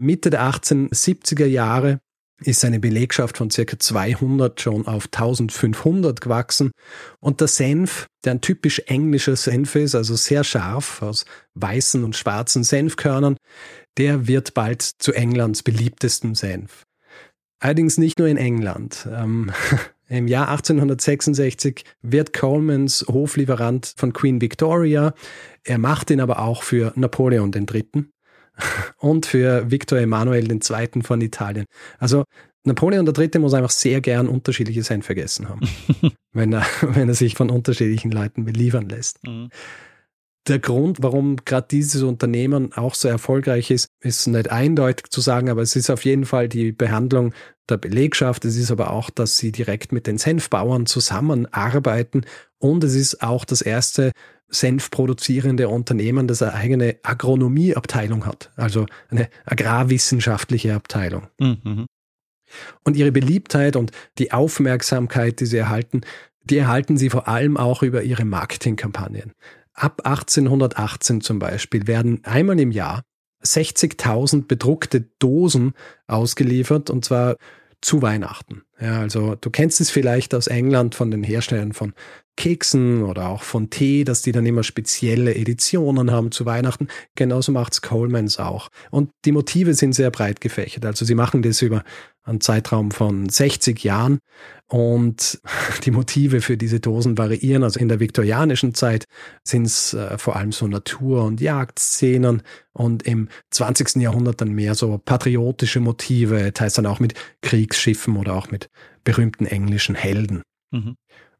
Mitte 0.00 0.30
der 0.30 0.42
1870er 0.42 1.46
Jahre 1.46 1.98
ist 2.40 2.60
seine 2.60 2.78
Belegschaft 2.78 3.36
von 3.36 3.50
circa 3.50 3.78
200 3.78 4.60
schon 4.60 4.86
auf 4.86 5.06
1500 5.06 6.20
gewachsen. 6.20 6.70
Und 7.20 7.40
der 7.40 7.48
Senf, 7.48 8.06
der 8.24 8.32
ein 8.32 8.40
typisch 8.40 8.80
englischer 8.86 9.36
Senf 9.36 9.74
ist, 9.74 9.94
also 9.94 10.14
sehr 10.14 10.44
scharf 10.44 11.02
aus 11.02 11.24
weißen 11.54 12.04
und 12.04 12.16
schwarzen 12.16 12.64
Senfkörnern, 12.64 13.36
der 13.96 14.28
wird 14.28 14.54
bald 14.54 14.82
zu 14.82 15.12
Englands 15.12 15.62
beliebtestem 15.62 16.34
Senf. 16.34 16.84
Allerdings 17.60 17.98
nicht 17.98 18.18
nur 18.18 18.28
in 18.28 18.36
England. 18.36 19.08
Ähm, 19.10 19.52
Im 20.10 20.26
Jahr 20.26 20.48
1866 20.48 21.84
wird 22.00 22.32
Colemans 22.32 23.04
Hoflieferant 23.08 23.92
von 23.94 24.14
Queen 24.14 24.40
Victoria. 24.40 25.12
Er 25.64 25.76
macht 25.76 26.10
ihn 26.10 26.20
aber 26.20 26.38
auch 26.38 26.62
für 26.62 26.94
Napoleon 26.96 27.52
III 27.52 28.06
und 28.98 29.26
für 29.26 29.70
Victor 29.70 29.98
Emanuel 29.98 30.50
II. 30.50 31.02
von 31.02 31.20
Italien. 31.20 31.66
Also 31.98 32.24
Napoleon 32.64 33.06
III. 33.06 33.38
muss 33.38 33.54
einfach 33.54 33.70
sehr 33.70 34.00
gern 34.00 34.28
unterschiedliche 34.28 34.82
Sein 34.82 35.02
vergessen 35.02 35.48
haben, 35.48 35.60
wenn, 36.32 36.52
er, 36.52 36.66
wenn 36.82 37.08
er 37.08 37.14
sich 37.14 37.34
von 37.34 37.50
unterschiedlichen 37.50 38.10
Leuten 38.10 38.44
beliefern 38.44 38.88
lässt. 38.88 39.26
Mhm. 39.26 39.48
Der 40.46 40.60
Grund, 40.60 41.02
warum 41.02 41.36
gerade 41.44 41.66
dieses 41.70 42.02
Unternehmen 42.02 42.72
auch 42.72 42.94
so 42.94 43.08
erfolgreich 43.08 43.70
ist, 43.70 43.88
ist 44.00 44.26
nicht 44.28 44.50
eindeutig 44.50 45.10
zu 45.10 45.20
sagen, 45.20 45.50
aber 45.50 45.60
es 45.60 45.76
ist 45.76 45.90
auf 45.90 46.06
jeden 46.06 46.24
Fall 46.24 46.48
die 46.48 46.72
Behandlung 46.72 47.34
der 47.68 47.76
Belegschaft. 47.76 48.46
Es 48.46 48.56
ist 48.56 48.70
aber 48.70 48.90
auch, 48.92 49.10
dass 49.10 49.36
sie 49.36 49.52
direkt 49.52 49.92
mit 49.92 50.06
den 50.06 50.16
Senfbauern 50.16 50.86
zusammenarbeiten 50.86 52.24
und 52.58 52.82
es 52.82 52.94
ist 52.94 53.22
auch 53.22 53.44
das 53.44 53.60
erste 53.60 54.12
senfproduzierende 54.48 55.68
Unternehmen, 55.68 56.26
das 56.26 56.42
eine 56.42 56.54
eigene 56.54 56.96
Agronomieabteilung 57.02 58.26
hat, 58.26 58.50
also 58.56 58.86
eine 59.10 59.28
agrarwissenschaftliche 59.44 60.74
Abteilung. 60.74 61.28
Mhm. 61.38 61.86
Und 62.82 62.96
ihre 62.96 63.12
Beliebtheit 63.12 63.76
und 63.76 63.92
die 64.16 64.32
Aufmerksamkeit, 64.32 65.40
die 65.40 65.46
sie 65.46 65.58
erhalten, 65.58 66.00
die 66.44 66.56
erhalten 66.56 66.96
sie 66.96 67.10
vor 67.10 67.28
allem 67.28 67.58
auch 67.58 67.82
über 67.82 68.02
ihre 68.02 68.24
Marketingkampagnen. 68.24 69.32
Ab 69.74 70.00
1818 70.04 71.20
zum 71.20 71.38
Beispiel 71.38 71.86
werden 71.86 72.24
einmal 72.24 72.58
im 72.58 72.72
Jahr 72.72 73.02
60.000 73.44 74.46
bedruckte 74.48 75.02
Dosen 75.18 75.74
ausgeliefert 76.06 76.90
und 76.90 77.04
zwar 77.04 77.36
zu 77.80 78.02
Weihnachten. 78.02 78.62
Ja, 78.80 79.00
also 79.00 79.36
du 79.36 79.50
kennst 79.50 79.80
es 79.80 79.90
vielleicht 79.90 80.34
aus 80.34 80.48
England 80.48 80.94
von 80.94 81.10
den 81.10 81.22
Herstellern 81.22 81.72
von 81.72 81.92
Keksen 82.38 83.02
oder 83.02 83.28
auch 83.28 83.42
von 83.42 83.68
Tee, 83.68 84.04
dass 84.04 84.22
die 84.22 84.30
dann 84.30 84.46
immer 84.46 84.62
spezielle 84.62 85.34
Editionen 85.34 86.12
haben 86.12 86.30
zu 86.30 86.46
Weihnachten. 86.46 86.86
Genauso 87.16 87.50
macht's 87.50 87.82
Colemans 87.82 88.38
auch. 88.38 88.68
Und 88.92 89.10
die 89.24 89.32
Motive 89.32 89.74
sind 89.74 89.92
sehr 89.92 90.12
breit 90.12 90.40
gefächert. 90.40 90.86
Also 90.86 91.04
sie 91.04 91.16
machen 91.16 91.42
das 91.42 91.60
über 91.62 91.82
einen 92.22 92.40
Zeitraum 92.40 92.92
von 92.92 93.28
60 93.28 93.82
Jahren 93.82 94.20
und 94.68 95.40
die 95.84 95.90
Motive 95.90 96.40
für 96.40 96.56
diese 96.56 96.78
Dosen 96.78 97.18
variieren. 97.18 97.64
Also 97.64 97.80
in 97.80 97.88
der 97.88 97.98
viktorianischen 97.98 98.72
Zeit 98.72 99.06
sind 99.42 99.66
es 99.66 99.94
äh, 99.94 100.16
vor 100.16 100.36
allem 100.36 100.52
so 100.52 100.68
Natur- 100.68 101.24
und 101.24 101.40
Jagdszenen 101.40 102.42
und 102.72 103.02
im 103.02 103.30
20. 103.50 103.96
Jahrhundert 103.96 104.40
dann 104.40 104.52
mehr 104.52 104.76
so 104.76 104.96
patriotische 104.96 105.80
Motive, 105.80 106.52
teils 106.52 106.74
dann 106.74 106.86
auch 106.86 107.00
mit 107.00 107.14
Kriegsschiffen 107.42 108.16
oder 108.16 108.34
auch 108.34 108.52
mit 108.52 108.70
berühmten 109.02 109.44
englischen 109.44 109.96
Helden. 109.96 110.42
Mhm. 110.70 110.94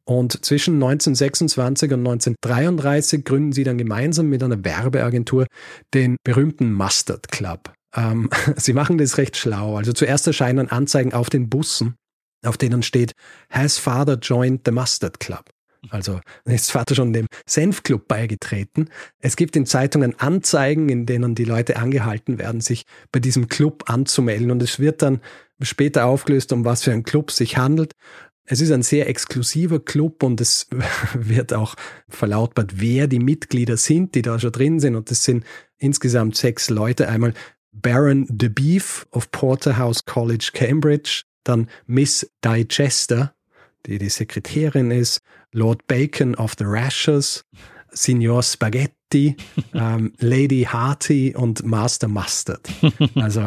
Und 0.09 0.43
zwischen 0.43 0.77
1926 0.77 1.93
und 1.93 1.99
1933 1.99 3.27
gründen 3.27 3.53
sie 3.53 3.63
dann 3.63 3.77
gemeinsam 3.77 4.31
mit 4.31 4.43
einer 4.43 4.65
Werbeagentur 4.65 5.47
den 5.93 6.17
berühmten 6.25 6.73
Mustard 6.73 7.31
Club. 7.31 7.75
Ähm, 7.95 8.31
sie 8.57 8.73
machen 8.73 8.97
das 8.97 9.19
recht 9.19 9.37
schlau. 9.37 9.77
Also 9.77 9.93
zuerst 9.93 10.27
erscheinen 10.27 10.71
Anzeigen 10.71 11.13
auf 11.13 11.29
den 11.29 11.51
Bussen, 11.51 11.97
auf 12.43 12.57
denen 12.57 12.83
steht, 12.83 13.13
Has 13.51 13.77
Father 13.77 14.15
joined 14.15 14.63
the 14.65 14.71
Mustard 14.71 15.21
Club? 15.21 15.45
Also 15.91 16.21
ist 16.45 16.73
Vater 16.73 16.95
schon 16.95 17.13
dem 17.13 17.27
Senfclub 17.47 18.09
beigetreten. 18.09 18.89
Es 19.21 19.37
gibt 19.37 19.57
in 19.57 19.67
Zeitungen 19.67 20.19
Anzeigen, 20.19 20.89
in 20.89 21.07
denen 21.07 21.35
die 21.35 21.45
Leute 21.45 21.77
angehalten 21.77 22.39
werden, 22.39 22.61
sich 22.61 22.85
bei 23.13 23.21
diesem 23.21 23.49
Club 23.49 23.85
anzumelden. 23.89 24.51
Und 24.51 24.63
es 24.63 24.81
wird 24.81 25.03
dann 25.03 25.21
später 25.61 26.07
aufgelöst, 26.07 26.53
um 26.53 26.65
was 26.65 26.83
für 26.83 26.93
ein 26.93 27.05
Club 27.05 27.31
sich 27.31 27.57
handelt. 27.57 27.93
Es 28.51 28.63
ist 28.63 28.73
ein 28.73 28.83
sehr 28.83 29.09
exklusiver 29.11 29.79
Club 29.79 30.23
und 30.23 30.41
es 30.41 30.69
wird 31.15 31.53
auch 31.53 31.75
verlautbart, 32.09 32.81
wer 32.81 33.07
die 33.07 33.19
Mitglieder 33.19 33.77
sind, 33.77 34.15
die 34.15 34.23
da 34.23 34.39
schon 34.39 34.53
drin 34.53 34.81
sind. 34.81 34.97
Und 34.97 35.11
das 35.11 35.23
sind 35.23 35.45
insgesamt 35.77 36.35
sechs 36.35 36.71
Leute. 36.71 37.09
Einmal 37.09 37.35
Baron 37.73 38.27
de 38.31 38.49
Beef 38.49 39.07
of 39.11 39.31
Porterhouse 39.31 40.07
College, 40.07 40.51
Cambridge, 40.55 41.25
dann 41.45 41.69
Miss 41.87 42.31
Digester, 42.43 43.35
die 43.85 43.99
die 43.99 44.09
Sekretärin 44.09 44.91
ist, 44.91 45.21
Lord 45.53 45.87
Bacon 45.87 46.35
of 46.35 46.55
the 46.59 46.65
Rashers, 46.65 47.45
Signor 47.91 48.43
Spaghetti, 48.43 48.98
ähm, 49.75 50.13
Lady 50.19 50.67
Hearty 50.71 51.35
und 51.37 51.65
Master 51.65 52.09
Mustard. 52.09 52.69
Also 53.15 53.43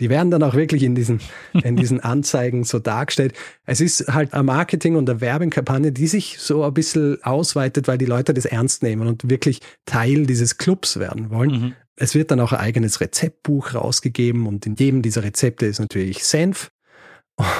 die 0.00 0.08
werden 0.08 0.30
dann 0.30 0.42
auch 0.42 0.54
wirklich 0.54 0.82
in 0.82 0.94
diesen, 0.94 1.20
in 1.52 1.76
diesen 1.76 2.00
Anzeigen 2.00 2.64
so 2.64 2.78
dargestellt. 2.78 3.34
Es 3.66 3.80
ist 3.80 4.08
halt 4.12 4.32
eine 4.32 4.42
Marketing- 4.42 4.96
und 4.96 5.08
eine 5.08 5.20
Werbekampagne, 5.20 5.92
die 5.92 6.06
sich 6.06 6.38
so 6.38 6.64
ein 6.64 6.74
bisschen 6.74 7.22
ausweitet, 7.22 7.88
weil 7.88 7.98
die 7.98 8.06
Leute 8.06 8.34
das 8.34 8.44
ernst 8.44 8.82
nehmen 8.82 9.06
und 9.06 9.28
wirklich 9.28 9.60
Teil 9.86 10.26
dieses 10.26 10.58
Clubs 10.58 10.98
werden 10.98 11.30
wollen. 11.30 11.50
Mhm. 11.50 11.72
Es 11.96 12.14
wird 12.14 12.30
dann 12.30 12.40
auch 12.40 12.52
ein 12.52 12.60
eigenes 12.60 13.00
Rezeptbuch 13.00 13.74
rausgegeben 13.74 14.46
und 14.46 14.66
in 14.66 14.76
jedem 14.76 15.02
dieser 15.02 15.22
Rezepte 15.22 15.66
ist 15.66 15.78
natürlich 15.78 16.24
Senf. 16.24 16.70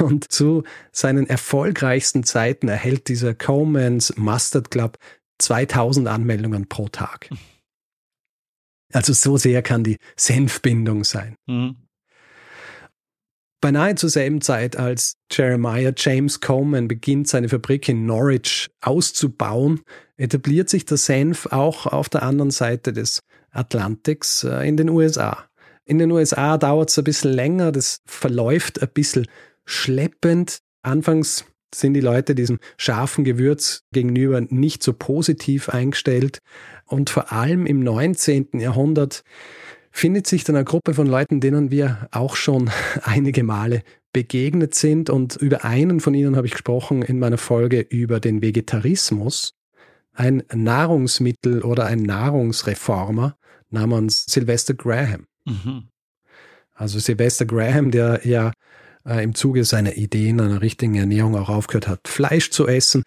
Und 0.01 0.31
zu 0.31 0.65
seinen 0.93 1.27
erfolgreichsten 1.27 2.25
Zeiten 2.25 2.69
erhält 2.69 3.09
dieser 3.09 3.35
Coleman's 3.35 4.15
Mustard 4.17 4.71
Club 4.71 4.99
2000 5.39 6.09
Anmeldungen 6.09 6.69
pro 6.69 6.89
Tag. 6.89 7.31
Also 8.93 9.13
so 9.13 9.37
sehr 9.37 9.63
kann 9.63 9.85
die 9.85 9.97
Senfbindung 10.17 11.05
sein. 11.05 11.37
Mhm. 11.47 11.77
Beinahe 13.63 13.95
zur 13.95 14.11
selben 14.11 14.41
Zeit, 14.41 14.77
als 14.77 15.15
Jeremiah 15.31 15.93
James 15.97 16.41
Coleman 16.41 16.89
beginnt, 16.89 17.29
seine 17.29 17.49
Fabrik 17.49 17.89
in 17.89 18.07
Norwich 18.07 18.69
auszubauen, 18.81 19.83
etabliert 20.17 20.69
sich 20.69 20.85
der 20.85 20.97
Senf 20.97 21.47
auch 21.47 21.87
auf 21.87 22.09
der 22.09 22.25
anderen 22.25 22.51
Seite 22.51 22.93
des 22.93 23.21
Atlantiks 23.53 24.43
äh, 24.43 24.67
in 24.67 24.77
den 24.77 24.89
USA. 24.89 25.49
In 25.85 25.99
den 25.99 26.11
USA 26.11 26.59
dauert 26.59 26.91
es 26.91 26.99
ein 26.99 27.05
bisschen 27.05 27.33
länger, 27.33 27.71
das 27.71 28.01
verläuft 28.05 28.83
ein 28.83 28.89
bisschen 28.93 29.29
schleppend. 29.65 30.59
Anfangs 30.83 31.45
sind 31.75 31.95
die 31.95 32.01
Leute 32.01 32.35
diesem 32.35 32.59
scharfen 32.77 33.25
Gewürz 33.25 33.83
gegenüber 33.93 34.41
nicht 34.41 34.83
so 34.83 34.93
positiv 34.93 35.69
eingestellt. 35.69 36.39
Und 36.87 37.11
vor 37.11 37.33
allem 37.33 37.67
im 37.67 37.81
19. 37.81 38.49
Jahrhundert 38.55 39.23
findet 39.91 40.27
sich 40.27 40.45
dann 40.45 40.57
eine 40.57 40.65
Gruppe 40.65 40.95
von 40.95 41.07
Leuten, 41.07 41.41
denen 41.41 41.71
wir 41.71 42.09
auch 42.11 42.37
schon 42.37 42.71
einige 43.03 43.45
Male 43.45 43.83
begegnet 44.13 44.75
sind. 44.75 45.11
Und 45.11 45.37
über 45.37 45.65
einen 45.65 46.01
von 46.01 46.15
ihnen 46.15 46.37
habe 46.37 46.47
ich 46.47 46.53
gesprochen 46.53 47.03
in 47.03 47.19
meiner 47.19 47.39
Folge 47.39 47.81
über 47.81 48.21
den 48.21 48.43
Vegetarismus. 48.43 49.55
Ein 50.15 50.43
Nahrungsmittel 50.53 51.63
oder 51.63 51.87
ein 51.87 52.03
Nahrungsreformer 52.03 53.37
namens 53.71 54.27
Sylvester 54.27 54.75
Graham. 54.75 55.27
Mhm. 55.47 55.89
Also 56.75 56.99
Sylvester 56.99 57.47
Graham, 57.47 57.91
der 57.91 58.21
ja 58.25 58.53
äh, 59.07 59.23
im 59.23 59.35
Zuge 59.35 59.65
seiner 59.65 59.97
Ideen 59.97 60.41
einer 60.41 60.61
richtigen 60.61 60.95
Ernährung 60.95 61.37
auch 61.37 61.49
aufgehört 61.49 61.89
hat, 61.89 62.09
Fleisch 62.09 62.51
zu 62.51 62.67
essen. 62.67 63.03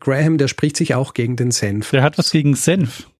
Graham, 0.00 0.38
der 0.38 0.48
spricht 0.48 0.76
sich 0.76 0.94
auch 0.94 1.14
gegen 1.14 1.36
den 1.36 1.50
Senf. 1.50 1.90
Der 1.90 2.02
hat 2.02 2.18
was 2.18 2.30
gegen 2.30 2.54
Senf. 2.54 3.10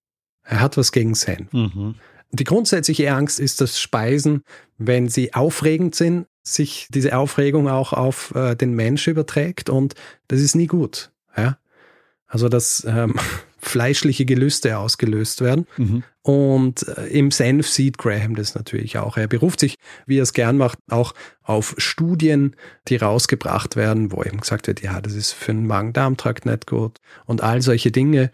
Er 0.43 0.61
hat 0.61 0.77
was 0.77 0.93
gegen 0.93 1.15
Senf. 1.15 1.53
Mhm. 1.53 1.95
Die 2.33 2.45
grundsätzliche 2.45 3.13
Angst 3.13 3.41
ist, 3.41 3.61
dass 3.61 3.81
Speisen, 3.81 4.43
wenn 4.79 5.09
sie 5.09 5.35
aufregend 5.35 5.95
sind, 5.95 6.27
sich 6.43 6.87
diese 6.91 7.17
Aufregung 7.17 7.69
auch 7.69 7.93
auf 7.93 8.35
äh, 8.35 8.55
den 8.55 8.75
Mensch 8.75 9.07
überträgt 9.09 9.69
und 9.69 9.95
das 10.29 10.41
ist 10.41 10.55
nie 10.55 10.67
gut. 10.67 11.13
Ja? 11.37 11.59
Also 12.27 12.49
dass 12.49 12.85
ähm, 12.89 13.17
fleischliche 13.61 14.25
Gelüste 14.25 14.79
ausgelöst 14.79 15.41
werden. 15.41 15.67
Mhm. 15.77 16.03
Und 16.23 16.87
äh, 16.89 17.07
im 17.07 17.31
Senf 17.31 17.69
sieht 17.69 17.99
Graham 17.99 18.35
das 18.35 18.55
natürlich 18.55 18.99
auch. 18.99 19.17
Er 19.17 19.27
beruft 19.27 19.61
sich, 19.61 19.77
wie 20.07 20.19
er 20.19 20.23
es 20.23 20.33
gern 20.33 20.57
macht, 20.59 20.79
auch 20.89 21.15
auf 21.43 21.75
Studien, 21.79 22.57
die 22.89 22.97
rausgebracht 22.97 23.77
werden, 23.77 24.13
wo 24.13 24.23
eben 24.23 24.41
gesagt 24.41 24.67
wird, 24.67 24.83
ja, 24.83 25.01
das 25.01 25.15
ist 25.15 25.33
für 25.33 25.53
den 25.53 25.67
Magen-Darm-Trakt 25.67 26.47
nicht 26.47 26.67
gut 26.67 26.99
und 27.25 27.43
all 27.43 27.63
solche 27.63 27.91
Dinge. 27.91 28.31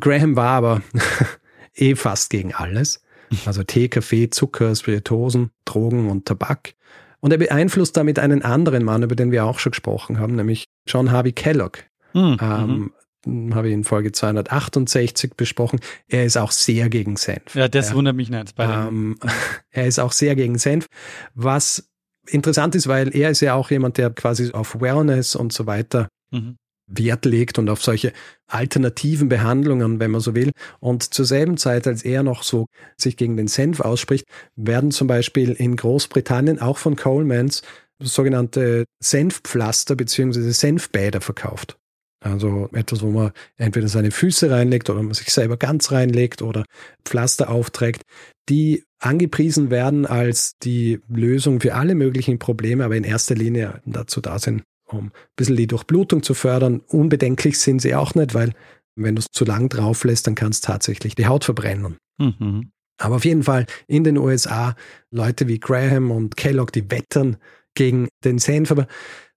Graham 0.00 0.36
war 0.36 0.50
aber 0.50 0.82
eh 1.74 1.94
fast 1.94 2.30
gegen 2.30 2.54
alles. 2.54 3.02
Also 3.44 3.62
Tee, 3.62 3.88
Kaffee, 3.88 4.30
Zucker, 4.30 4.74
Spiritosen, 4.74 5.50
Drogen 5.64 6.08
und 6.08 6.26
Tabak. 6.26 6.74
Und 7.20 7.32
er 7.32 7.38
beeinflusst 7.38 7.96
damit 7.96 8.18
einen 8.18 8.42
anderen 8.42 8.84
Mann, 8.84 9.02
über 9.02 9.16
den 9.16 9.32
wir 9.32 9.44
auch 9.44 9.58
schon 9.58 9.72
gesprochen 9.72 10.18
haben, 10.18 10.36
nämlich 10.36 10.68
John 10.86 11.10
Harvey 11.10 11.32
Kellogg. 11.32 11.80
Mhm. 12.14 12.36
Ähm, 12.40 12.92
habe 13.26 13.68
ich 13.68 13.74
in 13.74 13.84
Folge 13.84 14.12
268 14.12 15.34
besprochen. 15.34 15.80
Er 16.08 16.24
ist 16.24 16.36
auch 16.36 16.52
sehr 16.52 16.88
gegen 16.88 17.16
Senf. 17.16 17.54
Ja, 17.54 17.68
das 17.68 17.90
ja. 17.90 17.94
wundert 17.94 18.16
mich 18.16 18.30
nicht. 18.30 18.54
Ähm, 18.58 19.18
er 19.70 19.86
ist 19.86 19.98
auch 19.98 20.12
sehr 20.12 20.36
gegen 20.36 20.58
Senf, 20.58 20.86
was 21.34 21.88
interessant 22.26 22.74
ist, 22.74 22.88
weil 22.88 23.14
er 23.14 23.30
ist 23.30 23.40
ja 23.40 23.54
auch 23.54 23.70
jemand, 23.70 23.98
der 23.98 24.10
quasi 24.10 24.52
auf 24.52 24.80
Wellness 24.80 25.34
und 25.34 25.52
so 25.52 25.66
weiter 25.66 26.08
mhm. 26.30 26.56
Wert 26.86 27.24
legt 27.24 27.58
und 27.58 27.68
auf 27.68 27.82
solche 27.82 28.12
alternativen 28.46 29.28
Behandlungen, 29.28 30.00
wenn 30.00 30.10
man 30.10 30.20
so 30.20 30.34
will. 30.34 30.52
Und 30.80 31.02
zur 31.14 31.24
selben 31.24 31.56
Zeit, 31.56 31.86
als 31.86 32.02
er 32.02 32.22
noch 32.22 32.42
so 32.42 32.66
sich 32.96 33.16
gegen 33.16 33.36
den 33.36 33.48
Senf 33.48 33.80
ausspricht, 33.80 34.26
werden 34.56 34.90
zum 34.90 35.06
Beispiel 35.06 35.52
in 35.52 35.76
Großbritannien 35.76 36.60
auch 36.60 36.78
von 36.78 36.96
Colemans 36.96 37.62
sogenannte 38.00 38.84
Senfpflaster 39.00 39.96
bzw. 39.96 40.50
Senfbäder 40.50 41.20
verkauft. 41.20 41.78
Also 42.20 42.68
etwas, 42.72 43.02
wo 43.02 43.10
man 43.10 43.30
entweder 43.56 43.88
seine 43.88 44.10
Füße 44.10 44.50
reinlegt 44.50 44.90
oder 44.90 45.02
man 45.02 45.14
sich 45.14 45.32
selber 45.32 45.56
ganz 45.56 45.92
reinlegt 45.92 46.42
oder 46.42 46.64
Pflaster 47.04 47.48
aufträgt, 47.48 48.02
die 48.48 48.84
angepriesen 48.98 49.70
werden 49.70 50.04
als 50.06 50.56
die 50.62 51.00
Lösung 51.08 51.60
für 51.60 51.74
alle 51.74 51.94
möglichen 51.94 52.38
Probleme, 52.38 52.84
aber 52.84 52.96
in 52.96 53.04
erster 53.04 53.36
Linie 53.36 53.80
dazu 53.86 54.20
da 54.20 54.38
sind, 54.40 54.64
um 54.88 55.06
ein 55.06 55.12
bisschen 55.36 55.56
die 55.56 55.68
Durchblutung 55.68 56.22
zu 56.24 56.34
fördern. 56.34 56.80
Unbedenklich 56.88 57.60
sind 57.60 57.80
sie 57.80 57.94
auch 57.94 58.14
nicht, 58.14 58.34
weil 58.34 58.52
wenn 58.96 59.14
du 59.14 59.20
es 59.20 59.26
zu 59.30 59.44
lang 59.44 59.68
drauf 59.68 60.02
lässt, 60.02 60.26
dann 60.26 60.34
kannst 60.34 60.64
du 60.64 60.72
tatsächlich 60.72 61.14
die 61.14 61.26
Haut 61.26 61.44
verbrennen. 61.44 61.98
Mhm. 62.18 62.72
Aber 63.00 63.16
auf 63.16 63.24
jeden 63.24 63.44
Fall 63.44 63.66
in 63.86 64.02
den 64.02 64.18
USA 64.18 64.74
Leute 65.12 65.46
wie 65.46 65.60
Graham 65.60 66.10
und 66.10 66.36
Kellogg, 66.36 66.72
die 66.72 66.90
wettern 66.90 67.36
gegen 67.74 68.08
den 68.24 68.38
Senf, 68.38 68.72
aber 68.72 68.88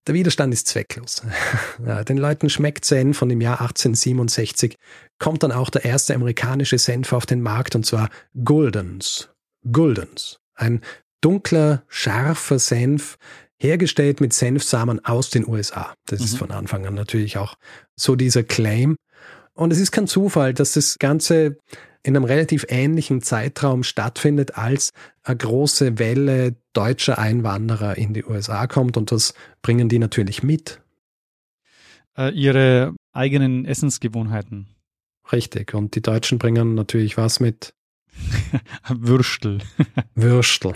der 0.07 0.15
Widerstand 0.15 0.53
ist 0.53 0.67
zwecklos. 0.67 1.21
Ja, 1.85 2.03
den 2.03 2.17
Leuten 2.17 2.49
schmeckt 2.49 2.85
Senf 2.85 3.17
von 3.17 3.29
dem 3.29 3.41
Jahr 3.41 3.61
1867, 3.61 4.77
kommt 5.19 5.43
dann 5.43 5.51
auch 5.51 5.69
der 5.69 5.85
erste 5.85 6.13
amerikanische 6.13 6.77
Senf 6.77 7.13
auf 7.13 7.25
den 7.25 7.41
Markt 7.41 7.75
und 7.75 7.85
zwar 7.85 8.09
Guldens. 8.43 9.29
Guldens. 9.71 10.39
Ein 10.55 10.81
dunkler, 11.21 11.83
scharfer 11.87 12.59
Senf, 12.59 13.17
hergestellt 13.59 14.21
mit 14.21 14.33
Senfsamen 14.33 15.03
aus 15.05 15.29
den 15.29 15.47
USA. 15.47 15.93
Das 16.07 16.19
mhm. 16.19 16.25
ist 16.25 16.37
von 16.37 16.51
Anfang 16.51 16.85
an 16.85 16.95
natürlich 16.95 17.37
auch 17.37 17.55
so 17.95 18.15
dieser 18.15 18.43
Claim. 18.43 18.95
Und 19.53 19.71
es 19.71 19.79
ist 19.79 19.91
kein 19.91 20.07
Zufall, 20.07 20.53
dass 20.53 20.73
das 20.73 20.97
Ganze 20.97 21.57
in 22.03 22.15
einem 22.15 22.25
relativ 22.25 22.65
ähnlichen 22.69 23.21
Zeitraum 23.21 23.83
stattfindet, 23.83 24.57
als 24.57 24.91
eine 25.23 25.37
große 25.37 25.99
Welle 25.99 26.55
deutscher 26.73 27.19
Einwanderer 27.19 27.97
in 27.97 28.13
die 28.13 28.23
USA 28.25 28.67
kommt 28.67 28.97
und 28.97 29.11
das 29.11 29.33
bringen 29.61 29.89
die 29.89 29.99
natürlich 29.99 30.43
mit. 30.43 30.81
äh, 32.17 32.31
ihre 32.33 32.93
eigenen 33.13 33.65
Essensgewohnheiten. 33.65 34.67
Richtig. 35.31 35.73
Und 35.73 35.95
die 35.95 36.01
Deutschen 36.01 36.39
bringen 36.39 36.75
natürlich 36.75 37.17
was 37.17 37.39
mit? 37.39 37.73
Würstel. 38.89 39.59
Würstel. 40.15 40.73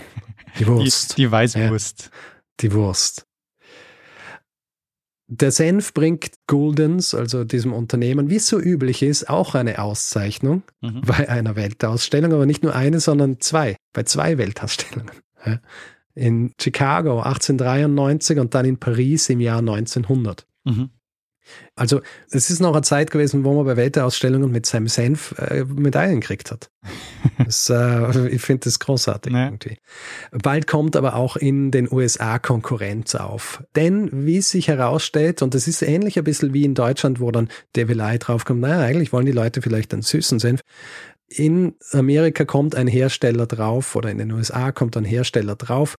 Die 0.58 0.66
Wurst. 0.66 1.12
Die, 1.18 1.22
die 1.22 1.30
Weißwurst. 1.30 2.04
Ja, 2.04 2.10
die 2.60 2.72
Wurst. 2.72 3.26
Der 5.28 5.50
Senf 5.50 5.92
bringt 5.92 6.30
Guldens, 6.46 7.12
also 7.12 7.44
diesem 7.44 7.72
Unternehmen, 7.72 8.30
wie 8.30 8.36
es 8.36 8.46
so 8.46 8.60
üblich 8.60 9.02
ist, 9.02 9.28
auch 9.28 9.54
eine 9.54 9.80
Auszeichnung 9.80 10.62
mhm. 10.80 11.00
bei 11.02 11.28
einer 11.28 11.56
Weltausstellung, 11.56 12.32
aber 12.32 12.46
nicht 12.46 12.62
nur 12.62 12.74
eine, 12.74 13.00
sondern 13.00 13.40
zwei, 13.40 13.76
bei 13.92 14.04
zwei 14.04 14.38
Weltausstellungen. 14.38 15.16
In 16.14 16.52
Chicago 16.60 17.20
1893 17.20 18.38
und 18.38 18.54
dann 18.54 18.66
in 18.66 18.78
Paris 18.78 19.28
im 19.28 19.40
Jahr 19.40 19.58
1900. 19.58 20.46
Mhm. 20.64 20.90
Also 21.74 22.00
es 22.30 22.50
ist 22.50 22.60
noch 22.60 22.72
eine 22.72 22.82
Zeit 22.82 23.10
gewesen, 23.10 23.44
wo 23.44 23.54
man 23.54 23.66
bei 23.66 23.76
Weltausstellungen 23.76 24.50
mit 24.50 24.66
seinem 24.66 24.88
Senf 24.88 25.34
äh, 25.38 25.64
Medaillen 25.64 26.20
gekriegt 26.20 26.50
hat. 26.50 26.70
Das, 27.44 27.68
äh, 27.68 28.28
ich 28.28 28.40
finde 28.40 28.64
das 28.64 28.78
großartig 28.78 29.32
ja. 29.32 29.44
irgendwie. 29.44 29.78
Bald 30.30 30.66
kommt 30.66 30.96
aber 30.96 31.16
auch 31.16 31.36
in 31.36 31.70
den 31.70 31.92
USA 31.92 32.38
Konkurrenz 32.38 33.14
auf. 33.14 33.62
Denn 33.74 34.08
wie 34.12 34.38
es 34.38 34.50
sich 34.50 34.68
herausstellt, 34.68 35.42
und 35.42 35.54
das 35.54 35.68
ist 35.68 35.82
ähnlich 35.82 36.16
ein 36.18 36.24
bisschen 36.24 36.54
wie 36.54 36.64
in 36.64 36.74
Deutschland, 36.74 37.20
wo 37.20 37.30
dann 37.30 37.48
Devilei 37.74 38.18
draufkommt, 38.18 38.60
naja, 38.60 38.80
eigentlich 38.80 39.12
wollen 39.12 39.26
die 39.26 39.32
Leute 39.32 39.60
vielleicht 39.62 39.92
einen 39.92 40.02
süßen 40.02 40.38
Senf. 40.38 40.62
In 41.28 41.74
Amerika 41.92 42.44
kommt 42.44 42.74
ein 42.74 42.86
Hersteller 42.86 43.46
drauf 43.46 43.96
oder 43.96 44.10
in 44.10 44.18
den 44.18 44.32
USA 44.32 44.72
kommt 44.72 44.96
ein 44.96 45.04
Hersteller 45.04 45.56
drauf, 45.56 45.96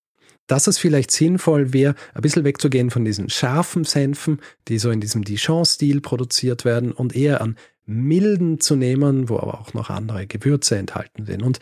dass 0.48 0.66
es 0.66 0.78
vielleicht 0.78 1.12
sinnvoll 1.12 1.72
wäre, 1.72 1.94
ein 2.14 2.22
bisschen 2.22 2.42
wegzugehen 2.42 2.90
von 2.90 3.04
diesen 3.04 3.30
scharfen 3.30 3.84
Senfen, 3.84 4.40
die 4.66 4.78
so 4.78 4.90
in 4.90 5.00
diesem 5.00 5.22
Dijon-Stil 5.22 6.00
produziert 6.00 6.64
werden 6.64 6.90
und 6.90 7.14
eher 7.14 7.40
an 7.40 7.56
milden 7.86 8.58
zu 8.60 8.74
nehmen, 8.74 9.28
wo 9.28 9.38
aber 9.38 9.60
auch 9.60 9.72
noch 9.74 9.88
andere 9.90 10.26
Gewürze 10.26 10.76
enthalten 10.76 11.24
sind. 11.24 11.42
Und 11.42 11.60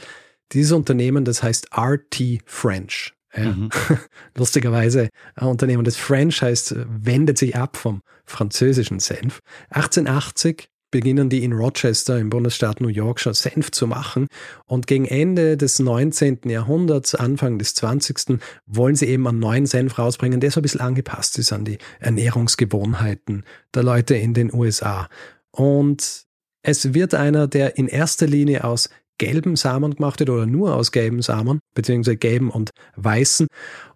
dieses 0.53 0.73
Unternehmen, 0.73 1.25
das 1.25 1.43
heißt 1.43 1.69
RT 1.77 2.41
French. 2.47 3.13
Ja. 3.37 3.53
Mhm. 3.53 3.69
Lustigerweise, 4.37 5.09
ein 5.35 5.49
Unternehmen, 5.49 5.85
das 5.85 5.97
French 5.97 6.41
heißt, 6.41 6.75
wendet 6.89 7.39
sich 7.39 7.57
ab 7.57 7.77
vom 7.77 8.03
französischen 8.25 8.99
Senf. 8.99 9.41
1880 9.71 10.69
beginnen 10.91 11.29
die 11.29 11.45
in 11.45 11.53
Rochester 11.53 12.19
im 12.19 12.31
Bundesstaat 12.31 12.81
New 12.81 12.89
York 12.89 13.21
schon 13.21 13.35
Senf 13.35 13.71
zu 13.71 13.87
machen. 13.87 14.27
Und 14.67 14.87
gegen 14.87 15.05
Ende 15.05 15.57
des 15.57 15.79
19. 15.79 16.41
Jahrhunderts, 16.45 17.15
Anfang 17.15 17.59
des 17.59 17.75
20. 17.75 18.39
wollen 18.67 18.95
sie 18.97 19.07
eben 19.07 19.27
einen 19.27 19.39
neuen 19.39 19.67
Senf 19.67 19.99
rausbringen, 19.99 20.41
der 20.41 20.51
so 20.51 20.61
ein 20.61 20.63
bisschen 20.63 20.81
angepasst 20.81 21.39
ist 21.39 21.53
an 21.53 21.65
die 21.65 21.79
Ernährungsgewohnheiten 22.01 23.45
der 23.75 23.83
Leute 23.83 24.15
in 24.15 24.35
den 24.35 24.53
USA. 24.55 25.09
Und 25.51 26.27
es 26.63 26.95
wird 26.95 27.15
einer, 27.15 27.47
der 27.47 27.79
in 27.79 27.89
erster 27.89 28.27
Linie 28.27 28.65
aus 28.65 28.91
gelben 29.19 29.57
Samen 29.57 29.95
gemacht 29.95 30.21
wird 30.21 30.31
oder 30.31 30.47
nur 30.47 30.75
aus 30.75 30.93
gelben 30.93 31.23
Samen, 31.23 31.61
beziehungsweise 31.75 32.17
gelben 32.17 32.51
und 32.51 32.71
weißen. 32.97 33.47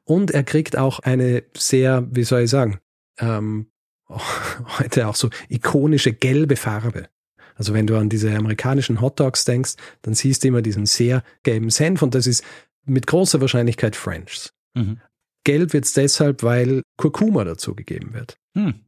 Und 0.04 0.30
er 0.30 0.44
kriegt 0.44 0.76
auch 0.76 1.00
eine 1.00 1.44
sehr, 1.56 2.06
wie 2.10 2.24
soll 2.24 2.42
ich 2.42 2.50
sagen, 2.50 2.78
ähm, 3.18 3.66
heute 4.78 5.06
auch 5.06 5.16
so 5.16 5.30
ikonische 5.48 6.12
gelbe 6.12 6.56
Farbe. 6.56 7.08
Also 7.54 7.74
wenn 7.74 7.86
du 7.86 7.96
an 7.96 8.08
diese 8.08 8.34
amerikanischen 8.34 9.00
Hot 9.00 9.20
Dogs 9.20 9.44
denkst, 9.44 9.74
dann 10.02 10.14
siehst 10.14 10.42
du 10.44 10.48
immer 10.48 10.62
diesen 10.62 10.86
sehr 10.86 11.22
gelben 11.42 11.70
Senf 11.70 12.02
und 12.02 12.14
das 12.14 12.26
ist 12.26 12.42
mit 12.86 13.06
großer 13.06 13.40
Wahrscheinlichkeit 13.40 13.96
Frenchs. 13.96 14.52
Mhm. 14.74 15.00
Gelb 15.44 15.72
wird 15.72 15.84
es 15.84 15.92
deshalb, 15.92 16.42
weil 16.42 16.82
Kurkuma 16.96 17.44
dazu 17.44 17.74
gegeben 17.74 18.14
wird. 18.14 18.38
Mhm. 18.54 18.80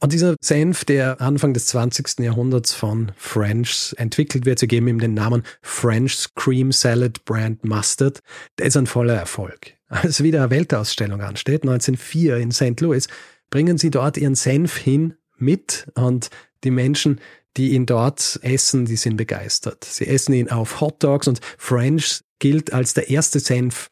Und 0.00 0.12
dieser 0.12 0.34
Senf, 0.42 0.84
der 0.84 1.20
Anfang 1.20 1.54
des 1.54 1.66
20. 1.66 2.18
Jahrhunderts 2.18 2.74
von 2.74 3.12
Frenchs 3.16 3.92
entwickelt 3.92 4.44
wird, 4.44 4.58
sie 4.58 4.66
geben 4.66 4.88
ihm 4.88 4.98
den 4.98 5.14
Namen 5.14 5.44
French's 5.62 6.34
Cream 6.34 6.72
Salad 6.72 7.24
Brand 7.24 7.64
Mustard, 7.64 8.18
der 8.58 8.66
ist 8.66 8.76
ein 8.76 8.88
voller 8.88 9.14
Erfolg. 9.14 9.74
Als 9.86 10.22
wieder 10.22 10.40
eine 10.40 10.50
Weltausstellung 10.50 11.20
ansteht, 11.20 11.62
1904 11.62 12.38
in 12.38 12.50
St. 12.50 12.80
Louis, 12.80 13.06
bringen 13.52 13.78
sie 13.78 13.90
dort 13.90 14.16
ihren 14.16 14.34
Senf 14.34 14.76
hin 14.76 15.14
mit 15.36 15.86
und 15.94 16.30
die 16.64 16.72
Menschen, 16.72 17.20
die 17.56 17.72
ihn 17.72 17.86
dort 17.86 18.40
essen, 18.42 18.86
die 18.86 18.96
sind 18.96 19.16
begeistert. 19.16 19.84
Sie 19.84 20.06
essen 20.08 20.32
ihn 20.32 20.50
auf 20.50 20.80
Hot 20.80 21.04
Dogs 21.04 21.28
und 21.28 21.40
French 21.58 22.22
gilt 22.38 22.72
als 22.72 22.94
der 22.94 23.10
erste 23.10 23.40
Senf, 23.40 23.90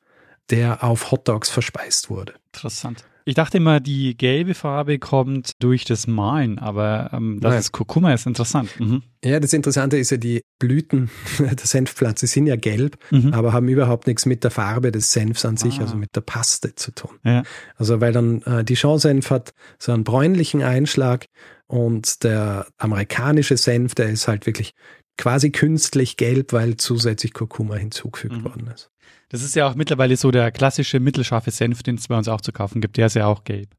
der 0.49 0.83
auf 0.83 1.11
Hot 1.11 1.29
Dogs 1.29 1.51
verspeist 1.51 2.09
wurde. 2.09 2.35
Interessant. 2.47 3.05
Ich 3.25 3.35
dachte 3.35 3.59
immer, 3.59 3.81
die 3.81 4.17
gelbe 4.17 4.55
Farbe 4.55 4.99
kommt 4.99 5.53
durch 5.63 5.85
das 5.85 6.07
Malen, 6.07 6.59
aber 6.59 7.11
ähm, 7.13 7.39
das 7.41 7.51
Nein. 7.51 7.61
ist 7.61 7.73
Kurkuma, 7.73 8.13
ist 8.13 8.27
interessant. 8.27 8.79
Mhm. 8.81 9.03
Ja, 9.25 9.39
das 9.39 9.53
Interessante 9.53 9.99
ist 9.99 10.11
ja, 10.11 10.17
die 10.17 10.43
Blüten 10.59 11.11
der 11.39 11.57
Senfpflanze 11.59 12.27
sind 12.27 12.47
ja 12.47 12.57
gelb, 12.57 12.97
mhm. 13.11 13.33
aber 13.33 13.53
haben 13.53 13.69
überhaupt 13.69 14.07
nichts 14.07 14.27
mit 14.27 14.45
der 14.45 14.51
Farbe 14.51 14.93
des 14.93 15.13
Senfs 15.13 15.45
an 15.45 15.57
sich, 15.57 15.79
ah. 15.79 15.83
also 15.83 15.97
mit 15.97 16.15
der 16.17 16.23
Paste 16.23 16.75
zu 16.75 16.93
tun. 16.93 17.19
Ja. 17.25 17.43
Also 17.77 18.01
weil 18.01 18.13
dann 18.13 18.43
äh, 18.43 18.65
die 18.65 18.75
Dijon-Senf 18.75 19.31
hat 19.31 19.53
so 19.79 19.93
einen 19.93 20.05
bräunlichen 20.05 20.63
Einschlag 20.63 21.27
und 21.67 22.25
der 22.25 22.67
amerikanische 22.79 23.57
Senf, 23.57 23.95
der 23.95 24.11
ist 24.11 24.27
halt 24.27 24.47
wirklich 24.47 24.75
quasi 25.17 25.51
künstlich 25.51 26.17
gelb, 26.17 26.53
weil 26.53 26.79
zusätzlich 26.79 27.35
Kurkuma 27.35 27.77
hinzugefügt 27.77 28.39
mhm. 28.39 28.45
worden 28.45 28.71
ist. 28.75 28.91
Das 29.31 29.43
ist 29.43 29.55
ja 29.55 29.69
auch 29.69 29.77
mittlerweile 29.77 30.17
so 30.17 30.31
der 30.31 30.51
klassische 30.51 31.01
mittelscharfe 31.01 31.51
Senf, 31.51 31.83
den 31.83 31.95
es 31.95 32.09
bei 32.09 32.19
uns 32.19 32.29
auch 32.29 32.41
zu 32.41 32.53
kaufen 32.53 32.81
gibt. 32.81 32.97
Der 32.97 33.07
ist 33.07 33.15
ja 33.15 33.27
auch 33.27 33.45
gelb. 33.45 33.71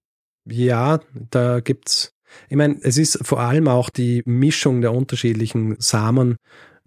Ja, 0.45 0.99
da 1.13 1.59
gibt's. 1.59 2.13
Ich 2.49 2.55
meine, 2.55 2.77
es 2.81 2.97
ist 2.97 3.19
vor 3.21 3.41
allem 3.41 3.67
auch 3.67 3.89
die 3.89 4.23
Mischung 4.25 4.81
der 4.81 4.93
unterschiedlichen 4.93 5.75
Samen, 5.79 6.37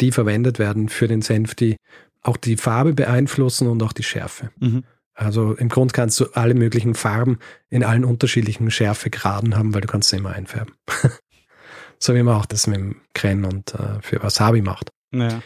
die 0.01 0.11
verwendet 0.11 0.59
werden 0.59 0.89
für 0.89 1.07
den 1.07 1.23
Senf, 1.23 1.55
die 1.55 1.77
auch 2.23 2.39
die 2.39 2.57
Farbe 2.57 2.95
beeinflussen 2.95 3.69
und 3.69 3.83
auch 3.83 3.93
die 3.93 4.03
Schärfe. 4.03 4.51
Mhm. 4.59 4.85
Also 5.13 5.53
im 5.53 5.69
Grund 5.69 5.93
kannst 5.93 6.19
du 6.19 6.27
alle 6.33 6.55
möglichen 6.55 6.95
Farben 6.95 7.39
in 7.69 7.85
allen 7.85 8.05
unterschiedlichen 8.05 8.71
Schärfegraden 8.71 9.57
haben, 9.57 9.75
weil 9.75 9.83
du 9.83 9.87
kannst 9.87 10.09
sie 10.09 10.17
immer 10.17 10.31
einfärben. 10.31 10.75
so 11.99 12.15
wie 12.15 12.23
man 12.23 12.35
auch 12.35 12.47
das 12.47 12.67
mit 12.67 12.79
dem 12.79 12.97
Kren 13.13 13.45
und 13.45 13.75
äh, 13.75 14.01
für 14.01 14.23
Wasabi 14.23 14.63
macht. 14.63 14.91
Ja. 15.13 15.43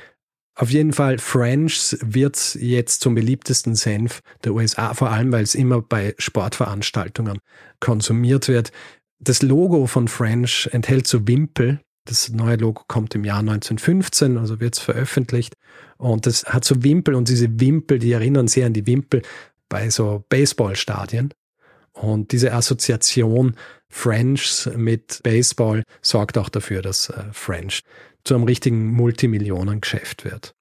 Auf 0.58 0.70
jeden 0.70 0.92
Fall, 0.92 1.18
French 1.18 1.96
wird 2.00 2.56
jetzt 2.56 3.00
zum 3.00 3.14
beliebtesten 3.14 3.76
Senf 3.76 4.22
der 4.42 4.54
USA, 4.54 4.92
vor 4.92 5.10
allem 5.10 5.30
weil 5.30 5.44
es 5.44 5.54
immer 5.54 5.80
bei 5.80 6.16
Sportveranstaltungen 6.18 7.38
konsumiert 7.78 8.48
wird. 8.48 8.72
Das 9.20 9.40
Logo 9.42 9.86
von 9.86 10.08
French 10.08 10.68
enthält 10.72 11.06
so 11.06 11.28
Wimpel. 11.28 11.80
Das 12.06 12.30
neue 12.30 12.56
Logo 12.56 12.82
kommt 12.88 13.14
im 13.14 13.24
Jahr 13.24 13.38
1915, 13.38 14.36
also 14.36 14.58
wird 14.58 14.74
es 14.74 14.80
veröffentlicht. 14.80 15.54
Und 15.96 16.26
das 16.26 16.44
hat 16.44 16.64
so 16.64 16.82
Wimpel 16.82 17.14
und 17.14 17.28
diese 17.28 17.60
Wimpel, 17.60 18.00
die 18.00 18.10
erinnern 18.10 18.48
sehr 18.48 18.66
an 18.66 18.72
die 18.72 18.86
Wimpel 18.88 19.22
bei 19.68 19.90
so 19.90 20.24
Baseballstadien. 20.28 21.34
Und 21.92 22.32
diese 22.32 22.52
Assoziation 22.52 23.54
French 23.88 24.68
mit 24.74 25.20
Baseball 25.22 25.84
sorgt 26.02 26.36
auch 26.36 26.48
dafür, 26.48 26.82
dass 26.82 27.10
äh, 27.10 27.22
French 27.30 27.82
zu 28.28 28.34
einem 28.34 28.44
richtigen 28.44 28.92
Multimillionengeschäft 28.92 30.24
wird. 30.26 30.54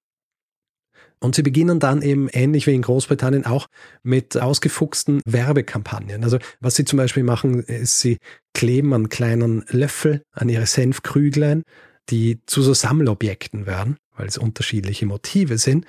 Und 1.20 1.36
sie 1.36 1.44
beginnen 1.44 1.80
dann 1.80 2.02
eben 2.02 2.30
ähnlich 2.30 2.66
wie 2.66 2.76
in 2.76 2.84
Großbritannien 2.84 3.46
auch 3.46 3.68
mit 4.04 4.38
ausgefuchsten 4.38 5.22
Werbekampagnen. 5.26 6.24
Also 6.24 6.38
was 6.62 6.76
sie 6.76 6.86
zum 6.86 6.98
Beispiel 6.98 7.24
machen, 7.24 7.62
ist, 7.64 8.00
sie 8.00 8.20
kleben 8.54 8.94
einen 8.94 9.10
kleinen 9.10 9.66
Löffel 9.70 10.22
an 10.32 10.48
ihre 10.48 10.66
Senfkrüglein, 10.66 11.64
die 12.10 12.40
zu 12.46 12.62
so 12.62 12.74
Sammelobjekten 12.74 13.66
werden, 13.66 13.98
weil 14.16 14.28
es 14.28 14.38
unterschiedliche 14.38 15.06
Motive 15.06 15.58
sind. 15.58 15.86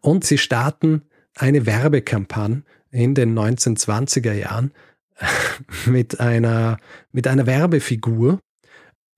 Und 0.00 0.24
sie 0.24 0.38
starten 0.38 1.02
eine 1.36 1.64
Werbekampagne 1.64 2.64
in 2.90 3.14
den 3.14 3.38
1920er 3.38 4.32
Jahren 4.32 4.72
mit 5.86 6.20
einer, 6.20 6.78
mit 7.12 7.26
einer 7.28 7.46
Werbefigur, 7.46 8.40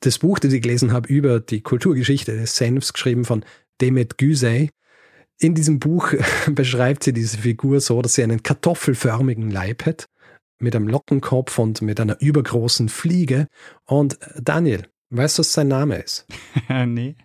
das 0.01 0.19
Buch, 0.19 0.39
das 0.39 0.53
ich 0.53 0.63
gelesen 0.63 0.93
habe 0.93 1.09
über 1.09 1.41
die 1.41 1.63
Kulturgeschichte 1.63 2.37
des 2.37 2.57
Senfs, 2.57 2.93
geschrieben 2.93 3.25
von 3.25 3.45
Demet 3.81 4.19
Güsey. 4.19 4.71
In 5.39 5.55
diesem 5.55 5.79
Buch 5.79 6.13
beschreibt 6.51 7.05
sie 7.05 7.13
diese 7.13 7.39
Figur 7.39 7.81
so, 7.81 8.01
dass 8.03 8.15
sie 8.15 8.23
einen 8.23 8.43
kartoffelförmigen 8.43 9.51
Leib 9.51 9.87
hat, 9.87 10.07
mit 10.59 10.75
einem 10.75 10.89
Lockenkopf 10.89 11.59
und 11.59 11.83
mit 11.83 12.01
einer 12.01 12.21
übergroßen 12.21 12.89
Fliege. 12.89 13.49
Und 13.85 14.19
Daniel, 14.41 14.87
weißt 15.11 15.39
du, 15.39 15.41
was 15.41 15.53
sein 15.53 15.69
Name 15.69 15.97
ist? 15.97 16.27
nee. 16.87 17.17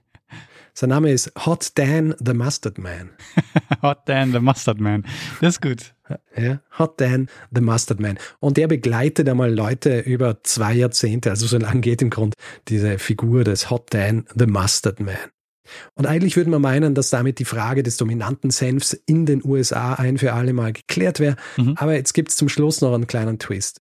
Sein 0.74 0.90
Name 0.90 1.12
ist 1.12 1.32
Hot 1.46 1.72
Dan 1.76 2.16
the 2.24 2.34
Mustard 2.34 2.78
Man. 2.78 3.12
Hot 3.82 4.00
Dan 4.06 4.32
the 4.32 4.40
Mustard 4.40 4.80
Man. 4.80 5.06
Das 5.42 5.56
ist 5.56 5.62
gut. 5.62 5.94
Ja, 6.36 6.62
Hot 6.78 7.00
Dan 7.00 7.30
the 7.54 7.62
Mustard 7.62 8.00
Man. 8.00 8.18
Und 8.40 8.58
der 8.58 8.68
begleitet 8.68 9.30
einmal 9.30 9.54
Leute 9.54 10.00
über 10.00 10.44
zwei 10.44 10.74
Jahrzehnte, 10.74 11.30
also 11.30 11.48
so 11.48 11.58
lange 11.58 11.82
geht 11.82 12.02
im 12.02 12.10
Grund 12.10 12.36
diese 12.68 13.00
Figur 13.00 13.44
des 13.44 13.70
Hot 13.70 13.94
Dan 13.94 14.26
the 14.36 14.46
Mustard 14.46 15.00
Man. 15.00 15.18
Und 15.96 16.06
eigentlich 16.06 16.36
würde 16.36 16.50
man 16.50 16.62
meinen, 16.62 16.96
dass 16.96 17.10
damit 17.10 17.40
die 17.40 17.46
Frage 17.46 17.84
des 17.84 17.98
dominanten 17.98 18.52
Senfs 18.52 18.94
in 18.94 19.26
den 19.26 19.44
USA 19.44 19.94
ein 19.94 20.18
für 20.18 20.34
alle 20.34 20.54
Mal 20.54 20.74
geklärt 20.74 21.20
wäre. 21.20 21.36
Mhm. 21.58 21.76
Aber 21.78 21.96
jetzt 21.96 22.14
gibt 22.14 22.30
es 22.30 22.36
zum 22.36 22.50
Schluss 22.50 22.82
noch 22.82 22.94
einen 22.94 23.08
kleinen 23.08 23.40
Twist. 23.40 23.82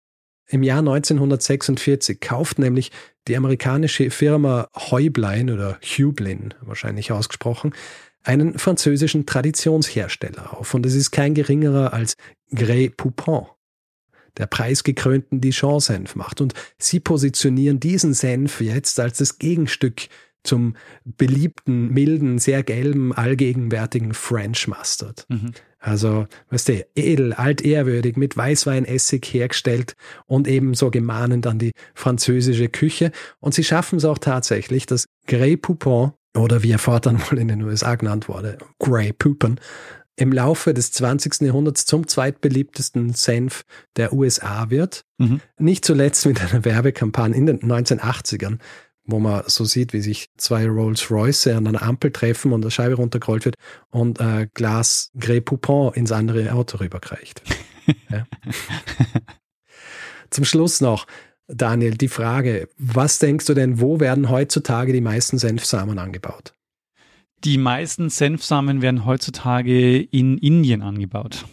Im 0.48 0.64
Jahr 0.64 0.80
1946 0.80 2.20
kauft 2.20 2.60
nämlich 2.60 2.92
die 3.28 3.36
amerikanische 3.36 4.12
Firma 4.12 4.70
Heublein 4.76 5.50
oder 5.50 5.80
Hublin 5.82 6.54
wahrscheinlich 6.62 7.12
ausgesprochen, 7.12 7.74
einen 8.24 8.58
französischen 8.58 9.26
Traditionshersteller 9.26 10.58
auf. 10.58 10.74
Und 10.74 10.86
es 10.86 10.96
ist 10.96 11.12
kein 11.12 11.34
geringerer 11.34 11.94
als 11.94 12.16
Grey 12.54 12.90
Poupon, 12.90 13.48
der 14.38 14.48
preisgekrönten 14.48 15.42
Dijon-Senf 15.42 16.16
macht. 16.16 16.42
Und 16.42 16.54
sie 16.78 17.00
positionieren 17.00 17.80
diesen 17.80 18.14
Senf 18.14 18.62
jetzt 18.62 19.00
als 19.00 19.20
das 19.20 19.40
Gegenstück 19.40 20.08
zum 20.44 20.76
beliebten, 21.04 21.90
milden, 21.90 22.38
sehr 22.38 22.62
gelben, 22.64 23.14
allgegenwärtigen 23.14 24.14
French 24.14 24.68
Mustard. 24.68 25.26
Mhm. 25.30 25.52
Also, 25.86 26.26
weißt 26.50 26.70
du, 26.70 26.88
edel, 26.96 27.34
altehrwürdig, 27.34 28.18
mit 28.18 28.36
Weißweinessig 28.36 29.24
hergestellt 29.24 29.96
und 30.26 30.48
ebenso 30.48 30.90
gemahnend 30.90 31.46
an 31.46 31.60
die 31.60 31.74
französische 31.94 32.70
Küche. 32.70 33.12
Und 33.40 33.54
sie 33.54 33.64
schaffen 33.64 33.98
es 33.98 34.06
auch 34.06 34.18
tatsächlich, 34.18 34.88
dass 34.88 35.06
Grey 35.28 35.58
Poupon, 35.58 36.14
oder 36.36 36.64
wie 36.64 36.72
er 36.72 36.80
fortan 36.80 37.22
wohl 37.30 37.38
in 37.38 37.50
den 37.50 37.62
USA 37.62 37.94
genannt 37.94 38.28
wurde, 38.28 38.58
Grey 38.80 39.14
Poupon, 39.14 39.60
im 40.16 40.32
Laufe 40.32 40.74
des 40.74 40.92
20. 40.92 41.42
Jahrhunderts 41.42 41.86
zum 41.86 42.08
zweitbeliebtesten 42.08 43.14
Senf 43.14 43.64
der 43.96 44.12
USA 44.12 44.72
wird. 44.72 45.04
Mhm. 45.20 45.42
Nicht 45.60 45.86
zuletzt 45.86 46.26
mit 46.26 46.42
einer 46.42 46.66
Werbekampagne 46.66 47.38
in 47.38 47.46
den 47.46 47.60
1980ern 47.60 48.58
wo 49.06 49.20
man 49.20 49.44
so 49.48 49.66
sieht, 49.66 49.94
wie 49.94 50.02
sich 50.02 50.30
zwei 50.38 50.68
Rolls-Royce 50.68 51.48
an 51.48 51.68
einer 51.68 51.84
Ampel 51.84 52.12
treffen 52.12 52.52
und 52.52 52.64
eine 52.64 52.72
Scheibe 52.72 52.96
runtergerollt 52.96 53.46
wird 53.46 53.56
und 53.90 54.20
ein 54.20 54.50
Glas 54.54 55.12
Grey 55.20 55.42
Poupon 55.42 55.94
ins 55.94 56.12
andere 56.12 56.52
Auto 56.54 56.78
rüberkreicht. 56.78 57.42
ja. 58.10 58.26
Zum 60.30 60.46
Schluss 60.46 60.82
noch, 60.82 61.06
Daniel, 61.48 61.96
die 61.96 62.08
Frage, 62.08 62.70
was 62.78 63.20
denkst 63.20 63.46
du 63.46 63.54
denn, 63.54 63.80
wo 63.80 64.00
werden 64.00 64.30
heutzutage 64.30 64.94
die 64.94 65.02
meisten 65.02 65.38
Senfsamen 65.38 66.00
angebaut? 66.00 66.54
Die 67.44 67.60
meisten 67.60 68.10
Senfsamen 68.10 68.82
werden 68.82 69.06
heutzutage 69.06 70.02
in 70.02 70.40
Indien 70.40 70.82
angebaut. 70.82 71.46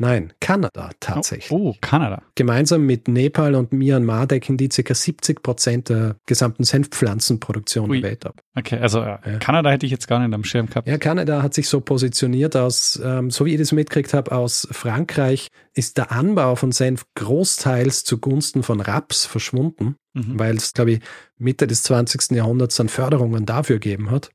Nein, 0.00 0.32
Kanada 0.40 0.90
tatsächlich. 1.00 1.50
Oh, 1.50 1.70
oh, 1.70 1.76
Kanada. 1.80 2.22
Gemeinsam 2.36 2.86
mit 2.86 3.08
Nepal 3.08 3.56
und 3.56 3.72
Myanmar 3.72 4.28
decken 4.28 4.56
die 4.56 4.68
ca. 4.68 4.94
70 4.94 5.42
Prozent 5.42 5.88
der 5.88 6.14
gesamten 6.24 6.62
Senfpflanzenproduktion 6.62 7.90
Ui. 7.90 8.00
der 8.00 8.10
Welt 8.10 8.24
ab. 8.24 8.40
Okay, 8.56 8.78
also 8.78 9.00
äh, 9.00 9.18
ja. 9.24 9.38
Kanada 9.40 9.70
hätte 9.70 9.86
ich 9.86 9.92
jetzt 9.92 10.06
gar 10.06 10.20
nicht 10.20 10.32
am 10.32 10.44
Schirm 10.44 10.66
gehabt. 10.66 10.86
Ja, 10.86 10.98
Kanada 10.98 11.42
hat 11.42 11.52
sich 11.52 11.68
so 11.68 11.80
positioniert 11.80 12.56
aus, 12.56 13.00
ähm, 13.04 13.30
so 13.30 13.44
wie 13.44 13.54
ich 13.54 13.58
das 13.58 13.72
mitgekriegt 13.72 14.14
habe, 14.14 14.30
aus 14.30 14.68
Frankreich 14.70 15.48
ist 15.74 15.98
der 15.98 16.12
Anbau 16.12 16.54
von 16.54 16.70
Senf 16.70 17.04
großteils 17.16 18.04
zugunsten 18.04 18.62
von 18.62 18.80
Raps 18.80 19.26
verschwunden, 19.26 19.96
mhm. 20.14 20.38
weil 20.38 20.56
es, 20.56 20.74
glaube 20.74 20.92
ich, 20.92 21.00
Mitte 21.38 21.66
des 21.66 21.82
20. 21.82 22.36
Jahrhunderts 22.36 22.76
dann 22.76 22.88
Förderungen 22.88 23.46
dafür 23.46 23.80
gegeben 23.80 24.10
hat. 24.12 24.30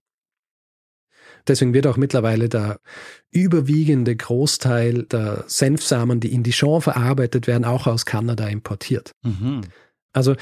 Deswegen 1.47 1.73
wird 1.73 1.87
auch 1.87 1.97
mittlerweile 1.97 2.49
der 2.49 2.79
überwiegende 3.31 4.15
Großteil 4.15 5.03
der 5.03 5.43
Senfsamen, 5.47 6.19
die 6.19 6.33
in 6.33 6.43
Dijon 6.43 6.81
verarbeitet 6.81 7.47
werden, 7.47 7.65
auch 7.65 7.87
aus 7.87 8.05
Kanada 8.05 8.47
importiert. 8.47 9.11
Mhm. 9.23 9.61
Also 10.13 10.35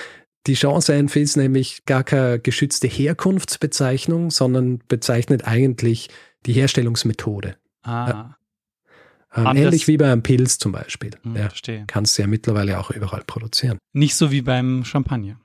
Dijon-Senf 0.48 1.16
ist 1.16 1.38
nämlich 1.38 1.86
gar 1.86 2.04
keine 2.04 2.40
geschützte 2.40 2.88
Herkunftsbezeichnung, 2.88 4.32
sondern 4.32 4.80
bezeichnet 4.88 5.48
eigentlich 5.48 6.10
die 6.46 6.54
Herstellungsmethode. 6.54 7.58
Ah. 7.84 8.36
Ähm, 9.34 9.56
ähnlich 9.56 9.88
wie 9.88 9.98
beim 9.98 10.24
Pilz 10.24 10.58
zum 10.58 10.72
Beispiel. 10.72 11.12
Hm, 11.24 11.36
ja, 11.36 11.50
verstehe. 11.50 11.86
Kannst 11.88 12.18
du 12.18 12.24
ja 12.24 12.28
mittlerweile 12.28 12.80
auch 12.80 12.92
überall 12.92 13.24
produzieren. 13.26 13.78
Nicht 13.94 14.16
so 14.16 14.32
wie 14.32 14.42
beim 14.42 14.84
Champagner. 14.84 15.40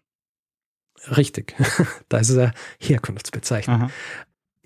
Richtig. 1.16 1.54
da 2.08 2.18
ist 2.18 2.30
es 2.30 2.38
eine 2.38 2.52
Herkunftsbezeichnung. 2.80 3.76
Aha. 3.76 3.90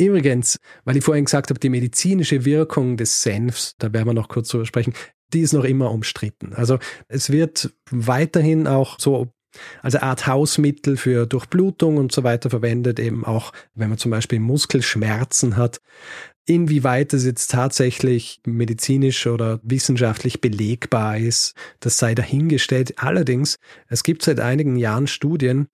Übrigens, 0.00 0.58
weil 0.84 0.96
ich 0.96 1.04
vorhin 1.04 1.26
gesagt 1.26 1.50
habe, 1.50 1.60
die 1.60 1.68
medizinische 1.68 2.44
Wirkung 2.46 2.96
des 2.96 3.22
Senfs, 3.22 3.74
da 3.78 3.92
werden 3.92 4.06
wir 4.06 4.14
noch 4.14 4.28
kurz 4.28 4.48
drüber 4.48 4.64
sprechen, 4.64 4.94
die 5.32 5.40
ist 5.40 5.52
noch 5.52 5.64
immer 5.64 5.90
umstritten. 5.90 6.54
Also 6.54 6.78
es 7.08 7.30
wird 7.30 7.72
weiterhin 7.90 8.66
auch 8.66 8.98
so 8.98 9.32
als 9.82 9.96
Art 9.96 10.26
Hausmittel 10.26 10.96
für 10.96 11.26
Durchblutung 11.26 11.96
und 11.96 12.12
so 12.12 12.22
weiter 12.22 12.50
verwendet, 12.50 12.98
eben 12.98 13.24
auch 13.24 13.52
wenn 13.74 13.88
man 13.88 13.98
zum 13.98 14.10
Beispiel 14.10 14.38
Muskelschmerzen 14.38 15.56
hat. 15.56 15.80
Inwieweit 16.46 17.12
es 17.12 17.24
jetzt 17.24 17.50
tatsächlich 17.50 18.40
medizinisch 18.46 19.26
oder 19.26 19.60
wissenschaftlich 19.62 20.40
belegbar 20.40 21.18
ist, 21.18 21.54
das 21.80 21.98
sei 21.98 22.14
dahingestellt. 22.14 22.94
Allerdings, 22.96 23.56
es 23.88 24.02
gibt 24.02 24.22
seit 24.22 24.40
einigen 24.40 24.76
Jahren 24.76 25.06
Studien, 25.06 25.68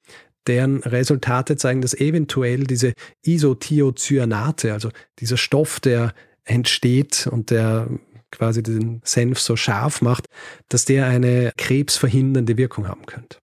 deren 0.47 0.83
Resultate 0.83 1.57
zeigen, 1.57 1.81
dass 1.81 1.95
eventuell 1.95 2.65
diese 2.65 2.93
Isothiocyanate, 3.25 4.73
also 4.73 4.91
dieser 5.19 5.37
Stoff, 5.37 5.81
der 5.81 6.15
entsteht 6.45 7.27
und 7.31 7.51
der 7.51 7.89
quasi 8.31 8.63
den 8.63 9.01
Senf 9.05 9.41
so 9.41 9.57
scharf 9.57 10.03
macht, 10.03 10.27
dass 10.69 10.85
der 10.85 11.07
eine 11.07 11.53
krebsverhindernde 11.57 12.57
Wirkung 12.57 12.89
haben 12.89 13.07
könnte. 13.07 13.39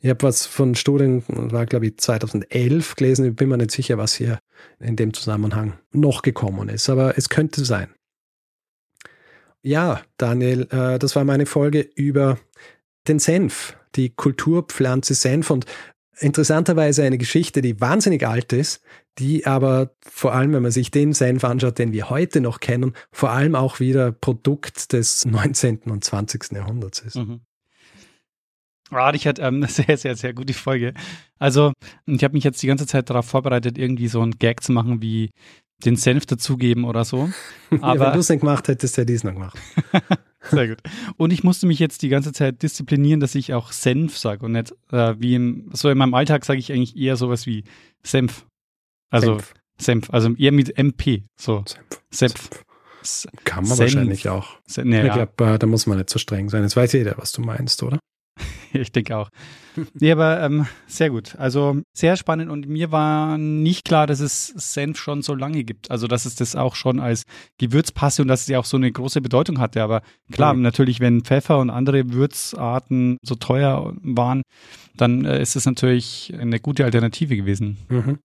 Ich 0.00 0.10
habe 0.10 0.22
was 0.22 0.46
von 0.46 0.74
Studien, 0.74 1.24
war 1.26 1.66
glaube 1.66 1.86
ich 1.86 1.98
2011 1.98 2.94
gelesen, 2.94 3.26
ich 3.26 3.36
bin 3.36 3.48
mir 3.48 3.58
nicht 3.58 3.72
sicher, 3.72 3.98
was 3.98 4.14
hier 4.14 4.38
in 4.78 4.96
dem 4.96 5.12
Zusammenhang 5.12 5.78
noch 5.92 6.22
gekommen 6.22 6.68
ist, 6.68 6.88
aber 6.88 7.18
es 7.18 7.28
könnte 7.28 7.64
sein. 7.64 7.88
Ja, 9.62 10.02
Daniel, 10.18 10.68
äh, 10.70 10.98
das 10.98 11.16
war 11.16 11.24
meine 11.24 11.46
Folge 11.46 11.80
über 11.80 12.38
den 13.08 13.18
Senf, 13.18 13.76
die 13.96 14.10
Kulturpflanze 14.10 15.14
Senf 15.14 15.50
und 15.50 15.66
interessanterweise 16.20 17.02
eine 17.04 17.18
Geschichte, 17.18 17.62
die 17.62 17.80
wahnsinnig 17.80 18.26
alt 18.26 18.52
ist, 18.52 18.82
die 19.18 19.46
aber 19.46 19.94
vor 20.00 20.34
allem, 20.34 20.52
wenn 20.52 20.62
man 20.62 20.70
sich 20.70 20.90
den 20.90 21.12
Senf 21.12 21.44
anschaut, 21.44 21.78
den 21.78 21.92
wir 21.92 22.10
heute 22.10 22.40
noch 22.40 22.60
kennen, 22.60 22.92
vor 23.10 23.30
allem 23.30 23.54
auch 23.54 23.80
wieder 23.80 24.12
Produkt 24.12 24.92
des 24.92 25.24
19. 25.26 25.82
und 25.86 26.04
20. 26.04 26.52
Jahrhunderts 26.52 27.00
ist. 27.00 27.16
Mhm. 27.16 27.40
Ah, 28.90 29.12
ich 29.14 29.26
hatte 29.26 29.42
ähm, 29.42 29.56
eine 29.56 29.66
sehr, 29.68 29.96
sehr, 29.96 30.16
sehr 30.16 30.32
gute 30.32 30.54
Folge. 30.54 30.94
Also, 31.38 31.72
ich 32.06 32.24
habe 32.24 32.34
mich 32.34 32.44
jetzt 32.44 32.62
die 32.62 32.66
ganze 32.66 32.86
Zeit 32.86 33.10
darauf 33.10 33.26
vorbereitet, 33.26 33.78
irgendwie 33.78 34.08
so 34.08 34.20
einen 34.22 34.38
Gag 34.38 34.62
zu 34.62 34.72
machen, 34.72 35.02
wie 35.02 35.30
den 35.84 35.96
Senf 35.96 36.26
dazugeben 36.26 36.84
oder 36.84 37.04
so. 37.04 37.30
Aber 37.80 37.94
ja, 37.94 38.00
wenn 38.00 38.12
du 38.14 38.18
es 38.20 38.28
nicht 38.28 38.40
gemacht 38.40 38.68
hättest, 38.68 38.96
hätte 38.96 39.12
ich 39.12 39.18
es 39.18 39.24
noch 39.24 39.32
gemacht. 39.32 39.58
Sehr 40.50 40.68
gut. 40.68 40.78
Und 41.16 41.32
ich 41.32 41.44
musste 41.44 41.66
mich 41.66 41.78
jetzt 41.78 42.02
die 42.02 42.08
ganze 42.08 42.32
Zeit 42.32 42.62
disziplinieren, 42.62 43.20
dass 43.20 43.34
ich 43.34 43.54
auch 43.54 43.72
Senf 43.72 44.16
sage 44.16 44.46
und 44.46 44.52
nicht 44.52 44.72
äh, 44.90 45.14
wie 45.18 45.34
im, 45.34 45.70
so 45.72 45.88
in 45.90 45.98
meinem 45.98 46.14
Alltag 46.14 46.44
sage 46.44 46.58
ich 46.58 46.72
eigentlich 46.72 46.96
eher 46.96 47.16
sowas 47.16 47.46
wie 47.46 47.64
Senf. 48.02 48.46
Also 49.10 49.34
Senf. 49.34 49.54
Senf, 49.80 50.10
also 50.10 50.34
eher 50.34 50.52
mit 50.52 50.76
MP. 50.78 51.24
So. 51.36 51.64
Senf. 52.10 52.50
Senf. 53.02 53.34
Kann 53.44 53.64
man 53.64 53.76
Senf. 53.76 53.80
wahrscheinlich 53.80 54.28
auch. 54.28 54.58
Sen 54.66 54.88
nee, 54.88 55.06
ich 55.06 55.12
glaube, 55.12 55.32
ja. 55.40 55.54
Äh, 55.54 55.58
da 55.58 55.66
muss 55.66 55.86
man 55.86 55.98
nicht 55.98 56.10
so 56.10 56.18
streng 56.18 56.48
sein. 56.48 56.62
Jetzt 56.62 56.76
weiß 56.76 56.92
jeder, 56.92 57.16
was 57.18 57.32
du 57.32 57.42
meinst, 57.42 57.82
oder? 57.82 57.98
ich 58.72 58.92
denke 58.92 59.16
auch. 59.16 59.30
Nee, 59.94 60.12
aber 60.12 60.40
ähm, 60.42 60.66
sehr 60.86 61.10
gut. 61.10 61.36
Also 61.36 61.82
sehr 61.92 62.16
spannend 62.16 62.50
und 62.50 62.68
mir 62.68 62.90
war 62.90 63.38
nicht 63.38 63.84
klar, 63.84 64.06
dass 64.06 64.20
es 64.20 64.48
Senf 64.56 64.98
schon 64.98 65.22
so 65.22 65.34
lange 65.34 65.64
gibt. 65.64 65.90
Also 65.90 66.06
dass 66.06 66.24
es 66.24 66.34
das 66.34 66.56
auch 66.56 66.74
schon 66.74 67.00
als 67.00 67.24
Gewürz 67.58 67.92
passte 67.92 68.22
und 68.22 68.28
dass 68.28 68.42
es 68.42 68.48
ja 68.48 68.58
auch 68.58 68.64
so 68.64 68.76
eine 68.76 68.90
große 68.90 69.20
Bedeutung 69.20 69.58
hatte. 69.58 69.82
Aber 69.82 70.02
klar, 70.30 70.54
mhm. 70.54 70.62
natürlich, 70.62 71.00
wenn 71.00 71.22
Pfeffer 71.22 71.58
und 71.58 71.70
andere 71.70 72.12
Würzarten 72.12 73.18
so 73.22 73.34
teuer 73.34 73.94
waren, 74.02 74.42
dann 74.96 75.24
äh, 75.24 75.40
ist 75.40 75.56
es 75.56 75.64
natürlich 75.64 76.34
eine 76.38 76.60
gute 76.60 76.84
Alternative 76.84 77.36
gewesen. 77.36 77.78
Mhm. 77.88 78.18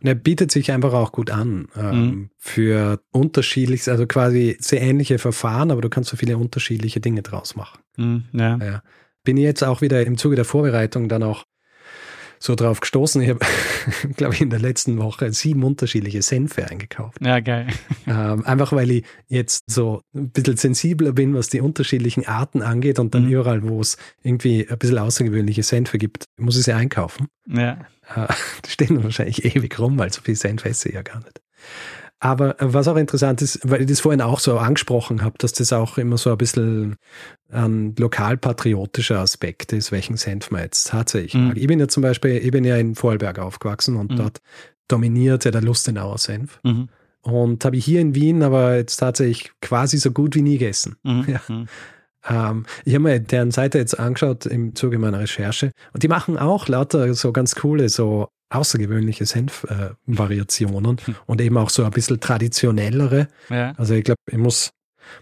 Und 0.00 0.06
er 0.06 0.14
bietet 0.14 0.50
sich 0.50 0.72
einfach 0.72 0.92
auch 0.92 1.12
gut 1.12 1.30
an 1.30 1.68
ähm, 1.76 2.00
mhm. 2.00 2.30
für 2.38 3.00
unterschiedliches, 3.12 3.88
also 3.88 4.06
quasi 4.06 4.56
sehr 4.58 4.80
ähnliche 4.80 5.18
Verfahren, 5.18 5.70
aber 5.70 5.82
du 5.82 5.90
kannst 5.90 6.10
so 6.10 6.16
viele 6.16 6.38
unterschiedliche 6.38 7.00
Dinge 7.00 7.22
draus 7.22 7.54
machen. 7.54 7.78
Mhm, 7.96 8.24
ja. 8.32 8.56
ja 8.56 8.82
bin 9.28 9.36
ich 9.36 9.44
jetzt 9.44 9.62
auch 9.62 9.82
wieder 9.82 10.06
im 10.06 10.16
Zuge 10.16 10.36
der 10.36 10.46
Vorbereitung 10.46 11.10
dann 11.10 11.22
auch 11.22 11.44
so 12.38 12.54
drauf 12.54 12.80
gestoßen. 12.80 13.20
Ich 13.20 13.28
habe, 13.28 13.40
glaube 14.16 14.32
ich, 14.32 14.40
in 14.40 14.48
der 14.48 14.58
letzten 14.58 14.96
Woche 14.96 15.30
sieben 15.34 15.64
unterschiedliche 15.64 16.22
Senfe 16.22 16.66
eingekauft. 16.66 17.18
Ja, 17.20 17.40
geil. 17.40 17.66
Ähm, 18.06 18.46
einfach 18.46 18.72
weil 18.72 18.90
ich 18.90 19.04
jetzt 19.26 19.64
so 19.66 20.00
ein 20.14 20.30
bisschen 20.30 20.56
sensibler 20.56 21.12
bin, 21.12 21.34
was 21.34 21.50
die 21.50 21.60
unterschiedlichen 21.60 22.26
Arten 22.26 22.62
angeht 22.62 22.98
und 22.98 23.14
dann 23.14 23.26
mhm. 23.26 23.32
überall, 23.32 23.68
wo 23.68 23.82
es 23.82 23.98
irgendwie 24.22 24.66
ein 24.66 24.78
bisschen 24.78 24.96
außergewöhnliche 24.96 25.62
Senfe 25.62 25.98
gibt, 25.98 26.24
muss 26.38 26.56
ich 26.56 26.64
sie 26.64 26.72
einkaufen. 26.72 27.26
Ja. 27.46 27.72
Äh, 28.14 28.28
die 28.64 28.70
stehen 28.70 29.04
wahrscheinlich 29.04 29.44
ewig 29.44 29.78
rum, 29.78 29.98
weil 29.98 30.10
so 30.10 30.22
viel 30.22 30.36
Senf 30.36 30.64
esse 30.64 30.88
ich 30.88 30.94
ja 30.94 31.02
gar 31.02 31.18
nicht. 31.18 31.42
Aber 32.20 32.60
äh, 32.60 32.72
was 32.72 32.88
auch 32.88 32.96
interessant 32.96 33.42
ist, 33.42 33.60
weil 33.64 33.82
ich 33.82 33.86
das 33.86 34.00
vorhin 34.00 34.20
auch 34.20 34.40
so 34.40 34.58
angesprochen 34.58 35.22
habe, 35.22 35.36
dass 35.38 35.52
das 35.52 35.72
auch 35.72 35.98
immer 35.98 36.18
so 36.18 36.30
ein 36.30 36.38
bisschen 36.38 36.96
ein 37.50 37.94
lokalpatriotischer 37.96 39.20
Aspekt 39.20 39.72
ist, 39.72 39.92
welchen 39.92 40.16
Senf 40.16 40.50
man 40.50 40.62
jetzt 40.62 40.88
tatsächlich 40.88 41.34
mhm. 41.34 41.48
mag. 41.48 41.56
Ich 41.56 41.66
bin 41.66 41.80
ja 41.80 41.88
zum 41.88 42.02
Beispiel, 42.02 42.36
ich 42.36 42.50
bin 42.50 42.64
ja 42.64 42.76
in 42.76 42.94
Vorarlberg 42.94 43.38
aufgewachsen 43.38 43.96
und 43.96 44.12
mhm. 44.12 44.16
dort 44.16 44.40
dominiert 44.88 45.44
ja 45.44 45.50
der 45.50 45.62
Lustenauer 45.62 46.18
Senf. 46.18 46.60
Mhm. 46.64 46.88
Und 47.22 47.64
habe 47.64 47.76
ich 47.76 47.84
hier 47.84 48.00
in 48.00 48.14
Wien 48.14 48.42
aber 48.42 48.76
jetzt 48.76 48.96
tatsächlich 48.96 49.52
quasi 49.60 49.98
so 49.98 50.10
gut 50.10 50.34
wie 50.34 50.42
nie 50.42 50.58
gegessen. 50.58 50.96
Mhm. 51.02 51.24
Ja. 51.28 51.40
Mhm. 51.48 51.68
Ähm, 52.28 52.66
ich 52.84 52.94
habe 52.94 53.04
mir 53.04 53.20
deren 53.20 53.52
Seite 53.52 53.78
jetzt 53.78 53.98
angeschaut 53.98 54.44
im 54.44 54.74
Zuge 54.74 54.98
meiner 54.98 55.20
Recherche 55.20 55.70
und 55.92 56.02
die 56.02 56.08
machen 56.08 56.36
auch 56.36 56.66
lauter 56.66 57.14
so 57.14 57.32
ganz 57.32 57.54
coole, 57.54 57.88
so 57.88 58.28
außergewöhnliche 58.50 59.26
Senf-Variationen 59.26 60.98
äh, 60.98 61.12
und 61.26 61.40
eben 61.40 61.56
auch 61.58 61.70
so 61.70 61.84
ein 61.84 61.90
bisschen 61.90 62.20
traditionellere. 62.20 63.28
Ja. 63.50 63.72
Also 63.76 63.94
ich 63.94 64.04
glaube, 64.04 64.18
ich 64.30 64.38
muss, 64.38 64.70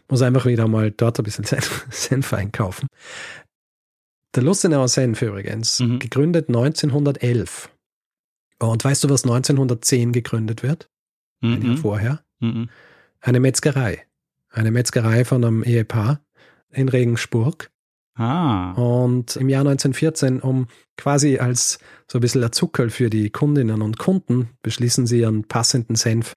muss 0.09 0.23
einfach 0.23 0.47
wieder 0.47 0.69
mal 0.69 0.91
dort 0.91 1.19
ein 1.19 1.25
bisschen 1.25 1.45
Senf, 1.47 1.87
Senf 1.91 2.33
einkaufen. 2.33 2.87
Der 4.35 4.43
Lustenauer 4.43 4.89
Senf 4.89 5.23
übrigens, 5.23 5.81
Mhm. 5.81 5.99
gegründet 5.99 6.49
1911. 6.49 7.71
Und 8.59 8.85
weißt 8.85 9.05
du, 9.05 9.11
was 9.11 9.25
1910 9.25 10.13
gegründet 10.13 10.63
wird? 10.63 10.89
Ein 11.43 11.63
Jahr 11.63 11.73
Mhm. 11.73 11.79
vorher? 11.79 12.23
Mhm. 12.41 12.69
Eine 13.21 13.41
Metzgerei. 13.41 14.07
Eine 14.51 14.71
Metzgerei 14.71 15.25
von 15.25 15.45
einem 15.45 15.63
Ehepaar 15.63 16.21
in 16.71 16.89
Regensburg. 16.89 17.71
Ah. 18.17 18.73
Und 18.73 19.37
im 19.37 19.49
Jahr 19.49 19.61
1914, 19.61 20.41
um 20.41 20.67
quasi 20.97 21.39
als 21.39 21.79
so 22.11 22.19
ein 22.19 22.21
bisschen 22.23 22.43
ein 22.43 22.53
Zuckerl 22.53 22.91
für 22.91 23.11
die 23.11 23.31
Kundinnen 23.31 23.83
und 23.83 23.99
Kunden, 23.99 24.51
beschließen 24.63 25.07
sie, 25.07 25.25
einen 25.27 25.45
passenden 25.45 25.97
Senf 25.97 26.33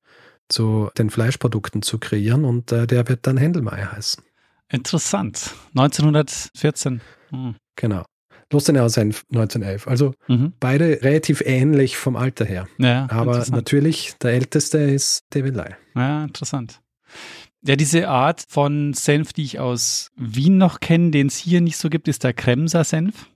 zu 0.50 0.90
den 0.98 1.10
Fleischprodukten 1.10 1.82
zu 1.82 2.00
kreieren 2.00 2.44
und 2.44 2.72
äh, 2.72 2.88
der 2.88 3.08
wird 3.08 3.26
dann 3.28 3.38
Händelmeier 3.38 3.92
heißen. 3.94 4.24
Interessant. 4.72 5.54
1914. 5.76 7.02
Hm. 7.30 7.56
Genau. 7.76 8.04
Lustenauer 8.52 8.90
Senf 8.90 9.24
1911. 9.32 9.88
Also 9.88 10.14
Mhm. 10.28 10.54
beide 10.60 11.02
relativ 11.04 11.42
ähnlich 11.46 11.98
vom 11.98 12.16
Alter 12.16 12.46
her. 12.46 12.68
Ja, 12.80 13.08
Aber 13.12 13.46
natürlich, 13.52 14.16
der 14.22 14.32
älteste 14.34 14.80
ist 14.80 15.22
David 15.30 15.56
Lai. 15.56 15.78
Ja, 15.96 16.24
interessant. 16.24 16.82
Ja, 17.62 17.76
diese 17.76 18.08
Art 18.08 18.46
von 18.48 18.94
Senf, 18.94 19.34
die 19.34 19.44
ich 19.44 19.60
aus 19.60 20.12
Wien 20.16 20.58
noch 20.58 20.80
kenne, 20.80 21.12
den 21.12 21.28
es 21.28 21.36
hier 21.38 21.60
nicht 21.62 21.78
so 21.78 21.90
gibt, 21.90 22.08
ist 22.08 22.24
der 22.24 22.34
Kremser 22.34 22.84
Senf. 22.84 23.28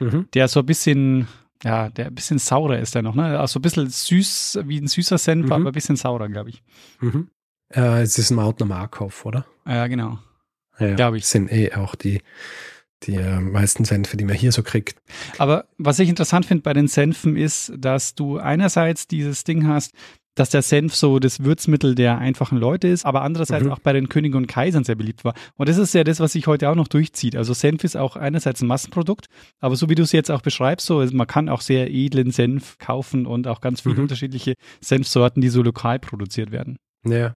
Mhm. 0.00 0.26
Der 0.34 0.48
so 0.48 0.60
ein 0.60 0.66
bisschen, 0.66 1.28
ja, 1.62 1.88
der 1.88 2.06
ein 2.06 2.14
bisschen 2.14 2.38
saurer 2.38 2.78
ist 2.80 2.94
der 2.94 3.02
noch, 3.02 3.14
ne? 3.14 3.38
Also 3.38 3.58
ein 3.58 3.62
bisschen 3.62 3.88
süß, 3.88 4.60
wie 4.64 4.78
ein 4.80 4.88
süßer 4.88 5.18
Senf, 5.18 5.46
Mhm. 5.46 5.52
aber 5.52 5.66
ein 5.70 5.72
bisschen 5.72 5.96
saurer, 5.96 6.28
glaube 6.28 6.50
ich. 6.50 6.62
Mhm. 7.00 7.28
Äh, 7.72 8.02
es 8.02 8.18
ist 8.18 8.30
ein 8.30 8.34
Mautner 8.36 8.66
Markov, 8.66 9.24
oder? 9.24 9.46
Ja, 9.66 9.86
genau. 9.86 10.18
Ja, 10.78 10.94
Glaub 10.94 11.14
ich. 11.14 11.26
Sind 11.26 11.52
eh 11.52 11.72
auch 11.74 11.94
die, 11.94 12.20
die 13.04 13.14
äh, 13.14 13.40
meisten 13.40 13.84
Senfe, 13.84 14.16
die 14.16 14.24
man 14.24 14.34
hier 14.36 14.52
so 14.52 14.62
kriegt. 14.62 15.00
Aber 15.38 15.66
was 15.78 15.98
ich 16.00 16.08
interessant 16.08 16.46
finde 16.46 16.62
bei 16.62 16.72
den 16.72 16.88
Senfen 16.88 17.36
ist, 17.36 17.72
dass 17.76 18.14
du 18.14 18.38
einerseits 18.38 19.06
dieses 19.06 19.44
Ding 19.44 19.66
hast, 19.68 19.92
dass 20.34 20.50
der 20.50 20.62
Senf 20.62 20.94
so 20.94 21.18
das 21.18 21.44
Würzmittel 21.44 21.94
der 21.94 22.18
einfachen 22.18 22.56
Leute 22.58 22.88
ist, 22.88 23.04
aber 23.04 23.22
andererseits 23.22 23.64
Mhm. 23.66 23.72
auch 23.72 23.78
bei 23.80 23.92
den 23.92 24.08
Königen 24.08 24.36
und 24.36 24.46
Kaisern 24.46 24.84
sehr 24.84 24.94
beliebt 24.94 25.24
war. 25.24 25.34
Und 25.56 25.68
das 25.68 25.76
ist 25.76 25.92
ja 25.94 26.04
das, 26.04 26.20
was 26.20 26.32
sich 26.32 26.46
heute 26.46 26.70
auch 26.70 26.74
noch 26.74 26.88
durchzieht. 26.88 27.36
Also 27.36 27.52
Senf 27.52 27.84
ist 27.84 27.96
auch 27.96 28.16
einerseits 28.16 28.62
ein 28.62 28.66
Massenprodukt, 28.66 29.26
aber 29.60 29.76
so 29.76 29.88
wie 29.90 29.94
du 29.94 30.02
es 30.02 30.12
jetzt 30.12 30.30
auch 30.30 30.42
beschreibst, 30.42 30.86
so 30.86 31.04
man 31.12 31.26
kann 31.26 31.48
auch 31.48 31.60
sehr 31.60 31.90
edlen 31.90 32.30
Senf 32.30 32.78
kaufen 32.78 33.26
und 33.26 33.46
auch 33.46 33.60
ganz 33.60 33.82
viele 33.82 33.96
Mhm. 33.96 34.02
unterschiedliche 34.02 34.54
Senfsorten, 34.80 35.40
die 35.42 35.48
so 35.50 35.62
lokal 35.62 35.98
produziert 35.98 36.50
werden. 36.50 36.76
Ja. 37.06 37.34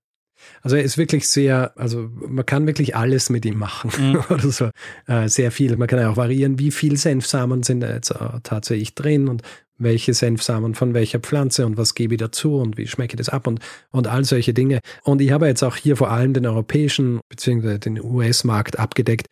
Also 0.60 0.76
er 0.76 0.82
ist 0.82 0.98
wirklich 0.98 1.28
sehr, 1.28 1.72
also 1.78 2.10
man 2.14 2.44
kann 2.44 2.66
wirklich 2.66 2.94
alles 2.94 3.30
mit 3.30 3.46
ihm 3.46 3.56
machen 3.58 3.90
Mhm. 3.98 4.16
oder 4.30 4.50
so. 4.50 4.70
Äh, 5.06 5.28
sehr 5.28 5.50
viel. 5.50 5.76
Man 5.78 5.88
kann 5.88 5.98
ja 5.98 6.10
auch 6.10 6.16
variieren, 6.18 6.58
wie 6.58 6.70
viel 6.70 6.96
Senfsamen 6.98 7.62
sind 7.62 7.80
da 7.80 7.92
jetzt 7.92 8.10
äh, 8.10 8.40
tatsächlich 8.42 8.94
drin 8.94 9.28
und 9.28 9.42
welche 9.78 10.14
Senfsamen 10.14 10.74
von 10.74 10.94
welcher 10.94 11.20
Pflanze 11.20 11.66
und 11.66 11.76
was 11.76 11.94
gebe 11.94 12.14
ich 12.14 12.18
dazu 12.18 12.56
und 12.56 12.76
wie 12.76 12.86
schmecke 12.86 13.14
ich 13.14 13.18
das 13.18 13.28
ab 13.28 13.46
und, 13.46 13.60
und 13.90 14.06
all 14.06 14.24
solche 14.24 14.54
Dinge. 14.54 14.80
Und 15.04 15.20
ich 15.20 15.30
habe 15.30 15.46
jetzt 15.46 15.62
auch 15.62 15.76
hier 15.76 15.96
vor 15.96 16.10
allem 16.10 16.32
den 16.32 16.46
europäischen 16.46 17.20
bzw. 17.28 17.78
den 17.78 18.02
US-Markt 18.02 18.78
abgedeckt. 18.78 19.26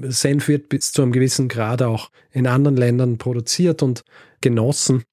Senf 0.00 0.48
wird 0.48 0.68
bis 0.68 0.92
zu 0.92 1.02
einem 1.02 1.12
gewissen 1.12 1.48
Grad 1.48 1.82
auch 1.82 2.08
in 2.32 2.46
anderen 2.46 2.76
Ländern 2.76 3.18
produziert 3.18 3.82
und 3.82 4.02
genossen. 4.40 5.04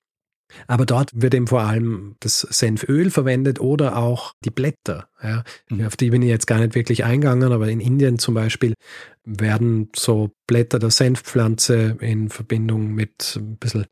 Aber 0.68 0.86
dort 0.86 1.10
wird 1.14 1.34
eben 1.34 1.48
vor 1.48 1.62
allem 1.62 2.16
das 2.20 2.42
Senföl 2.42 3.10
verwendet 3.10 3.60
oder 3.60 3.98
auch 3.98 4.34
die 4.44 4.50
Blätter. 4.50 5.08
Ja. 5.24 5.44
Mhm. 5.70 5.86
Auf 5.86 5.96
die 5.98 6.10
bin 6.10 6.22
ich 6.22 6.30
jetzt 6.30 6.48
gar 6.48 6.60
nicht 6.60 6.76
wirklich 6.76 7.04
eingegangen, 7.04 7.52
aber 7.52 7.68
in 7.70 7.80
Indien 7.80 8.20
zum 8.20 8.34
Beispiel 8.34 8.74
werden 9.24 9.90
so 9.96 10.32
Blätter 10.48 10.80
der 10.80 10.90
Senfpflanze 10.92 11.98
in 12.00 12.30
Verbindung 12.30 12.94
mit 12.94 13.36
ein 13.38 13.58
bisschen 13.58 13.86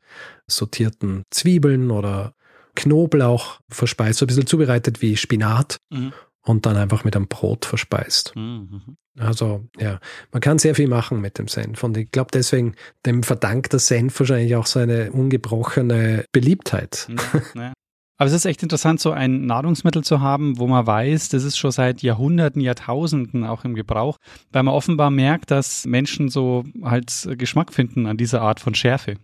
sortierten 0.48 1.24
Zwiebeln 1.32 1.92
oder 1.92 2.34
Knoblauch 2.76 3.60
verspeist, 3.70 4.20
so 4.20 4.26
ein 4.26 4.28
bisschen 4.28 4.48
zubereitet 4.48 5.02
wie 5.02 5.18
Spinat 5.18 5.78
Mhm. 5.92 6.14
und 6.44 6.66
dann 6.66 6.78
einfach 6.78 7.04
mit 7.04 7.16
einem 7.16 7.28
Brot 7.28 7.66
verspeist. 7.66 8.34
Mhm. 8.36 8.98
Also 9.20 9.66
ja, 9.78 10.00
man 10.32 10.42
kann 10.42 10.60
sehr 10.60 10.76
viel 10.76 10.88
machen 10.88 11.20
mit 11.20 11.38
dem 11.38 11.48
Senf 11.48 11.84
und 11.84 11.98
ich 11.98 12.12
glaube 12.12 12.32
deswegen, 12.34 12.76
dem 13.06 13.24
verdankt 13.24 13.74
der 13.74 13.80
Senf 13.80 14.20
wahrscheinlich 14.20 14.56
auch 14.56 14.66
seine 14.66 15.12
ungebrochene 15.12 16.26
Beliebtheit. 16.32 17.10
Ja, 17.10 17.42
ja. 17.62 17.74
Aber 18.18 18.28
es 18.28 18.34
ist 18.34 18.46
echt 18.46 18.62
interessant, 18.64 19.00
so 19.00 19.12
ein 19.12 19.46
Nahrungsmittel 19.46 20.04
zu 20.04 20.20
haben, 20.20 20.60
wo 20.60 20.68
man 20.68 20.86
weiß, 20.86 21.30
das 21.30 21.46
ist 21.46 21.58
schon 21.58 21.72
seit 21.72 22.02
Jahrhunderten, 22.02 22.62
Jahrtausenden 22.62 23.46
auch 23.46 23.64
im 23.64 23.76
Gebrauch, 23.76 24.18
weil 24.52 24.64
man 24.64 24.74
offenbar 24.74 25.10
merkt, 25.10 25.52
dass 25.52 25.86
Menschen 25.86 26.28
so 26.28 26.66
halt 26.84 27.30
Geschmack 27.38 27.74
finden 27.74 28.08
an 28.08 28.18
dieser 28.18 28.42
Art 28.42 28.60
von 28.60 28.76
Schärfe. 28.76 29.16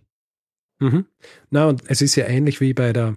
Mhm. 0.80 1.06
Na, 1.50 1.68
und 1.68 1.84
es 1.88 2.02
ist 2.02 2.16
ja 2.16 2.26
ähnlich 2.26 2.60
wie 2.62 2.74
bei 2.74 2.92
der, 2.92 3.16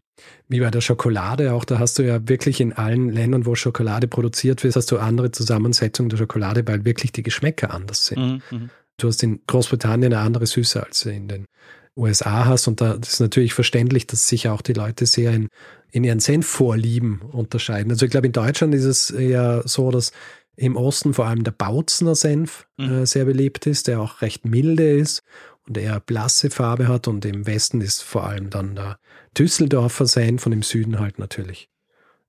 wie 0.49 0.61
bei 0.61 0.71
der 0.71 0.81
Schokolade. 0.81 1.53
Auch 1.53 1.65
da 1.65 1.79
hast 1.79 1.99
du 1.99 2.03
ja 2.03 2.29
wirklich 2.29 2.61
in 2.61 2.73
allen 2.73 3.11
Ländern, 3.11 3.47
wo 3.47 3.55
Schokolade 3.55 4.07
produziert 4.09 4.63
wird, 4.65 4.77
hast 4.77 4.91
du 4.93 4.99
andere 4.99 5.33
Zusammensetzungen 5.33 6.09
der 6.09 6.17
Schokolade, 6.19 6.67
weil 6.67 6.85
wirklich 6.85 7.13
die 7.13 7.23
Geschmäcker 7.23 7.73
anders 7.75 8.07
sind. 8.07 8.19
Mhm, 8.19 8.43
mhm. 8.51 8.71
Du 8.97 9.09
hast 9.09 9.23
in 9.23 9.41
Großbritannien 9.47 10.13
eine 10.13 10.23
andere 10.23 10.47
Süße, 10.47 10.83
als 10.83 11.01
du 11.01 11.11
in 11.11 11.29
den 11.29 11.47
USA 11.97 12.47
hast. 12.47 12.69
Und 12.69 12.81
da 12.81 12.93
ist 12.95 13.21
natürlich 13.21 13.55
verständlich, 13.55 14.07
dass 14.07 14.29
sich 14.29 14.49
auch 14.49 14.63
die 14.63 14.73
Leute 14.73 15.07
sehr 15.07 15.33
in, 15.33 15.49
in 15.91 16.05
ihren 16.05 16.21
Senfvorlieben 16.21 17.21
unterscheiden. 17.21 17.91
Also 17.93 18.07
ich 18.07 18.11
glaube, 18.11 18.27
in 18.27 18.33
Deutschland 18.33 18.75
ist 18.75 18.85
es 18.85 19.15
ja 19.17 19.67
so, 19.67 19.91
dass 19.91 20.13
im 20.57 20.77
Osten 20.77 21.15
vor 21.15 21.27
allem 21.27 21.45
der 21.45 21.53
Bautzner 21.53 22.15
Senf 22.15 22.67
Mhm. 22.79 22.93
äh, 22.93 23.07
sehr 23.07 23.25
beliebt 23.25 23.67
ist, 23.67 23.89
der 23.89 24.01
auch 24.01 24.23
recht 24.23 24.45
milde 24.45 24.89
ist 24.91 25.23
und 25.69 25.79
eher 25.79 26.01
blasse 26.01 26.51
Farbe 26.51 26.89
hat. 26.89 27.09
Und 27.09 27.25
im 27.25 27.47
Westen 27.47 27.81
ist 27.81 28.03
vor 28.03 28.27
allem 28.27 28.51
dann 28.51 28.75
der 28.75 28.99
Düsseldorfer 29.37 30.07
Senf 30.07 30.47
und 30.47 30.53
im 30.53 30.63
Süden 30.63 30.99
halt 30.99 31.19
natürlich 31.19 31.69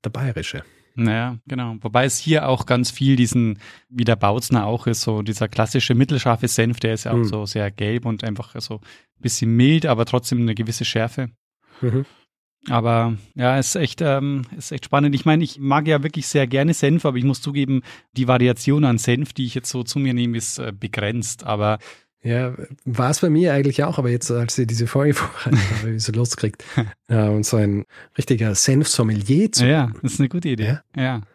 der 0.03 0.09
bayerische. 0.09 0.63
Naja, 0.95 1.37
genau. 1.47 1.77
Wobei 1.81 2.05
es 2.05 2.17
hier 2.17 2.49
auch 2.49 2.65
ganz 2.65 2.91
viel 2.91 3.15
diesen, 3.15 3.59
wie 3.87 4.03
der 4.03 4.17
Bautzner 4.17 4.65
auch 4.65 4.85
ist, 4.85 5.01
so 5.01 5.21
dieser 5.21 5.47
klassische 5.47 5.95
mittelscharfe 5.95 6.47
Senf, 6.49 6.79
der 6.79 6.93
ist 6.93 7.05
ja 7.05 7.11
auch 7.11 7.17
Mhm. 7.17 7.23
so 7.25 7.45
sehr 7.45 7.71
gelb 7.71 8.05
und 8.05 8.23
einfach 8.23 8.59
so 8.59 8.75
ein 8.75 9.21
bisschen 9.21 9.55
mild, 9.55 9.85
aber 9.85 10.05
trotzdem 10.05 10.41
eine 10.41 10.55
gewisse 10.55 10.83
Schärfe. 10.83 11.29
Mhm. 11.81 12.05
Aber 12.67 13.15
ja, 13.35 13.57
ist 13.57 13.75
echt, 13.75 14.01
ähm, 14.01 14.41
ist 14.57 14.73
echt 14.73 14.85
spannend. 14.85 15.15
Ich 15.15 15.23
meine, 15.23 15.43
ich 15.45 15.59
mag 15.59 15.87
ja 15.87 16.03
wirklich 16.03 16.27
sehr 16.27 16.45
gerne 16.45 16.73
Senf, 16.73 17.05
aber 17.05 17.15
ich 17.17 17.23
muss 17.23 17.41
zugeben, 17.41 17.81
die 18.17 18.27
Variation 18.27 18.83
an 18.83 18.97
Senf, 18.97 19.31
die 19.31 19.45
ich 19.45 19.55
jetzt 19.55 19.69
so 19.69 19.83
zu 19.83 19.99
mir 19.99 20.13
nehme, 20.13 20.37
ist 20.37 20.59
äh, 20.59 20.73
begrenzt. 20.77 21.45
Aber 21.45 21.79
Ja, 22.21 22.53
war 22.83 23.11
es 23.11 23.21
bei 23.21 23.29
mir 23.29 23.53
eigentlich 23.53 23.83
auch, 23.83 23.97
aber 23.97 24.09
jetzt, 24.09 24.29
als 24.29 24.57
ich 24.57 24.67
diese 24.67 24.87
Folge 24.87 25.13
vorbereitet 25.15 25.59
habe, 25.79 25.91
ich 25.91 26.03
so 26.03 26.11
Lust 26.11 26.35
gekriegt, 26.37 26.63
äh, 27.07 27.27
und 27.29 27.45
so 27.45 27.57
ein 27.57 27.85
richtiger 28.17 28.55
Senf-Sommelier 28.55 29.51
zu. 29.51 29.65
ja, 29.65 29.91
das 30.01 30.13
ist 30.13 30.19
eine 30.19 30.29
gute 30.29 30.49
Idee. 30.49 30.79
Ja. 30.95 31.21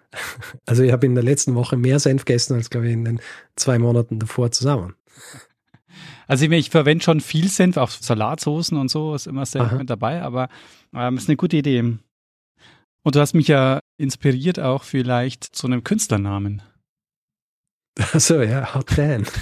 Also 0.64 0.84
ich 0.84 0.92
habe 0.92 1.06
in 1.06 1.16
der 1.16 1.24
letzten 1.24 1.56
Woche 1.56 1.76
mehr 1.76 1.98
Senf 1.98 2.24
gegessen 2.24 2.54
als, 2.54 2.70
glaube 2.70 2.86
ich, 2.86 2.92
in 2.92 3.04
den 3.04 3.20
zwei 3.56 3.80
Monaten 3.80 4.20
davor 4.20 4.52
zusammen. 4.52 4.94
Also 6.28 6.44
ich, 6.44 6.52
ich 6.52 6.70
verwende 6.70 7.02
schon 7.02 7.20
viel 7.20 7.48
Senf, 7.48 7.76
auch 7.76 7.90
Salatsoßen 7.90 8.78
und 8.78 8.92
so, 8.92 9.16
ist 9.16 9.26
immer 9.26 9.44
Senf 9.44 9.72
Aha. 9.72 9.78
mit 9.78 9.90
dabei, 9.90 10.22
aber 10.22 10.50
ähm, 10.94 11.16
ist 11.16 11.28
eine 11.28 11.36
gute 11.36 11.56
Idee. 11.56 11.80
Und 13.02 13.16
du 13.16 13.20
hast 13.20 13.34
mich 13.34 13.48
ja 13.48 13.80
inspiriert 13.98 14.60
auch 14.60 14.84
vielleicht 14.84 15.44
zu 15.44 15.66
einem 15.66 15.82
Künstlernamen. 15.82 16.62
Also 18.12 18.42
ja, 18.42 18.74
haut 18.74 18.98
rein. 18.98 19.24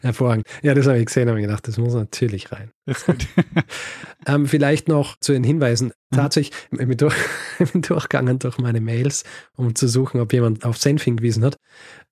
Hervorragend. 0.00 0.46
Ja, 0.62 0.74
das 0.74 0.86
habe 0.86 0.98
ich 0.98 1.06
gesehen, 1.06 1.28
habe 1.28 1.38
ich 1.38 1.46
gedacht, 1.46 1.68
das 1.68 1.78
muss 1.78 1.94
natürlich 1.94 2.50
rein. 2.52 2.72
Ähm, 4.26 4.46
vielleicht 4.46 4.86
noch 4.86 5.16
zu 5.18 5.32
den 5.32 5.44
Hinweisen. 5.44 5.92
Tatsächlich, 6.10 6.54
ich 6.70 6.78
bin, 6.86 6.96
durch, 6.96 7.14
ich 7.58 7.72
bin 7.72 7.80
durchgegangen 7.80 8.38
durch 8.38 8.58
meine 8.58 8.80
Mails, 8.80 9.24
um 9.56 9.74
zu 9.74 9.88
suchen, 9.88 10.20
ob 10.20 10.34
jemand 10.34 10.64
auf 10.66 10.76
Senf 10.76 11.02
hingewiesen 11.04 11.42
hat. 11.42 11.56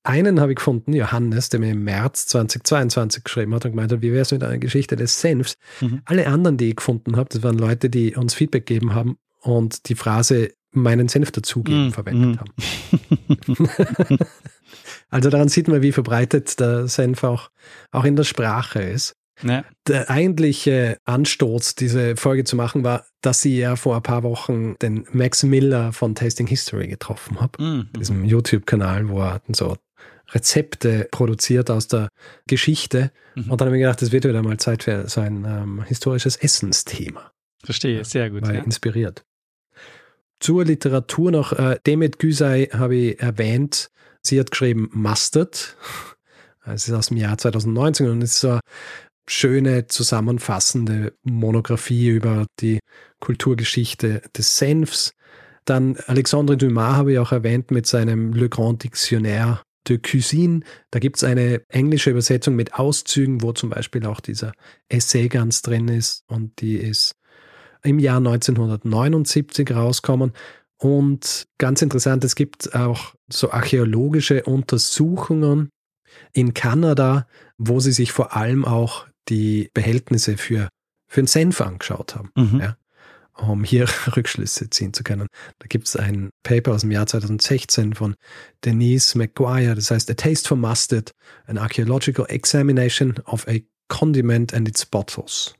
Einen 0.05 0.41
habe 0.41 0.53
ich 0.53 0.57
gefunden, 0.57 0.95
Johannes, 0.95 1.51
der 1.51 1.61
mir 1.61 1.73
im 1.73 1.85
März 1.85 2.27
2022 2.29 3.25
geschrieben 3.25 3.55
hat 3.55 3.67
und 3.67 3.73
gemeint 3.73 3.93
hat, 3.93 4.01
wie 4.01 4.13
wäre 4.13 4.23
es 4.23 4.33
mit 4.33 4.43
einer 4.43 4.57
Geschichte 4.57 4.97
des 4.97 5.21
Senfs? 5.21 5.59
Mhm. 5.83 6.01
Alle 6.07 6.27
anderen, 6.29 6.57
die 6.57 6.71
ich 6.71 6.77
gefunden 6.77 7.17
habe, 7.17 7.29
das 7.29 7.43
waren 7.43 7.59
Leute, 7.59 7.91
die 7.91 8.17
uns 8.17 8.33
Feedback 8.33 8.65
gegeben 8.65 8.95
haben 8.95 9.19
und 9.43 9.91
die 9.91 9.95
Phrase 9.95 10.53
meinen 10.73 11.09
Senf 11.09 11.31
dazugeben 11.33 11.87
Mhm. 11.87 11.93
verwendet 11.93 12.41
haben. 12.41 13.69
Also 15.11 15.31
daran 15.31 15.49
sieht 15.49 15.69
man, 15.69 15.81
wie 15.83 15.93
verbreitet 15.93 16.61
der 16.61 16.87
Senf 16.89 17.25
auch, 17.25 17.51
auch 17.93 18.05
in 18.05 18.17
der 18.17 18.25
Sprache 18.25 18.83
ist. 18.83 19.15
Ja. 19.43 19.65
Der 19.87 20.11
eigentliche 20.11 20.99
Anstoß, 21.05 21.77
diese 21.77 22.17
Folge 22.17 22.45
zu 22.45 22.57
machen, 22.57 22.85
war, 22.85 23.07
dass 23.23 23.45
ich 23.45 23.55
ja 23.59 23.77
vor 23.77 23.97
ein 23.97 24.03
paar 24.03 24.23
Wochen 24.25 24.77
den 24.83 25.07
Max 25.13 25.45
Miller 25.45 25.93
von 25.93 26.15
Tasting 26.15 26.47
History 26.47 26.89
getroffen 26.89 27.41
habe. 27.41 27.63
Mhm. 27.63 27.89
Diesem 27.99 28.25
YouTube-Kanal, 28.25 29.09
wo 29.09 29.21
er 29.23 29.41
so 29.53 29.77
Rezepte 30.33 31.09
produziert 31.11 31.71
aus 31.71 31.89
der 31.89 32.09
Geschichte. 32.47 33.11
Mhm. 33.35 33.51
Und 33.51 33.61
dann 33.61 33.69
habe 33.69 33.77
ich 33.79 33.83
gedacht, 33.83 34.03
es 34.03 34.13
wird 34.13 34.25
wieder 34.25 34.43
mal 34.43 34.59
Zeit 34.59 34.83
für 34.83 35.09
so 35.09 35.21
ein 35.23 35.45
ähm, 35.47 35.83
historisches 35.85 36.37
Essensthema. 36.37 37.31
Verstehe, 37.65 38.05
sehr 38.05 38.29
gut. 38.31 38.43
War 38.43 38.55
Ja. 38.55 38.63
inspiriert. 38.63 39.25
Zur 40.41 40.65
Literatur 40.65 41.31
noch, 41.31 41.53
äh, 41.53 41.79
Demet 41.87 42.19
Güsei 42.19 42.69
habe 42.73 42.95
ich 42.95 43.21
erwähnt. 43.21 43.91
Sie 44.23 44.39
hat 44.39 44.51
geschrieben 44.51 44.91
Mustard. 44.93 45.77
Es 46.65 46.87
ist 46.87 46.95
aus 46.95 47.09
dem 47.09 47.17
Jahr 47.17 47.39
2019 47.39 48.09
und 48.09 48.23
ist 48.23 48.41
so 48.41 48.51
eine 48.51 48.61
schöne, 49.27 49.87
zusammenfassende 49.87 51.15
Monographie 51.23 52.09
über 52.09 52.47
die 52.61 52.81
Kulturgeschichte 53.21 54.23
des 54.37 54.59
Senfs. 54.59 55.13
Dann 55.65 55.97
Alexandre 56.07 56.57
Dumas 56.57 56.97
habe 56.97 57.13
ich 57.13 57.19
auch 57.19 57.33
erwähnt 57.33 57.71
mit 57.71 57.87
seinem 57.87 58.33
Le 58.33 58.49
Grand 58.49 58.85
Dictionnaire 58.85 59.63
de 59.89 59.99
Cuisine. 59.99 60.61
Da 60.91 60.99
gibt 60.99 61.17
es 61.17 61.25
eine 61.25 61.63
englische 61.69 62.11
Übersetzung 62.11 62.55
mit 62.57 62.75
Auszügen, 62.75 63.43
wo 63.43 63.53
zum 63.53 63.71
Beispiel 63.71 64.07
auch 64.07 64.21
dieser 64.21 64.53
Essay 64.89 65.29
ganz 65.29 65.63
drin 65.63 65.89
ist 65.89 66.25
und 66.27 66.61
die 66.61 66.77
ist 66.77 67.15
im 67.83 67.99
Jahr 67.99 68.19
1979 68.19 69.71
rauskommen. 69.73 70.33
Und 70.81 71.47
ganz 71.59 71.83
interessant, 71.83 72.23
es 72.25 72.35
gibt 72.37 72.75
auch 72.75 73.15
so 73.29 73.51
archäologische 73.51 74.45
Untersuchungen 74.45 75.71
in 76.33 76.55
Kanada, 76.55 77.27
wo 77.59 77.81
sie 77.81 77.93
sich 77.93 78.13
vor 78.13 78.37
allem 78.37 78.65
auch 78.65 79.07
die 79.29 79.71
Behältnisse 79.75 80.37
für, 80.37 80.69
für 81.09 81.23
den 81.23 81.27
Senf 81.27 81.61
angeschaut 81.61 82.15
haben, 82.15 82.31
Mhm. 82.37 82.61
Ja. 82.61 82.77
um 83.37 83.65
hier 83.65 83.87
Rückschlüsse 84.17 84.71
ziehen 84.71 84.93
zu 84.95 85.03
können. 85.03 85.27
Da 85.59 85.67
gibt 85.69 85.87
es 85.87 85.97
ein 85.97 86.31
Paper 86.45 86.73
aus 86.75 86.83
dem 86.83 86.91
Jahr 86.93 87.07
2016 87.07 87.95
von 87.95 88.15
Denise 88.65 89.17
McGuire, 89.19 89.75
das 89.75 89.91
heißt 89.91 90.11
A 90.11 90.15
Taste 90.15 90.49
for 90.49 90.57
Mustard, 90.57 91.11
an 91.47 91.59
Archaeological 91.59 92.27
Examination 92.29 93.19
of 93.27 93.47
a 93.49 93.59
Condiment 93.89 94.55
and 94.55 94.69
its 94.69 94.87
Bottles. 94.87 95.55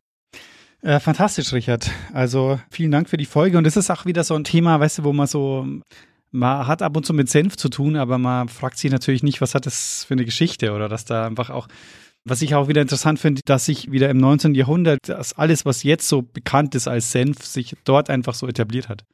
Äh, 0.83 1.01
fantastisch, 1.01 1.53
Richard. 1.53 1.91
Also 2.13 2.61
vielen 2.71 2.93
Dank 2.93 3.09
für 3.09 3.17
die 3.17 3.27
Folge. 3.27 3.59
Und 3.59 3.67
es 3.67 3.77
ist 3.77 3.91
auch 3.91 4.07
wieder 4.07 4.23
so 4.23 4.35
ein 4.35 4.45
Thema, 4.45 4.79
weißt 4.79 4.99
du, 4.99 5.05
wo 5.05 5.13
man 5.13 5.27
so, 5.27 5.67
man 6.31 6.67
hat 6.67 6.83
ab 6.83 6.97
und 6.97 7.05
zu 7.05 7.13
mit 7.13 7.29
Senf 7.29 7.57
zu 7.57 7.69
tun, 7.69 7.97
aber 7.97 8.19
man 8.19 8.49
fragt 8.49 8.79
sich 8.79 8.91
natürlich 8.91 9.23
nicht, 9.23 9.41
was 9.41 9.55
hat 9.55 9.67
das 9.67 10.05
für 10.05 10.15
eine 10.15 10.25
Geschichte 10.25 10.73
oder 10.73 10.89
dass 10.89 11.05
da 11.05 11.27
einfach 11.27 11.51
auch, 11.51 11.67
was 12.25 12.43
ich 12.43 12.55
auch 12.55 12.69
wieder 12.69 12.83
interessant 12.83 13.19
finde, 13.19 13.43
dass 13.45 13.65
sich 13.65 13.91
wieder 13.91 14.09
im 14.09 14.19
19. 14.19 14.55
Jahrhundert 14.55 15.01
das 15.05 15.33
alles, 15.33 15.65
was 15.65 15.83
jetzt 15.83 16.09
so 16.09 16.23
bekannt 16.23 16.75
ist 16.75 16.87
als 16.87 17.11
Senf, 17.11 17.45
sich 17.45 17.75
dort 17.85 18.09
einfach 18.09 18.35
so 18.35 18.47
etabliert 18.47 18.89
hat. 18.89 19.05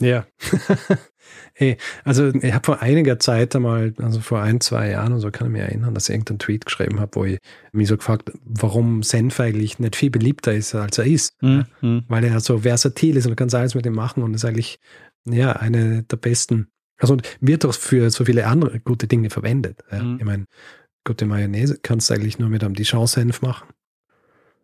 Ja. 0.00 0.26
Ey, 1.54 1.76
also 2.04 2.28
ich 2.28 2.52
habe 2.54 2.64
vor 2.64 2.80
einiger 2.82 3.18
Zeit 3.18 3.54
einmal, 3.56 3.92
also 3.98 4.20
vor 4.20 4.40
ein, 4.40 4.60
zwei 4.60 4.90
Jahren 4.90 5.12
oder 5.12 5.20
so, 5.20 5.30
kann 5.30 5.48
ich 5.48 5.52
mich 5.52 5.62
erinnern, 5.62 5.92
dass 5.92 6.08
ich 6.08 6.14
irgendeinen 6.14 6.38
Tweet 6.38 6.64
geschrieben 6.64 7.00
habe, 7.00 7.16
wo 7.16 7.24
ich 7.24 7.38
mich 7.72 7.88
so 7.88 7.96
gefragt, 7.96 8.30
warum 8.44 9.02
Senf 9.02 9.38
eigentlich 9.40 9.78
nicht 9.78 9.96
viel 9.96 10.10
beliebter 10.10 10.54
ist, 10.54 10.74
als 10.74 10.98
er 10.98 11.06
ist. 11.06 11.34
Mhm. 11.42 11.66
Mhm. 11.80 12.04
Weil 12.08 12.24
er 12.24 12.38
so 12.40 12.58
versatil 12.58 13.16
ist 13.16 13.26
und 13.26 13.30
du 13.30 13.36
kannst 13.36 13.54
alles 13.54 13.74
mit 13.74 13.84
ihm 13.86 13.94
machen 13.94 14.22
und 14.22 14.34
ist 14.34 14.44
eigentlich 14.44 14.78
ja 15.24 15.52
eine 15.52 16.04
der 16.04 16.16
besten. 16.16 16.68
Also 16.98 17.14
und 17.14 17.28
wird 17.40 17.64
auch 17.64 17.74
für 17.74 18.10
so 18.10 18.24
viele 18.24 18.46
andere 18.46 18.80
gute 18.80 19.06
Dinge 19.06 19.30
verwendet. 19.30 19.82
Ja. 19.90 20.02
Mhm. 20.02 20.16
Ich 20.18 20.24
meine, 20.24 20.44
gute 21.04 21.26
Mayonnaise 21.26 21.78
kannst 21.82 22.08
du 22.08 22.14
eigentlich 22.14 22.38
nur 22.38 22.48
mit 22.48 22.62
einem 22.64 22.74
Dijon-Senf 22.74 23.42
machen. 23.42 23.68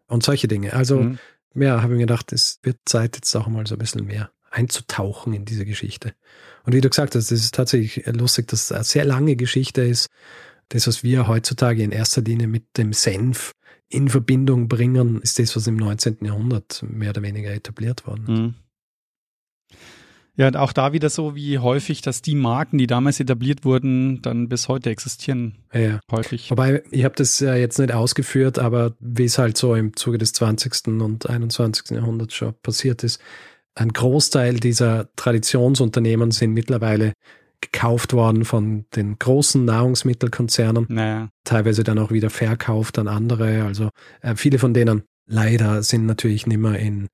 Und 0.06 0.23
solche 0.23 0.48
Dinge. 0.48 0.73
Also 0.74 1.01
Mhm. 1.02 1.19
ja, 1.56 1.82
habe 1.82 1.94
ich 1.94 1.98
mir 1.98 2.06
gedacht, 2.06 2.32
es 2.32 2.61
wird 2.62 2.78
Zeit, 2.86 3.16
jetzt 3.16 3.35
auch 3.35 3.48
mal 3.48 3.66
so 3.66 3.74
ein 3.74 3.78
bisschen 3.78 4.06
mehr 4.06 4.31
einzutauchen 4.55 5.32
in 5.32 5.44
diese 5.44 5.64
Geschichte. 5.64 6.14
Und 6.64 6.74
wie 6.74 6.81
du 6.81 6.89
gesagt 6.89 7.14
hast, 7.14 7.31
es 7.31 7.44
ist 7.44 7.55
tatsächlich 7.55 8.06
lustig, 8.06 8.48
dass 8.48 8.64
es 8.64 8.72
eine 8.72 8.85
sehr 8.85 9.05
lange 9.05 9.36
Geschichte 9.36 9.82
ist. 9.82 10.09
Das, 10.70 10.86
was 10.86 11.02
wir 11.02 11.28
heutzutage 11.28 11.82
in 11.82 11.93
erster 11.93 12.22
Linie 12.22 12.47
mit 12.47 12.78
dem 12.78 12.93
Senf 12.93 13.52
in 13.89 14.09
Verbindung 14.09 14.68
bringen, 14.68 15.20
ist 15.20 15.39
das, 15.39 15.55
was 15.56 15.66
im 15.66 15.76
19. 15.76 16.18
Jahrhundert 16.22 16.82
mehr 16.89 17.10
oder 17.10 17.22
weniger 17.22 17.52
etabliert 17.52 18.06
worden 18.06 18.22
ist. 18.22 18.28
Mhm. 18.28 18.55
Ja, 20.36 20.48
und 20.48 20.56
auch 20.56 20.72
da 20.72 20.93
wieder 20.93 21.10
so 21.10 21.36
wie 21.36 21.60
häufig, 21.60 22.01
dass 22.01 22.20
die 22.20 22.35
Marken, 22.35 22.76
die 22.76 22.89
damals 22.89 23.20
etabliert 23.20 23.64
wurden, 23.64 24.20
dann 24.20 24.48
bis 24.48 24.66
heute 24.66 24.90
existieren. 24.90 25.59
Ja, 25.72 25.81
Ja. 25.81 26.01
Häufig. 26.10 26.51
Wobei, 26.51 26.82
ich 26.90 27.05
habe 27.05 27.14
das 27.14 27.39
ja 27.39 27.55
jetzt 27.55 27.78
nicht 27.78 27.93
ausgeführt, 27.93 28.59
aber 28.59 28.97
wie 28.98 29.24
es 29.24 29.39
halt 29.39 29.56
so 29.56 29.76
im 29.76 29.94
Zuge 29.94 30.18
des 30.18 30.32
20. 30.32 30.89
und 31.01 31.31
21. 31.31 31.97
Jahrhunderts 31.97 32.35
schon 32.35 32.55
passiert 32.62 33.05
ist, 33.05 33.20
ein 33.74 33.92
Großteil 33.92 34.60
dieser 34.60 35.09
Traditionsunternehmen 35.16 36.30
sind 36.30 36.52
mittlerweile 36.52 37.12
gekauft 37.60 38.12
worden 38.12 38.44
von 38.44 38.84
den 38.94 39.18
großen 39.18 39.64
Nahrungsmittelkonzernen, 39.64 40.86
Naja. 40.88 41.28
teilweise 41.44 41.82
dann 41.82 41.98
auch 41.98 42.10
wieder 42.10 42.30
verkauft 42.30 42.98
an 42.98 43.09
andere. 43.09 43.64
Also 43.64 43.90
äh, 44.20 44.34
viele 44.36 44.59
von 44.59 44.74
denen 44.74 45.02
leider 45.26 45.82
sind 45.82 46.06
natürlich 46.06 46.46
nicht 46.46 46.59
mehr 46.59 46.78
in, 46.78 47.09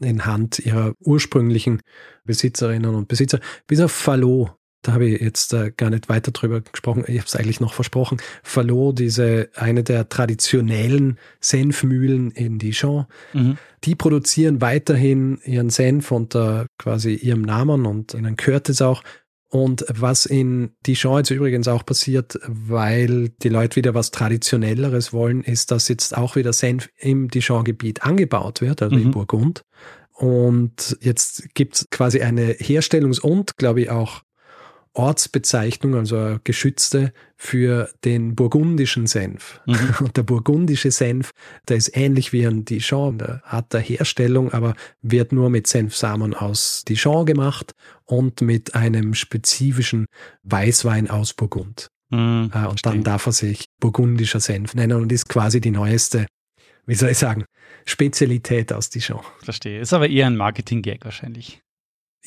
in 0.00 0.24
Hand 0.24 0.60
ihrer 0.60 0.94
ursprünglichen 1.00 1.80
Besitzerinnen 2.24 2.94
und 2.94 3.08
Besitzer. 3.08 3.40
Bis 3.66 3.80
auf 3.80 3.92
Fallot, 3.92 4.52
da 4.82 4.92
habe 4.92 5.06
ich 5.06 5.20
jetzt 5.20 5.52
äh, 5.52 5.72
gar 5.76 5.90
nicht 5.90 6.08
weiter 6.08 6.30
drüber 6.30 6.60
gesprochen, 6.60 7.04
ich 7.06 7.18
habe 7.18 7.26
es 7.26 7.34
eigentlich 7.34 7.60
noch 7.60 7.74
versprochen. 7.74 8.18
Fallot, 8.42 8.98
diese 8.98 9.48
eine 9.56 9.82
der 9.82 10.08
traditionellen 10.08 11.18
Senfmühlen 11.40 12.30
in 12.30 12.58
Dijon, 12.58 13.06
Mhm. 13.32 13.58
die 13.84 13.94
produzieren 13.94 14.60
weiterhin 14.60 15.38
ihren 15.44 15.70
Senf 15.70 16.12
unter 16.12 16.66
quasi 16.78 17.14
ihrem 17.14 17.42
Namen 17.42 17.86
und 17.86 18.14
ihnen 18.14 18.36
gehört 18.36 18.68
es 18.68 18.80
auch. 18.82 19.02
Und 19.48 19.84
was 19.88 20.26
in 20.26 20.70
Dijon 20.86 21.18
jetzt 21.18 21.30
übrigens 21.30 21.68
auch 21.68 21.86
passiert, 21.86 22.36
weil 22.46 23.28
die 23.42 23.48
Leute 23.48 23.76
wieder 23.76 23.94
was 23.94 24.10
Traditionelleres 24.10 25.12
wollen, 25.12 25.42
ist, 25.42 25.70
dass 25.70 25.88
jetzt 25.88 26.16
auch 26.16 26.34
wieder 26.36 26.52
Senf 26.52 26.88
im 26.98 27.28
Dijon-Gebiet 27.28 28.02
angebaut 28.02 28.60
wird, 28.60 28.82
also 28.82 28.96
Mhm. 28.96 29.02
in 29.02 29.10
Burgund. 29.12 29.62
Und 30.12 30.96
jetzt 31.00 31.54
gibt 31.54 31.76
es 31.76 31.90
quasi 31.90 32.20
eine 32.22 32.52
Herstellungs- 32.54 33.20
und, 33.20 33.56
glaube 33.56 33.82
ich, 33.82 33.90
auch 33.90 34.22
Ortsbezeichnung, 34.96 35.94
also 35.94 36.16
eine 36.16 36.40
geschützte 36.42 37.12
für 37.36 37.90
den 38.04 38.34
burgundischen 38.34 39.06
Senf. 39.06 39.60
Mhm. 39.66 39.94
Und 40.00 40.16
der 40.16 40.22
burgundische 40.22 40.90
Senf, 40.90 41.32
der 41.68 41.76
ist 41.76 41.94
ähnlich 41.96 42.32
wie 42.32 42.46
ein 42.46 42.64
Dijon 42.64 43.18
der 43.18 43.42
Art 43.44 43.72
der 43.72 43.80
Herstellung, 43.80 44.52
aber 44.52 44.74
wird 45.02 45.32
nur 45.32 45.50
mit 45.50 45.66
Senfsamen 45.66 46.34
aus 46.34 46.82
Dijon 46.88 47.26
gemacht 47.26 47.72
und 48.04 48.40
mit 48.40 48.74
einem 48.74 49.14
spezifischen 49.14 50.06
Weißwein 50.44 51.10
aus 51.10 51.34
Burgund. 51.34 51.88
Mhm. 52.10 52.50
Äh, 52.54 52.58
Und 52.58 52.80
Verstehe. 52.80 52.92
dann 52.92 53.04
darf 53.04 53.26
er 53.26 53.32
sich 53.32 53.66
burgundischer 53.80 54.40
Senf 54.40 54.74
nennen 54.74 55.00
und 55.00 55.12
ist 55.12 55.28
quasi 55.28 55.60
die 55.60 55.72
neueste, 55.72 56.26
wie 56.86 56.94
soll 56.94 57.10
ich 57.10 57.18
sagen, 57.18 57.44
Spezialität 57.84 58.72
aus 58.72 58.90
Dijon. 58.90 59.20
Verstehe. 59.42 59.80
Ist 59.80 59.92
aber 59.92 60.08
eher 60.08 60.26
ein 60.26 60.36
Marketing-Gag 60.36 61.04
wahrscheinlich. 61.04 61.60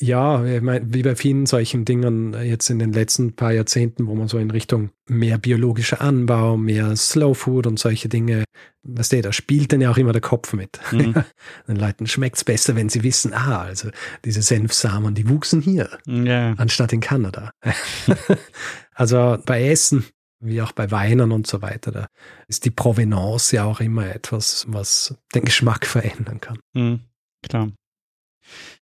Ja, 0.02 0.42
ich 0.46 0.62
meine, 0.62 0.94
wie 0.94 1.02
bei 1.02 1.14
vielen 1.14 1.44
solchen 1.44 1.84
Dingen 1.84 2.32
jetzt 2.42 2.70
in 2.70 2.78
den 2.78 2.92
letzten 2.94 3.36
paar 3.36 3.52
Jahrzehnten, 3.52 4.06
wo 4.06 4.14
man 4.14 4.28
so 4.28 4.38
in 4.38 4.50
Richtung 4.50 4.90
mehr 5.06 5.36
biologischer 5.36 6.00
Anbau, 6.00 6.56
mehr 6.56 6.96
Slow 6.96 7.34
Food 7.34 7.66
und 7.66 7.78
solche 7.78 8.08
Dinge, 8.08 8.44
weißt 8.82 9.12
du, 9.12 9.20
da 9.20 9.30
spielt 9.32 9.74
dann 9.74 9.82
ja 9.82 9.90
auch 9.90 9.98
immer 9.98 10.12
der 10.12 10.22
Kopf 10.22 10.54
mit. 10.54 10.80
Mhm. 10.90 11.14
Den 11.68 11.76
Leuten 11.76 12.06
schmeckt's 12.06 12.44
besser, 12.44 12.76
wenn 12.76 12.88
sie 12.88 13.02
wissen, 13.02 13.34
ah, 13.34 13.60
also 13.60 13.90
diese 14.24 14.40
Senfsamen, 14.40 15.14
die 15.14 15.28
wuchsen 15.28 15.60
hier, 15.60 15.98
Ja. 16.06 16.54
anstatt 16.54 16.94
in 16.94 17.00
Kanada. 17.00 17.50
also 18.94 19.36
bei 19.44 19.68
Essen, 19.68 20.06
wie 20.42 20.62
auch 20.62 20.72
bei 20.72 20.90
Weinen 20.90 21.30
und 21.30 21.46
so 21.46 21.60
weiter, 21.60 21.90
da 21.92 22.06
ist 22.48 22.64
die 22.64 22.70
Provenance 22.70 23.54
ja 23.54 23.64
auch 23.64 23.80
immer 23.80 24.06
etwas, 24.14 24.64
was 24.68 25.14
den 25.34 25.44
Geschmack 25.44 25.84
verändern 25.84 26.40
kann. 26.40 26.58
Mhm. 26.72 27.00
Klar. 27.46 27.70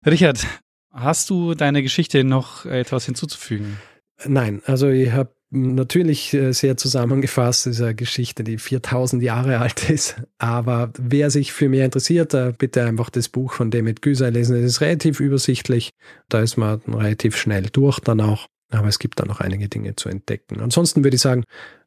Richard, 0.07 0.47
hast 0.93 1.31
du 1.31 1.55
deiner 1.55 1.82
Geschichte 1.82 2.24
noch 2.24 2.66
etwas 2.66 3.05
hinzuzufügen? 3.06 3.78
Nein, 4.24 4.62
also 4.65 4.89
ich 4.89 5.12
habe 5.12 5.32
natürlich 5.51 6.35
äh, 6.35 6.52
sehr 6.52 6.77
zusammengefasst, 6.77 7.66
ist 7.66 7.81
eine 7.81 7.94
Geschichte, 7.94 8.44
die 8.44 8.59
4000 8.59 9.23
Jahre 9.23 9.59
alt 9.59 9.89
ist. 9.90 10.16
Aber 10.39 10.93
wer 10.98 11.31
sich 11.31 11.52
für 11.52 11.69
mehr 11.69 11.85
interessiert, 11.85 12.35
äh, 12.35 12.52
bitte 12.56 12.85
einfach 12.85 13.10
das 13.10 13.28
Buch 13.28 13.52
von 13.52 13.70
Demet 13.70 14.02
Güser 14.02 14.31
lesen. 14.31 14.56
Es 14.56 14.65
ist 14.65 14.81
relativ 14.81 15.20
übersichtlich. 15.20 15.90
Da 16.28 16.40
ist 16.40 16.56
man 16.56 16.81
relativ 16.86 17.36
schnell 17.36 17.69
durch 17.73 18.01
dann 18.01 18.20
auch. 18.20 18.47
Aber 18.70 18.89
es 18.89 18.98
gibt 18.98 19.19
da 19.19 19.24
noch 19.24 19.40
einige 19.40 19.69
Dinge 19.69 19.97
zu 19.97 20.09
entdecken. 20.09 20.60
Ansonsten 20.60 21.02
würde 21.02 21.15
ich 21.15 21.23
sagen, 21.23 21.44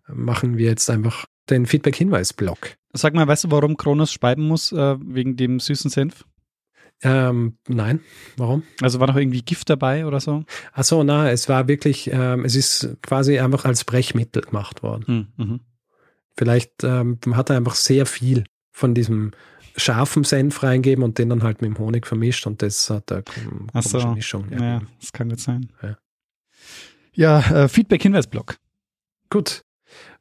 machen 0.08 0.58
wir 0.58 0.68
jetzt 0.68 0.90
einfach 0.90 1.26
den 1.50 1.68
Feedback-Hinweis-Block. 1.68 2.76
Sag 2.94 3.14
mal, 3.14 3.28
weißt 3.28 3.46
du, 3.46 3.52
warum 3.52 3.78
Kronos 3.78 4.12
speiben 4.12 4.48
muss, 4.48 4.72
äh, 4.72 4.98
wegen 5.00 5.38
dem 5.38 5.60
süßen 5.60 5.92
Senf? 5.92 6.26
Ähm, 7.04 7.58
nein, 7.68 8.02
warum? 8.38 8.64
Also 8.82 9.00
war 9.00 9.08
noch 9.08 9.16
irgendwie 9.16 9.42
Gift 9.42 9.70
dabei 9.70 10.06
oder 10.06 10.20
so? 10.20 10.44
Ach 10.74 10.84
so, 10.84 11.04
na, 11.04 11.32
es 11.32 11.50
war 11.50 11.68
wirklich, 11.68 12.12
ähm, 12.14 12.46
es 12.46 12.56
ist 12.56 12.98
quasi 13.02 13.40
einfach 13.40 13.66
als 13.66 13.84
Brechmittel 13.84 14.44
gemacht 14.44 14.84
worden. 14.84 15.06
Hm, 15.08 15.46
mhm. 15.46 15.60
Vielleicht 16.38 16.84
ähm, 16.84 17.18
hat 17.34 17.50
er 17.50 17.58
einfach 17.58 17.76
sehr 17.76 18.06
viel 18.06 18.44
von 18.72 18.94
diesem 18.94 19.32
scharfen 19.76 20.24
Senf 20.24 20.64
reingeben 20.64 21.04
und 21.04 21.18
den 21.18 21.30
dann 21.30 21.44
halt 21.44 21.62
mit 21.62 21.72
dem 21.72 21.80
Honig 21.80 22.06
vermischt 22.06 22.46
und 22.46 22.62
das 22.62 22.90
hat 22.90 23.12
eine 23.12 23.24
Ach 23.74 23.84
so. 23.84 24.00
komische 24.00 24.16
Mischung. 24.16 24.48
Ja, 24.52 24.74
ergeben. 24.74 24.92
das 25.00 25.12
kann 25.12 25.30
gut 25.30 25.40
sein. 25.40 25.72
Ja. 25.82 25.98
Ja, 27.14 27.40
äh, 27.64 27.68
Feedback-Hinweis-Blog. 27.68 28.58
Gut, 29.30 29.64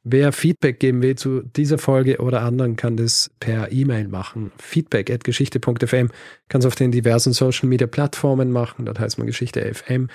Wer 0.03 0.31
Feedback 0.31 0.79
geben 0.79 1.03
will 1.03 1.15
zu 1.15 1.41
dieser 1.41 1.77
Folge 1.77 2.19
oder 2.19 2.41
anderen, 2.41 2.75
kann 2.75 2.97
das 2.97 3.29
per 3.39 3.71
E-Mail 3.71 4.07
machen. 4.07 4.51
Feedback 4.57 5.11
at 5.11 5.23
geschichte.fm 5.23 6.09
kann 6.49 6.59
es 6.59 6.65
auf 6.65 6.73
den 6.73 6.91
diversen 6.91 7.33
Social 7.33 7.69
Media 7.69 7.85
Plattformen 7.85 8.51
machen. 8.51 8.85
Dort 8.85 8.99
heißt 8.99 9.19
man 9.19 9.27
Geschichte 9.27 9.61
FM. 9.73 10.09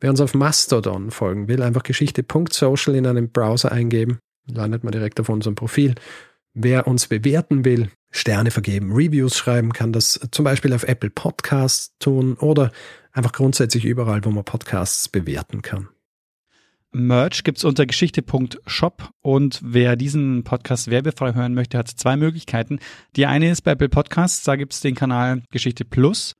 Wer 0.00 0.10
uns 0.10 0.20
auf 0.20 0.34
Mastodon 0.34 1.12
folgen 1.12 1.46
will, 1.46 1.62
einfach 1.62 1.84
geschichte.social 1.84 2.96
in 2.96 3.06
einem 3.06 3.30
Browser 3.30 3.70
eingeben. 3.70 4.18
Landet 4.50 4.82
man 4.82 4.92
direkt 4.92 5.20
auf 5.20 5.28
unserem 5.28 5.54
Profil. 5.54 5.94
Wer 6.54 6.88
uns 6.88 7.06
bewerten 7.06 7.64
will, 7.64 7.90
Sterne 8.10 8.50
vergeben, 8.50 8.92
Reviews 8.92 9.36
schreiben, 9.36 9.72
kann 9.72 9.92
das 9.92 10.18
zum 10.32 10.44
Beispiel 10.44 10.72
auf 10.72 10.82
Apple 10.82 11.10
Podcasts 11.10 11.92
tun 11.98 12.34
oder 12.34 12.72
einfach 13.12 13.32
grundsätzlich 13.32 13.84
überall, 13.84 14.24
wo 14.24 14.30
man 14.30 14.44
Podcasts 14.44 15.08
bewerten 15.08 15.62
kann. 15.62 15.88
Merch 16.92 17.44
gibt's 17.44 17.64
unter 17.64 17.84
geschichte.shop 17.84 19.10
und 19.20 19.60
wer 19.62 19.96
diesen 19.96 20.42
Podcast 20.44 20.90
werbefrei 20.90 21.34
hören 21.34 21.54
möchte, 21.54 21.76
hat 21.76 21.88
zwei 21.88 22.16
Möglichkeiten. 22.16 22.78
Die 23.14 23.26
eine 23.26 23.50
ist 23.50 23.62
bei 23.62 23.72
Apple 23.72 23.90
Podcasts, 23.90 24.44
da 24.44 24.56
gibt's 24.56 24.80
den 24.80 24.94
Kanal 24.94 25.42
Geschichte 25.50 25.84
Plus. 25.84 26.34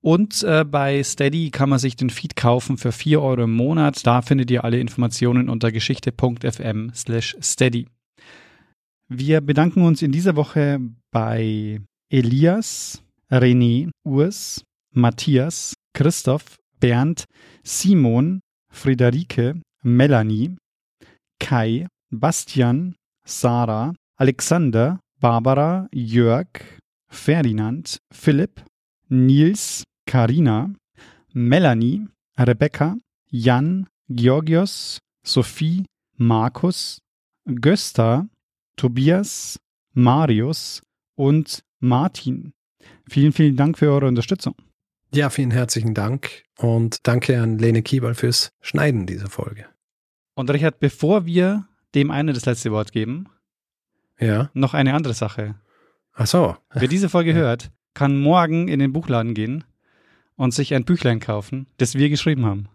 Und 0.00 0.42
äh, 0.42 0.64
bei 0.64 1.02
Steady 1.02 1.50
kann 1.50 1.68
man 1.68 1.78
sich 1.78 1.94
den 1.94 2.10
Feed 2.10 2.34
kaufen 2.34 2.76
für 2.76 2.90
vier 2.90 3.22
Euro 3.22 3.44
im 3.44 3.52
Monat. 3.52 4.04
Da 4.04 4.20
findet 4.22 4.50
ihr 4.50 4.64
alle 4.64 4.80
Informationen 4.80 5.48
unter 5.48 5.70
geschichte.fm 5.70 6.90
slash 6.94 7.36
steady. 7.40 7.86
Wir 9.08 9.40
bedanken 9.40 9.82
uns 9.82 10.02
in 10.02 10.10
dieser 10.10 10.34
Woche 10.34 10.80
bei 11.12 11.80
Elias, 12.10 13.02
René, 13.30 13.90
Urs, 14.04 14.64
Matthias, 14.92 15.74
Christoph, 15.92 16.56
Bernd, 16.80 17.24
Simon, 17.62 18.40
Friederike, 18.70 19.60
Melanie, 19.82 20.56
Kai, 21.38 21.86
Bastian, 22.10 22.94
Sarah, 23.24 23.94
Alexander, 24.16 25.00
Barbara, 25.20 25.88
Jörg, 25.92 26.64
Ferdinand, 27.08 27.98
Philipp, 28.12 28.64
Nils, 29.08 29.84
Karina, 30.06 30.72
Melanie, 31.32 32.06
Rebecca, 32.38 32.96
Jan, 33.30 33.86
Georgios, 34.08 34.98
Sophie, 35.24 35.84
Markus, 36.16 36.98
Gösta, 37.46 38.28
Tobias, 38.76 39.58
Marius 39.94 40.82
und 41.16 41.62
Martin. 41.80 42.52
Vielen, 43.08 43.32
vielen 43.32 43.56
Dank 43.56 43.78
für 43.78 43.90
eure 43.90 44.06
Unterstützung. 44.06 44.54
Ja, 45.14 45.28
vielen 45.30 45.50
herzlichen 45.50 45.94
Dank 45.94 46.44
und 46.58 47.06
danke 47.06 47.40
an 47.40 47.58
Lene 47.58 47.82
Kiebal 47.82 48.14
fürs 48.14 48.52
Schneiden 48.60 49.06
dieser 49.06 49.28
Folge. 49.28 49.66
Und 50.34 50.50
Richard, 50.50 50.80
bevor 50.80 51.26
wir 51.26 51.66
dem 51.94 52.10
einen 52.10 52.32
das 52.34 52.46
letzte 52.46 52.72
Wort 52.72 52.92
geben, 52.92 53.26
Ja. 54.18 54.50
noch 54.54 54.72
eine 54.72 54.94
andere 54.94 55.12
Sache. 55.14 55.56
Ach 56.14 56.26
so. 56.26 56.56
Wer 56.72 56.88
diese 56.88 57.08
Folge 57.10 57.34
hört, 57.34 57.70
kann 57.94 58.18
morgen 58.20 58.68
in 58.68 58.78
den 58.78 58.92
Buchladen 58.92 59.34
gehen 59.34 59.64
und 60.36 60.54
sich 60.54 60.72
ein 60.72 60.84
Büchlein 60.84 61.20
kaufen, 61.20 61.66
das 61.76 61.94
wir 61.94 62.08
geschrieben 62.08 62.46
haben. 62.46 62.68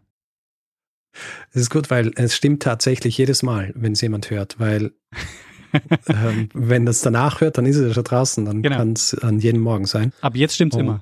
Es 1.52 1.62
ist 1.62 1.70
gut, 1.72 1.90
weil 1.90 2.12
es 2.18 2.36
stimmt 2.36 2.62
tatsächlich 2.62 3.18
jedes 3.18 3.42
Mal, 3.42 3.74
wenn 3.76 3.94
es 3.94 4.02
jemand 4.02 4.30
hört, 4.30 4.60
weil 4.60 4.92
ähm, 6.08 6.50
wenn 6.54 6.86
das 6.86 7.02
danach 7.02 7.42
hört, 7.42 7.58
dann 7.58 7.66
ist 7.66 7.78
es 7.78 7.88
ja 7.88 7.94
schon 7.96 8.04
draußen, 8.04 8.46
dann 8.46 8.62
Genau. 8.62 8.78
kann 8.78 8.94
es 8.94 9.16
an 9.16 9.40
jedem 9.40 9.62
Morgen 9.62 9.86
sein. 9.86 10.14
Ab 10.22 10.36
jetzt 10.36 10.54
stimmt's 10.54 10.76
Und 10.76 10.82
immer. 10.86 11.02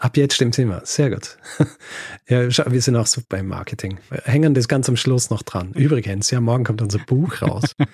Ab 0.00 0.16
jetzt 0.16 0.34
stimmt's 0.34 0.56
immer. 0.56 0.80
Sehr 0.84 1.10
gut. 1.10 1.36
ja, 2.28 2.48
wir 2.48 2.80
sind 2.80 2.96
auch 2.96 3.06
super 3.06 3.36
im 3.36 3.48
Marketing. 3.48 3.98
Wir 4.08 4.22
hängen 4.24 4.54
das 4.54 4.66
ganz 4.66 4.88
am 4.88 4.96
Schluss 4.96 5.28
noch 5.28 5.42
dran. 5.42 5.72
Übrigens, 5.74 6.30
ja, 6.30 6.40
morgen 6.40 6.64
kommt 6.64 6.80
unser 6.80 7.00
Buch 7.00 7.42
raus. 7.42 7.76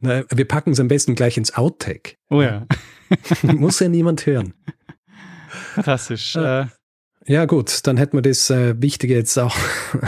Na, 0.00 0.24
wir 0.30 0.46
packen 0.46 0.72
es 0.72 0.80
am 0.80 0.88
besten 0.88 1.14
gleich 1.14 1.36
ins 1.38 1.54
Outtake. 1.54 2.16
Oh 2.28 2.42
ja, 2.42 2.66
Muss 3.42 3.80
ja 3.80 3.88
niemand 3.88 4.26
hören. 4.26 4.52
fantastisch. 5.74 6.34
Ja. 6.34 6.62
Äh, 6.62 6.66
Ja, 7.26 7.44
gut, 7.46 7.86
dann 7.86 7.96
hätten 7.96 8.16
wir 8.16 8.22
das 8.22 8.50
äh, 8.50 8.74
Wichtige 8.80 9.14
jetzt 9.14 9.38
auch, 9.38 9.56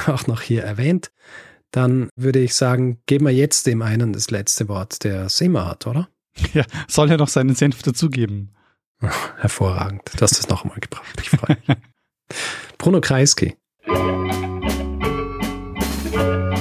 auch 0.06 0.26
noch 0.26 0.42
hier 0.42 0.62
erwähnt. 0.62 1.10
Dann 1.70 2.10
würde 2.16 2.40
ich 2.40 2.54
sagen, 2.54 3.00
geben 3.06 3.24
wir 3.26 3.32
jetzt 3.32 3.66
dem 3.66 3.80
einen 3.82 4.12
das 4.12 4.30
letzte 4.30 4.68
Wort, 4.68 5.04
der 5.04 5.24
es 5.24 5.40
immer 5.40 5.66
hat, 5.66 5.86
oder? 5.86 6.08
ja, 6.52 6.64
soll 6.88 7.08
ja 7.10 7.16
noch 7.16 7.28
seinen 7.28 7.54
Senf 7.54 7.82
dazugeben. 7.82 8.54
Hervorragend. 9.38 10.02
Du 10.16 10.20
hast 10.22 10.38
das 10.38 10.48
noch 10.48 10.64
einmal 10.64 10.80
gebracht. 10.80 11.14
Ich 11.20 11.30
freue 11.30 11.56
mich. 11.66 11.76
Bruno 12.78 13.00
Kreisky. 13.00 13.56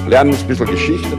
Lernen 0.07 0.35
ein 0.35 0.47
bisschen 0.47 0.67
Geschichte. 0.67 1.17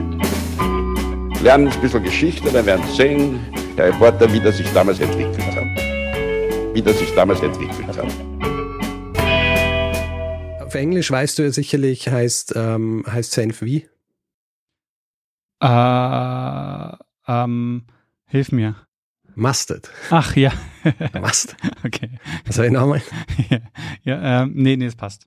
Lernen 1.42 1.68
ein 1.68 1.80
bisschen 1.80 2.02
Geschichte, 2.02 2.50
dann 2.52 2.66
werden 2.66 2.86
Sie 2.86 2.96
sehen, 2.96 3.40
der 3.76 3.86
Reporter, 3.86 4.32
wie 4.32 4.40
das 4.40 4.56
sich 4.56 4.70
damals 4.72 5.00
entwickelt 5.00 5.44
hat. 5.54 6.74
Wie 6.74 6.82
das 6.82 6.98
sich 6.98 7.14
damals 7.14 7.40
entwickelt 7.42 7.86
hat. 7.88 8.06
Auf 10.64 10.74
Englisch 10.74 11.10
weißt 11.10 11.38
du 11.38 11.42
ja 11.44 11.50
sicherlich, 11.50 12.08
heißt, 12.08 12.54
ähm, 12.56 13.04
heißt 13.06 13.32
Senf 13.32 13.62
wie? 13.62 13.88
Äh, 15.60 16.96
ähm, 17.26 17.86
hilf 18.26 18.52
mir. 18.52 18.76
Mustard. 19.36 19.90
Ach 20.10 20.36
ja, 20.36 20.52
Mustard. 21.20 21.56
okay. 21.84 22.10
Was 22.46 22.56
soll 22.56 22.66
ich 22.66 22.72
nochmal? 22.72 23.02
ja, 24.04 24.42
ähm, 24.42 24.52
nee, 24.54 24.76
nee, 24.76 24.86
es 24.86 24.96
passt. 24.96 25.22